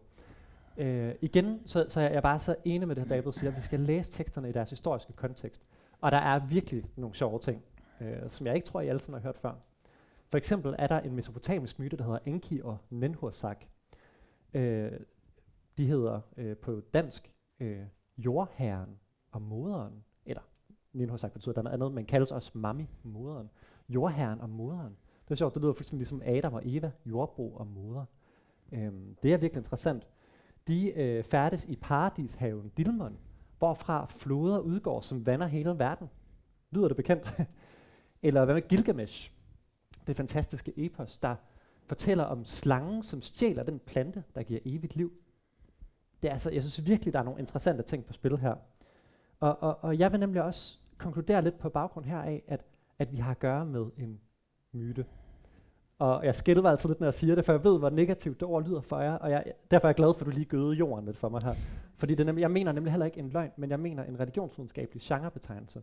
Øh, 0.76 1.14
igen, 1.20 1.60
så, 1.66 1.86
så 1.88 2.00
jeg 2.00 2.14
er 2.14 2.20
bare 2.20 2.38
så 2.38 2.56
enig 2.64 2.88
med 2.88 2.96
det, 2.96 3.10
David 3.10 3.32
siger, 3.32 3.50
at 3.50 3.56
vi 3.56 3.62
skal 3.62 3.80
læse 3.80 4.12
teksterne 4.12 4.48
i 4.48 4.52
deres 4.52 4.70
historiske 4.70 5.12
kontekst. 5.12 5.62
Og 6.00 6.10
der 6.10 6.18
er 6.18 6.38
virkelig 6.38 6.84
nogle 6.96 7.14
sjove 7.14 7.38
ting, 7.38 7.62
øh, 8.00 8.16
som 8.28 8.46
jeg 8.46 8.54
ikke 8.54 8.66
tror, 8.66 8.80
I 8.80 8.88
alle 8.88 9.00
sammen 9.00 9.22
har 9.22 9.28
hørt 9.28 9.38
før. 9.38 9.52
For 10.30 10.38
eksempel 10.38 10.74
er 10.78 10.86
der 10.86 11.00
en 11.00 11.16
mesopotamisk 11.16 11.78
myte, 11.78 11.96
der 11.96 12.04
hedder 12.04 12.18
Enki 12.24 12.60
og 12.64 12.78
Nenhursak. 12.90 13.64
Øh, 14.54 14.92
de 15.78 15.86
hedder 15.86 16.20
øh, 16.36 16.56
på 16.56 16.80
dansk 16.94 17.32
øh, 17.60 17.82
jordherren 18.18 18.98
og 19.32 19.42
moderen, 19.42 20.04
eller 20.26 20.42
Nenhursak 20.92 21.32
betyder 21.32 21.54
der 21.54 21.62
noget 21.62 21.74
andet, 21.74 21.92
men 21.92 22.04
kaldes 22.04 22.32
også 22.32 22.50
mami, 22.54 22.88
moderen. 23.02 23.50
Jordherren 23.88 24.40
og 24.40 24.50
moderen. 24.50 24.96
Det 25.24 25.30
er 25.30 25.34
sjovt, 25.34 25.54
det 25.54 25.62
lyder 25.62 25.72
fuldstændig 25.72 25.98
ligesom 25.98 26.22
Adam 26.24 26.54
og 26.54 26.62
Eva, 26.64 26.90
jordbro 27.06 27.54
og 27.54 27.66
moder. 27.66 28.04
Øhm, 28.72 29.16
det 29.22 29.32
er 29.32 29.36
virkelig 29.36 29.60
interessant. 29.60 30.06
De 30.66 30.88
øh, 30.88 31.24
færdes 31.24 31.64
i 31.64 31.76
paradishaven 31.76 32.68
Dilmon, 32.76 33.18
hvorfra 33.58 34.06
floder 34.06 34.58
udgår, 34.58 35.00
som 35.00 35.26
vander 35.26 35.46
hele 35.46 35.78
verden. 35.78 36.10
Lyder 36.70 36.88
det 36.88 36.96
bekendt? 36.96 37.40
Eller 38.22 38.44
hvad 38.44 38.54
med 38.54 38.68
Gilgamesh? 38.68 39.32
Det 40.06 40.16
fantastiske 40.16 40.72
epos, 40.76 41.18
der 41.18 41.36
fortæller 41.86 42.24
om 42.24 42.44
slangen, 42.44 43.02
som 43.02 43.22
stjæler 43.22 43.62
den 43.62 43.78
plante, 43.78 44.24
der 44.34 44.42
giver 44.42 44.60
evigt 44.64 44.96
liv. 44.96 45.12
Det 46.22 46.28
er 46.28 46.32
altså, 46.32 46.50
jeg 46.50 46.62
synes 46.62 46.86
virkelig, 46.86 47.12
der 47.12 47.18
er 47.18 47.24
nogle 47.24 47.40
interessante 47.40 47.82
ting 47.82 48.04
på 48.04 48.12
spil 48.12 48.38
her. 48.38 48.54
Og, 49.40 49.62
og, 49.62 49.84
og 49.84 49.98
jeg 49.98 50.12
vil 50.12 50.20
nemlig 50.20 50.42
også 50.42 50.78
konkludere 50.98 51.42
lidt 51.42 51.58
på 51.58 51.68
baggrund 51.68 52.06
heraf, 52.06 52.42
at, 52.48 52.64
at 52.98 53.12
vi 53.12 53.16
har 53.16 53.30
at 53.30 53.38
gøre 53.38 53.66
med 53.66 53.86
en 53.98 54.20
myte. 54.72 55.04
Og 55.98 56.24
jeg 56.24 56.34
skælver 56.34 56.70
altid 56.70 56.88
lidt, 56.88 57.00
når 57.00 57.06
jeg 57.06 57.14
siger 57.14 57.34
det, 57.34 57.44
for 57.44 57.52
jeg 57.52 57.64
ved, 57.64 57.78
hvor 57.78 57.90
negativt 57.90 58.40
det 58.40 58.48
ord 58.48 58.64
lyder 58.64 58.80
for 58.80 59.00
jer, 59.00 59.14
og 59.14 59.30
jeg, 59.30 59.52
derfor 59.70 59.86
er 59.86 59.88
jeg 59.88 59.94
glad 59.94 60.14
for, 60.14 60.20
at 60.20 60.26
du 60.26 60.30
lige 60.30 60.44
gøde 60.44 60.72
jorden 60.72 61.04
lidt 61.04 61.16
for 61.16 61.28
mig 61.28 61.42
her. 61.42 61.54
Fordi 61.96 62.14
det 62.14 62.26
nemlig, 62.26 62.42
jeg 62.42 62.50
mener 62.50 62.72
nemlig 62.72 62.92
heller 62.92 63.06
ikke 63.06 63.18
en 63.18 63.28
løgn, 63.28 63.50
men 63.56 63.70
jeg 63.70 63.80
mener 63.80 64.04
en 64.04 64.20
religionsvidenskabelig 64.20 65.02
genrebetegnelse. 65.02 65.82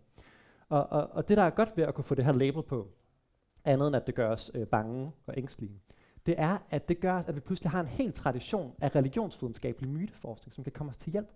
Og, 0.69 0.87
og, 0.89 1.09
og 1.11 1.29
det, 1.29 1.37
der 1.37 1.43
er 1.43 1.49
godt 1.49 1.77
ved 1.77 1.83
at 1.83 1.93
kunne 1.93 2.03
få 2.03 2.15
det 2.15 2.25
her 2.25 2.31
label 2.31 2.63
på, 2.63 2.87
andet 3.65 3.87
end 3.87 3.95
at 3.95 4.07
det 4.07 4.15
gør 4.15 4.29
os 4.29 4.51
øh, 4.53 4.67
bange 4.67 5.11
og 5.27 5.33
ængstlige, 5.37 5.81
det 6.25 6.35
er, 6.37 6.57
at 6.69 6.89
det 6.89 6.99
gør, 6.99 7.13
at 7.13 7.35
vi 7.35 7.39
pludselig 7.39 7.71
har 7.71 7.79
en 7.79 7.87
hel 7.87 8.13
tradition 8.13 8.73
af 8.81 8.95
religionsvidenskabelig 8.95 9.89
myteforskning, 9.89 10.53
som 10.53 10.63
kan 10.63 10.73
komme 10.73 10.89
os 10.89 10.97
til 10.97 11.11
hjælp. 11.11 11.29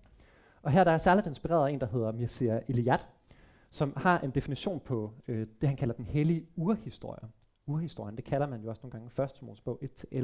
Og 0.61 0.71
her 0.71 0.83
der 0.83 0.91
er 0.91 0.97
særligt 0.97 1.27
inspireret 1.27 1.67
af 1.67 1.71
en, 1.71 1.79
der 1.79 1.87
hedder 1.87 2.11
Mircea 2.11 2.59
Eliade, 2.67 3.03
som 3.69 3.93
har 3.97 4.19
en 4.19 4.31
definition 4.31 4.79
på 4.79 5.13
øh, 5.27 5.47
det, 5.61 5.69
han 5.69 5.77
kalder 5.77 5.93
den 5.93 6.05
hellige 6.05 6.45
urhistorie 6.55 7.29
urhistorien. 7.67 8.15
Det 8.15 8.25
kalder 8.25 8.47
man 8.47 8.61
jo 8.61 8.69
også 8.69 8.79
nogle 8.83 8.91
gange 8.91 9.09
første 9.09 9.45
Mosebog 9.45 9.79
1-11. 9.83 10.17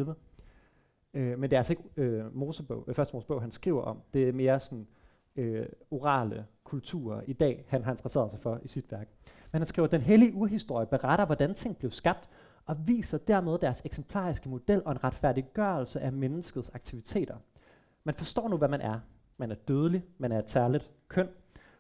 Øh, 1.14 1.39
men 1.39 1.41
det 1.41 1.53
er 1.53 1.57
altså 1.57 1.74
ikke 1.74 1.84
øh, 1.97 2.36
Mosebog, 2.36 2.86
øh, 2.88 2.95
første 2.95 3.16
Mosebog, 3.16 3.41
han 3.41 3.51
skriver 3.51 3.82
om. 3.82 4.01
Det 4.14 4.30
er 4.30 4.34
mere 4.34 4.59
sådan 4.59 4.88
øh, 5.36 5.66
orale 5.91 6.45
kulturer 6.64 7.22
i 7.28 7.34
dag, 7.34 7.66
han 7.68 7.84
har 7.84 7.91
interesseret 7.91 8.32
sig 8.32 8.39
for 8.39 8.59
i 8.64 8.68
sit 8.68 8.91
værk. 8.91 9.09
Men 9.51 9.59
han 9.59 9.68
skriver, 9.68 9.86
at 9.86 9.91
den 9.91 10.01
hellige 10.01 10.34
urhistorie 10.34 10.86
beretter, 10.86 11.26
hvordan 11.26 11.53
ting 11.53 11.78
blev 11.78 11.91
skabt, 11.91 12.30
og 12.66 12.88
viser 12.88 13.18
dermed 13.18 13.57
deres 13.57 13.82
eksemplariske 13.86 14.49
model 14.49 14.82
og 14.86 14.91
en 14.91 15.03
retfærdiggørelse 15.03 15.99
af 15.99 16.14
menneskets 16.14 16.72
aktiviteter. 16.74 17.38
Man 18.03 18.16
forstår 18.16 18.47
nu, 18.47 18.57
hvad 18.57 18.68
man 18.68 18.82
er. 18.82 18.99
Man 19.38 19.51
er 19.51 19.55
dødelig, 19.55 20.03
man 20.18 20.32
er 20.32 20.39
et 20.39 20.49
særligt 20.49 20.91
køn, 21.07 21.28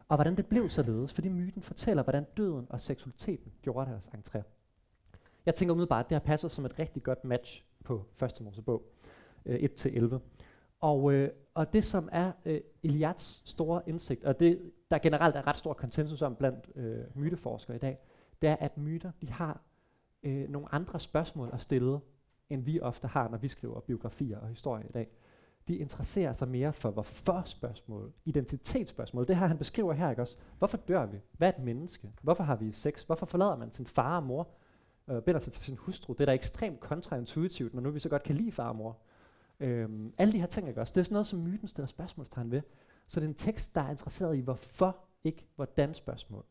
og 0.07 0.17
hvordan 0.17 0.37
det 0.37 0.45
blev 0.45 0.69
således, 0.69 1.13
fordi 1.13 1.29
myten 1.29 1.61
fortæller, 1.61 2.03
hvordan 2.03 2.25
døden 2.37 2.67
og 2.69 2.81
seksualiteten 2.81 3.51
gjorde 3.61 3.91
deres 3.91 4.07
entré. 4.07 4.41
Jeg 5.45 5.55
tænker 5.55 5.73
umiddelbart, 5.73 6.05
at 6.05 6.09
det 6.09 6.15
har 6.15 6.19
passet 6.19 6.51
som 6.51 6.65
et 6.65 6.79
rigtig 6.79 7.03
godt 7.03 7.25
match 7.25 7.63
på 7.83 8.05
første 8.17 8.43
Mosebog 8.43 8.83
øh, 9.45 9.69
1-11. 9.79 10.15
Og, 10.79 11.13
øh, 11.13 11.29
og 11.53 11.73
det 11.73 11.85
som 11.85 12.09
er 12.11 12.31
øh, 12.45 12.61
Eliads 12.83 13.41
store 13.45 13.81
indsigt, 13.87 14.23
og 14.23 14.39
det 14.39 14.71
der 14.91 14.97
generelt 14.97 15.35
er 15.35 15.47
ret 15.47 15.57
stor 15.57 15.73
konsensus 15.73 16.21
om 16.21 16.35
blandt 16.35 16.69
øh, 16.75 17.03
myteforskere 17.15 17.75
i 17.75 17.79
dag, 17.79 17.97
det 18.41 18.49
er, 18.49 18.55
at 18.55 18.77
myter 18.77 19.11
de 19.21 19.31
har 19.31 19.61
øh, 20.23 20.49
nogle 20.49 20.73
andre 20.73 20.99
spørgsmål 20.99 21.49
at 21.53 21.61
stille, 21.61 21.99
end 22.49 22.63
vi 22.63 22.79
ofte 22.79 23.07
har, 23.07 23.29
når 23.29 23.37
vi 23.37 23.47
skriver 23.47 23.79
biografier 23.79 24.39
og 24.39 24.47
historie 24.47 24.85
i 24.89 24.91
dag. 24.91 25.07
de 25.67 25.75
interesserer 25.75 26.33
sig 26.33 26.47
mere 26.47 26.73
for 26.73 26.91
hvorfor-spørgsmål, 26.91 28.13
identitetsspørgsmål. 28.25 29.27
Det 29.27 29.35
her, 29.35 29.47
han 29.47 29.57
beskriver 29.57 29.93
her, 29.93 30.09
ikke 30.09 30.21
også? 30.21 30.37
Hvorfor 30.57 30.77
dør 30.77 31.05
vi? 31.05 31.17
Hvad 31.37 31.47
er 31.47 31.51
et 31.57 31.63
menneske? 31.63 32.11
Hvorfor 32.21 32.43
har 32.43 32.55
vi 32.55 32.71
sex? 32.71 33.03
Hvorfor 33.03 33.25
forlader 33.25 33.55
man 33.55 33.71
sin 33.71 33.87
far 33.87 34.15
og 34.15 34.23
mor? 34.23 34.47
Øh, 35.09 35.21
binder 35.21 35.39
sig 35.39 35.53
til 35.53 35.63
sin 35.63 35.77
hustru? 35.77 36.13
Det 36.13 36.21
er 36.21 36.25
da 36.25 36.33
ekstremt 36.33 36.79
kontraintuitivt, 36.79 37.73
når 37.73 37.81
nu 37.81 37.91
vi 37.91 37.99
så 37.99 38.09
godt 38.09 38.23
kan 38.23 38.35
lide 38.35 38.51
far 38.51 38.69
og 38.69 38.75
mor. 38.75 38.97
Øhm, 39.59 40.13
alle 40.17 40.33
de 40.33 40.39
her 40.39 40.47
ting, 40.47 40.67
ikke 40.67 40.81
også? 40.81 40.91
Det 40.91 40.99
er 40.99 41.03
sådan 41.03 41.13
noget, 41.13 41.27
som 41.27 41.39
myten 41.39 41.67
stiller 41.67 41.87
spørgsmålstegn 41.87 42.51
ved. 42.51 42.61
Så 43.07 43.19
det 43.19 43.25
er 43.25 43.29
en 43.29 43.35
tekst, 43.35 43.75
der 43.75 43.81
er 43.81 43.89
interesseret 43.89 44.37
i 44.37 44.39
hvorfor, 44.39 44.97
ikke 45.23 45.47
hvordan 45.55 45.93
spørgsmål. 45.93 46.45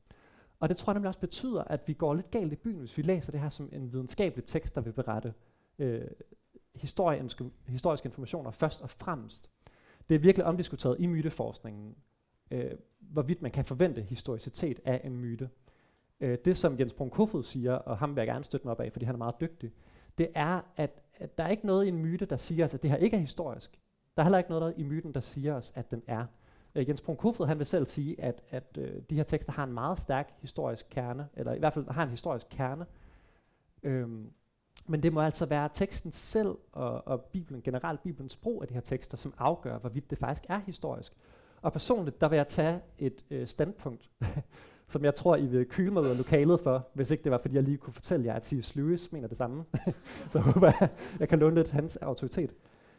Og 0.62 0.68
det 0.68 0.76
tror 0.76 0.92
jeg 0.92 0.94
nemlig 0.94 1.08
også 1.08 1.20
betyder, 1.20 1.64
at 1.64 1.88
vi 1.88 1.92
går 1.92 2.14
lidt 2.14 2.30
galt 2.30 2.52
i 2.52 2.56
byen, 2.56 2.78
hvis 2.78 2.96
vi 2.96 3.02
læser 3.02 3.32
det 3.32 3.40
her 3.40 3.48
som 3.48 3.68
en 3.72 3.92
videnskabelig 3.92 4.44
tekst, 4.44 4.74
der 4.74 4.80
vil 4.80 4.92
berette 4.92 5.34
øh, 5.78 6.08
historiske, 6.74 7.50
historiske 7.66 8.06
informationer 8.06 8.50
først 8.50 8.82
og 8.82 8.90
fremmest. 8.90 9.50
Det 10.08 10.14
er 10.14 10.18
virkelig 10.18 10.46
omdiskuteret 10.46 10.96
i 10.98 11.06
myteforskningen, 11.06 11.94
øh, 12.50 12.70
hvorvidt 13.00 13.42
man 13.42 13.50
kan 13.50 13.64
forvente 13.64 14.02
historicitet 14.02 14.80
af 14.84 15.00
en 15.04 15.16
myte. 15.16 15.50
Øh, 16.20 16.38
det, 16.44 16.56
som 16.56 16.78
Jens 16.78 16.92
Brun 16.92 17.10
Kofod 17.10 17.42
siger, 17.42 17.74
og 17.74 17.98
ham 17.98 18.16
vil 18.16 18.20
jeg 18.20 18.26
gerne 18.26 18.44
støtte 18.44 18.66
mig 18.66 18.72
op 18.72 18.80
af, 18.80 18.92
fordi 18.92 19.04
han 19.04 19.14
er 19.14 19.18
meget 19.18 19.40
dygtig, 19.40 19.72
det 20.18 20.28
er, 20.34 20.60
at, 20.76 21.02
at 21.14 21.38
der 21.38 21.44
er 21.44 21.48
ikke 21.48 21.66
noget 21.66 21.84
i 21.84 21.88
en 21.88 21.98
myte, 21.98 22.24
der 22.24 22.36
siger 22.36 22.64
os, 22.64 22.74
at 22.74 22.82
det 22.82 22.90
her 22.90 22.96
ikke 22.96 23.16
er 23.16 23.20
historisk. 23.20 23.80
Der 24.16 24.22
er 24.22 24.24
heller 24.24 24.38
ikke 24.38 24.50
noget 24.50 24.62
der 24.62 24.80
i 24.80 24.82
myten, 24.82 25.14
der 25.14 25.20
siger 25.20 25.54
os, 25.54 25.72
at 25.74 25.90
den 25.90 26.02
er. 26.06 26.26
Øh, 26.74 26.88
Jens 26.88 27.00
Brun 27.00 27.16
Kofod, 27.16 27.46
han 27.46 27.58
vil 27.58 27.66
selv 27.66 27.86
sige, 27.86 28.20
at, 28.20 28.42
at 28.50 28.78
øh, 28.78 29.02
de 29.10 29.14
her 29.14 29.22
tekster 29.22 29.52
har 29.52 29.64
en 29.64 29.72
meget 29.72 29.98
stærk 29.98 30.34
historisk 30.40 30.86
kerne, 30.90 31.28
eller 31.34 31.52
i 31.52 31.58
hvert 31.58 31.74
fald 31.74 31.90
har 31.90 32.02
en 32.02 32.10
historisk 32.10 32.46
kerne. 32.50 32.86
Øhm, 33.82 34.32
men 34.86 35.02
det 35.02 35.12
må 35.12 35.20
altså 35.20 35.46
være 35.46 35.68
teksten 35.72 36.12
selv 36.12 36.56
og, 36.72 37.06
og 37.06 37.20
Bibelen, 37.20 37.62
generelt 37.62 38.02
Bibelens 38.02 38.36
brug 38.36 38.62
af 38.62 38.68
de 38.68 38.74
her 38.74 38.80
tekster, 38.80 39.16
som 39.16 39.34
afgør, 39.38 39.78
hvorvidt 39.78 40.10
det 40.10 40.18
faktisk 40.18 40.44
er 40.48 40.60
historisk. 40.66 41.12
Og 41.62 41.72
personligt, 41.72 42.20
der 42.20 42.28
vil 42.28 42.36
jeg 42.36 42.46
tage 42.46 42.80
et 42.98 43.24
øh, 43.30 43.46
standpunkt, 43.48 44.10
som 44.92 45.04
jeg 45.04 45.14
tror, 45.14 45.36
I 45.36 45.46
vil 45.46 45.68
kyle 45.68 45.90
mig 45.90 46.02
ud 46.02 46.08
af 46.08 46.16
lokalet 46.16 46.60
for, 46.60 46.88
hvis 46.94 47.10
ikke 47.10 47.24
det 47.24 47.32
var, 47.32 47.38
fordi 47.38 47.54
jeg 47.54 47.62
lige 47.62 47.76
kunne 47.76 47.94
fortælle 47.94 48.26
jer, 48.26 48.34
at 48.34 48.46
C.S. 48.46 48.76
Lewis 48.76 49.12
mener 49.12 49.28
det 49.28 49.38
samme. 49.38 49.64
så 50.32 50.38
håber 50.38 50.72
jeg, 50.80 50.88
jeg 51.20 51.28
kan 51.28 51.38
låne 51.38 51.54
lidt 51.54 51.70
hans 51.70 51.96
autoritet. 51.96 52.54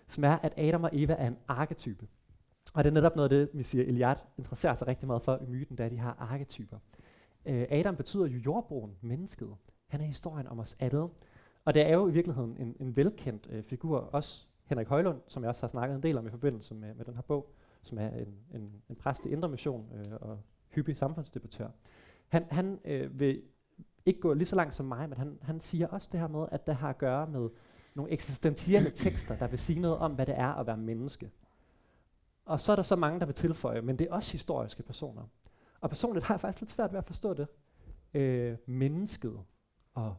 Som 0.08 0.24
er, 0.24 0.38
at 0.44 0.54
Adam 0.58 0.84
og 0.84 0.90
Eva 0.94 1.16
er 1.20 1.28
en 1.28 1.38
arketype. 1.48 2.08
Og 2.74 2.84
det 2.84 2.90
er 2.90 2.94
netop 2.94 3.16
noget 3.16 3.32
af 3.32 3.38
det, 3.38 3.50
vi 3.58 3.64
siger, 3.64 3.84
Eliad 3.84 4.16
interesserer 4.38 4.76
sig 4.76 4.88
rigtig 4.88 5.08
meget 5.08 5.22
for 5.22 5.38
i 5.42 5.46
myten, 5.46 5.76
da 5.76 5.90
de 5.90 5.98
har 5.98 6.16
arketyper. 6.20 6.78
Øh, 7.46 7.68
Adam 7.70 7.96
betyder 7.96 8.26
jo 8.26 8.38
jordbrugen, 8.38 8.96
mennesket. 9.02 9.56
Han 9.88 10.02
er 10.02 10.06
historien 10.06 10.48
om 10.48 10.60
os 10.60 10.78
alle. 10.80 11.08
Og 11.66 11.74
det 11.74 11.82
er 11.82 11.94
jo 11.94 12.08
i 12.08 12.12
virkeligheden 12.12 12.58
en, 12.60 12.76
en 12.80 12.96
velkendt 12.96 13.48
øh, 13.50 13.64
figur, 13.64 14.00
også 14.00 14.46
Henrik 14.66 14.88
Højlund, 14.88 15.22
som 15.28 15.44
jeg 15.44 15.50
også 15.50 15.62
har 15.62 15.68
snakket 15.68 15.96
en 15.96 16.04
del 16.04 16.18
om 16.18 16.28
i 16.28 16.30
forbindelse 16.30 16.74
med, 16.74 16.94
med 16.94 17.06
den 17.06 17.16
her 17.16 17.22
bog, 17.22 17.54
som 17.82 17.98
er 17.98 18.10
en, 18.10 18.36
en, 18.54 18.82
en 18.90 18.96
præst 18.96 19.26
i 19.26 19.30
Indre 19.30 19.50
Mission 19.50 19.86
øh, 19.94 20.14
og 20.22 20.40
hyppig 20.70 20.98
samfundsdebattør. 20.98 21.70
Han, 22.28 22.46
han 22.52 22.80
øh, 22.86 23.20
vil 23.20 23.42
ikke 24.06 24.20
gå 24.20 24.34
lige 24.34 24.46
så 24.46 24.56
langt 24.56 24.74
som 24.74 24.86
mig, 24.86 25.10
men 25.10 25.18
han, 25.18 25.38
han 25.42 25.60
siger 25.60 25.88
også 25.88 26.10
det 26.12 26.20
her 26.20 26.28
med, 26.28 26.46
at 26.52 26.68
det 26.68 26.76
har 26.76 26.90
at 26.90 26.98
gøre 26.98 27.28
med 27.28 27.50
nogle 27.96 28.12
eksistentielle 28.12 28.90
tekster, 28.90 29.38
der 29.38 29.48
vil 29.48 29.60
sige 29.60 29.80
noget 29.80 29.98
om, 29.98 30.14
hvad 30.14 30.26
det 30.26 30.40
er 30.40 30.54
at 30.54 30.68
være 30.68 30.78
menneske. 30.78 31.32
Og 32.46 32.62
så 32.62 32.72
er 32.72 32.76
der 32.76 32.84
så 32.84 32.96
mange, 32.96 33.20
der 33.20 33.26
vil 33.26 33.36
tilføje, 33.36 33.82
men 33.82 34.00
det 34.00 34.08
er 34.08 34.14
også 34.14 34.32
historiske 34.32 34.84
personer. 34.84 35.24
Og 35.82 35.90
personligt 35.90 36.26
har 36.26 36.34
jeg 36.34 36.42
faktisk 36.42 36.62
lidt 36.62 36.72
svært 36.72 36.92
ved 36.92 36.98
at 36.98 37.06
forstå 37.06 37.34
det. 37.34 37.48
Øh, 38.14 38.58
mennesket 38.66 39.40
og 39.94 40.16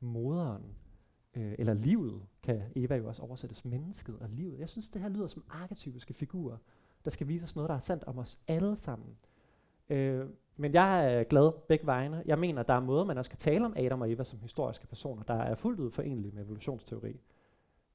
moderen, 0.00 0.76
øh, 1.34 1.54
eller 1.58 1.74
livet, 1.74 2.22
kan 2.42 2.62
Eva 2.76 2.96
jo 2.96 3.08
også 3.08 3.22
oversættes, 3.22 3.64
mennesket 3.64 4.18
og 4.18 4.28
livet. 4.28 4.58
Jeg 4.58 4.68
synes, 4.68 4.88
det 4.88 5.02
her 5.02 5.08
lyder 5.08 5.26
som 5.26 5.44
arketypiske 5.50 6.14
figurer, 6.14 6.56
der 7.04 7.10
skal 7.10 7.28
vise 7.28 7.44
os 7.44 7.56
noget, 7.56 7.68
der 7.68 7.74
er 7.74 7.80
sandt 7.80 8.04
om 8.04 8.18
os 8.18 8.38
alle 8.48 8.76
sammen. 8.76 9.16
Øh, 9.88 10.26
men 10.56 10.74
jeg 10.74 11.14
er 11.14 11.24
glad 11.24 11.52
begge 11.68 11.86
vegne. 11.86 12.22
Jeg 12.26 12.38
mener, 12.38 12.62
der 12.62 12.74
er 12.74 12.80
måder, 12.80 13.04
man 13.04 13.18
også 13.18 13.30
kan 13.30 13.38
tale 13.38 13.64
om 13.64 13.74
Adam 13.76 14.00
og 14.00 14.12
Eva 14.12 14.24
som 14.24 14.40
historiske 14.40 14.86
personer, 14.86 15.22
der 15.22 15.34
er 15.34 15.54
fuldt 15.54 15.80
ud 15.80 15.90
forenlige 15.90 16.32
med 16.32 16.44
evolutionsteori. 16.44 17.20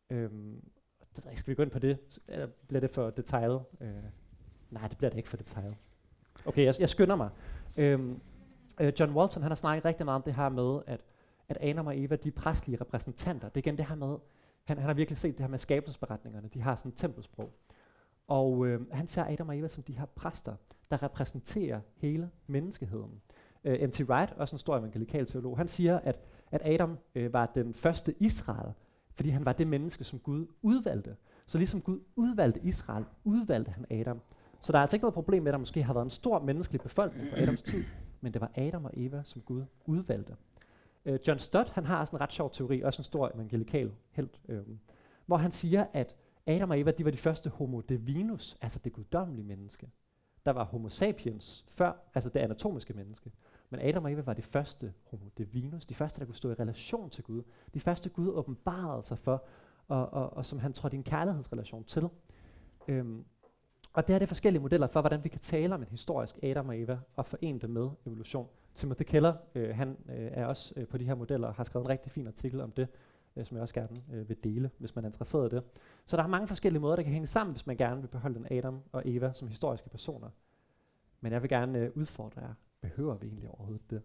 Øhm, 0.10 0.64
det 1.18 1.26
ved 1.26 1.32
jeg, 1.32 1.40
skal 1.40 1.52
vi 1.52 1.56
gå 1.56 1.64
ind 1.64 1.72
på 1.72 1.80
det? 1.80 1.98
Eller 2.28 2.48
bliver 2.68 2.82
det 2.82 2.90
for 2.90 3.10
detaljet? 3.10 3.62
Øh, 3.82 3.90
nej, 4.72 4.88
det 4.88 4.98
bliver 4.98 5.10
det 5.10 5.18
ikke 5.18 5.30
for 5.30 5.38
detaljet. 5.38 5.76
Okay, 6.46 6.66
jeg, 6.66 6.76
jeg 6.80 6.90
skynder 6.90 7.16
mig. 7.16 7.30
Øhm, 7.78 8.20
øh, 8.80 8.94
John 9.00 9.16
Walton 9.16 9.42
han 9.42 9.52
har 9.52 9.56
snakket 9.56 9.86
rigtig 9.86 10.06
meget 10.06 10.16
om 10.16 10.24
det 10.24 10.36
her 10.36 10.50
med, 10.50 10.82
at, 10.88 11.02
at 11.50 11.58
Adam 11.62 11.88
og 11.88 12.00
Eva, 12.00 12.16
de 12.16 12.28
er 12.28 12.32
præstlige 12.32 12.82
repræsentanter. 12.82 13.50
Det 13.50 13.58
er 13.58 13.68
igen 13.68 13.78
det 13.78 13.86
her 13.86 13.96
med, 13.96 14.18
han, 14.64 14.78
han 14.78 14.88
har 14.88 14.94
virkelig 14.94 15.18
set 15.18 15.38
det 15.38 15.44
her 15.44 15.50
med 15.50 15.60
skabelsesberetningerne. 15.60 16.50
De 16.54 16.62
har 16.62 16.76
sådan 16.76 16.92
et 16.92 16.98
tempelsprog. 16.98 17.54
Og 18.28 18.68
øh, 18.68 18.92
han 18.92 19.08
ser 19.08 19.24
Adam 19.24 19.50
og 19.50 19.58
Eva 19.58 19.68
som 19.68 19.84
de 19.84 19.98
her 19.98 20.06
præster, 20.06 20.56
der 20.92 21.04
repræsenterer 21.04 21.80
hele 21.96 22.30
menneskeheden. 22.48 23.22
Øh, 23.64 23.88
N.T. 23.88 24.02
Wright, 24.02 24.32
også 24.32 24.56
en 24.56 24.60
stor 24.60 24.78
evangelikal 24.78 25.26
teolog, 25.26 25.58
han 25.58 25.68
siger, 25.68 26.00
at, 26.00 26.20
at 26.52 26.62
Adam 26.66 26.98
øh, 27.16 27.34
var 27.34 27.46
den 27.46 27.74
første 27.74 28.16
Israel, 28.20 28.74
fordi 29.18 29.30
han 29.30 29.46
var 29.46 29.54
det 29.54 29.68
menneske, 29.68 30.04
som 30.04 30.20
Gud 30.20 30.48
udvalgte. 30.62 31.16
Så 31.46 31.58
ligesom 31.58 31.82
Gud 31.82 32.00
udvalgte 32.16 32.60
Israel, 32.64 33.06
udvalgte 33.24 33.72
han 33.72 33.86
Adam. 33.90 34.22
Så 34.62 34.72
der 34.72 34.78
er 34.78 34.82
altså 34.82 34.96
ikke 34.96 35.04
noget 35.04 35.14
problem 35.14 35.44
med, 35.44 35.50
at 35.50 35.54
der 35.54 35.60
måske 35.60 35.84
har 35.84 35.94
været 35.94 36.06
en 36.06 36.10
stor 36.10 36.40
menneskelig 36.40 36.82
befolkning 36.82 37.30
på 37.30 37.36
Adams 37.36 37.62
tid, 37.62 37.84
men 38.22 38.34
det 38.34 38.42
var 38.42 38.52
Adam 38.56 38.86
og 38.86 38.92
Eva, 38.94 39.22
som 39.26 39.42
Gud 39.42 39.64
udvalgte. 39.86 40.36
Øh, 41.06 41.20
John 41.28 41.40
Stott, 41.40 41.70
han 41.70 41.86
har 41.86 42.00
også 42.00 42.16
en 42.16 42.22
ret 42.22 42.34
sjov 42.34 42.52
teori, 42.52 42.82
også 42.82 43.00
en 43.00 43.04
stor 43.04 43.32
evangelikal 43.36 43.92
held, 44.12 44.30
øh, 44.50 44.64
hvor 45.26 45.38
han 45.38 45.52
siger, 45.52 45.86
at 45.94 46.16
Adam 46.48 46.70
og 46.70 46.80
Eva, 46.80 46.92
de 46.92 47.06
var 47.06 47.12
de 47.12 47.18
første 47.18 47.50
homo 47.50 47.82
divinus, 47.82 48.58
altså 48.62 48.80
det 48.84 48.94
guddommelige 48.94 49.46
menneske. 49.46 49.90
Der 50.46 50.52
var 50.52 50.64
homo 50.64 50.90
sapiens 50.90 51.66
før, 51.70 52.10
altså 52.14 52.30
det 52.30 52.40
anatomiske 52.40 52.94
menneske. 52.94 53.32
Men 53.70 53.80
Adam 53.80 54.06
og 54.06 54.12
Eva 54.12 54.22
var 54.22 54.34
de 54.34 54.42
første 54.42 54.94
homo 55.04 55.26
divinus, 55.38 55.86
de 55.86 55.96
første, 55.96 56.20
der 56.20 56.26
kunne 56.26 56.36
stå 56.36 56.52
i 56.52 56.54
relation 56.54 57.10
til 57.10 57.24
Gud. 57.24 57.44
De 57.74 57.80
første 57.80 58.10
Gud 58.10 58.30
åbenbarede 58.30 59.04
sig 59.04 59.20
for, 59.20 59.44
og, 59.88 60.14
og, 60.14 60.34
og 60.34 60.46
som 60.46 60.60
han 60.60 60.74
trådte 60.74 60.96
i 60.96 60.98
en 60.98 61.04
kærlighedsrelation 61.04 61.84
til. 61.84 62.10
Øhm, 62.88 63.26
og 63.94 64.08
det 64.08 64.16
er 64.16 64.20
det 64.20 64.28
forskellige 64.28 64.62
modeller 64.62 64.88
for, 64.88 65.02
hvordan 65.02 65.24
vi 65.24 65.30
kan 65.30 65.40
tale 65.40 65.76
om 65.76 65.82
en 65.82 65.88
historisk 65.88 66.40
Adam 66.44 66.70
og 66.70 66.80
Eva 66.80 67.00
og 67.16 67.26
forene 67.26 67.60
det 67.60 67.70
med 67.70 67.90
evolution. 68.06 68.48
Timothy 68.76 69.04
Keller, 69.04 69.34
øh, 69.56 69.76
han 69.76 69.98
øh, 70.10 70.30
er 70.32 70.46
også 70.46 70.74
øh, 70.78 70.88
på 70.88 70.98
de 70.98 71.06
her 71.06 71.16
modeller 71.16 71.48
og 71.48 71.54
har 71.54 71.64
skrevet 71.64 71.86
en 71.86 71.90
rigtig 71.90 72.12
fin 72.12 72.28
artikel 72.28 72.62
om 72.62 72.72
det, 72.72 72.88
øh, 73.36 73.46
som 73.46 73.58
jeg 73.58 73.62
også 73.62 73.74
gerne 73.74 74.04
øh, 74.14 74.30
vil 74.30 74.38
dele, 74.44 74.72
hvis 74.78 74.96
man 74.96 75.04
er 75.04 75.08
interesseret 75.08 75.54
i 75.54 75.56
det. 75.56 75.64
Så 76.06 76.18
der 76.18 76.24
er 76.24 76.28
mange 76.28 76.48
forskellige 76.48 76.82
måder, 76.82 76.96
der 76.96 77.04
kan 77.04 77.12
hænge 77.12 77.28
sammen, 77.28 77.54
hvis 77.54 77.68
man 77.68 77.78
gerne 77.78 78.02
vil 78.02 78.08
beholde 78.08 78.36
den 78.36 78.48
Adam 78.52 78.82
og 78.92 79.02
Eva 79.06 79.34
som 79.34 79.48
historiske 79.48 79.90
personer. 79.90 80.30
Men 81.22 81.32
jeg 81.32 81.42
vil 81.42 81.50
gerne 81.50 81.80
øh, 81.80 81.92
udfordre 81.96 82.42
jer. 82.42 82.54
Behøver 82.82 83.18
vi 83.18 83.28
egentlig 83.28 83.50
overhovedet 83.50 83.90
det? 83.90 84.02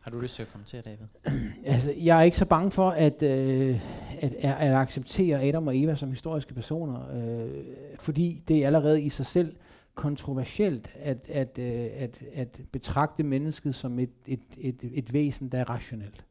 Har 0.00 0.10
du 0.10 0.20
lyst 0.20 0.34
til 0.34 0.42
at 0.42 0.48
kommentere, 0.52 0.82
David? 0.82 1.06
altså, 1.74 1.94
jeg 1.96 2.18
er 2.18 2.22
ikke 2.22 2.36
så 2.36 2.46
bange 2.46 2.70
for 2.70 2.90
at, 2.90 3.22
øh, 3.22 3.80
at, 4.20 4.34
at 4.34 4.74
acceptere 4.74 5.42
Adam 5.42 5.66
og 5.66 5.78
Eva 5.78 5.94
som 5.94 6.10
historiske 6.10 6.54
personer, 6.54 7.14
øh, 7.14 7.64
fordi 7.98 8.42
det 8.48 8.62
er 8.62 8.66
allerede 8.66 9.02
i 9.02 9.08
sig 9.08 9.26
selv 9.26 9.56
kontroversielt 9.94 10.90
at, 10.94 11.28
at, 11.28 11.58
øh, 11.58 11.88
at, 11.96 12.22
at 12.34 12.60
betragte 12.72 13.22
mennesket 13.22 13.74
som 13.74 13.98
et, 13.98 14.10
et, 14.26 14.40
et, 14.58 14.80
et 14.82 15.12
væsen, 15.12 15.48
der 15.48 15.58
er 15.58 15.70
rationelt. 15.70 16.24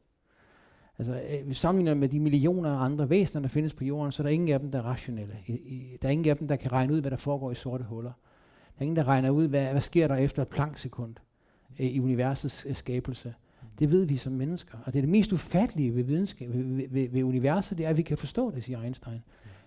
Altså, 0.98 1.20
øh, 1.30 1.54
sammenligner 1.54 1.94
med 1.94 2.08
de 2.08 2.20
millioner 2.20 2.70
af 2.70 2.84
andre 2.84 3.10
væsener, 3.10 3.42
der 3.42 3.48
findes 3.48 3.74
på 3.74 3.84
jorden, 3.84 4.12
så 4.12 4.22
er 4.22 4.24
der 4.24 4.32
ingen 4.32 4.48
af 4.48 4.60
dem, 4.60 4.70
der 4.70 4.78
er 4.78 4.82
rationelle. 4.82 5.36
I, 5.46 5.52
i, 5.52 5.96
der 6.02 6.08
er 6.08 6.12
ingen 6.12 6.30
af 6.30 6.36
dem, 6.36 6.48
der 6.48 6.56
kan 6.56 6.72
regne 6.72 6.92
ud, 6.92 7.00
hvad 7.00 7.10
der 7.10 7.16
foregår 7.16 7.50
i 7.50 7.54
sorte 7.54 7.84
huller. 7.84 8.12
Der 8.76 8.82
er 8.82 8.82
ingen, 8.82 8.96
der 8.96 9.08
regner 9.08 9.30
ud, 9.30 9.48
hvad, 9.48 9.66
hvad 9.66 9.80
sker 9.80 10.08
der 10.08 10.16
efter 10.16 10.42
et 10.42 10.48
planksekund 10.48 11.14
øh, 11.78 11.86
i 11.86 12.00
universets 12.00 12.66
øh, 12.68 12.74
skabelse. 12.74 13.34
Det 13.78 13.90
ved 13.90 14.04
vi 14.04 14.16
som 14.16 14.32
mennesker. 14.32 14.78
Og 14.84 14.92
det 14.92 14.98
er 14.98 15.02
det 15.02 15.08
mest 15.08 15.32
ufattelige 15.32 15.94
ved, 15.94 16.04
videnskab, 16.04 16.48
ved, 16.52 16.88
ved, 16.88 17.08
ved, 17.08 17.22
universet, 17.22 17.78
det 17.78 17.86
er, 17.86 17.90
at 17.90 17.96
vi 17.96 18.02
kan 18.02 18.18
forstå 18.18 18.50
det, 18.50 18.64
siger 18.64 18.82
Einstein. 18.82 19.22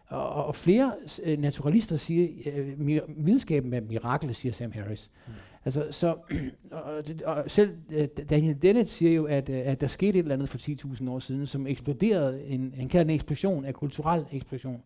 Og, 0.08 0.46
og 0.46 0.56
flere 0.56 0.94
øh, 1.24 1.40
naturalister 1.40 1.96
siger, 1.96 2.28
øh, 2.46 2.88
videnskaben 3.08 3.74
er 3.74 3.82
mirakel, 3.82 4.36
siger 4.36 4.54
Sam 4.54 4.72
Harris. 4.72 5.12
Mm. 5.28 5.34
Altså, 5.66 5.88
så, 5.92 6.16
og, 6.72 7.04
og 7.26 7.44
selv 7.48 7.78
øh, 7.90 8.08
Daniel 8.30 8.62
Dennett 8.62 8.90
siger 8.90 9.12
jo, 9.12 9.26
at, 9.26 9.50
øh, 9.50 9.62
at 9.66 9.82
der 9.82 9.88
skete 9.88 10.20
et 10.20 10.24
eller 10.24 10.34
andet 10.34 10.50
for 10.50 10.58
10.000 10.58 11.10
år 11.10 11.20
siden, 11.20 11.46
som 11.46 11.68
eksploderede, 11.68 12.44
en, 12.44 12.74
han 12.78 12.88
kalder 12.90 13.04
en 13.04 13.16
eksplosion, 13.16 13.66
en 13.66 13.74
kulturel 13.74 14.26
eksplosion. 14.32 14.84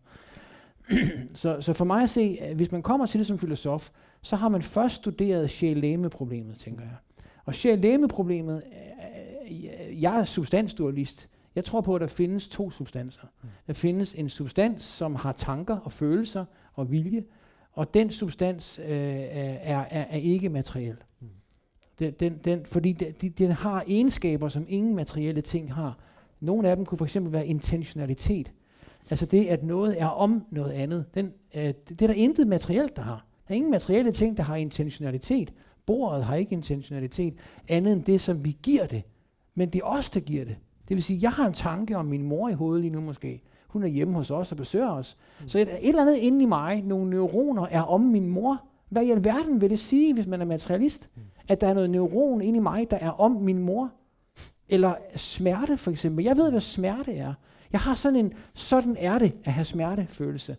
så, 1.34 1.60
så 1.60 1.72
for 1.72 1.84
mig 1.84 2.02
at 2.02 2.10
se, 2.10 2.52
hvis 2.54 2.72
man 2.72 2.82
kommer 2.82 3.06
til 3.06 3.18
det 3.18 3.26
som 3.26 3.38
filosof, 3.38 3.90
så 4.22 4.36
har 4.36 4.48
man 4.48 4.62
først 4.62 4.94
studeret 4.94 5.50
sjæl-læme-problemet, 5.50 6.58
tænker 6.58 6.82
jeg. 6.82 6.96
Og 7.44 7.54
sjæl-læme-problemet, 7.54 8.62
uh, 8.66 10.02
jeg 10.02 10.20
er 10.20 10.24
substansdualist, 10.24 11.28
jeg 11.54 11.64
tror 11.64 11.80
på, 11.80 11.94
at 11.94 12.00
der 12.00 12.06
findes 12.06 12.48
to 12.48 12.70
substanser. 12.70 13.22
Mm. 13.42 13.48
Der 13.66 13.72
findes 13.72 14.14
en 14.14 14.28
substans, 14.28 14.82
som 14.82 15.14
har 15.14 15.32
tanker 15.32 15.76
og 15.76 15.92
følelser 15.92 16.44
og 16.74 16.90
vilje, 16.90 17.24
og 17.72 17.94
den 17.94 18.10
substans 18.10 18.78
øh, 18.78 18.88
er, 18.88 19.78
er, 19.80 20.04
er 20.10 20.16
ikke 20.16 20.48
materiel. 20.48 20.96
Mm. 21.20 21.28
Den, 21.98 22.12
den, 22.12 22.38
den, 22.44 22.66
fordi 22.66 22.92
den, 22.92 23.30
den 23.30 23.50
har 23.50 23.84
egenskaber, 23.86 24.48
som 24.48 24.66
ingen 24.68 24.94
materielle 24.94 25.40
ting 25.40 25.74
har. 25.74 25.98
Nogle 26.40 26.68
af 26.68 26.76
dem 26.76 26.86
kunne 26.86 26.98
for 26.98 27.04
eksempel 27.04 27.32
være 27.32 27.46
intentionalitet. 27.46 28.52
Altså 29.10 29.26
det, 29.26 29.46
at 29.46 29.62
noget 29.64 30.00
er 30.00 30.06
om 30.06 30.44
noget 30.50 30.72
andet. 30.72 31.04
Den, 31.14 31.32
øh, 31.54 31.62
det, 31.62 31.88
det 31.88 32.02
er 32.02 32.06
der 32.06 32.14
intet 32.14 32.46
materielt, 32.46 32.96
der 32.96 33.02
har. 33.02 33.26
Der 33.48 33.54
er 33.54 33.56
ingen 33.56 33.70
materielle 33.70 34.12
ting, 34.12 34.36
der 34.36 34.42
har 34.42 34.56
intentionalitet. 34.56 35.52
Bordet 35.86 36.24
har 36.24 36.34
ikke 36.34 36.52
intentionalitet, 36.52 37.34
andet 37.68 37.92
end 37.92 38.04
det, 38.04 38.20
som 38.20 38.44
vi 38.44 38.56
giver 38.62 38.86
det. 38.86 39.02
Men 39.54 39.68
det 39.68 39.78
er 39.78 39.84
os, 39.84 40.10
der 40.10 40.20
giver 40.20 40.44
det. 40.44 40.56
Det 40.88 40.94
vil 40.94 41.02
sige, 41.02 41.18
jeg 41.22 41.30
har 41.30 41.46
en 41.46 41.52
tanke 41.52 41.96
om 41.96 42.06
min 42.06 42.22
mor 42.22 42.48
i 42.48 42.52
hovedet 42.52 42.80
lige 42.80 42.92
nu 42.92 43.00
måske. 43.00 43.42
Hun 43.66 43.82
er 43.82 43.86
hjemme 43.86 44.14
hos 44.14 44.30
os 44.30 44.52
og 44.52 44.56
besøger 44.56 44.90
os. 44.90 45.16
Mm. 45.40 45.48
Så 45.48 45.58
et, 45.58 45.68
et 45.68 45.88
eller 45.88 46.02
andet 46.02 46.16
inde 46.16 46.42
i 46.42 46.46
mig, 46.46 46.82
nogle 46.82 47.10
neuroner, 47.10 47.66
er 47.70 47.82
om 47.82 48.00
min 48.00 48.28
mor. 48.28 48.62
Hvad 48.88 49.04
i 49.04 49.10
alverden 49.10 49.60
vil 49.60 49.70
det 49.70 49.78
sige, 49.78 50.14
hvis 50.14 50.26
man 50.26 50.40
er 50.40 50.44
materialist? 50.44 51.08
Mm. 51.14 51.22
At 51.48 51.60
der 51.60 51.66
er 51.66 51.74
noget 51.74 51.90
neuron 51.90 52.40
inde 52.42 52.56
i 52.56 52.60
mig, 52.60 52.90
der 52.90 52.96
er 52.96 53.10
om 53.10 53.32
min 53.32 53.58
mor? 53.58 53.90
Eller 54.68 54.94
smerte 55.16 55.76
for 55.76 55.90
eksempel. 55.90 56.24
Jeg 56.24 56.36
ved, 56.36 56.50
hvad 56.50 56.60
smerte 56.60 57.12
er. 57.12 57.34
Jeg 57.74 57.80
har 57.80 57.94
sådan 57.94 58.18
en, 58.18 58.32
sådan 58.54 58.96
er 58.98 59.18
det 59.18 59.32
at 59.44 59.52
have 59.52 59.64
smertefølelse. 59.64 60.56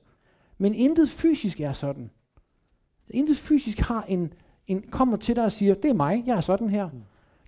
Men 0.57 0.73
intet 0.73 1.09
fysisk 1.09 1.61
er 1.61 1.73
sådan. 1.73 2.09
Intet 3.09 3.37
fysisk 3.37 3.79
har 3.79 4.05
en, 4.07 4.33
en 4.67 4.81
kommer 4.91 5.17
til 5.17 5.35
dig 5.35 5.43
og 5.43 5.51
siger, 5.51 5.73
det 5.73 5.89
er 5.89 5.93
mig, 5.93 6.23
jeg 6.25 6.37
er 6.37 6.41
sådan 6.41 6.69
her. 6.69 6.89
Mm. 6.93 7.01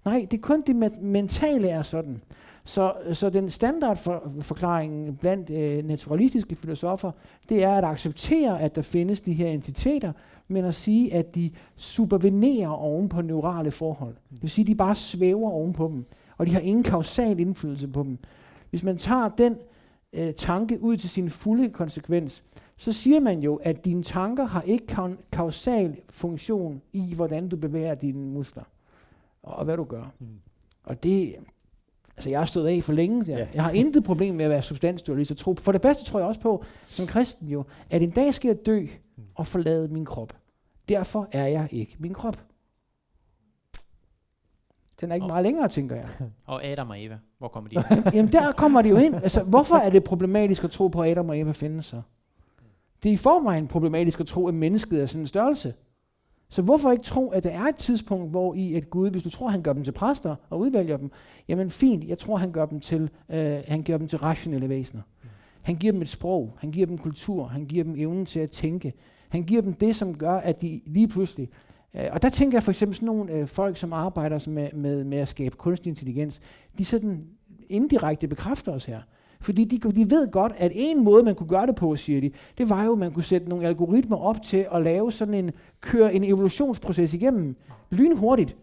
Nej, 0.06 0.28
det 0.32 0.38
er 0.38 0.42
kun 0.42 0.62
det 0.62 0.76
mentale 1.02 1.70
er 1.70 1.82
sådan. 1.82 2.22
Så, 2.66 2.94
så 3.14 3.30
den 3.30 3.50
standardforklaring 3.50 5.20
blandt 5.20 5.50
øh, 5.50 5.86
naturalistiske 5.86 6.56
filosofer, 6.56 7.12
det 7.50 7.64
er 7.64 7.72
at 7.72 7.84
acceptere, 7.84 8.62
at 8.62 8.76
der 8.76 8.82
findes 8.82 9.22
de 9.22 9.34
her 9.34 9.48
entiteter, 9.48 10.12
men 10.48 10.66
at 10.66 10.76
sige, 10.76 11.14
at 11.14 11.36
de 11.36 11.52
supervenerer 11.76 12.70
oven 12.70 13.10
på 13.10 13.22
neurale 13.22 13.72
forhold. 13.72 14.16
Det 14.32 14.42
vil 14.42 14.50
sige, 14.50 14.64
at 14.64 14.68
de 14.68 14.76
bare 14.76 14.96
svæver 14.96 15.50
oven 15.50 15.74
på 15.74 15.88
dem, 15.88 16.06
og 16.38 16.46
de 16.46 16.54
har 16.54 16.60
ingen 16.60 16.84
kausal 16.84 17.40
indflydelse 17.40 17.88
på 17.88 18.04
dem. 18.04 18.18
Hvis 18.70 18.84
man 18.84 18.98
tager 18.98 19.30
den 19.30 19.58
øh, 20.14 20.34
tanke 20.34 20.82
ud 20.82 20.98
til 20.98 21.10
sin 21.10 21.30
fulde 21.30 21.70
konsekvens, 21.70 22.44
så 22.78 22.94
siger 22.94 23.20
man 23.20 23.40
jo, 23.40 23.56
at 23.56 23.86
dine 23.86 24.04
tanker 24.04 24.46
har 24.46 24.62
ikke 24.62 24.86
ka- 24.92 25.24
kausal 25.32 25.96
funktion 26.10 26.82
i, 26.94 27.14
hvordan 27.16 27.50
du 27.50 27.56
bevæger 27.56 27.96
dine 27.96 28.20
muskler, 28.20 28.64
og 29.44 29.66
hvad 29.66 29.78
du 29.78 29.84
gør. 29.84 30.14
Mm. 30.20 30.28
Og 30.84 31.04
det, 31.04 31.36
altså 32.18 32.30
jeg 32.30 32.40
har 32.40 32.46
stået 32.46 32.68
af 32.68 32.84
for 32.84 32.94
længe. 32.94 33.24
Jeg, 33.28 33.38
ja. 33.38 33.48
jeg 33.54 33.64
har 33.64 33.72
intet 33.72 34.04
problem 34.04 34.36
med 34.36 34.46
at 34.46 34.52
være 34.52 34.62
substansdualist 34.62 35.32
og 35.32 35.38
tro. 35.38 35.56
For 35.56 35.72
det 35.72 35.82
bedste 35.82 36.06
tror 36.06 36.20
jeg 36.20 36.28
også 36.28 36.42
på, 36.42 36.64
som 36.88 37.08
kristen 37.08 37.48
jo, 37.48 37.64
at 37.90 38.02
en 38.02 38.10
dag 38.10 38.34
skal 38.34 38.48
jeg 38.48 38.66
dø 38.66 38.82
mm. 38.82 39.24
og 39.36 39.48
forlade 39.48 39.88
min 39.88 40.06
krop. 40.06 40.34
Derfor 40.90 41.28
er 41.32 41.48
jeg 41.48 41.68
ikke 41.72 41.96
min 42.00 42.14
krop. 42.14 42.47
Den 45.02 45.12
er 45.12 45.16
ikke 45.16 45.24
og, 45.24 45.28
meget 45.28 45.44
længere, 45.44 45.68
tænker 45.68 45.96
jeg. 45.96 46.08
Og 46.48 46.66
Adam 46.66 46.90
og 46.90 47.04
Eva, 47.04 47.18
hvor 47.38 47.48
kommer 47.48 47.70
de 47.70 47.76
ind? 47.76 48.14
Jamen 48.14 48.32
der 48.32 48.52
kommer 48.52 48.82
de 48.82 48.90
jo 48.90 48.98
ind. 48.98 49.16
Altså, 49.16 49.44
hvorfor 49.44 49.76
er 49.76 49.90
det 49.90 50.04
problematisk 50.04 50.64
at 50.64 50.72
tro 50.72 50.88
på, 50.88 51.02
at 51.02 51.12
Adam 51.12 51.30
og 51.30 51.40
Eva 51.40 51.52
findes 51.52 51.86
så? 51.86 52.02
Det 53.04 53.10
er 53.10 53.14
i 53.14 53.18
forvejen 53.18 53.68
problematisk 53.68 54.20
at 54.20 54.28
tro, 54.28 54.48
at 54.48 54.54
mennesket 54.54 55.02
er 55.02 55.06
sådan 55.06 55.22
en 55.22 55.28
størrelse. 55.28 55.74
Så 56.50 56.62
hvorfor 56.62 56.92
ikke 56.92 57.04
tro, 57.04 57.30
at 57.30 57.44
der 57.44 57.50
er 57.50 57.64
et 57.64 57.76
tidspunkt, 57.76 58.32
hvor 58.32 58.54
i 58.54 58.74
at 58.74 58.90
Gud, 58.90 59.10
hvis 59.10 59.24
du 59.24 59.30
tror, 59.30 59.48
han 59.48 59.62
gør 59.62 59.74
dem 59.74 59.84
til 59.84 59.92
præster 59.92 60.36
og 60.50 60.60
udvælger 60.60 60.98
dem, 60.98 61.12
jamen 61.48 61.70
fint, 61.70 62.04
jeg 62.08 62.18
tror, 62.18 62.38
han 62.38 62.52
gør 62.52 62.66
dem 62.66 62.80
til, 62.80 63.10
øh, 63.30 63.60
han 63.68 63.84
gør 63.84 63.98
dem 63.98 64.08
til 64.08 64.20
rationelle 64.20 64.70
væsener. 64.70 65.02
Han 65.62 65.76
giver 65.76 65.92
dem 65.94 66.02
et 66.02 66.10
sprog, 66.10 66.58
han 66.60 66.72
giver 66.72 66.86
dem 66.86 66.98
kultur, 66.98 67.48
han 67.48 67.66
giver 67.66 67.84
dem 67.84 67.96
evnen 67.98 68.26
til 68.26 68.40
at 68.40 68.50
tænke. 68.50 68.94
Han 69.30 69.44
giver 69.44 69.62
dem 69.62 69.74
det, 69.74 69.96
som 69.96 70.18
gør, 70.18 70.38
at 70.38 70.62
de 70.62 70.82
lige 70.86 71.08
pludselig 71.08 71.50
Øh, 72.00 72.06
og 72.12 72.22
der 72.22 72.30
tænker 72.30 72.56
jeg 72.56 72.64
for 72.64 72.72
eksempel 72.72 72.96
sådan 72.96 73.06
nogle 73.06 73.32
øh, 73.32 73.48
folk, 73.48 73.78
som 73.78 73.94
arbejder 73.94 74.50
med, 74.50 74.70
med, 74.74 75.04
med 75.04 75.18
at 75.18 75.28
skabe 75.28 75.56
kunstig 75.56 75.90
intelligens, 75.90 76.42
de 76.78 76.86
sådan 76.86 77.24
indirekte 77.70 78.28
bekræfter 78.28 78.72
os 78.72 78.86
her. 78.86 79.02
Fordi 79.40 79.64
de, 79.64 79.92
de 79.92 80.10
ved 80.10 80.32
godt, 80.32 80.54
at 80.58 80.72
en 80.76 81.04
måde, 81.04 81.24
man 81.24 81.36
kunne 81.36 81.50
gøre 81.50 81.68
det 81.68 81.76
på, 81.76 81.96
siger 81.96 82.22
de, 82.22 82.32
det 82.58 82.70
var 82.70 82.84
jo, 82.84 82.92
at 82.92 82.98
man 82.98 83.12
kunne 83.12 83.24
sætte 83.24 83.50
nogle 83.50 83.68
algoritmer 83.68 84.18
op 84.18 84.42
til 84.42 84.68
at 84.72 84.82
lave 84.82 85.12
sådan 85.12 85.34
en, 85.34 85.52
køre 85.82 86.14
en 86.14 86.24
evolutionsproces 86.24 87.14
igennem 87.14 87.56
lynhurtigt, 87.90 88.56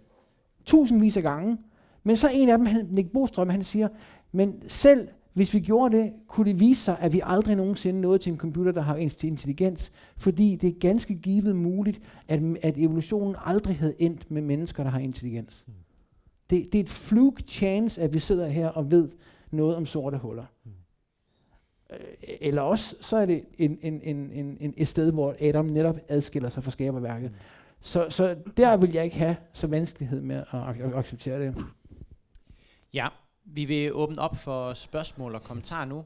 tusindvis 0.65 1.17
af 1.17 1.23
gange. 1.23 1.59
Men 2.05 2.17
så 2.17 2.29
en 2.33 2.49
af 2.49 2.59
dem, 2.59 2.67
han, 2.67 2.87
Nick 2.91 3.13
Bostrøm, 3.13 3.49
han 3.49 3.63
siger, 3.65 3.89
men 4.33 4.63
selv 4.69 5.09
hvis 5.35 5.55
vi 5.55 5.61
gjorde 5.61 5.97
det, 5.97 6.13
kunne 6.29 6.51
det 6.51 6.61
vise 6.61 6.83
sig, 6.83 6.97
at 7.01 7.13
vi 7.13 7.21
aldrig 7.25 7.57
nogensinde 7.57 8.01
nåede 8.01 8.19
til 8.19 8.33
en 8.33 8.39
computer, 8.39 8.73
der 8.73 8.81
har 8.81 8.97
intelligens, 8.97 9.93
fordi 10.17 10.57
det 10.57 10.69
er 10.69 10.79
ganske 10.81 11.15
givet 11.15 11.57
muligt, 11.57 12.01
at, 12.29 12.43
at 12.63 12.79
evolutionen 12.79 13.37
aldrig 13.45 13.77
havde 13.79 13.95
endt 13.99 14.31
med 14.31 14.43
mennesker, 14.43 14.83
der 14.83 14.91
har 14.91 14.99
intelligens. 14.99 15.65
Mm. 15.67 15.73
Det, 16.51 16.73
det 16.73 16.79
er 16.79 16.83
et 16.83 16.91
fluke 16.91 17.43
chance, 17.49 18.03
at 18.03 18.15
vi 18.15 18.19
sidder 18.19 18.47
her 18.47 18.69
og 18.69 18.91
ved 18.91 19.09
noget 19.51 19.77
om 19.77 19.87
sorte 19.87 20.19
huller. 20.19 20.45
Mm. 20.65 20.71
Eller 22.41 22.63
også, 22.63 22.97
så 23.01 23.17
er 23.17 23.27
det 23.27 23.45
en, 23.59 23.79
en, 23.83 24.01
en, 24.03 24.31
en, 24.33 24.57
en, 24.61 24.75
et 24.77 24.89
sted, 24.89 25.13
hvor 25.13 25.37
Adam 25.41 25.65
netop 25.65 25.97
adskiller 26.09 26.49
sig 26.49 26.65
fra 26.65 26.71
skaberværket. 26.71 27.31
Mm. 27.31 27.37
Så, 27.81 28.07
så 28.11 28.37
der 28.57 28.77
vil 28.77 28.93
jeg 28.93 29.05
ikke 29.05 29.17
have 29.17 29.37
så 29.53 29.67
vanskelighed 29.67 30.21
med 30.21 30.37
at, 30.37 30.81
at 30.81 30.95
acceptere 30.95 31.41
det. 31.41 31.65
Ja, 32.95 33.09
vi 33.45 33.65
vil 33.65 33.95
åbne 33.95 34.19
op 34.19 34.37
for 34.37 34.75
spørgsmål 34.75 35.35
og 35.35 35.43
kommentarer 35.43 35.85
nu. 35.85 36.05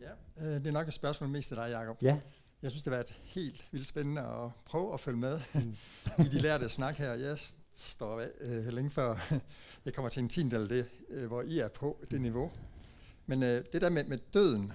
Ja, 0.00 0.10
øh, 0.40 0.54
det 0.54 0.66
er 0.66 0.72
nok 0.72 0.88
et 0.88 0.92
spørgsmål 0.92 1.30
mest 1.30 1.48
til 1.48 1.56
dig, 1.56 1.70
Jacob. 1.70 2.02
Ja. 2.02 2.16
Jeg 2.62 2.70
synes, 2.70 2.82
det 2.84 2.92
har 2.92 2.96
været 2.96 3.14
helt 3.22 3.68
vildt 3.70 3.86
spændende 3.86 4.22
at 4.22 4.50
prøve 4.64 4.94
at 4.94 5.00
følge 5.00 5.18
med 5.18 5.40
mm. 5.54 5.76
i 6.24 6.28
de 6.28 6.38
lærte 6.38 6.68
snak 6.68 6.96
her. 6.96 7.12
Jeg 7.12 7.38
står 7.74 8.22
øh, 8.40 8.66
længe 8.66 8.90
før 8.90 9.32
jeg 9.84 9.94
kommer 9.94 10.08
til 10.08 10.22
en 10.22 10.28
tiendel 10.28 10.62
af 10.62 10.68
det, 10.68 10.86
øh, 11.08 11.26
hvor 11.26 11.42
I 11.42 11.58
er 11.58 11.68
på 11.68 12.04
det 12.10 12.20
niveau. 12.20 12.50
Men 13.26 13.42
øh, 13.42 13.64
det 13.72 13.82
der 13.82 13.88
med, 13.88 14.04
med 14.04 14.18
døden, 14.34 14.72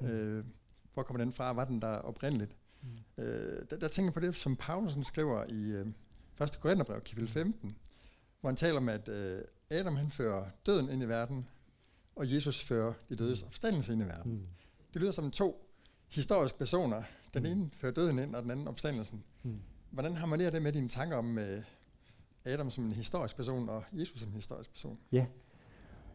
mm. 0.00 0.06
øh, 0.06 0.44
hvor 0.94 1.02
kommer 1.02 1.24
den 1.24 1.32
fra? 1.32 1.52
Var 1.52 1.64
den 1.64 1.82
der 1.82 1.96
oprindeligt? 1.96 2.56
Mm. 2.82 3.24
Øh, 3.24 3.66
der, 3.70 3.76
der 3.76 3.88
tænker 3.88 4.06
jeg 4.06 4.14
på 4.14 4.20
det, 4.20 4.36
som 4.36 4.56
Paulus 4.56 5.06
skriver 5.06 5.44
i 5.48 5.70
øh, 5.70 5.86
1. 6.42 6.60
Korintherbrev, 6.60 7.00
kapitel 7.00 7.28
15, 7.28 7.76
hvor 8.40 8.50
han 8.50 8.56
taler 8.56 8.76
om, 8.76 8.88
at 8.88 9.08
øh, 9.08 9.40
Adam 9.70 9.96
han 9.96 10.10
fører 10.10 10.44
døden 10.66 10.90
ind 10.90 11.02
i 11.02 11.08
verden, 11.08 11.48
og 12.16 12.34
Jesus 12.34 12.64
fører 12.64 12.92
de 13.08 13.16
dødes 13.16 13.42
opstandelse 13.42 13.92
ind 13.92 14.02
i 14.02 14.04
verden. 14.04 14.32
Mm. 14.32 14.46
Det 14.94 15.00
lyder 15.00 15.12
som 15.12 15.30
to 15.30 15.70
historiske 16.08 16.58
personer. 16.58 17.02
Den 17.34 17.42
mm. 17.42 17.48
ene 17.48 17.70
fører 17.72 17.92
døden 17.92 18.18
ind, 18.18 18.34
og 18.34 18.42
den 18.42 18.50
anden 18.50 18.68
opstandelsen. 18.68 19.24
Mm. 19.42 19.60
Hvordan 19.90 20.16
harmonerer 20.16 20.50
det 20.50 20.62
med 20.62 20.72
dine 20.72 20.88
tanker 20.88 21.16
om 21.16 21.36
uh, 21.36 21.42
Adam 22.44 22.70
som 22.70 22.84
en 22.84 22.92
historisk 22.92 23.36
person, 23.36 23.68
og 23.68 23.84
Jesus 23.92 24.20
som 24.20 24.28
en 24.28 24.34
historisk 24.34 24.70
person? 24.70 24.98
Ja. 25.12 25.26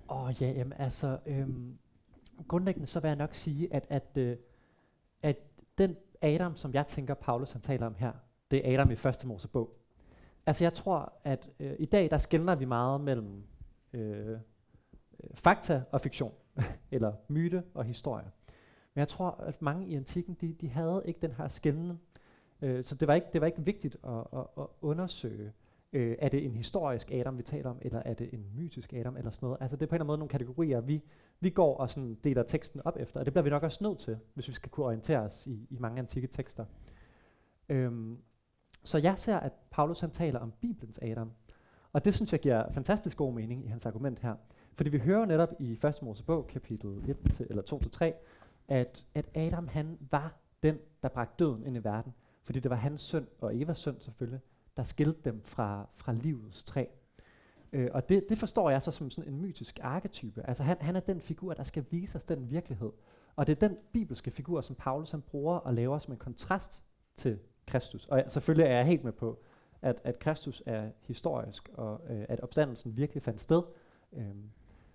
Åh 0.10 0.24
oh, 0.24 0.42
ja, 0.42 0.52
jamen 0.52 0.74
altså, 0.74 1.20
øhm, 1.26 1.78
grundlæggende 2.48 2.88
så 2.88 3.00
vil 3.00 3.08
jeg 3.08 3.16
nok 3.16 3.36
sige, 3.36 3.74
at, 3.74 3.86
at, 3.90 4.18
øh, 4.18 4.38
at 5.22 5.38
den 5.78 5.96
Adam, 6.22 6.56
som 6.56 6.74
jeg 6.74 6.88
tænker, 6.88 7.14
Paulus 7.14 7.52
han 7.52 7.62
taler 7.62 7.86
om 7.86 7.96
her, 7.96 8.12
det 8.52 8.70
er 8.70 8.74
Adam 8.74 8.92
i 8.92 8.96
første 8.96 9.28
Mosebog. 9.28 9.83
Altså 10.46 10.64
jeg 10.64 10.74
tror, 10.74 11.14
at 11.24 11.50
øh, 11.60 11.76
i 11.80 11.86
dag 11.86 12.12
der 12.12 12.18
skældner 12.18 12.56
vi 12.56 12.66
meget 12.66 13.02
mellem 13.02 13.44
øh, 13.94 14.38
fakta 15.34 15.84
og 15.92 16.02
fiktion, 16.02 16.34
eller 16.92 17.14
myte 17.28 17.64
og 17.74 17.84
historie. 17.84 18.26
Men 18.94 19.00
jeg 19.00 19.08
tror, 19.08 19.30
at 19.30 19.62
mange 19.62 19.88
i 19.88 19.96
antikken, 19.96 20.38
de, 20.42 20.54
de 20.54 20.70
havde 20.70 21.02
ikke 21.06 21.20
den 21.22 21.32
her 21.32 21.48
skældning. 21.48 22.02
Øh, 22.62 22.84
så 22.84 22.96
det 22.96 23.08
var, 23.08 23.14
ikke, 23.14 23.28
det 23.34 23.42
var 23.42 23.48
ikke 23.48 23.66
vigtigt 23.66 23.98
at, 24.04 24.28
at, 24.34 24.46
at 24.58 24.66
undersøge, 24.82 25.52
øh, 25.94 26.16
er 26.20 26.30
det 26.30 26.46
en 26.46 26.56
historisk 26.56 27.12
Adam, 27.12 27.38
vi 27.38 27.44
taler 27.44 27.70
om, 27.70 27.78
eller 27.82 28.00
er 28.06 28.14
det 28.14 28.34
en 28.34 28.46
mytisk 28.56 28.94
Adam, 28.94 29.18
eller 29.18 29.32
sådan 29.32 29.46
noget. 29.46 29.58
Altså 29.62 29.76
det 29.76 29.84
er 29.84 29.88
på 29.88 29.96
en 29.96 29.96
eller 29.96 30.04
anden 30.04 30.08
måde 30.08 30.18
nogle 30.18 30.30
kategorier, 30.30 30.82
vi, 30.82 31.02
vi 31.40 31.50
går 31.50 31.78
og 31.78 31.90
sådan 31.90 32.18
deler 32.24 32.44
teksten 32.44 32.82
op 32.86 32.98
efter, 33.00 33.20
og 33.20 33.26
det 33.26 33.34
bliver 33.34 33.44
vi 33.44 33.50
nok 33.50 33.64
også 33.64 33.84
nødt 33.84 34.00
til, 34.00 34.18
hvis 34.34 34.48
vi 34.48 34.54
skal 34.54 34.72
kunne 34.72 34.86
orientere 34.86 35.20
os 35.20 35.48
i, 35.48 35.68
i 35.70 35.78
mange 35.80 36.00
antikke 36.00 36.28
tekster. 36.28 36.66
Øhm, 37.70 38.18
så 38.84 38.98
jeg 38.98 39.20
ser, 39.20 39.38
at 39.38 39.54
Paulus 39.72 40.00
han 40.00 40.12
taler 40.12 40.40
om 40.40 40.54
Bibelens 40.62 41.00
Adam. 41.02 41.32
Og 41.94 42.06
det 42.06 42.16
synes 42.16 42.32
jeg 42.32 42.40
giver 42.40 42.72
fantastisk 42.72 43.18
god 43.18 43.34
mening 43.34 43.66
i 43.66 43.68
hans 43.68 43.86
argument 43.86 44.20
her. 44.20 44.36
Fordi 44.76 44.90
vi 44.90 44.98
hører 44.98 45.26
netop 45.26 45.50
i 45.60 45.80
1. 45.86 46.00
Mosebog, 46.02 46.48
kapitel 46.48 47.10
1 47.10 47.18
til, 47.32 47.48
eller 47.50 47.64
2 47.64 47.80
til 47.80 47.92
3, 47.92 48.14
at, 48.68 49.06
at 49.16 49.26
Adam 49.36 49.68
han 49.68 49.98
var 50.12 50.34
den, 50.64 50.78
der 51.04 51.10
bragte 51.10 51.46
døden 51.46 51.66
ind 51.66 51.76
i 51.76 51.84
verden. 51.84 52.14
Fordi 52.44 52.60
det 52.60 52.72
var 52.72 52.78
hans 52.78 53.02
søn, 53.02 53.28
og 53.42 53.58
Evas 53.58 53.78
søn 53.78 54.00
selvfølgelig, 54.00 54.40
der 54.78 54.84
skilte 54.84 55.30
dem 55.30 55.42
fra, 55.44 55.88
fra 55.96 56.12
livets 56.14 56.64
træ. 56.64 56.86
Øh, 57.74 57.90
og 57.94 58.10
det, 58.10 58.26
det 58.30 58.38
forstår 58.38 58.70
jeg 58.70 58.82
så 58.82 58.92
som 58.92 59.10
sådan 59.10 59.34
en 59.34 59.42
mytisk 59.42 59.80
arketype. 59.84 60.48
Altså 60.48 60.64
han, 60.64 60.78
han 60.82 60.96
er 60.96 61.00
den 61.00 61.22
figur, 61.22 61.54
der 61.54 61.64
skal 61.64 61.86
vise 61.92 62.16
os 62.16 62.24
den 62.24 62.50
virkelighed. 62.50 62.92
Og 63.36 63.48
det 63.48 63.64
er 63.64 63.68
den 63.68 63.78
bibelske 63.92 64.32
figur, 64.32 64.62
som 64.62 64.76
Paulus 64.76 65.12
han 65.12 65.22
bruger 65.22 65.56
og 65.56 65.74
laver 65.74 66.00
som 66.00 66.14
en 66.14 66.20
kontrast 66.20 66.84
til 67.16 67.40
Kristus. 67.66 68.06
Og 68.06 68.24
selvfølgelig 68.30 68.66
er 68.66 68.76
jeg 68.76 68.86
helt 68.86 69.04
med 69.04 69.12
på, 69.12 69.40
at, 69.82 70.02
at 70.04 70.20
Kristus 70.20 70.64
er 70.66 70.90
historisk, 71.02 71.70
og 71.74 72.02
øh, 72.10 72.26
at 72.30 72.40
opstandelsen 72.40 72.98
virkelig 72.98 73.24
fandt 73.24 73.42
sted. 73.42 73.64
Øhm, 74.14 74.50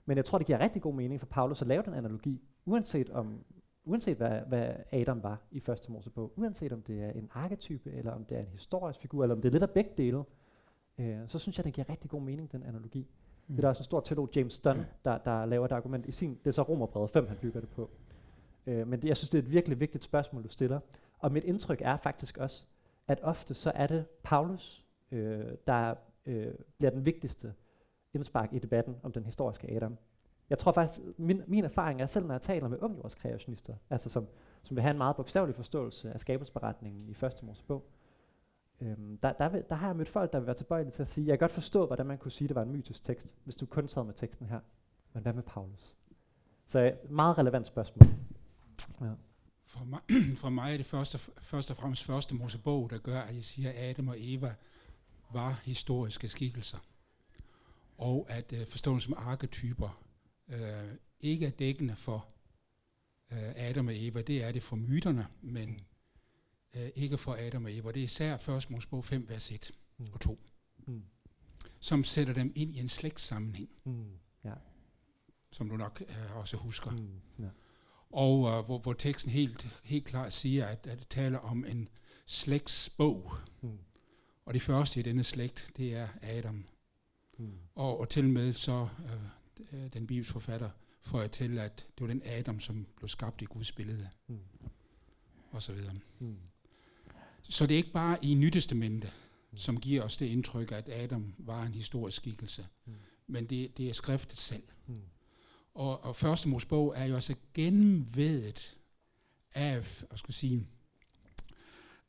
men 0.06 0.16
jeg 0.16 0.24
tror, 0.24 0.38
det 0.38 0.46
giver 0.46 0.58
rigtig 0.58 0.82
god 0.82 0.94
mening 0.94 1.20
for 1.20 1.26
Paulus 1.26 1.62
at 1.62 1.68
lave 1.68 1.82
den 1.82 1.94
analogi, 1.94 2.42
uanset 2.64 3.10
om 3.10 3.44
uanset 3.88 4.16
hvad, 4.16 4.40
hvad 4.40 4.74
Adam 4.92 5.22
var 5.22 5.38
i 5.50 5.60
første 5.60 5.92
Mosebog, 5.92 6.32
uanset 6.36 6.72
om 6.72 6.82
det 6.82 7.02
er 7.02 7.10
en 7.10 7.28
arketype, 7.32 7.90
eller 7.92 8.12
om 8.12 8.24
det 8.24 8.36
er 8.36 8.40
en 8.40 8.48
historisk 8.52 9.00
figur, 9.00 9.22
eller 9.22 9.34
om 9.34 9.42
det 9.42 9.48
er 9.48 9.52
lidt 9.52 9.62
af 9.62 9.70
begge 9.70 9.90
dele, 9.96 10.22
øh, 10.98 11.18
så 11.26 11.38
synes 11.38 11.58
jeg, 11.58 11.64
det 11.64 11.72
giver 11.72 11.90
rigtig 11.90 12.10
god 12.10 12.22
mening, 12.22 12.52
den 12.52 12.62
analogi. 12.62 12.98
Mm. 13.46 13.56
Det 13.56 13.58
er 13.58 13.60
der 13.60 13.68
også 13.68 13.80
en 13.80 13.84
stor 13.84 14.00
teolog, 14.00 14.28
James 14.36 14.58
Dunn, 14.58 14.80
der, 15.04 15.18
der 15.18 15.46
laver 15.46 15.64
et 15.64 15.72
argument 15.72 16.06
i 16.06 16.12
sin, 16.12 16.38
det 16.44 16.46
er 16.46 16.52
så 16.52 16.62
Romerbrevet 16.62 17.10
5, 17.10 17.26
han 17.26 17.36
bygger 17.36 17.60
det 17.60 17.68
på. 17.68 17.90
Øh, 18.66 18.88
men 18.88 19.02
det, 19.02 19.08
jeg 19.08 19.16
synes, 19.16 19.30
det 19.30 19.38
er 19.38 19.42
et 19.42 19.50
virkelig 19.50 19.80
vigtigt 19.80 20.04
spørgsmål, 20.04 20.44
du 20.44 20.48
stiller. 20.48 20.80
Og 21.18 21.32
mit 21.32 21.44
indtryk 21.44 21.82
er 21.84 21.96
faktisk 21.96 22.38
også, 22.38 22.64
at 23.08 23.20
ofte 23.22 23.54
så 23.54 23.72
er 23.74 23.86
det 23.86 24.06
Paulus, 24.22 24.84
øh, 25.10 25.46
der 25.66 25.94
øh, 26.26 26.54
bliver 26.78 26.90
den 26.90 27.06
vigtigste 27.06 27.54
indspark 28.14 28.52
i 28.52 28.58
debatten 28.58 28.96
om 29.02 29.12
den 29.12 29.24
historiske 29.24 29.70
Adam. 29.70 29.98
Jeg 30.50 30.58
tror 30.58 30.72
faktisk, 30.72 31.00
min, 31.16 31.42
min 31.46 31.64
erfaring 31.64 32.02
er 32.02 32.06
selv, 32.06 32.26
når 32.26 32.34
jeg 32.34 32.40
taler 32.40 32.68
med 32.68 32.78
ungjordskreationister, 32.80 33.74
altså 33.90 34.08
som, 34.08 34.28
som 34.62 34.76
vil 34.76 34.82
have 34.82 34.90
en 34.90 34.98
meget 34.98 35.16
bogstavelig 35.16 35.56
forståelse 35.56 36.12
af 36.12 36.20
skabelsberetningen 36.20 37.08
i 37.08 37.14
første 37.14 37.44
Mosebog, 37.44 37.84
øhm, 38.80 39.18
der, 39.18 39.32
der, 39.32 39.48
vil, 39.48 39.64
der 39.68 39.74
har 39.74 39.86
jeg 39.86 39.96
mødt 39.96 40.08
folk, 40.08 40.32
der 40.32 40.38
vil 40.38 40.46
være 40.46 40.56
tilbøjelige 40.56 40.92
til 40.92 41.02
at 41.02 41.08
sige, 41.08 41.26
jeg 41.26 41.38
kan 41.38 41.44
godt 41.44 41.52
forstå, 41.52 41.86
hvordan 41.86 42.06
man 42.06 42.18
kunne 42.18 42.32
sige, 42.32 42.46
at 42.46 42.48
det 42.48 42.54
var 42.54 42.62
en 42.62 42.72
mytisk 42.72 43.02
tekst, 43.02 43.36
hvis 43.44 43.56
du 43.56 43.66
kun 43.66 43.88
sad 43.88 44.04
med 44.04 44.14
teksten 44.14 44.46
her. 44.46 44.60
Men 45.12 45.22
hvad 45.22 45.32
med 45.32 45.42
Paulus? 45.42 45.96
Så 46.66 46.80
øh, 46.80 47.10
meget 47.10 47.38
relevant 47.38 47.66
spørgsmål. 47.66 48.08
Ja. 49.00 49.10
For, 49.68 49.84
mig, 49.84 50.00
for 50.42 50.48
mig 50.50 50.72
er 50.72 50.76
det 50.76 50.86
først 50.86 51.14
og, 51.14 51.20
først 51.20 51.70
og 51.70 51.76
fremmest 51.76 52.04
første 52.04 52.34
Mosebog, 52.34 52.90
der 52.90 52.98
gør, 52.98 53.20
at 53.20 53.34
jeg 53.34 53.44
siger, 53.44 53.70
at 53.70 53.76
Adam 53.76 54.08
og 54.08 54.16
Eva 54.18 54.54
var 55.32 55.52
historiske 55.64 56.28
skikkelser. 56.28 56.78
Og 57.98 58.26
at 58.28 58.52
øh, 58.52 58.66
forståelsen 58.66 59.14
som 59.14 59.24
arketyper 59.26 60.02
øh, 60.48 60.94
ikke 61.20 61.46
er 61.46 61.50
dækkende 61.50 61.96
for 61.96 62.26
øh, 63.32 63.52
Adam 63.56 63.86
og 63.86 63.92
Eva. 63.96 64.22
Det 64.22 64.44
er 64.44 64.52
det 64.52 64.62
for 64.62 64.76
myterne, 64.76 65.26
men 65.40 65.80
øh, 66.76 66.90
ikke 66.94 67.18
for 67.18 67.34
Adam 67.34 67.64
og 67.64 67.76
Eva. 67.76 67.92
Det 67.92 68.00
er 68.00 68.04
især 68.04 68.36
først 68.36 68.70
Mosebog 68.70 69.04
5, 69.04 69.28
vers 69.28 69.50
1 69.50 69.70
mm. 69.98 70.06
og 70.12 70.20
2, 70.20 70.38
mm. 70.86 71.02
som 71.80 72.04
sætter 72.04 72.34
dem 72.34 72.52
ind 72.54 72.76
i 72.76 72.78
en 72.78 72.88
slægtssammenhæng. 72.88 73.70
Mm. 73.84 74.18
Ja. 74.44 74.54
Som 75.50 75.68
du 75.68 75.76
nok 75.76 76.02
øh, 76.08 76.36
også 76.36 76.56
husker. 76.56 76.90
Mm. 76.90 77.20
Ja. 77.38 77.48
Og 78.10 78.40
uh, 78.40 78.64
hvor, 78.64 78.78
hvor 78.78 78.92
teksten 78.92 79.32
helt, 79.32 79.66
helt 79.84 80.04
klart 80.04 80.32
siger, 80.32 80.66
at, 80.66 80.86
at 80.86 80.98
det 80.98 81.08
taler 81.08 81.38
om 81.38 81.64
en 81.64 81.88
slægtsbog. 82.26 83.32
Mm. 83.60 83.78
Og 84.44 84.54
det 84.54 84.62
første 84.62 85.00
i 85.00 85.02
denne 85.02 85.22
slægt, 85.22 85.70
det 85.76 85.94
er 85.94 86.08
Adam. 86.22 86.64
Mm. 87.38 87.52
Og, 87.74 88.00
og 88.00 88.08
til 88.08 88.28
med 88.28 88.52
så 88.52 88.88
uh, 89.62 89.78
den 89.92 90.06
bibelske 90.06 90.32
forfatter 90.32 90.70
får 91.02 91.20
jeg 91.20 91.32
til, 91.32 91.58
at 91.58 91.86
det 91.94 92.00
var 92.00 92.06
den 92.06 92.22
Adam, 92.24 92.60
som 92.60 92.86
blev 92.96 93.08
skabt 93.08 93.42
i 93.42 93.44
Guds 93.44 93.72
billede. 93.72 94.08
Mm. 94.26 94.38
Og 95.50 95.62
så 95.62 95.72
videre. 95.72 95.94
Mm. 96.18 96.36
Så 97.42 97.66
det 97.66 97.74
er 97.74 97.78
ikke 97.78 97.92
bare 97.92 98.24
i 98.24 98.34
Nytestamentet, 98.34 99.12
mm. 99.50 99.58
som 99.58 99.80
giver 99.80 100.02
os 100.02 100.16
det 100.16 100.26
indtryk, 100.26 100.72
at 100.72 100.88
Adam 100.88 101.34
var 101.38 101.62
en 101.62 101.74
historisk 101.74 102.16
skikkelse. 102.16 102.66
Mm. 102.86 102.94
Men 103.26 103.46
det, 103.46 103.76
det 103.76 103.88
er 103.88 103.92
skriftet 103.92 104.38
selv. 104.38 104.62
Mm. 104.86 105.00
Og, 105.78 106.04
og 106.04 106.16
første 106.16 106.48
Mosebog 106.48 106.94
er 106.96 107.04
jo 107.04 107.14
altså 107.14 107.34
gennemvedet 107.54 108.76
af, 109.54 109.72
hvad 109.72 110.18
skal 110.18 110.28
jeg 110.28 110.34
sige, 110.34 110.66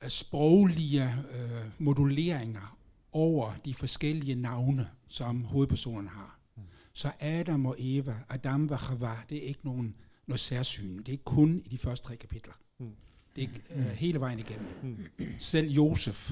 af 0.01 0.11
sproglige 0.11 1.03
øh, 1.03 1.65
moduleringer 1.77 2.77
over 3.11 3.53
de 3.65 3.73
forskellige 3.73 4.35
navne, 4.35 4.89
som 5.07 5.43
hovedpersonen 5.43 6.07
har. 6.07 6.39
Mm. 6.55 6.63
Så 6.93 7.11
Adam 7.19 7.65
og 7.65 7.75
Eva, 7.79 8.15
Adam 8.29 8.69
og 8.69 8.79
Chava, 8.79 9.13
det 9.29 9.37
er 9.37 9.47
ikke 9.47 9.65
nogen, 9.65 9.95
noget 10.27 10.39
særsyn. 10.39 10.97
Det 10.97 11.07
er 11.07 11.11
ikke 11.11 11.23
kun 11.23 11.61
i 11.65 11.69
de 11.69 11.77
første 11.77 12.07
tre 12.07 12.15
kapitler. 12.15 12.53
Mm. 12.79 12.91
Det 13.35 13.43
er 13.69 13.79
øh, 13.79 13.85
hele 13.85 14.19
vejen 14.19 14.39
igennem. 14.39 14.67
Mm. 14.83 15.25
Selv 15.39 15.71
Josef, 15.71 16.31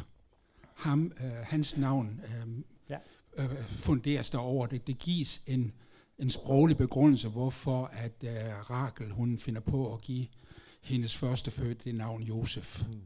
ham, 0.73 1.11
øh, 1.19 1.31
hans 1.31 1.77
navn 1.77 2.21
øh, 2.23 2.63
ja. 2.89 2.97
øh, 3.37 3.63
funderes 3.63 4.29
derover. 4.29 4.67
Det, 4.67 4.87
det 4.87 4.99
gives 4.99 5.41
en 5.47 5.73
en 6.19 6.29
sproglig 6.29 6.77
begrundelse, 6.77 7.29
hvorfor 7.29 7.85
at 7.85 8.23
uh, 8.23 8.29
Rakel 8.69 9.11
hun 9.11 9.39
finder 9.39 9.61
på 9.61 9.93
at 9.93 10.01
give 10.01 10.27
hendes 10.81 11.15
første 11.15 11.51
fødte 11.51 11.83
det 11.83 11.95
navn 11.95 12.23
Josef. 12.23 12.83
Mm. 12.87 13.01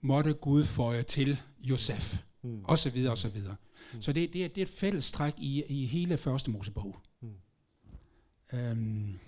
Måtte 0.00 0.34
Gud 0.34 0.64
føje 0.64 1.02
til 1.02 1.40
Josef, 1.60 2.16
mm. 2.42 2.64
og 2.64 2.78
så 2.78 2.90
videre, 2.90 3.12
og 3.12 3.18
så 3.18 3.28
videre. 3.28 3.56
Mm. 3.92 4.02
Så 4.02 4.12
det, 4.12 4.32
det, 4.32 4.44
er, 4.44 4.48
det 4.48 4.58
er 4.58 4.62
et 4.66 4.72
fælles 4.72 5.12
træk 5.12 5.34
i, 5.38 5.64
i 5.68 5.86
hele 5.86 6.16
første 6.16 6.50
Mosebog. 6.50 6.96
Mm. 7.20 7.28
Um, 8.72 9.18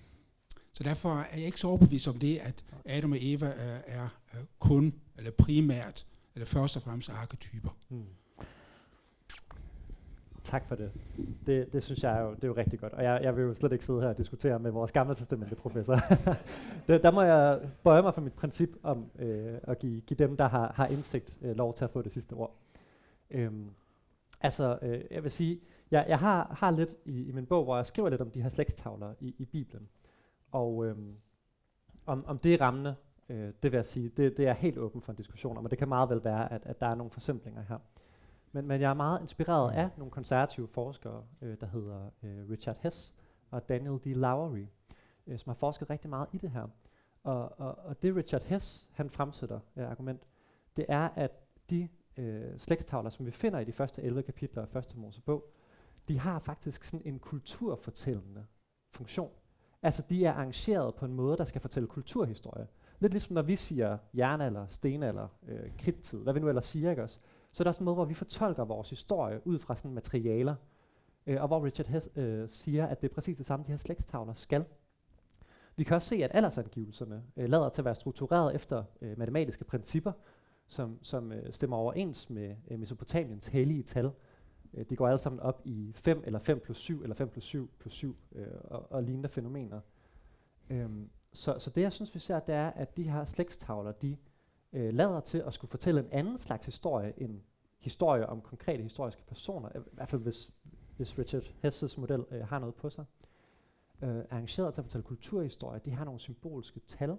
så 0.73 0.85
derfor 0.85 1.21
er 1.21 1.37
jeg 1.37 1.47
ikke 1.47 1.61
så 1.61 1.69
overbevist 1.69 2.09
om 2.09 2.19
det, 2.19 2.39
at 2.39 2.65
Adam 2.85 3.13
og 3.13 3.19
Eva 3.21 3.47
er, 3.47 3.81
er, 3.87 4.09
er 4.33 4.45
kun, 4.59 4.95
eller 5.19 5.31
primært, 5.31 6.07
eller 6.35 6.47
først 6.47 6.77
og 6.77 6.83
fremmest 6.83 7.09
arketyper. 7.09 7.77
Mm. 7.89 8.05
Tak 10.45 10.69
for 10.69 10.75
det. 10.75 10.93
Det, 11.47 11.73
det 11.73 11.83
synes 11.83 12.03
jeg 12.03 12.21
jo, 12.23 12.35
det 12.35 12.45
er 12.45 12.49
jo 12.49 12.57
rigtig 12.57 12.81
godt. 12.81 12.93
Og 12.93 13.05
jeg, 13.05 13.21
jeg 13.23 13.37
vil 13.37 13.43
jo 13.43 13.55
slet 13.55 13.73
ikke 13.73 13.85
sidde 13.85 14.01
her 14.01 14.09
og 14.09 14.19
diskutere 14.19 14.59
med 14.59 14.71
vores 14.71 14.93
gamle 14.93 15.15
testamente 15.15 15.55
professor. 15.55 15.97
det, 16.87 17.03
der 17.03 17.11
må 17.11 17.23
jeg 17.23 17.61
bøje 17.83 18.03
mig 18.03 18.15
for 18.15 18.21
mit 18.21 18.33
princip 18.33 18.71
om 18.83 19.11
øh, 19.19 19.59
at 19.63 19.79
give, 19.79 20.01
give 20.01 20.19
dem, 20.19 20.37
der 20.37 20.49
har, 20.49 20.73
har 20.73 20.87
indsigt, 20.87 21.39
øh, 21.43 21.57
lov 21.57 21.75
til 21.75 21.85
at 21.85 21.91
få 21.91 22.03
det 22.03 22.13
sidste 22.13 22.33
ord. 22.33 22.57
Øhm, 23.31 23.71
altså, 24.41 24.79
øh, 24.83 25.01
jeg 25.11 25.23
vil 25.23 25.31
sige, 25.31 25.61
jeg, 25.91 26.05
jeg 26.09 26.19
har, 26.19 26.57
har 26.59 26.71
lidt 26.71 26.97
i, 27.05 27.25
i 27.29 27.33
min 27.33 27.47
bog, 27.47 27.65
hvor 27.65 27.77
jeg 27.77 27.87
skriver 27.87 28.09
lidt 28.09 28.21
om 28.21 28.31
de 28.31 28.43
her 28.43 28.49
slægstavler 28.49 29.15
i, 29.21 29.35
i 29.39 29.45
Bibelen. 29.45 29.89
Og 30.53 30.87
øhm, 30.87 31.15
om, 32.07 32.25
om 32.27 32.39
det 32.39 32.55
er 32.55 32.61
rammende, 32.61 32.95
øh, 33.29 33.53
det 33.63 33.73
vil 33.73 33.79
jeg 33.79 33.87
sige, 33.87 34.09
det, 34.09 34.37
det 34.37 34.47
er 34.49 34.53
helt 34.53 34.79
åben 34.79 35.03
for 35.03 35.13
en 35.13 35.17
diskussion 35.17 35.57
om, 35.57 35.65
og 35.65 35.71
det 35.71 35.79
kan 35.79 35.89
meget 35.89 36.11
vel 36.11 36.25
være, 36.25 36.53
at, 36.53 36.63
at 36.67 36.81
der 36.81 36.87
er 36.87 36.95
nogle 36.95 37.11
forsimplinger 37.11 37.63
her. 37.69 37.79
Men, 38.55 38.67
men 38.67 38.81
jeg 38.81 38.91
er 38.91 38.95
meget 38.95 39.21
inspireret 39.21 39.73
af 39.73 39.91
nogle 39.97 40.11
konservative 40.11 40.69
forskere, 40.69 41.25
øh, 41.43 41.57
der 41.61 41.67
hedder 41.67 42.11
øh, 42.23 42.51
Richard 42.51 42.77
Hess 42.81 43.15
og 43.51 43.69
Daniel 43.69 43.99
D. 43.99 44.07
Lowry, 44.07 44.67
øh, 45.27 45.39
som 45.39 45.51
har 45.51 45.55
forsket 45.55 45.91
rigtig 45.91 46.11
meget 46.11 46.29
i 46.33 46.39
det 46.39 46.51
her. 46.51 46.67
Og, 47.23 47.61
og, 47.61 47.79
og 47.79 48.03
det 48.03 48.17
Richard 48.17 48.43
Hess, 48.43 48.89
han 48.93 49.11
fremsætter 49.11 49.61
øh, 49.77 49.91
argument, 49.91 50.23
det 50.77 50.85
er, 50.89 51.09
at 51.17 51.31
de 51.71 51.89
øh, 52.17 52.59
slægtstavler, 52.59 53.11
som 53.11 53.27
vi 53.27 53.31
finder 53.31 53.59
i 53.59 53.65
de 53.65 53.73
første 53.73 54.03
11 54.03 54.23
kapitler 54.23 54.63
af 54.63 54.69
første 54.69 54.99
Mosebog, 54.99 55.45
de 56.09 56.19
har 56.19 56.39
faktisk 56.39 56.85
sådan 56.85 57.07
en 57.07 57.19
kulturfortællende 57.19 58.47
funktion. 58.91 59.31
Altså 59.83 60.03
de 60.11 60.25
er 60.25 60.33
arrangeret 60.33 60.95
på 60.95 61.05
en 61.05 61.15
måde, 61.15 61.37
der 61.37 61.45
skal 61.45 61.61
fortælle 61.61 61.89
kulturhistorie. 61.89 62.67
Lidt 63.01 63.13
ligesom 63.13 63.35
når 63.35 63.43
vi 63.43 63.57
siger 63.57 63.99
jernalder, 64.15 64.67
stenalder, 64.69 65.29
øh, 65.49 65.71
kridttid, 65.79 66.19
hvad 66.19 66.33
vi 66.33 66.41
nu 66.41 66.49
ellers 66.49 66.67
siger, 66.67 66.91
ikke 66.91 67.03
også? 67.03 67.21
Så 67.55 67.65
er 67.65 67.73
sådan 67.73 67.83
en 67.83 67.85
måde, 67.85 67.95
hvor 67.95 68.05
vi 68.05 68.15
fortolker 68.15 68.65
vores 68.65 68.91
historie 68.91 69.47
ud 69.47 69.59
fra 69.59 69.77
sådan 69.77 69.95
materialer, 69.95 70.55
øh, 71.27 71.43
og 71.43 71.49
hvor 71.49 71.65
Richard 71.65 71.87
Hess 71.87 72.11
øh, 72.17 72.49
siger, 72.49 72.87
at 72.87 73.01
det 73.03 73.11
er 73.11 73.15
præcis 73.15 73.37
det 73.37 73.47
samme, 73.47 73.65
de 73.67 73.71
her 73.71 73.77
slægtstavler 73.77 74.35
skal. 74.35 74.65
Vi 75.77 75.85
kan 75.85 75.97
også 75.97 76.09
se, 76.09 76.25
at 76.25 76.31
aldersangivelserne 76.35 77.23
øh, 77.37 77.49
lader 77.49 77.69
til 77.69 77.81
at 77.81 77.85
være 77.85 77.95
struktureret 77.95 78.55
efter 78.55 78.85
øh, 79.01 79.19
matematiske 79.19 79.65
principper, 79.65 80.13
som, 80.67 80.99
som 81.03 81.33
øh, 81.33 81.53
stemmer 81.53 81.77
overens 81.77 82.31
med 82.31 82.57
øh, 82.71 82.79
Mesopotamiens 82.79 83.47
hellige 83.47 83.83
tal. 83.83 84.11
Øh, 84.75 84.85
de 84.91 84.97
går 84.97 85.09
alle 85.09 85.19
sammen 85.19 85.41
op 85.41 85.63
i 85.65 85.93
5 85.95 86.23
eller 86.27 86.39
5 86.39 86.61
plus 86.61 86.79
7 86.79 87.03
eller 87.03 87.15
5 87.17 87.29
plus 87.29 87.45
7 87.45 87.71
plus 87.79 87.93
7 87.95 88.17
øh, 88.33 88.47
og, 88.65 88.93
og 88.93 89.03
lignende 89.03 89.29
fænomener. 89.29 89.81
Øhm, 90.71 91.11
så, 91.33 91.59
så 91.59 91.71
det 91.71 91.83
jeg 91.83 91.93
synes 91.93 92.15
vi 92.15 92.21
ser, 92.21 92.41
det 92.41 92.55
er, 92.55 92.71
at 92.71 92.97
de 92.97 93.03
her 93.03 93.25
slægtstavler, 93.25 93.93
de 93.93 94.17
øh, 94.75 94.95
lader 94.95 95.21
til 95.21 95.39
at 95.39 95.55
skulle 95.55 95.71
fortælle 95.71 96.01
en 96.01 96.09
anden 96.13 96.39
slags 96.39 96.67
historie 96.67 97.13
end 97.17 97.41
historie 97.79 98.27
om 98.27 98.41
konkrete 98.41 98.83
historiske 98.83 99.23
personer, 99.27 99.69
i 99.69 99.79
hvert 99.93 100.09
fald 100.09 100.23
hvis, 100.23 100.51
hvis 100.97 101.19
Richard 101.19 101.43
Hesses 101.63 101.99
model 101.99 102.25
øh, 102.31 102.47
har 102.47 102.59
noget 102.59 102.75
på 102.75 102.91
sig. 102.91 103.05
Øh, 104.03 104.25
arrangeret 104.31 104.75
til 104.75 104.81
at 104.81 104.85
fortælle 104.85 105.05
kulturhistorie, 105.05 105.81
de 105.85 105.91
har 105.91 106.05
nogle 106.05 106.21
symbolske 106.21 106.81
tal. 106.81 107.17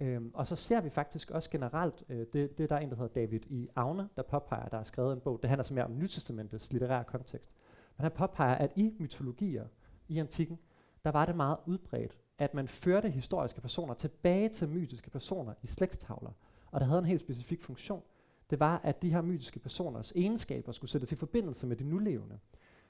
Øhm, 0.00 0.30
og 0.34 0.46
så 0.46 0.56
ser 0.56 0.80
vi 0.80 0.90
faktisk 0.90 1.30
også 1.30 1.50
generelt, 1.50 2.04
øh, 2.08 2.26
det, 2.32 2.58
det 2.58 2.70
der 2.70 2.76
er 2.76 2.80
en, 2.80 2.90
der 2.90 2.96
hedder 2.96 3.12
David 3.12 3.40
e. 3.40 3.54
i 3.54 3.68
Agne, 3.76 4.08
der 4.16 4.22
påpeger, 4.22 4.68
der 4.68 4.78
er 4.78 4.82
skrevet 4.82 5.12
en 5.12 5.20
bog, 5.20 5.38
det 5.42 5.50
handler 5.50 5.62
så 5.62 5.74
mere 5.74 5.84
om 5.84 5.98
Nytestamentets 5.98 6.72
litterære 6.72 7.04
kontekst. 7.04 7.56
Men 7.96 8.02
han 8.02 8.12
påpeger, 8.12 8.54
at 8.54 8.72
i 8.76 8.94
mytologier 8.98 9.66
i 10.08 10.18
antikken, 10.18 10.58
der 11.04 11.10
var 11.10 11.26
det 11.26 11.36
meget 11.36 11.56
udbredt, 11.66 12.18
at 12.38 12.54
man 12.54 12.68
førte 12.68 13.10
historiske 13.10 13.60
personer 13.60 13.94
tilbage 13.94 14.48
til 14.48 14.68
mytiske 14.68 15.10
personer 15.10 15.54
i 15.62 15.66
slægtstavler, 15.66 16.30
og 16.70 16.80
der 16.80 16.86
havde 16.86 16.98
en 16.98 17.04
helt 17.04 17.20
specifik 17.20 17.62
funktion. 17.62 18.02
Det 18.50 18.60
var, 18.60 18.80
at 18.84 19.02
de 19.02 19.10
her 19.10 19.22
mytiske 19.22 19.58
personers 19.58 20.12
egenskaber 20.12 20.72
skulle 20.72 20.90
sættes 20.90 21.12
i 21.12 21.16
forbindelse 21.16 21.66
med 21.66 21.76
de 21.76 21.84
nulevende. 21.84 22.38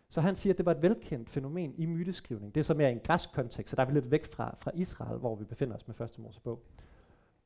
Så 0.08 0.20
han 0.20 0.36
siger, 0.36 0.52
at 0.52 0.58
det 0.58 0.66
var 0.66 0.72
et 0.72 0.82
velkendt 0.82 1.30
fænomen 1.30 1.74
i 1.76 1.86
myteskrivning. 1.86 2.54
Det 2.54 2.60
er 2.60 2.64
så 2.64 2.74
mere 2.74 2.88
i 2.88 2.92
en 2.92 3.00
græsk 3.04 3.32
kontekst, 3.32 3.70
så 3.70 3.76
der 3.76 3.82
er 3.82 3.86
vi 3.86 3.92
lidt 3.92 4.10
væk 4.10 4.32
fra, 4.32 4.56
fra 4.60 4.70
Israel, 4.74 5.18
hvor 5.18 5.34
vi 5.36 5.44
befinder 5.44 5.76
os 5.76 5.86
med 5.86 5.94
første 5.94 6.20
Mosebog. 6.20 6.62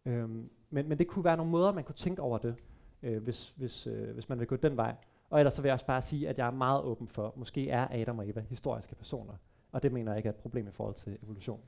Øhm, 0.06 0.50
men, 0.70 0.88
men 0.88 0.98
det 0.98 1.06
kunne 1.06 1.24
være 1.24 1.36
nogle 1.36 1.52
måder, 1.52 1.72
man 1.72 1.84
kunne 1.84 1.94
tænke 1.94 2.22
over 2.22 2.38
det, 2.38 2.54
øh, 3.02 3.22
hvis, 3.22 3.54
hvis, 3.56 3.86
øh, 3.86 4.14
hvis 4.14 4.28
man 4.28 4.38
vil 4.38 4.46
gå 4.46 4.56
den 4.56 4.76
vej. 4.76 4.94
Og 5.30 5.38
ellers 5.38 5.54
så 5.54 5.62
vil 5.62 5.68
jeg 5.68 5.74
også 5.74 5.86
bare 5.86 6.02
sige, 6.02 6.28
at 6.28 6.38
jeg 6.38 6.46
er 6.46 6.50
meget 6.50 6.82
åben 6.82 7.08
for, 7.08 7.34
måske 7.36 7.70
er 7.70 7.88
Adam 7.90 8.18
og 8.18 8.28
Eva 8.28 8.40
historiske 8.40 8.94
personer. 8.94 9.34
Og 9.72 9.82
det 9.82 9.92
mener 9.92 10.12
jeg 10.12 10.18
ikke 10.18 10.26
er 10.26 10.32
et 10.32 10.38
problem 10.38 10.68
i 10.68 10.70
forhold 10.70 10.94
til 10.94 11.18
evolution. 11.22 11.60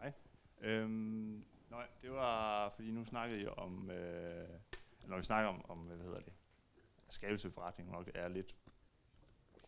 Hej. 0.00 0.12
Øhm, 0.62 1.44
Nej, 1.70 1.86
det 2.02 2.10
var, 2.10 2.68
fordi 2.70 2.90
nu 2.90 3.04
snakkede 3.04 3.40
jeg 3.40 3.50
om, 3.50 3.90
øh, 3.90 4.48
når 5.06 5.16
vi 5.16 5.22
snakker 5.22 5.48
om, 5.48 5.70
om 5.70 5.78
hvad 5.78 5.96
hedder 5.96 6.20
det, 6.20 6.32
skabelsesforretning 7.08 7.90
nok 7.90 8.10
er 8.14 8.28
lidt, 8.28 8.56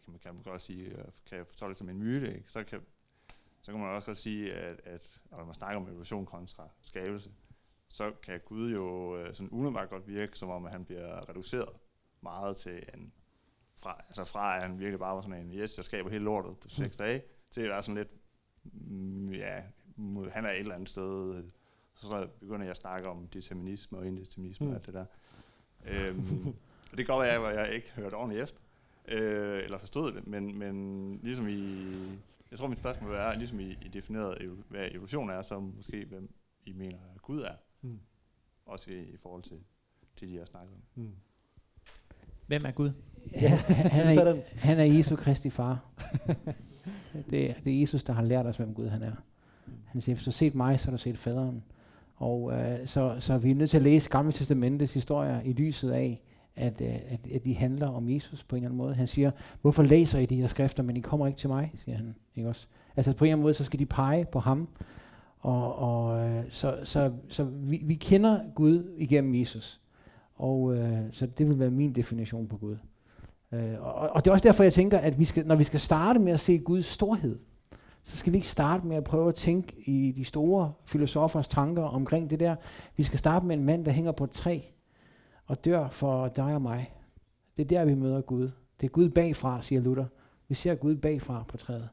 kan 0.04 0.12
man, 0.12 0.18
kan 0.18 0.34
man 0.34 0.42
godt 0.42 0.62
sige, 0.62 0.86
øh, 0.86 1.04
kan 1.26 1.38
jeg 1.38 1.46
fortolke 1.46 1.78
som 1.78 1.88
en 1.88 1.98
myte, 1.98 2.34
ikke? 2.34 2.52
så 2.52 2.64
kan, 2.64 2.82
så 3.60 3.72
kan 3.72 3.80
man 3.80 3.90
også 3.90 4.06
godt 4.06 4.18
sige, 4.18 4.54
at, 4.54 4.80
at 4.84 5.20
når 5.30 5.44
man 5.44 5.54
snakker 5.54 5.80
om 5.80 5.88
evolution 5.88 6.26
kontra 6.26 6.68
skabelse, 6.80 7.30
så 7.88 8.12
kan 8.22 8.40
Gud 8.40 8.72
jo 8.72 9.16
øh, 9.16 9.34
sådan 9.34 9.50
umiddelbart 9.50 9.90
godt 9.90 10.08
virke, 10.08 10.38
som 10.38 10.50
om 10.50 10.66
at 10.66 10.72
han 10.72 10.84
bliver 10.84 11.28
reduceret 11.28 11.76
meget 12.20 12.56
til 12.56 12.84
en, 12.94 13.12
fra, 13.76 14.04
altså 14.08 14.24
fra 14.24 14.56
at 14.56 14.62
han 14.62 14.78
virkelig 14.78 14.98
bare 14.98 15.14
var 15.14 15.22
sådan 15.22 15.46
en, 15.46 15.52
yes, 15.52 15.76
jeg 15.76 15.84
skaber 15.84 16.10
hele 16.10 16.24
lortet 16.24 16.58
på 16.58 16.68
seks 16.68 16.98
mm. 16.98 17.04
dage, 17.04 17.22
til 17.50 17.60
at 17.60 17.68
være 17.68 17.82
sådan 17.82 17.94
lidt, 17.94 18.10
mm, 18.62 19.32
ja, 19.32 19.62
han 20.30 20.44
er 20.44 20.50
et 20.50 20.58
eller 20.58 20.74
andet 20.74 20.88
sted, 20.88 21.44
så 22.08 22.28
begynder 22.40 22.62
jeg 22.62 22.70
at 22.70 22.76
snakke 22.76 23.08
om 23.08 23.26
determinisme 23.26 23.98
og 23.98 24.06
indeterminisme 24.06 24.66
mm. 24.66 24.72
og 24.72 24.76
alt 24.76 24.86
det 24.86 24.94
der. 24.94 25.04
Øhm, 25.86 26.46
og 26.90 26.98
det 26.98 27.06
kan 27.06 27.14
godt 27.14 27.26
være, 27.26 27.52
at 27.52 27.58
jeg 27.58 27.74
ikke 27.74 27.92
hørte 27.96 28.14
ordentligt 28.14 28.42
efter, 28.42 28.60
øh, 29.08 29.64
eller 29.64 29.78
forstod 29.78 30.12
det, 30.12 30.26
men, 30.26 30.58
men 30.58 31.16
ligesom 31.22 31.48
i, 31.48 31.82
jeg 32.50 32.58
tror 32.58 32.66
mit 32.66 32.78
spørgsmål 32.78 33.14
er, 33.14 33.38
ligesom 33.38 33.60
I, 33.60 33.70
I 33.70 33.88
defineret, 33.92 34.62
hvad 34.68 34.88
evolution 34.90 35.30
er, 35.30 35.42
så 35.42 35.58
måske 35.58 36.04
hvem 36.04 36.34
I 36.66 36.72
mener, 36.72 36.98
at 37.14 37.22
Gud 37.22 37.40
er. 37.40 37.54
Mm. 37.82 37.98
Også 38.66 38.90
i, 38.90 39.00
i 39.00 39.16
forhold 39.16 39.42
til, 39.42 39.58
til 40.16 40.28
de, 40.28 40.32
jeg 40.32 40.40
har 40.40 40.46
snakket 40.46 40.74
om. 40.74 41.02
Mm. 41.02 41.14
Hvem 42.46 42.62
er 42.64 42.70
Gud? 42.70 42.92
Ja, 43.32 43.48
han, 43.48 44.18
er, 44.18 44.42
han 44.68 44.78
er 44.78 44.84
Jesu 44.84 45.16
Kristi 45.16 45.50
far. 45.50 45.84
det, 47.30 47.50
er, 47.50 47.54
det 47.64 47.76
er 47.76 47.80
Jesus, 47.80 48.04
der 48.04 48.12
har 48.12 48.22
lært 48.22 48.46
os, 48.46 48.56
hvem 48.56 48.74
Gud 48.74 48.88
han 48.88 49.02
er. 49.02 49.14
Han 49.86 50.00
siger, 50.00 50.16
hvis 50.16 50.24
du 50.24 50.30
har 50.30 50.32
set 50.32 50.54
mig, 50.54 50.80
så 50.80 50.86
har 50.86 50.96
du 50.96 51.02
set 51.02 51.18
faderen. 51.18 51.64
Og 52.16 52.52
øh, 52.52 52.86
så, 52.86 53.16
så 53.18 53.38
vi 53.38 53.50
er 53.50 53.54
nødt 53.54 53.70
til 53.70 53.76
at 53.76 53.82
læse 53.82 54.10
Gamle 54.10 54.32
Testamentets 54.32 54.94
historier 54.94 55.40
i 55.44 55.52
lyset 55.52 55.90
af, 55.90 56.22
at, 56.56 56.80
øh, 56.80 56.94
at, 57.08 57.20
at 57.34 57.44
de 57.44 57.54
handler 57.54 57.88
om 57.88 58.10
Jesus 58.10 58.44
på 58.44 58.56
en 58.56 58.62
eller 58.62 58.68
anden 58.68 58.78
måde. 58.78 58.94
Han 58.94 59.06
siger, 59.06 59.30
hvorfor 59.62 59.82
læser 59.82 60.18
I 60.18 60.26
de 60.26 60.36
her 60.36 60.46
skrifter, 60.46 60.82
men 60.82 60.96
I 60.96 61.00
kommer 61.00 61.26
ikke 61.26 61.38
til 61.38 61.48
mig, 61.48 61.72
siger 61.84 61.96
han. 61.96 62.14
Ikke 62.36 62.48
også? 62.48 62.66
Altså 62.96 63.12
på 63.12 63.24
en 63.24 63.28
eller 63.28 63.34
anden 63.34 63.42
måde, 63.42 63.54
så 63.54 63.64
skal 63.64 63.78
de 63.78 63.86
pege 63.86 64.24
på 64.24 64.38
ham. 64.38 64.68
Og, 65.38 65.78
og 65.78 66.28
øh, 66.28 66.44
så, 66.50 66.78
så, 66.84 67.12
så 67.28 67.44
vi, 67.44 67.80
vi 67.84 67.94
kender 67.94 68.40
Gud 68.54 68.94
igennem 68.98 69.34
Jesus. 69.34 69.80
Og 70.34 70.74
øh, 70.74 70.98
så 71.12 71.26
det 71.26 71.48
vil 71.48 71.58
være 71.58 71.70
min 71.70 71.92
definition 71.92 72.48
på 72.48 72.56
Gud. 72.56 72.76
Øh, 73.52 73.74
og, 73.80 73.94
og 73.94 74.24
det 74.24 74.30
er 74.30 74.32
også 74.32 74.48
derfor, 74.48 74.62
jeg 74.62 74.72
tænker, 74.72 74.98
at 74.98 75.18
vi 75.18 75.24
skal, 75.24 75.46
når 75.46 75.54
vi 75.54 75.64
skal 75.64 75.80
starte 75.80 76.18
med 76.18 76.32
at 76.32 76.40
se 76.40 76.58
Guds 76.58 76.86
storhed, 76.86 77.38
så 78.04 78.16
skal 78.16 78.32
vi 78.32 78.38
ikke 78.38 78.48
starte 78.48 78.86
med 78.86 78.96
at 78.96 79.04
prøve 79.04 79.28
at 79.28 79.34
tænke 79.34 79.74
i 79.86 80.12
de 80.16 80.24
store 80.24 80.72
filosofers 80.84 81.48
tanker 81.48 81.82
omkring 81.82 82.30
det 82.30 82.40
der. 82.40 82.56
Vi 82.96 83.02
skal 83.02 83.18
starte 83.18 83.46
med 83.46 83.56
en 83.56 83.64
mand, 83.64 83.84
der 83.84 83.92
hænger 83.92 84.12
på 84.12 84.24
et 84.24 84.30
træ 84.30 84.60
og 85.46 85.64
dør 85.64 85.88
for 85.88 86.28
dig 86.28 86.54
og 86.54 86.62
mig. 86.62 86.92
Det 87.56 87.62
er 87.62 87.68
der, 87.68 87.84
vi 87.84 87.94
møder 87.94 88.20
Gud. 88.20 88.50
Det 88.80 88.86
er 88.86 88.90
Gud 88.90 89.08
bagfra, 89.08 89.62
siger 89.62 89.80
Luther. 89.80 90.04
Vi 90.48 90.54
ser 90.54 90.74
Gud 90.74 90.96
bagfra 90.96 91.44
på 91.48 91.56
træet. 91.56 91.88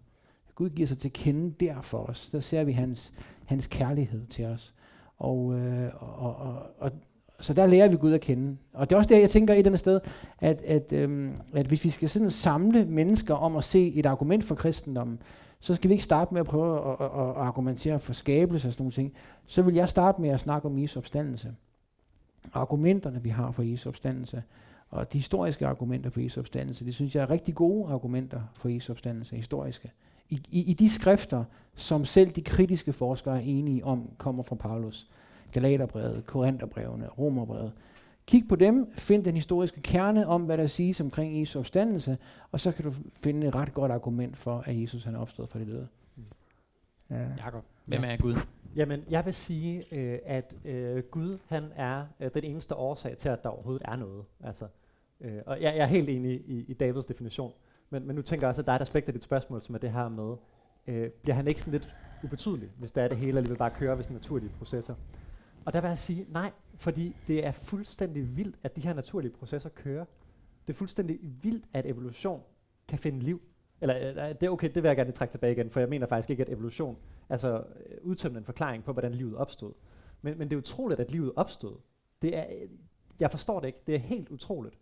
Gud 0.56 0.70
giver 0.70 0.88
sig 0.88 0.98
til 0.98 1.14
kende 1.14 1.66
der 1.66 1.82
for 1.82 1.98
os. 1.98 2.30
Der 2.30 2.40
ser 2.40 2.64
vi 2.64 2.72
hans, 2.72 3.14
hans 3.46 3.68
kærlighed 3.68 4.28
til 4.28 4.46
os. 4.46 4.76
Og, 5.18 5.54
øh, 5.54 5.92
og, 6.00 6.36
og, 6.36 6.62
og, 6.78 6.92
så 7.40 7.54
der 7.54 7.68
lærer 7.68 7.88
vi 7.88 7.98
Gud 7.98 8.14
at 8.14 8.22
kende. 8.22 8.58
Og 8.74 8.90
det 8.90 8.96
er 8.96 8.98
også 8.98 9.10
der, 9.10 9.18
jeg 9.20 9.30
tænker 9.30 9.54
i 9.54 9.58
andet 9.58 9.80
sted, 9.80 10.00
at, 10.40 10.62
at, 10.62 10.94
øhm, 10.94 11.36
at 11.54 11.68
hvis 11.68 11.84
vi 11.84 11.90
skal 11.90 12.10
sådan 12.10 12.32
samle 12.32 12.86
mennesker 12.86 13.34
om 13.34 13.56
at 13.56 13.64
se 13.64 13.94
et 13.94 14.06
argument 14.06 14.44
for 14.44 14.56
kristendommen, 14.56 15.20
så 15.60 15.76
skal 15.76 15.90
vi 15.90 15.94
ikke 15.94 16.04
starte 16.04 16.34
med 16.34 16.42
at 16.42 16.48
prøve 16.48 16.78
at, 16.78 16.98
at, 17.00 17.06
at 17.06 17.36
argumentere 17.36 18.00
for 18.00 18.14
skabelse 18.14 18.68
og 18.68 18.74
sådan 18.74 18.82
nogle 18.84 18.92
ting. 18.92 19.14
Så 19.46 19.62
vil 19.62 19.76
jeg 19.76 19.90
starte 19.90 20.22
med 20.22 20.30
at 20.30 20.40
snakke 20.40 20.68
om 20.68 20.80
Jesu 20.80 21.00
opstandelse. 21.00 21.56
Argumenterne, 22.54 23.24
vi 23.24 23.30
har 23.30 23.52
for 23.52 23.64
Jesu 23.64 23.90
opstandelse, 23.90 24.44
og 24.90 25.14
de 25.14 25.18
historiske 25.18 25.68
argumenter 25.68 26.10
for 26.10 26.20
Jesu 26.20 26.40
opstandelse, 26.40 26.86
det 26.86 26.96
synes 26.96 27.16
jeg 27.16 27.22
er 27.22 27.30
rigtig 27.30 27.56
gode 27.56 27.94
argumenter 27.94 28.42
for 28.54 28.70
Jesu 28.70 28.94
opstandelse, 28.94 29.36
historiske. 29.36 29.92
I, 30.30 30.42
i, 30.52 30.72
I 30.72 30.74
de 30.74 30.90
skrifter, 30.90 31.44
som 31.76 32.06
selv 32.06 32.32
de 32.32 32.42
kritiske 32.42 32.94
forskere 32.94 33.36
er 33.36 33.46
enige 33.46 33.86
om, 33.86 34.10
kommer 34.18 34.44
fra 34.44 34.56
Paulus. 34.56 35.08
Galaterbrevet, 35.52 36.26
Korintherbrevene, 36.26 37.08
Romerbrevet. 37.08 37.72
Kig 38.30 38.48
på 38.48 38.56
dem, 38.56 38.92
find 38.92 39.26
den 39.26 39.36
historiske 39.36 39.82
kerne 39.82 40.28
om, 40.28 40.44
hvad 40.44 40.58
der 40.58 40.68
siges 40.68 41.02
omkring 41.02 41.40
Jesu 41.40 41.60
opstandelse, 41.60 42.18
og 42.52 42.60
så 42.60 42.72
kan 42.72 42.86
du 42.86 42.94
finde 43.24 43.48
et 43.48 43.56
ret 43.56 43.74
godt 43.74 43.92
argument 43.92 44.38
for, 44.38 44.64
at 44.66 44.82
Jesus 44.82 45.04
han 45.04 45.16
er 45.16 45.20
opstået 45.20 45.50
fra 45.50 45.60
de 45.60 45.66
døde. 45.66 45.88
Ja. 47.10 47.28
Jakob, 47.38 47.64
hvem 47.86 48.04
er 48.04 48.18
Gud? 48.18 48.36
Jamen, 48.76 49.04
jeg 49.10 49.26
vil 49.26 49.34
sige, 49.34 49.84
øh, 49.96 50.20
at 50.26 50.56
øh, 50.66 51.04
Gud 51.04 51.38
han 51.48 51.64
er 51.76 52.06
øh, 52.20 52.32
den 52.34 52.44
eneste 52.44 52.76
årsag 52.76 53.18
til, 53.18 53.30
at 53.30 53.44
der 53.44 53.50
overhovedet 53.50 53.82
er 53.86 53.96
noget. 53.96 54.26
Altså, 54.44 54.68
øh, 55.22 55.38
og 55.46 55.62
jeg, 55.62 55.76
jeg 55.76 55.84
er 55.84 55.88
helt 55.88 56.10
enig 56.10 56.32
i, 56.32 56.66
i 56.68 56.74
Davids 56.74 57.06
definition. 57.06 57.52
Men, 57.90 58.08
men 58.08 58.16
nu 58.16 58.22
tænker 58.22 58.48
jeg 58.48 58.50
også, 58.50 58.62
at 58.62 58.66
der 58.66 58.72
er 58.72 58.76
et 58.76 58.82
aspekt 58.82 59.08
af 59.08 59.14
dit 59.14 59.24
spørgsmål, 59.24 59.62
som 59.62 59.76
er 59.76 59.80
det 59.80 59.92
her 59.92 60.10
med, 60.10 60.36
øh, 60.88 61.10
bliver 61.10 61.36
han 61.36 61.48
ikke 61.48 61.60
sådan 61.62 61.72
lidt 61.72 61.96
ubetydelig, 62.24 62.70
hvis 62.80 62.92
det 62.92 63.04
er 63.04 63.08
det 63.08 63.18
hele 63.18 63.38
alligevel 63.38 63.58
bare 63.58 63.72
kører 63.72 63.96
ved 63.96 64.06
naturlige 64.10 64.52
processer? 64.58 64.96
Og 65.66 65.74
der 65.74 65.82
vil 65.82 65.88
jeg 65.88 65.98
sige, 65.98 66.26
nej, 66.30 66.52
fordi 66.80 67.16
det 67.28 67.46
er 67.46 67.52
fuldstændig 67.52 68.38
vildt, 68.38 68.60
at 68.64 68.76
de 68.76 68.82
her 68.82 68.94
naturlige 68.94 69.32
processer 69.32 69.70
kører. 69.70 70.06
Det 70.68 70.74
er 70.74 70.78
fuldstændig 70.78 71.20
vildt, 71.22 71.66
at 71.74 71.86
evolution 71.86 72.42
kan 72.88 73.00
finde 73.00 73.20
liv. 73.20 73.42
Eller 73.82 73.98
øh, 73.98 74.30
øh 74.30 74.36
det 74.36 74.44
er 74.44 74.50
okay, 74.50 74.72
det 74.76 74.84
vil 74.84 74.90
jeg 74.90 74.96
gerne 74.96 75.12
trække 75.12 75.32
tilbage 75.32 75.52
igen, 75.54 75.70
for 75.70 75.80
jeg 75.80 75.90
mener 75.90 76.08
faktisk 76.08 76.30
ikke, 76.30 76.44
at 76.44 76.50
evolution 76.50 76.98
altså 77.30 77.58
øh, 77.58 77.98
udtømmende 78.02 78.40
en 78.40 78.46
forklaring 78.46 78.84
på, 78.84 78.94
hvordan 78.94 79.14
livet 79.14 79.36
opstod. 79.36 79.74
Men, 80.22 80.38
men 80.38 80.50
det 80.50 80.56
er 80.56 80.58
utroligt, 80.58 81.00
at 81.00 81.12
livet 81.12 81.32
opstod. 81.36 81.78
Det 82.22 82.38
er, 82.38 82.46
øh, 82.50 82.70
jeg 83.20 83.32
forstår 83.32 83.60
det 83.60 83.68
ikke. 83.68 83.80
Det 83.88 83.96
er 83.96 84.00
helt 84.00 84.30
utroligt. 84.30 84.78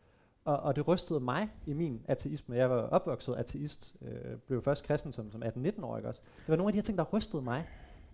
Og, 0.45 0.60
og 0.60 0.76
det 0.76 0.88
rystede 0.88 1.19
mig 1.19 1.49
i 1.65 1.74
min 1.74 2.02
ateisme. 2.07 2.56
Jeg 2.56 2.69
var 2.69 2.82
opvokset 2.82 3.36
ateist, 3.36 3.95
øh, 4.02 4.38
blev 4.48 4.61
først 4.61 4.86
kristen 4.86 5.11
som, 5.11 5.32
som 5.32 5.44
18-19-årig 5.44 6.06
også. 6.06 6.22
Det 6.40 6.48
var 6.48 6.56
nogle 6.56 6.69
af 6.69 6.74
de 6.74 6.78
her 6.78 6.84
ting, 6.84 6.98
der 6.98 7.03
rystede 7.03 7.41
mig 7.41 7.68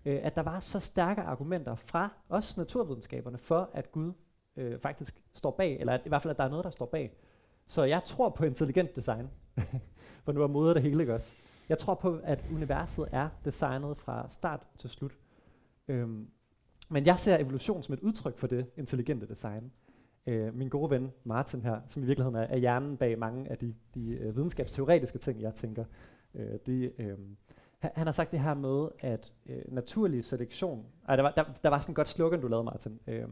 øh, 0.04 0.20
at 0.22 0.34
der 0.34 0.42
var 0.42 0.60
så 0.60 0.80
stærke 0.80 1.20
argumenter 1.20 1.74
fra 1.74 2.08
os 2.28 2.56
naturvidenskaberne 2.56 3.38
for, 3.38 3.70
at 3.72 3.92
Gud 3.92 4.12
øh, 4.56 4.78
faktisk 4.78 5.22
står 5.34 5.50
bag, 5.50 5.80
eller 5.80 5.92
at, 5.92 6.00
i 6.04 6.08
hvert 6.08 6.22
fald, 6.22 6.30
at 6.30 6.38
der 6.38 6.44
er 6.44 6.48
noget, 6.48 6.64
der 6.64 6.70
står 6.70 6.86
bag. 6.86 7.16
Så 7.66 7.84
jeg 7.84 8.04
tror 8.04 8.28
på 8.28 8.44
intelligent 8.44 8.96
design, 8.96 9.30
for 10.24 10.32
nu 10.32 10.42
er 10.42 10.46
modet 10.46 10.74
det 10.74 10.82
hele, 10.82 11.02
ikke 11.02 11.14
også? 11.14 11.34
Jeg 11.68 11.78
tror 11.78 11.94
på, 11.94 12.20
at 12.24 12.44
universet 12.52 13.08
er 13.12 13.28
designet 13.44 13.96
fra 13.96 14.26
start 14.28 14.66
til 14.78 14.90
slut. 14.90 15.12
Øhm, 15.88 16.28
men 16.88 17.06
jeg 17.06 17.18
ser 17.18 17.38
evolution 17.38 17.82
som 17.82 17.92
et 17.94 18.00
udtryk 18.00 18.38
for 18.38 18.46
det 18.46 18.66
intelligente 18.76 19.28
design. 19.28 19.72
Øh, 20.26 20.54
min 20.54 20.68
gode 20.68 20.90
ven 20.90 21.12
Martin 21.24 21.62
her, 21.62 21.80
som 21.88 22.02
i 22.02 22.06
virkeligheden 22.06 22.36
er, 22.36 22.42
er 22.42 22.56
hjernen 22.56 22.96
bag 22.96 23.18
mange 23.18 23.50
af 23.50 23.58
de, 23.58 23.74
de 23.94 24.10
øh, 24.10 24.36
videnskabsteoretiske 24.36 25.18
ting, 25.18 25.40
jeg 25.40 25.54
tænker, 25.54 25.84
øh, 26.34 26.58
de, 26.66 26.92
øh, 26.98 27.18
han 27.94 28.06
har 28.06 28.12
sagt 28.12 28.30
det 28.30 28.40
her 28.40 28.54
med, 28.54 28.88
at 28.98 29.32
øh, 29.46 29.62
naturlig 29.68 30.24
selektion, 30.24 30.86
ej, 31.08 31.16
der, 31.16 31.22
var, 31.22 31.30
der, 31.30 31.44
der 31.62 31.68
var 31.68 31.80
sådan 31.80 31.92
et 31.92 31.96
godt 31.96 32.08
slogan, 32.08 32.40
du 32.40 32.48
lavede, 32.48 32.64
Martin. 32.64 33.00
Øh, 33.06 33.28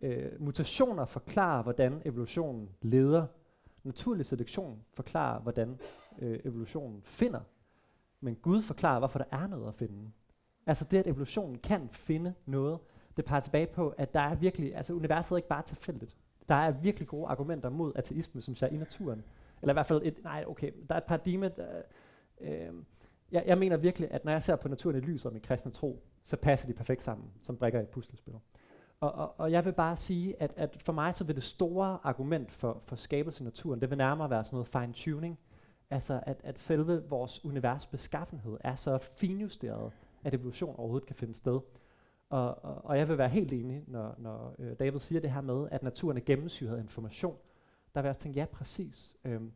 øh, 0.00 0.40
mutationer 0.40 1.04
forklarer, 1.04 1.62
hvordan 1.62 2.02
evolutionen 2.04 2.68
leder. 2.82 3.26
Naturlig 3.84 4.26
selektion 4.26 4.82
forklarer, 4.94 5.40
hvordan 5.40 5.78
øh, 6.18 6.40
evolutionen 6.44 7.02
finder. 7.04 7.40
Men 8.20 8.34
Gud 8.34 8.62
forklarer, 8.62 8.98
hvorfor 8.98 9.18
der 9.18 9.38
er 9.38 9.46
noget 9.46 9.68
at 9.68 9.74
finde. 9.74 10.10
Altså 10.66 10.84
det, 10.84 10.98
at 10.98 11.06
evolutionen 11.06 11.58
kan 11.58 11.88
finde 11.92 12.34
noget, 12.46 12.78
det 13.16 13.24
peger 13.24 13.40
tilbage 13.40 13.66
på, 13.66 13.88
at 13.88 14.14
der 14.14 14.20
er 14.20 14.34
virkelig, 14.34 14.76
altså 14.76 14.94
universet 14.94 15.32
er 15.32 15.36
ikke 15.36 15.48
bare 15.48 15.62
tilfældigt. 15.62 16.16
Der 16.48 16.54
er 16.54 16.70
virkelig 16.70 17.08
gode 17.08 17.26
argumenter 17.28 17.70
mod 17.70 17.92
ateisme, 17.94 18.40
som 18.40 18.54
ser 18.54 18.66
i 18.66 18.76
naturen. 18.76 19.24
Eller 19.62 19.72
i 19.72 19.74
hvert 19.74 19.86
fald 19.86 20.00
et, 20.04 20.24
nej, 20.24 20.44
okay, 20.46 20.72
der 20.88 20.94
er 20.94 20.98
et 20.98 21.04
paradigme, 21.04 21.48
der, 21.48 21.82
øh, 22.40 22.72
jeg, 23.32 23.44
jeg 23.46 23.58
mener 23.58 23.76
virkelig, 23.76 24.10
at 24.10 24.24
når 24.24 24.32
jeg 24.32 24.42
ser 24.42 24.56
på 24.56 24.68
naturen 24.68 24.96
i 24.96 25.00
lyset 25.00 25.26
og 25.26 25.32
min 25.32 25.42
kristne 25.42 25.70
tro, 25.70 26.02
så 26.24 26.36
passer 26.36 26.66
de 26.66 26.72
perfekt 26.72 27.02
sammen 27.02 27.30
som 27.42 27.56
brækker 27.56 27.78
i 27.78 27.82
et 27.82 27.88
puslespil. 27.88 28.34
Og, 29.00 29.12
og, 29.12 29.40
og 29.40 29.52
jeg 29.52 29.64
vil 29.64 29.72
bare 29.72 29.96
sige, 29.96 30.42
at, 30.42 30.54
at 30.56 30.82
for 30.84 30.92
mig 30.92 31.14
så 31.14 31.24
vil 31.24 31.34
det 31.34 31.44
store 31.44 31.98
argument 32.02 32.52
for, 32.52 32.78
for 32.86 32.96
skabelse 32.96 33.42
i 33.42 33.44
naturen, 33.44 33.80
det 33.80 33.90
vil 33.90 33.98
nærmere 33.98 34.30
være 34.30 34.44
sådan 34.44 34.54
noget 34.56 34.68
fine-tuning. 34.68 35.38
Altså 35.90 36.20
at, 36.26 36.40
at 36.44 36.58
selve 36.58 37.08
vores 37.08 37.44
univers 37.44 37.86
beskaffenhed 37.86 38.56
er 38.60 38.74
så 38.74 38.98
finjusteret, 38.98 39.92
at 40.24 40.34
evolution 40.34 40.76
overhovedet 40.76 41.06
kan 41.06 41.16
finde 41.16 41.34
sted. 41.34 41.60
Og, 42.30 42.64
og, 42.64 42.84
og 42.84 42.98
jeg 42.98 43.08
vil 43.08 43.18
være 43.18 43.28
helt 43.28 43.52
enig, 43.52 43.84
når, 43.86 44.14
når 44.18 44.54
øh, 44.58 44.78
David 44.78 45.00
siger 45.00 45.20
det 45.20 45.30
her 45.30 45.40
med, 45.40 45.68
at 45.70 45.82
naturen 45.82 46.16
er 46.16 46.20
gennemsyret 46.20 46.76
af 46.76 46.80
information. 46.80 47.36
Der 47.94 48.00
vil 48.00 48.06
jeg 48.06 48.10
også 48.10 48.20
tænke, 48.20 48.40
ja 48.40 48.46
præcis. 48.46 49.16
Øhm, 49.24 49.52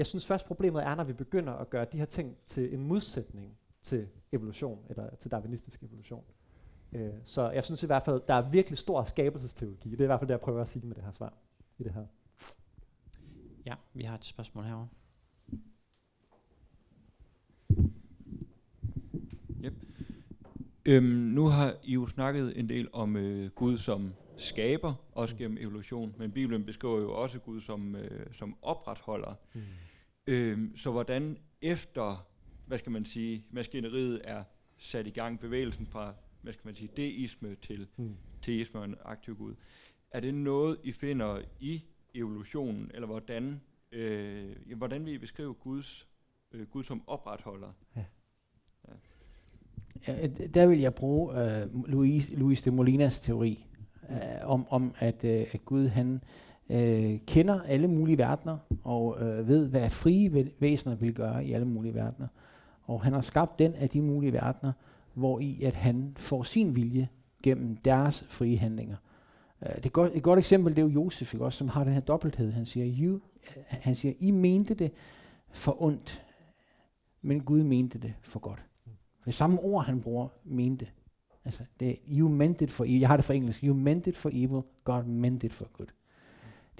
jeg 0.00 0.06
synes 0.06 0.26
først 0.26 0.46
problemet 0.46 0.82
er, 0.82 0.94
når 0.94 1.04
vi 1.04 1.12
begynder 1.12 1.52
at 1.52 1.70
gøre 1.70 1.86
de 1.92 1.98
her 1.98 2.04
ting 2.04 2.36
til 2.46 2.74
en 2.74 2.86
modsætning 2.86 3.58
til 3.82 4.08
evolution, 4.32 4.78
eller 4.88 5.16
til 5.16 5.30
darwinistisk 5.30 5.82
evolution. 5.82 6.24
Øh, 6.92 7.12
så 7.24 7.50
jeg 7.50 7.64
synes 7.64 7.82
i 7.82 7.86
hvert 7.86 8.04
fald, 8.04 8.22
der 8.28 8.34
er 8.34 8.50
virkelig 8.50 8.78
stor 8.78 9.04
skabelsesteologi. 9.04 9.90
Det 9.90 10.00
er 10.00 10.04
i 10.04 10.06
hvert 10.06 10.20
fald 10.20 10.28
det, 10.28 10.32
jeg 10.32 10.40
prøver 10.40 10.62
at 10.62 10.68
sige 10.68 10.86
med 10.86 10.94
det 10.94 11.04
her 11.04 11.12
svar. 11.12 11.32
I 11.78 11.82
det 11.82 11.92
her. 11.92 12.06
Ja, 13.66 13.74
vi 13.94 14.02
har 14.02 14.14
et 14.14 14.24
spørgsmål 14.24 14.64
herovre. 14.64 14.88
Yep. 19.64 19.74
Øhm, 20.84 21.04
nu 21.04 21.46
har 21.46 21.76
I 21.84 21.94
jo 21.94 22.06
snakket 22.06 22.58
en 22.58 22.68
del 22.68 22.88
om 22.92 23.16
øh, 23.16 23.50
Gud 23.50 23.78
som 23.78 24.14
skaber, 24.36 24.94
også 25.12 25.34
mm. 25.34 25.38
gennem 25.38 25.58
evolution, 25.60 26.14
men 26.18 26.32
Bibelen 26.32 26.64
beskriver 26.64 27.00
jo 27.00 27.12
også 27.12 27.38
Gud 27.38 27.60
som, 27.60 27.96
øh, 27.96 28.26
som 28.32 28.56
opretholder. 28.62 29.34
Mm. 29.54 29.60
Øhm, 30.30 30.76
så 30.76 30.90
hvordan 30.90 31.38
efter 31.62 32.26
hvad 32.66 32.78
skal 32.78 32.92
man 32.92 33.04
sige, 33.04 33.44
maskineriet 33.50 34.20
er 34.24 34.44
sat 34.78 35.06
i 35.06 35.10
gang, 35.10 35.40
bevægelsen 35.40 35.86
fra, 35.86 36.14
hvad 36.42 36.52
skal 36.52 36.66
man 36.66 36.74
sige, 36.74 36.88
deisme 36.96 37.54
til 37.54 37.88
Mm. 37.96 38.16
teisme 38.42 38.80
og 38.80 38.84
en 38.84 38.94
aktiv 39.04 39.36
Gud. 39.36 39.54
Er 40.10 40.20
det 40.20 40.34
noget, 40.34 40.76
I 40.84 40.92
finder 40.92 41.40
i 41.60 41.82
evolutionen, 42.14 42.90
eller 42.94 43.06
hvordan, 43.06 43.60
øh, 43.92 44.56
ja, 44.70 44.74
hvordan 44.74 45.04
vil 45.06 45.14
I 45.14 45.18
beskrive 45.18 45.54
Guds, 45.54 46.08
øh, 46.52 46.66
Gud 46.66 46.84
som 46.84 47.02
opretholder? 47.08 47.72
Ja, 50.08 50.26
d- 50.26 50.46
der 50.46 50.66
vil 50.66 50.78
jeg 50.78 50.94
bruge 50.94 51.40
øh, 51.60 51.84
Louis, 51.88 52.30
Louis 52.30 52.62
de 52.62 52.70
Molinas 52.70 53.20
teori 53.20 53.66
øh, 54.10 54.16
om, 54.42 54.66
om 54.68 54.94
at, 54.98 55.24
øh, 55.24 55.46
at 55.52 55.64
Gud 55.64 55.86
han 55.86 56.14
øh, 56.14 56.20
øh, 56.70 57.18
kender 57.26 57.60
alle 57.60 57.88
mulige 57.88 58.18
verdener 58.18 58.58
og 58.84 59.16
øh, 59.20 59.48
ved, 59.48 59.68
hvad 59.68 59.90
frie 59.90 60.50
væsener 60.60 60.94
vil 60.94 61.14
gøre 61.14 61.44
i 61.44 61.52
alle 61.52 61.66
mulige 61.66 61.94
verdener. 61.94 62.28
Og 62.84 63.02
han 63.02 63.12
har 63.12 63.20
skabt 63.20 63.58
den 63.58 63.74
af 63.74 63.88
de 63.88 64.00
mulige 64.00 64.32
verdener, 64.32 64.72
hvor 65.14 65.40
i 65.40 65.62
at 65.62 65.74
han 65.74 66.14
får 66.16 66.42
sin 66.42 66.76
vilje 66.76 67.08
gennem 67.42 67.76
deres 67.76 68.24
frie 68.28 68.58
handlinger. 68.58 68.96
Uh, 69.60 69.74
det 69.76 69.86
er 69.86 69.90
godt, 69.90 70.12
et 70.14 70.22
godt 70.22 70.38
eksempel, 70.38 70.76
det 70.76 70.82
er 70.82 70.86
jo 70.86 70.92
Josef, 71.02 71.34
ikke 71.34 71.44
også, 71.44 71.58
som 71.58 71.68
har 71.68 71.84
den 71.84 71.92
her 71.92 72.00
dobbelthed. 72.00 72.52
Han 72.52 72.64
siger, 72.64 73.06
you, 73.06 73.14
uh, 73.14 73.20
han 73.68 73.94
siger, 73.94 74.14
I 74.18 74.30
mente 74.30 74.74
det 74.74 74.92
for 75.50 75.82
ondt, 75.82 76.26
men 77.22 77.40
Gud 77.40 77.62
mente 77.62 77.98
det 77.98 78.14
for 78.22 78.38
godt. 78.38 78.62
Det 79.24 79.34
samme 79.34 79.60
ord, 79.60 79.84
han 79.84 80.00
bruger, 80.00 80.28
mente. 80.44 80.86
Altså, 81.44 81.62
det 81.80 81.98
you 82.08 82.28
meant 82.28 82.62
it 82.62 82.70
for 82.70 82.84
evil. 82.84 83.00
Jeg 83.00 83.08
har 83.08 83.16
det 83.16 83.24
for 83.24 83.32
engelsk. 83.32 83.64
You 83.64 83.74
meant 83.74 84.06
it 84.06 84.16
for 84.16 84.30
evil. 84.32 84.62
God 84.84 85.04
meant 85.04 85.44
it 85.44 85.52
for 85.52 85.68
good. 85.72 85.86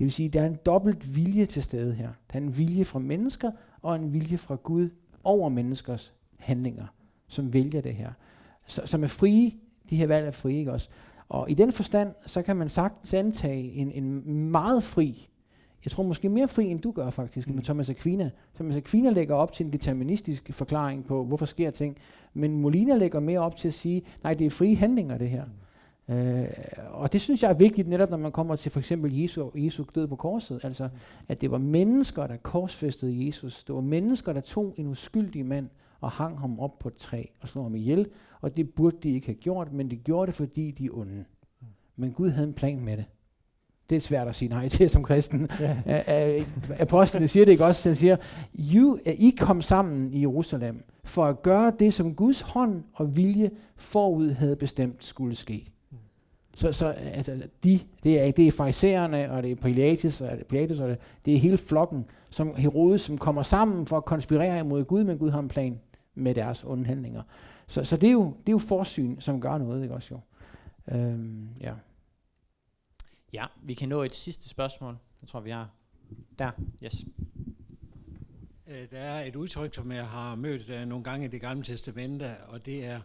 Det 0.00 0.04
vil 0.04 0.12
sige, 0.12 0.28
der 0.28 0.42
er 0.42 0.46
en 0.46 0.58
dobbelt 0.66 1.16
vilje 1.16 1.46
til 1.46 1.62
stede 1.62 1.94
her. 1.94 2.08
Der 2.32 2.38
er 2.38 2.42
en 2.42 2.58
vilje 2.58 2.84
fra 2.84 2.98
mennesker, 2.98 3.50
og 3.82 3.96
en 3.96 4.12
vilje 4.12 4.38
fra 4.38 4.54
Gud 4.54 4.88
over 5.24 5.48
menneskers 5.48 6.12
handlinger, 6.38 6.86
som 7.28 7.52
vælger 7.52 7.80
det 7.80 7.94
her. 7.94 8.10
Så, 8.66 8.82
som 8.84 9.02
er 9.02 9.06
frie. 9.06 9.52
De 9.90 9.96
her 9.96 10.06
valg 10.06 10.26
er 10.26 10.30
frie, 10.30 10.58
ikke 10.58 10.72
også? 10.72 10.88
Og 11.28 11.50
i 11.50 11.54
den 11.54 11.72
forstand, 11.72 12.14
så 12.26 12.42
kan 12.42 12.56
man 12.56 12.68
sagtens 12.68 13.14
antage 13.14 13.72
en, 13.72 13.92
en 13.92 14.24
meget 14.50 14.82
fri, 14.82 15.28
jeg 15.84 15.90
tror 15.90 16.02
måske 16.02 16.28
mere 16.28 16.48
fri, 16.48 16.66
end 16.66 16.80
du 16.80 16.90
gør 16.90 17.10
faktisk, 17.10 17.48
mm. 17.48 17.54
med 17.54 17.62
Thomas 17.62 17.90
Aquina. 17.90 18.30
Thomas 18.54 18.76
Aquina 18.76 19.10
lægger 19.10 19.34
op 19.34 19.52
til 19.52 19.66
en 19.66 19.72
deterministisk 19.72 20.52
forklaring 20.52 21.04
på, 21.04 21.24
hvorfor 21.24 21.46
sker 21.46 21.70
ting. 21.70 21.96
Men 22.34 22.60
Molina 22.60 22.96
lægger 22.96 23.20
mere 23.20 23.40
op 23.40 23.56
til 23.56 23.68
at 23.68 23.74
sige, 23.74 24.02
nej, 24.22 24.34
det 24.34 24.46
er 24.46 24.50
frie 24.50 24.76
handlinger, 24.76 25.18
det 25.18 25.30
her. 25.30 25.44
Mm. 25.44 25.50
Øh, 26.10 26.46
og 26.90 27.12
det 27.12 27.20
synes 27.20 27.42
jeg 27.42 27.50
er 27.50 27.54
vigtigt, 27.54 27.88
netop 27.88 28.10
når 28.10 28.16
man 28.16 28.32
kommer 28.32 28.56
til 28.56 28.72
for 28.72 28.80
eksempel 28.80 29.20
Jesu, 29.20 29.50
Jesu 29.54 29.84
død 29.94 30.06
på 30.06 30.16
korset. 30.16 30.60
Altså, 30.62 30.88
at 31.28 31.40
det 31.40 31.50
var 31.50 31.58
mennesker, 31.58 32.26
der 32.26 32.36
korsfæstede 32.36 33.26
Jesus. 33.26 33.64
Det 33.64 33.74
var 33.74 33.80
mennesker, 33.80 34.32
der 34.32 34.40
tog 34.40 34.74
en 34.76 34.86
uskyldig 34.86 35.46
mand 35.46 35.68
og 36.00 36.10
hang 36.10 36.38
ham 36.38 36.60
op 36.60 36.78
på 36.78 36.88
et 36.88 36.94
træ 36.94 37.24
og 37.40 37.48
slog 37.48 37.64
ham 37.64 37.74
ihjel. 37.74 38.06
Og 38.40 38.56
det 38.56 38.70
burde 38.70 38.96
de 39.02 39.10
ikke 39.10 39.26
have 39.26 39.34
gjort, 39.34 39.72
men 39.72 39.90
de 39.90 39.96
gjorde 39.96 40.26
det, 40.26 40.34
fordi 40.34 40.70
de 40.70 40.84
er 40.84 40.90
onde. 40.92 41.24
Men 41.96 42.12
Gud 42.12 42.30
havde 42.30 42.48
en 42.48 42.54
plan 42.54 42.80
med 42.80 42.96
det. 42.96 43.04
Det 43.90 43.96
er 43.96 44.00
svært 44.00 44.28
at 44.28 44.34
sige 44.34 44.48
nej 44.48 44.68
til 44.68 44.90
som 44.90 45.02
kristen. 45.02 45.48
Ja. 45.60 46.42
Apostlene 46.78 47.28
siger 47.28 47.44
det 47.44 47.52
ikke 47.52 47.64
også. 47.64 47.88
Han 47.88 47.96
siger, 47.96 48.16
you, 48.74 48.98
I 49.06 49.34
kom 49.38 49.62
sammen 49.62 50.14
i 50.14 50.20
Jerusalem 50.20 50.84
for 51.04 51.24
at 51.24 51.42
gøre 51.42 51.72
det, 51.78 51.94
som 51.94 52.14
Guds 52.14 52.40
hånd 52.40 52.84
og 52.92 53.16
vilje 53.16 53.50
forud 53.76 54.30
havde 54.30 54.56
bestemt 54.56 55.04
skulle 55.04 55.34
ske. 55.34 55.72
Så, 56.60 56.72
så 56.72 56.86
altså, 56.88 57.42
de, 57.64 57.80
det 58.02 58.20
er, 58.20 58.30
det 58.30 58.46
er 58.46 58.52
farisæerne, 58.52 59.30
og 59.32 59.42
det 59.42 59.50
er 59.50 59.54
Pilatus, 59.54 60.20
og 60.20 60.38
det, 60.38 60.46
Pilatus, 60.46 60.78
og 60.78 60.88
det, 60.88 60.98
det 61.24 61.34
er 61.34 61.38
hele 61.38 61.58
flokken, 61.58 62.04
som 62.30 62.54
Herodes, 62.56 63.02
som 63.02 63.18
kommer 63.18 63.42
sammen 63.42 63.86
for 63.86 63.96
at 63.96 64.04
konspirere 64.04 64.60
imod 64.60 64.84
Gud, 64.84 65.04
men 65.04 65.18
Gud 65.18 65.30
har 65.30 65.38
en 65.38 65.48
plan 65.48 65.80
med 66.14 66.34
deres 66.34 66.64
onde 66.64 66.86
handlinger. 66.86 67.22
Så, 67.66 67.84
så 67.84 67.96
det, 67.96 68.06
er 68.08 68.12
jo, 68.12 68.24
det 68.24 68.48
er 68.48 68.52
jo 68.52 68.58
forsyn, 68.58 69.20
som 69.20 69.40
gør 69.40 69.58
noget, 69.58 69.82
ikke 69.82 69.94
også 69.94 70.14
jo? 70.14 70.20
Øhm, 70.94 71.48
ja. 71.60 71.74
Ja, 73.32 73.44
vi 73.62 73.74
kan 73.74 73.88
nå 73.88 74.02
et 74.02 74.14
sidste 74.14 74.48
spørgsmål. 74.48 74.96
Jeg 75.22 75.28
tror, 75.28 75.40
vi 75.40 75.50
har 75.50 75.68
der. 76.38 76.50
Yes. 76.84 77.04
Øh, 78.66 78.90
Der 78.90 78.98
er 78.98 79.24
et 79.24 79.36
udtryk, 79.36 79.74
som 79.74 79.92
jeg 79.92 80.06
har 80.06 80.34
mødt 80.34 80.70
uh, 80.70 80.88
nogle 80.88 81.04
gange 81.04 81.26
i 81.26 81.28
det 81.28 81.40
gamle 81.40 81.62
testamente, 81.62 82.36
og 82.48 82.66
det 82.66 82.84
er, 82.86 83.00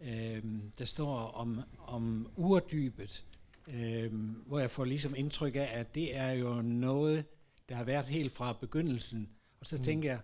øh, 0.00 0.42
der 0.78 0.84
står 0.84 1.16
om, 1.16 1.60
om 1.78 2.28
urdybet, 2.36 3.26
øh, 3.74 4.14
hvor 4.46 4.58
jeg 4.58 4.70
får 4.70 4.84
ligesom 4.84 5.14
indtryk 5.16 5.56
af, 5.56 5.70
at 5.72 5.94
det 5.94 6.16
er 6.16 6.30
jo 6.32 6.62
noget, 6.62 7.24
der 7.68 7.74
har 7.74 7.84
været 7.84 8.04
helt 8.06 8.32
fra 8.32 8.52
begyndelsen. 8.60 9.28
Og 9.60 9.66
så 9.66 9.76
Mm. 9.76 9.82
tænker 9.82 10.08
jeg, 10.10 10.20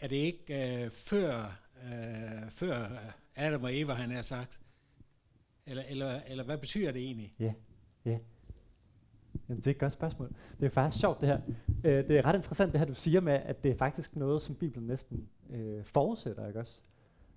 er 0.00 0.08
det 0.08 0.16
ikke 0.16 0.82
øh, 0.84 0.90
før, 0.90 1.60
øh, 1.84 2.50
før 2.50 2.88
Adam 3.36 3.64
og 3.64 3.76
Eva, 3.78 3.92
han 3.92 4.10
har 4.10 4.22
sagt? 4.22 4.60
Eller, 5.66 5.82
eller, 5.88 6.20
eller 6.26 6.44
hvad 6.44 6.58
betyder 6.58 6.92
det 6.92 7.02
egentlig? 7.02 7.34
Jamen, 9.48 9.60
det 9.60 9.66
er 9.66 9.70
et 9.70 9.78
godt 9.78 9.92
spørgsmål. 9.92 10.32
Det 10.60 10.66
er 10.66 10.70
faktisk 10.70 11.00
sjovt, 11.00 11.20
det 11.20 11.28
her. 11.28 11.40
Øh, 11.84 12.08
det 12.08 12.18
er 12.18 12.24
ret 12.24 12.34
interessant, 12.34 12.72
det 12.72 12.78
her, 12.80 12.86
du 12.86 12.94
siger 12.94 13.20
med, 13.20 13.32
at 13.32 13.62
det 13.64 13.70
er 13.70 13.76
faktisk 13.76 14.16
noget, 14.16 14.42
som 14.42 14.54
Bibelen 14.54 14.86
næsten 14.86 15.28
øh, 15.50 15.84
forudsætter, 15.84 16.46
ikke 16.46 16.60
også? 16.60 16.80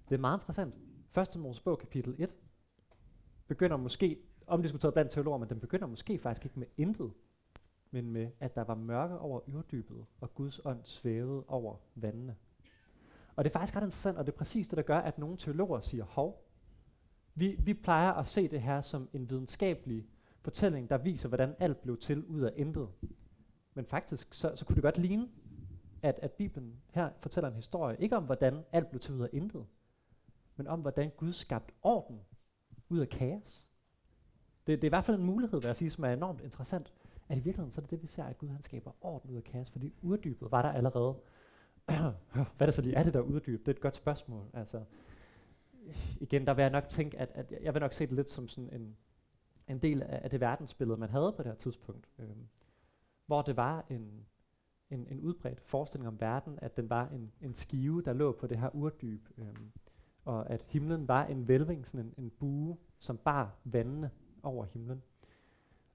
Det 0.10 0.16
er 0.16 0.20
meget 0.20 0.38
interessant. 0.38 0.74
Første 1.12 1.40
Mosebog, 1.40 1.80
kapitel 1.80 2.16
1, 2.18 2.36
begynder 3.48 3.78
måske, 3.78 4.20
omdiskuteret 4.48 4.94
blandt 4.94 5.12
teologer, 5.12 5.38
men 5.38 5.50
den 5.50 5.60
begynder 5.60 5.88
måske 5.88 6.20
faktisk 6.20 6.46
ikke 6.46 6.60
med 6.60 6.68
intet, 6.78 7.12
men 7.92 8.12
med, 8.12 8.32
at 8.40 8.56
der 8.56 8.64
var 8.64 8.76
mørke 8.76 9.20
over 9.20 9.42
yrdybet, 9.48 10.06
og 10.22 10.36
Guds 10.36 10.62
ånd 10.66 10.80
svævede 10.84 11.44
over 11.48 11.76
vandene. 11.96 12.36
Og 13.36 13.44
det 13.44 13.50
er 13.50 13.54
faktisk 13.54 13.76
ret 13.76 13.84
interessant, 13.84 14.18
og 14.18 14.26
det 14.26 14.32
er 14.32 14.38
præcis 14.38 14.68
det, 14.68 14.78
der 14.78 14.84
gør, 14.84 14.98
at 14.98 15.18
nogle 15.18 15.38
teologer 15.38 15.82
siger, 15.82 16.04
hov, 16.04 16.48
vi, 17.36 17.56
vi 17.60 17.74
plejer 17.74 18.12
at 18.14 18.28
se 18.28 18.48
det 18.48 18.62
her 18.62 18.82
som 18.82 19.10
en 19.14 19.30
videnskabelig 19.30 20.08
fortælling, 20.42 20.90
der 20.90 20.98
viser, 20.98 21.28
hvordan 21.28 21.56
alt 21.60 21.82
blev 21.82 21.98
til 21.98 22.26
ud 22.26 22.42
af 22.42 22.52
intet. 22.56 22.90
Men 23.74 23.86
faktisk, 23.86 24.34
så, 24.34 24.56
så 24.56 24.66
kunne 24.66 24.76
det 24.76 24.84
godt 24.84 24.98
ligne, 24.98 25.30
at, 26.02 26.20
at 26.22 26.32
Bibelen 26.32 26.82
her 26.90 27.10
fortæller 27.20 27.50
en 27.50 27.56
historie, 27.56 28.02
ikke 28.02 28.18
om, 28.18 28.24
hvordan 28.24 28.64
alt 28.72 28.90
blev 28.90 29.00
til 29.00 29.14
ud 29.14 29.22
af 29.22 29.30
intet, 29.34 29.66
men 30.58 30.68
om, 30.68 30.80
hvordan 30.82 31.12
Gud 31.18 31.34
skabte 31.34 31.74
orden 31.84 32.22
ud 32.90 33.00
af 33.00 33.10
kaos. 33.10 33.70
Det, 34.68 34.82
det 34.82 34.84
er 34.84 34.88
i 34.88 34.90
hvert 34.90 35.06
fald 35.06 35.18
en 35.18 35.26
mulighed, 35.26 35.62
vil 35.62 35.68
jeg 35.68 35.76
sige, 35.76 35.90
som 35.90 36.04
er 36.04 36.14
enormt 36.14 36.42
interessant. 36.42 36.94
At 37.30 37.38
i 37.38 37.42
virkeligheden, 37.42 37.72
så 37.72 37.82
er 37.82 37.84
det 37.84 37.92
det, 37.92 38.02
vi 38.02 38.08
ser, 38.08 38.24
at 38.24 38.38
Gud 38.38 38.50
han 38.50 38.62
skaber 38.62 38.92
orden 39.02 39.32
ud 39.32 39.36
af 39.36 39.44
kaos, 39.44 39.70
fordi 39.70 39.94
uddybet 40.02 40.52
var 40.52 40.62
der 40.62 40.70
allerede. 40.70 41.16
Hvad 42.58 42.60
er 42.60 42.66
det 42.66 42.74
så 42.74 42.82
lige? 42.82 42.96
Er 42.96 43.04
det 43.04 43.14
der 43.14 43.20
uddyb? 43.20 43.60
Det 43.60 43.68
er 43.68 43.76
et 43.76 43.82
godt 43.82 43.96
spørgsmål. 43.96 44.46
Altså, 44.54 44.84
igen, 46.20 46.48
der 46.48 46.54
vil 46.54 46.62
jeg 46.62 46.72
nok 46.72 46.90
tænke, 46.90 47.18
at, 47.18 47.32
at 47.34 47.54
jeg 47.62 47.74
vil 47.74 47.80
nok 47.80 47.94
se 47.94 48.06
det 48.08 48.16
lidt 48.16 48.30
som 48.30 48.48
sådan 48.48 48.70
en, 48.74 48.98
en 49.68 49.80
del 49.80 50.02
af, 50.02 50.20
af 50.24 50.30
det 50.30 50.40
verdensbillede, 50.40 51.00
man 51.00 51.10
havde 51.10 51.34
på 51.38 51.44
det 51.44 51.52
her 51.52 51.58
tidspunkt. 51.58 52.10
Øhm, 52.20 52.48
hvor 53.26 53.42
det 53.42 53.58
var 53.58 53.86
en, 53.90 54.26
en, 54.90 55.08
en 55.08 55.20
udbredt 55.20 55.62
forestilling 55.62 56.08
om 56.08 56.22
verden, 56.22 56.60
at 56.62 56.78
den 56.78 56.90
var 56.90 57.08
en, 57.08 57.32
en 57.42 57.54
skive, 57.54 58.02
der 58.02 58.14
lå 58.14 58.32
på 58.32 58.48
det 58.48 58.60
her 58.60 58.76
urdyb, 58.76 59.28
øhm, 59.38 59.72
og 60.28 60.50
at 60.50 60.66
himlen 60.68 61.08
var 61.08 61.26
en 61.26 61.48
vælving, 61.48 61.88
sådan 61.88 62.06
en, 62.06 62.14
en 62.24 62.30
bue, 62.40 62.78
som 63.00 63.18
bar 63.18 63.56
vandene 63.64 64.12
over 64.44 64.66
himlen. 64.66 65.04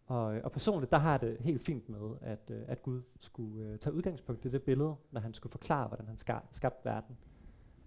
Og, 0.07 0.25
og 0.25 0.53
personligt, 0.53 0.91
der 0.91 0.99
har 0.99 1.11
jeg 1.11 1.21
det 1.21 1.37
helt 1.41 1.63
fint 1.63 1.89
med, 1.89 2.17
at, 2.21 2.51
øh, 2.51 2.63
at 2.67 2.83
Gud 2.83 3.03
skulle 3.21 3.67
øh, 3.67 3.79
tage 3.79 3.95
udgangspunkt 3.95 4.45
i 4.45 4.49
det 4.49 4.63
billede, 4.63 4.95
når 5.11 5.21
han 5.21 5.35
skulle 5.35 5.51
forklare, 5.51 5.89
hvordan 5.89 6.07
han 6.07 6.17
ska- 6.17 6.47
skabte 6.51 6.85
verden. 6.85 7.17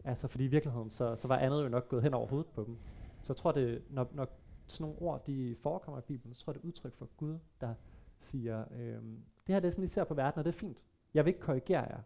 Altså, 0.03 0.27
fordi 0.27 0.43
i 0.43 0.47
virkeligheden, 0.47 0.89
så, 0.89 1.15
så 1.15 1.27
var 1.27 1.37
andet 1.37 1.63
jo 1.63 1.69
nok 1.69 1.89
gået 1.89 2.03
hen 2.03 2.13
over 2.13 2.27
hovedet 2.27 2.51
på 2.51 2.63
dem. 2.63 2.77
Så 3.21 3.33
jeg 3.33 3.37
tror, 3.37 3.51
det, 3.51 3.81
når, 3.89 4.07
når 4.11 4.27
sådan 4.67 4.83
nogle 4.83 5.01
ord, 5.01 5.25
de 5.25 5.55
forekommer 5.55 5.99
i 5.99 6.03
Bibelen, 6.03 6.33
så 6.33 6.43
tror 6.43 6.53
jeg, 6.53 6.55
det 6.55 6.63
er 6.63 6.67
udtryk 6.67 6.95
for 6.95 7.09
Gud, 7.17 7.39
der 7.61 7.73
siger, 8.19 8.65
øhm, 8.79 9.19
det 9.47 9.55
her 9.55 9.59
det 9.59 9.67
er 9.67 9.71
sådan, 9.71 9.85
I 9.85 9.87
ser 9.87 10.03
på 10.03 10.13
verden, 10.13 10.39
og 10.39 10.45
det 10.45 10.51
er 10.51 10.59
fint. 10.59 10.77
Jeg 11.13 11.25
vil 11.25 11.29
ikke 11.29 11.45
korrigere 11.45 11.83
jer. 11.83 11.99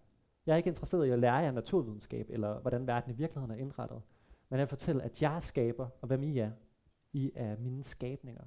Jeg 0.45 0.53
er 0.53 0.57
ikke 0.57 0.68
interesseret 0.68 1.06
i 1.06 1.10
at 1.10 1.20
lære 1.20 1.36
jer 1.36 1.52
naturvidenskab, 1.52 2.30
eller 2.30 2.60
hvordan 2.60 2.88
verden 2.88 3.11
i 3.11 3.16
virkeligheden 3.16 3.52
er 3.52 3.61
indrettet. 3.61 4.02
Men 4.49 4.59
han 4.59 4.67
fortæller, 4.67 5.03
at 5.03 5.21
jeg 5.21 5.43
skaber, 5.43 5.88
og 6.01 6.07
hvem 6.07 6.23
I 6.23 6.38
er. 6.38 6.51
I 7.13 7.31
er 7.35 7.57
mine 7.57 7.84
skabninger. 7.84 8.43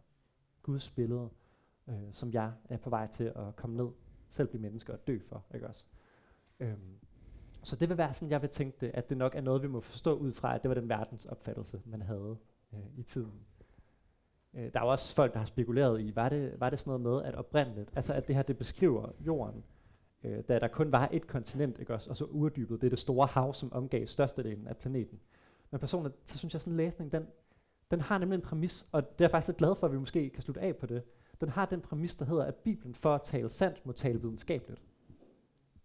Guds 0.62 0.90
billede, 0.90 1.28
øh, 1.88 2.12
som 2.12 2.32
jeg 2.32 2.52
er 2.68 2.76
på 2.76 2.90
vej 2.90 3.06
til 3.06 3.24
at 3.24 3.56
komme 3.56 3.76
ned, 3.76 3.88
selv 4.28 4.48
blive 4.48 4.62
menneske 4.62 4.92
og 4.92 5.06
dø 5.06 5.18
for, 5.28 5.44
ikke 5.54 5.68
også? 5.68 5.86
Øhm, 6.60 6.98
så 7.62 7.76
det 7.76 7.88
vil 7.88 7.98
være 7.98 8.14
sådan, 8.14 8.30
jeg 8.30 8.42
vil 8.42 8.50
tænke 8.50 8.76
det, 8.80 8.90
at 8.94 9.10
det 9.10 9.18
nok 9.18 9.34
er 9.34 9.40
noget, 9.40 9.62
vi 9.62 9.68
må 9.68 9.80
forstå 9.80 10.14
ud 10.14 10.32
fra, 10.32 10.54
at 10.54 10.62
det 10.62 10.68
var 10.68 10.74
den 10.74 10.88
verdensopfattelse, 10.88 11.80
man 11.84 12.02
havde 12.02 12.36
øh, 12.72 12.98
i 12.98 13.02
tiden. 13.02 13.40
Øh, 14.54 14.72
der 14.72 14.80
er 14.80 14.84
jo 14.84 14.90
også 14.90 15.14
folk, 15.14 15.32
der 15.32 15.38
har 15.38 15.46
spekuleret 15.46 16.00
i, 16.00 16.16
var 16.16 16.28
det, 16.28 16.60
var 16.60 16.70
det 16.70 16.78
sådan 16.78 17.00
noget 17.00 17.00
med, 17.00 17.28
at 17.28 17.34
oprindeligt, 17.34 17.90
altså 17.96 18.14
at 18.14 18.28
det 18.28 18.36
her, 18.36 18.42
det 18.42 18.58
beskriver 18.58 19.12
jorden, 19.20 19.64
øh, 20.24 20.44
da 20.48 20.58
der 20.58 20.68
kun 20.68 20.92
var 20.92 21.08
et 21.12 21.26
kontinent, 21.26 21.78
ikke 21.78 21.94
også, 21.94 22.10
og 22.10 22.16
så 22.16 22.24
urdybet, 22.24 22.80
det 22.80 22.86
er 22.86 22.90
det 22.90 22.98
store 22.98 23.26
hav, 23.26 23.54
som 23.54 23.72
omgav 23.72 24.06
størstedelen 24.06 24.66
af 24.66 24.76
planeten. 24.76 25.20
Men 25.72 25.80
personligt, 25.80 26.14
så 26.24 26.38
synes 26.38 26.54
jeg, 26.54 26.60
sådan 26.60 26.72
en 26.72 26.76
læsning, 26.76 27.12
den, 27.12 27.26
den 27.90 28.00
har 28.00 28.18
nemlig 28.18 28.36
en 28.36 28.42
præmis, 28.42 28.88
og 28.92 29.02
det 29.02 29.08
er 29.20 29.24
jeg 29.24 29.30
faktisk 29.30 29.48
lidt 29.48 29.58
glad 29.58 29.74
for, 29.74 29.86
at 29.86 29.92
vi 29.92 29.98
måske 29.98 30.30
kan 30.30 30.42
slutte 30.42 30.60
af 30.60 30.76
på 30.76 30.86
det. 30.86 31.02
Den 31.40 31.48
har 31.48 31.66
den 31.66 31.80
præmis, 31.80 32.14
der 32.14 32.24
hedder, 32.24 32.44
at 32.44 32.54
Bibelen 32.54 32.94
for 32.94 33.14
at 33.14 33.22
tale 33.22 33.50
sandt, 33.50 33.86
må 33.86 33.92
tale 33.92 34.20
videnskabeligt. 34.20 34.82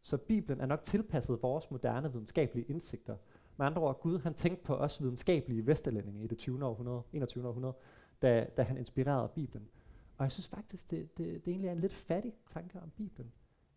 Så 0.02 0.18
Bibelen 0.18 0.62
er 0.62 0.66
nok 0.66 0.84
tilpasset 0.84 1.42
vores 1.42 1.72
moderne 1.72 2.12
videnskabelige 2.12 2.66
indsigter, 2.70 3.18
Med 3.58 3.66
andre 3.66 3.82
ord, 3.82 4.02
Gud 4.02 4.20
han 4.20 4.34
tænkte 4.34 4.64
på 4.64 4.76
os 4.76 5.02
videnskabelige 5.02 5.68
vestlændinge 5.68 6.24
i 6.24 6.28
det 6.28 6.38
20. 6.38 6.66
århundrede, 6.66 7.02
21. 7.14 7.48
århundrede, 7.48 7.74
da, 8.22 8.48
da 8.58 8.64
han 8.64 8.78
inspirerede 8.78 9.32
Bibelen. 9.36 9.68
Og 10.18 10.24
jeg 10.24 10.32
synes 10.32 10.48
faktisk, 10.48 10.92
det, 10.92 11.18
det, 11.18 11.46
det 11.46 11.52
egentlig 11.52 11.68
er 11.68 11.72
en 11.72 11.80
lidt 11.80 11.94
fattig 11.94 12.34
tanke 12.48 12.80
om 12.80 12.90
Bibelen. 12.90 13.32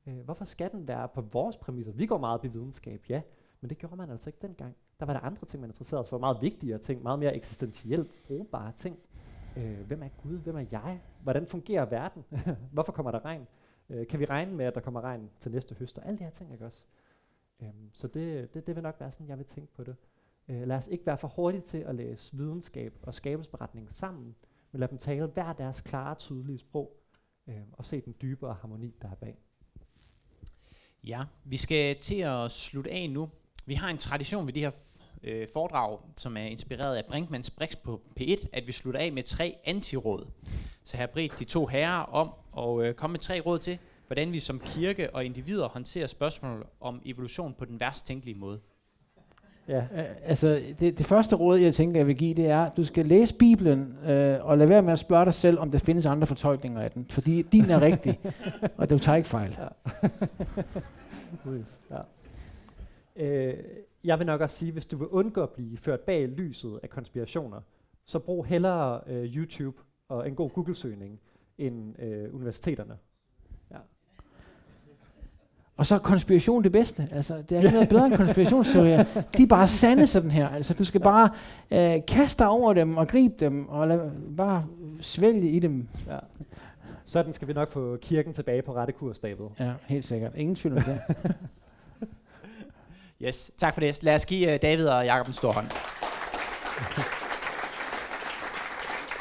Øh, 0.06 0.20
hvorfor 0.20 0.44
skal 0.44 0.72
den 0.72 0.88
være 0.88 1.08
på 1.08 1.20
vores 1.20 1.56
præmisser? 1.56 1.92
Vi 1.92 2.06
går 2.06 2.18
meget 2.18 2.38
op 2.38 2.44
i 2.44 2.48
videnskab, 2.48 3.04
ja, 3.08 3.22
men 3.60 3.70
det 3.70 3.78
gjorde 3.78 3.96
man 3.96 4.10
altså 4.10 4.28
ikke 4.28 4.38
dengang. 4.42 4.76
Der 5.00 5.06
var 5.06 5.12
der 5.12 5.20
andre 5.20 5.46
ting, 5.46 5.60
man 5.60 5.70
interesserede 5.70 6.04
sig 6.04 6.10
for, 6.10 6.18
meget 6.18 6.42
vigtigere 6.42 6.78
ting, 6.78 7.02
meget 7.02 7.18
mere 7.18 7.36
eksistentielt 7.36 8.10
brugbare 8.26 8.72
ting. 8.76 8.98
Øh, 9.56 9.80
hvem 9.86 10.02
er 10.02 10.08
Gud? 10.08 10.38
Hvem 10.38 10.56
er 10.56 10.64
jeg? 10.70 11.00
Hvordan 11.22 11.46
fungerer 11.46 11.84
verden? 11.84 12.24
Hvorfor 12.72 12.92
kommer 12.92 13.10
der 13.10 13.24
regn? 13.24 13.46
Øh, 13.90 14.06
kan 14.06 14.20
vi 14.20 14.24
regne 14.24 14.52
med, 14.52 14.64
at 14.64 14.74
der 14.74 14.80
kommer 14.80 15.00
regn 15.00 15.30
til 15.40 15.52
næste 15.52 15.74
høst? 15.74 15.98
Og 15.98 16.06
alle 16.06 16.18
de 16.18 16.24
her 16.24 16.30
ting, 16.30 16.52
ikke 16.52 16.64
også? 16.64 16.84
Øhm, 17.62 17.90
så 17.92 18.08
det, 18.08 18.54
det, 18.54 18.66
det 18.66 18.74
vil 18.74 18.82
nok 18.82 18.96
være 19.00 19.12
sådan, 19.12 19.28
jeg 19.28 19.38
vil 19.38 19.46
tænke 19.46 19.72
på 19.74 19.84
det. 19.84 19.96
Øh, 20.48 20.68
lad 20.68 20.76
os 20.76 20.88
ikke 20.88 21.06
være 21.06 21.18
for 21.18 21.28
hurtige 21.28 21.60
til 21.60 21.78
at 21.78 21.94
læse 21.94 22.36
videnskab 22.36 22.94
og 23.02 23.14
skabelsberetning 23.14 23.90
sammen, 23.90 24.34
men 24.72 24.80
lad 24.80 24.88
dem 24.88 24.98
tale 24.98 25.26
hver 25.26 25.52
deres 25.52 25.80
klare, 25.80 26.14
tydelige 26.14 26.58
sprog, 26.58 26.96
øh, 27.46 27.56
og 27.72 27.84
se 27.84 28.00
den 28.00 28.14
dybere 28.22 28.54
harmoni, 28.60 28.94
der 29.02 29.08
er 29.08 29.14
bag. 29.14 29.38
Ja, 31.04 31.24
vi 31.44 31.56
skal 31.56 31.96
til 31.96 32.20
at 32.20 32.50
slutte 32.50 32.90
af 32.90 33.10
nu. 33.10 33.30
Vi 33.66 33.74
har 33.74 33.90
en 33.90 33.98
tradition 33.98 34.46
ved 34.46 34.52
de 34.52 34.60
her 34.60 34.70
øh, 35.22 35.46
foredrag, 35.52 35.98
som 36.16 36.36
er 36.36 36.40
inspireret 36.40 36.96
af 36.96 37.04
Brinkmanns 37.04 37.50
Brix 37.50 37.76
på 37.76 38.00
P1, 38.20 38.46
at 38.52 38.66
vi 38.66 38.72
slutter 38.72 39.00
af 39.00 39.12
med 39.12 39.22
tre 39.22 39.56
antiråd. 39.64 40.26
Så 40.84 40.96
her 40.96 41.06
har 41.14 41.36
de 41.38 41.44
to 41.44 41.66
herrer 41.66 42.02
om 42.02 42.30
at 42.58 42.86
øh, 42.86 42.94
komme 42.94 43.12
med 43.12 43.20
tre 43.20 43.40
råd 43.40 43.58
til, 43.58 43.78
hvordan 44.06 44.32
vi 44.32 44.38
som 44.38 44.60
kirke 44.64 45.14
og 45.14 45.24
individer 45.24 45.68
håndterer 45.68 46.06
spørgsmål 46.06 46.66
om 46.80 47.02
evolution 47.04 47.54
på 47.58 47.64
den 47.64 47.80
værst 47.80 48.06
tænkelige 48.06 48.38
måde. 48.38 48.60
Ja. 49.68 49.82
Altså, 50.24 50.62
det, 50.80 50.98
det 50.98 51.06
første 51.06 51.36
råd, 51.36 51.58
jeg 51.58 51.74
tænker, 51.74 52.00
jeg 52.00 52.06
vil 52.06 52.16
give, 52.16 52.34
det 52.34 52.46
er, 52.46 52.64
at 52.64 52.76
du 52.76 52.84
skal 52.84 53.06
læse 53.06 53.34
Bibelen, 53.34 53.98
øh, 54.04 54.44
og 54.44 54.58
lade 54.58 54.68
være 54.68 54.82
med 54.82 54.92
at 54.92 54.98
spørge 54.98 55.24
dig 55.24 55.34
selv, 55.34 55.58
om 55.58 55.70
der 55.70 55.78
findes 55.78 56.06
andre 56.06 56.26
fortolkninger 56.26 56.80
af 56.80 56.90
den. 56.90 57.06
Fordi 57.10 57.42
din 57.42 57.70
er 57.70 57.80
rigtig, 57.80 58.20
og 58.78 58.90
du 58.90 58.98
tager 58.98 59.16
ikke 59.16 59.28
fejl. 59.28 59.58
Ja. 59.58 60.08
ja. 61.96 62.00
Øh, 63.16 63.54
jeg 64.04 64.18
vil 64.18 64.26
nok 64.26 64.40
også 64.40 64.56
sige, 64.56 64.72
hvis 64.72 64.86
du 64.86 64.96
vil 64.96 65.08
undgå 65.08 65.42
at 65.42 65.50
blive 65.50 65.76
ført 65.76 66.00
bag 66.00 66.28
lyset 66.28 66.80
af 66.82 66.90
konspirationer, 66.90 67.60
så 68.04 68.18
brug 68.18 68.44
hellere 68.44 69.00
øh, 69.06 69.36
YouTube 69.36 69.78
og 70.08 70.28
en 70.28 70.34
god 70.34 70.50
Google-søgning 70.50 71.20
end 71.58 72.02
øh, 72.02 72.34
universiteterne. 72.34 72.96
Og 75.80 75.86
så 75.86 75.94
er 75.94 75.98
konspiration 75.98 76.64
det 76.64 76.72
bedste. 76.72 77.08
Altså, 77.12 77.42
det 77.48 77.56
er 77.56 77.60
ikke 77.60 77.72
noget 77.72 77.88
bedre 77.88 78.06
end 78.06 78.16
konspirationsteorier. 78.16 79.04
De 79.36 79.42
er 79.42 79.46
bare 79.46 79.68
sande 79.68 80.06
sådan 80.06 80.30
her. 80.30 80.48
Altså, 80.48 80.74
du 80.74 80.84
skal 80.84 81.00
bare 81.00 81.30
øh, 81.70 82.00
kaste 82.08 82.38
dig 82.38 82.48
over 82.48 82.72
dem 82.72 82.96
og 82.96 83.08
gribe 83.08 83.34
dem 83.40 83.68
og 83.68 83.88
lad, 83.88 84.10
bare 84.36 84.66
svælge 85.00 85.50
i 85.50 85.58
dem. 85.58 85.88
Ja. 86.06 86.18
Sådan 87.04 87.32
skal 87.32 87.48
vi 87.48 87.52
nok 87.52 87.68
få 87.68 87.96
kirken 87.96 88.32
tilbage 88.32 88.62
på 88.62 88.74
rette 88.74 88.92
kurs, 88.92 89.18
David. 89.18 89.46
Ja, 89.60 89.72
helt 89.86 90.04
sikkert. 90.04 90.32
Ingen 90.34 90.54
tvivl 90.54 90.76
om 90.76 90.82
det. 90.82 91.00
Yes, 93.24 93.50
tak 93.58 93.74
for 93.74 93.80
det. 93.80 94.02
Lad 94.02 94.14
os 94.14 94.26
give 94.26 94.52
øh, 94.54 94.62
David 94.62 94.88
og 94.88 95.04
Jakob 95.04 95.28
en 95.28 95.34
stor 95.34 95.52
hånd. 95.52 95.70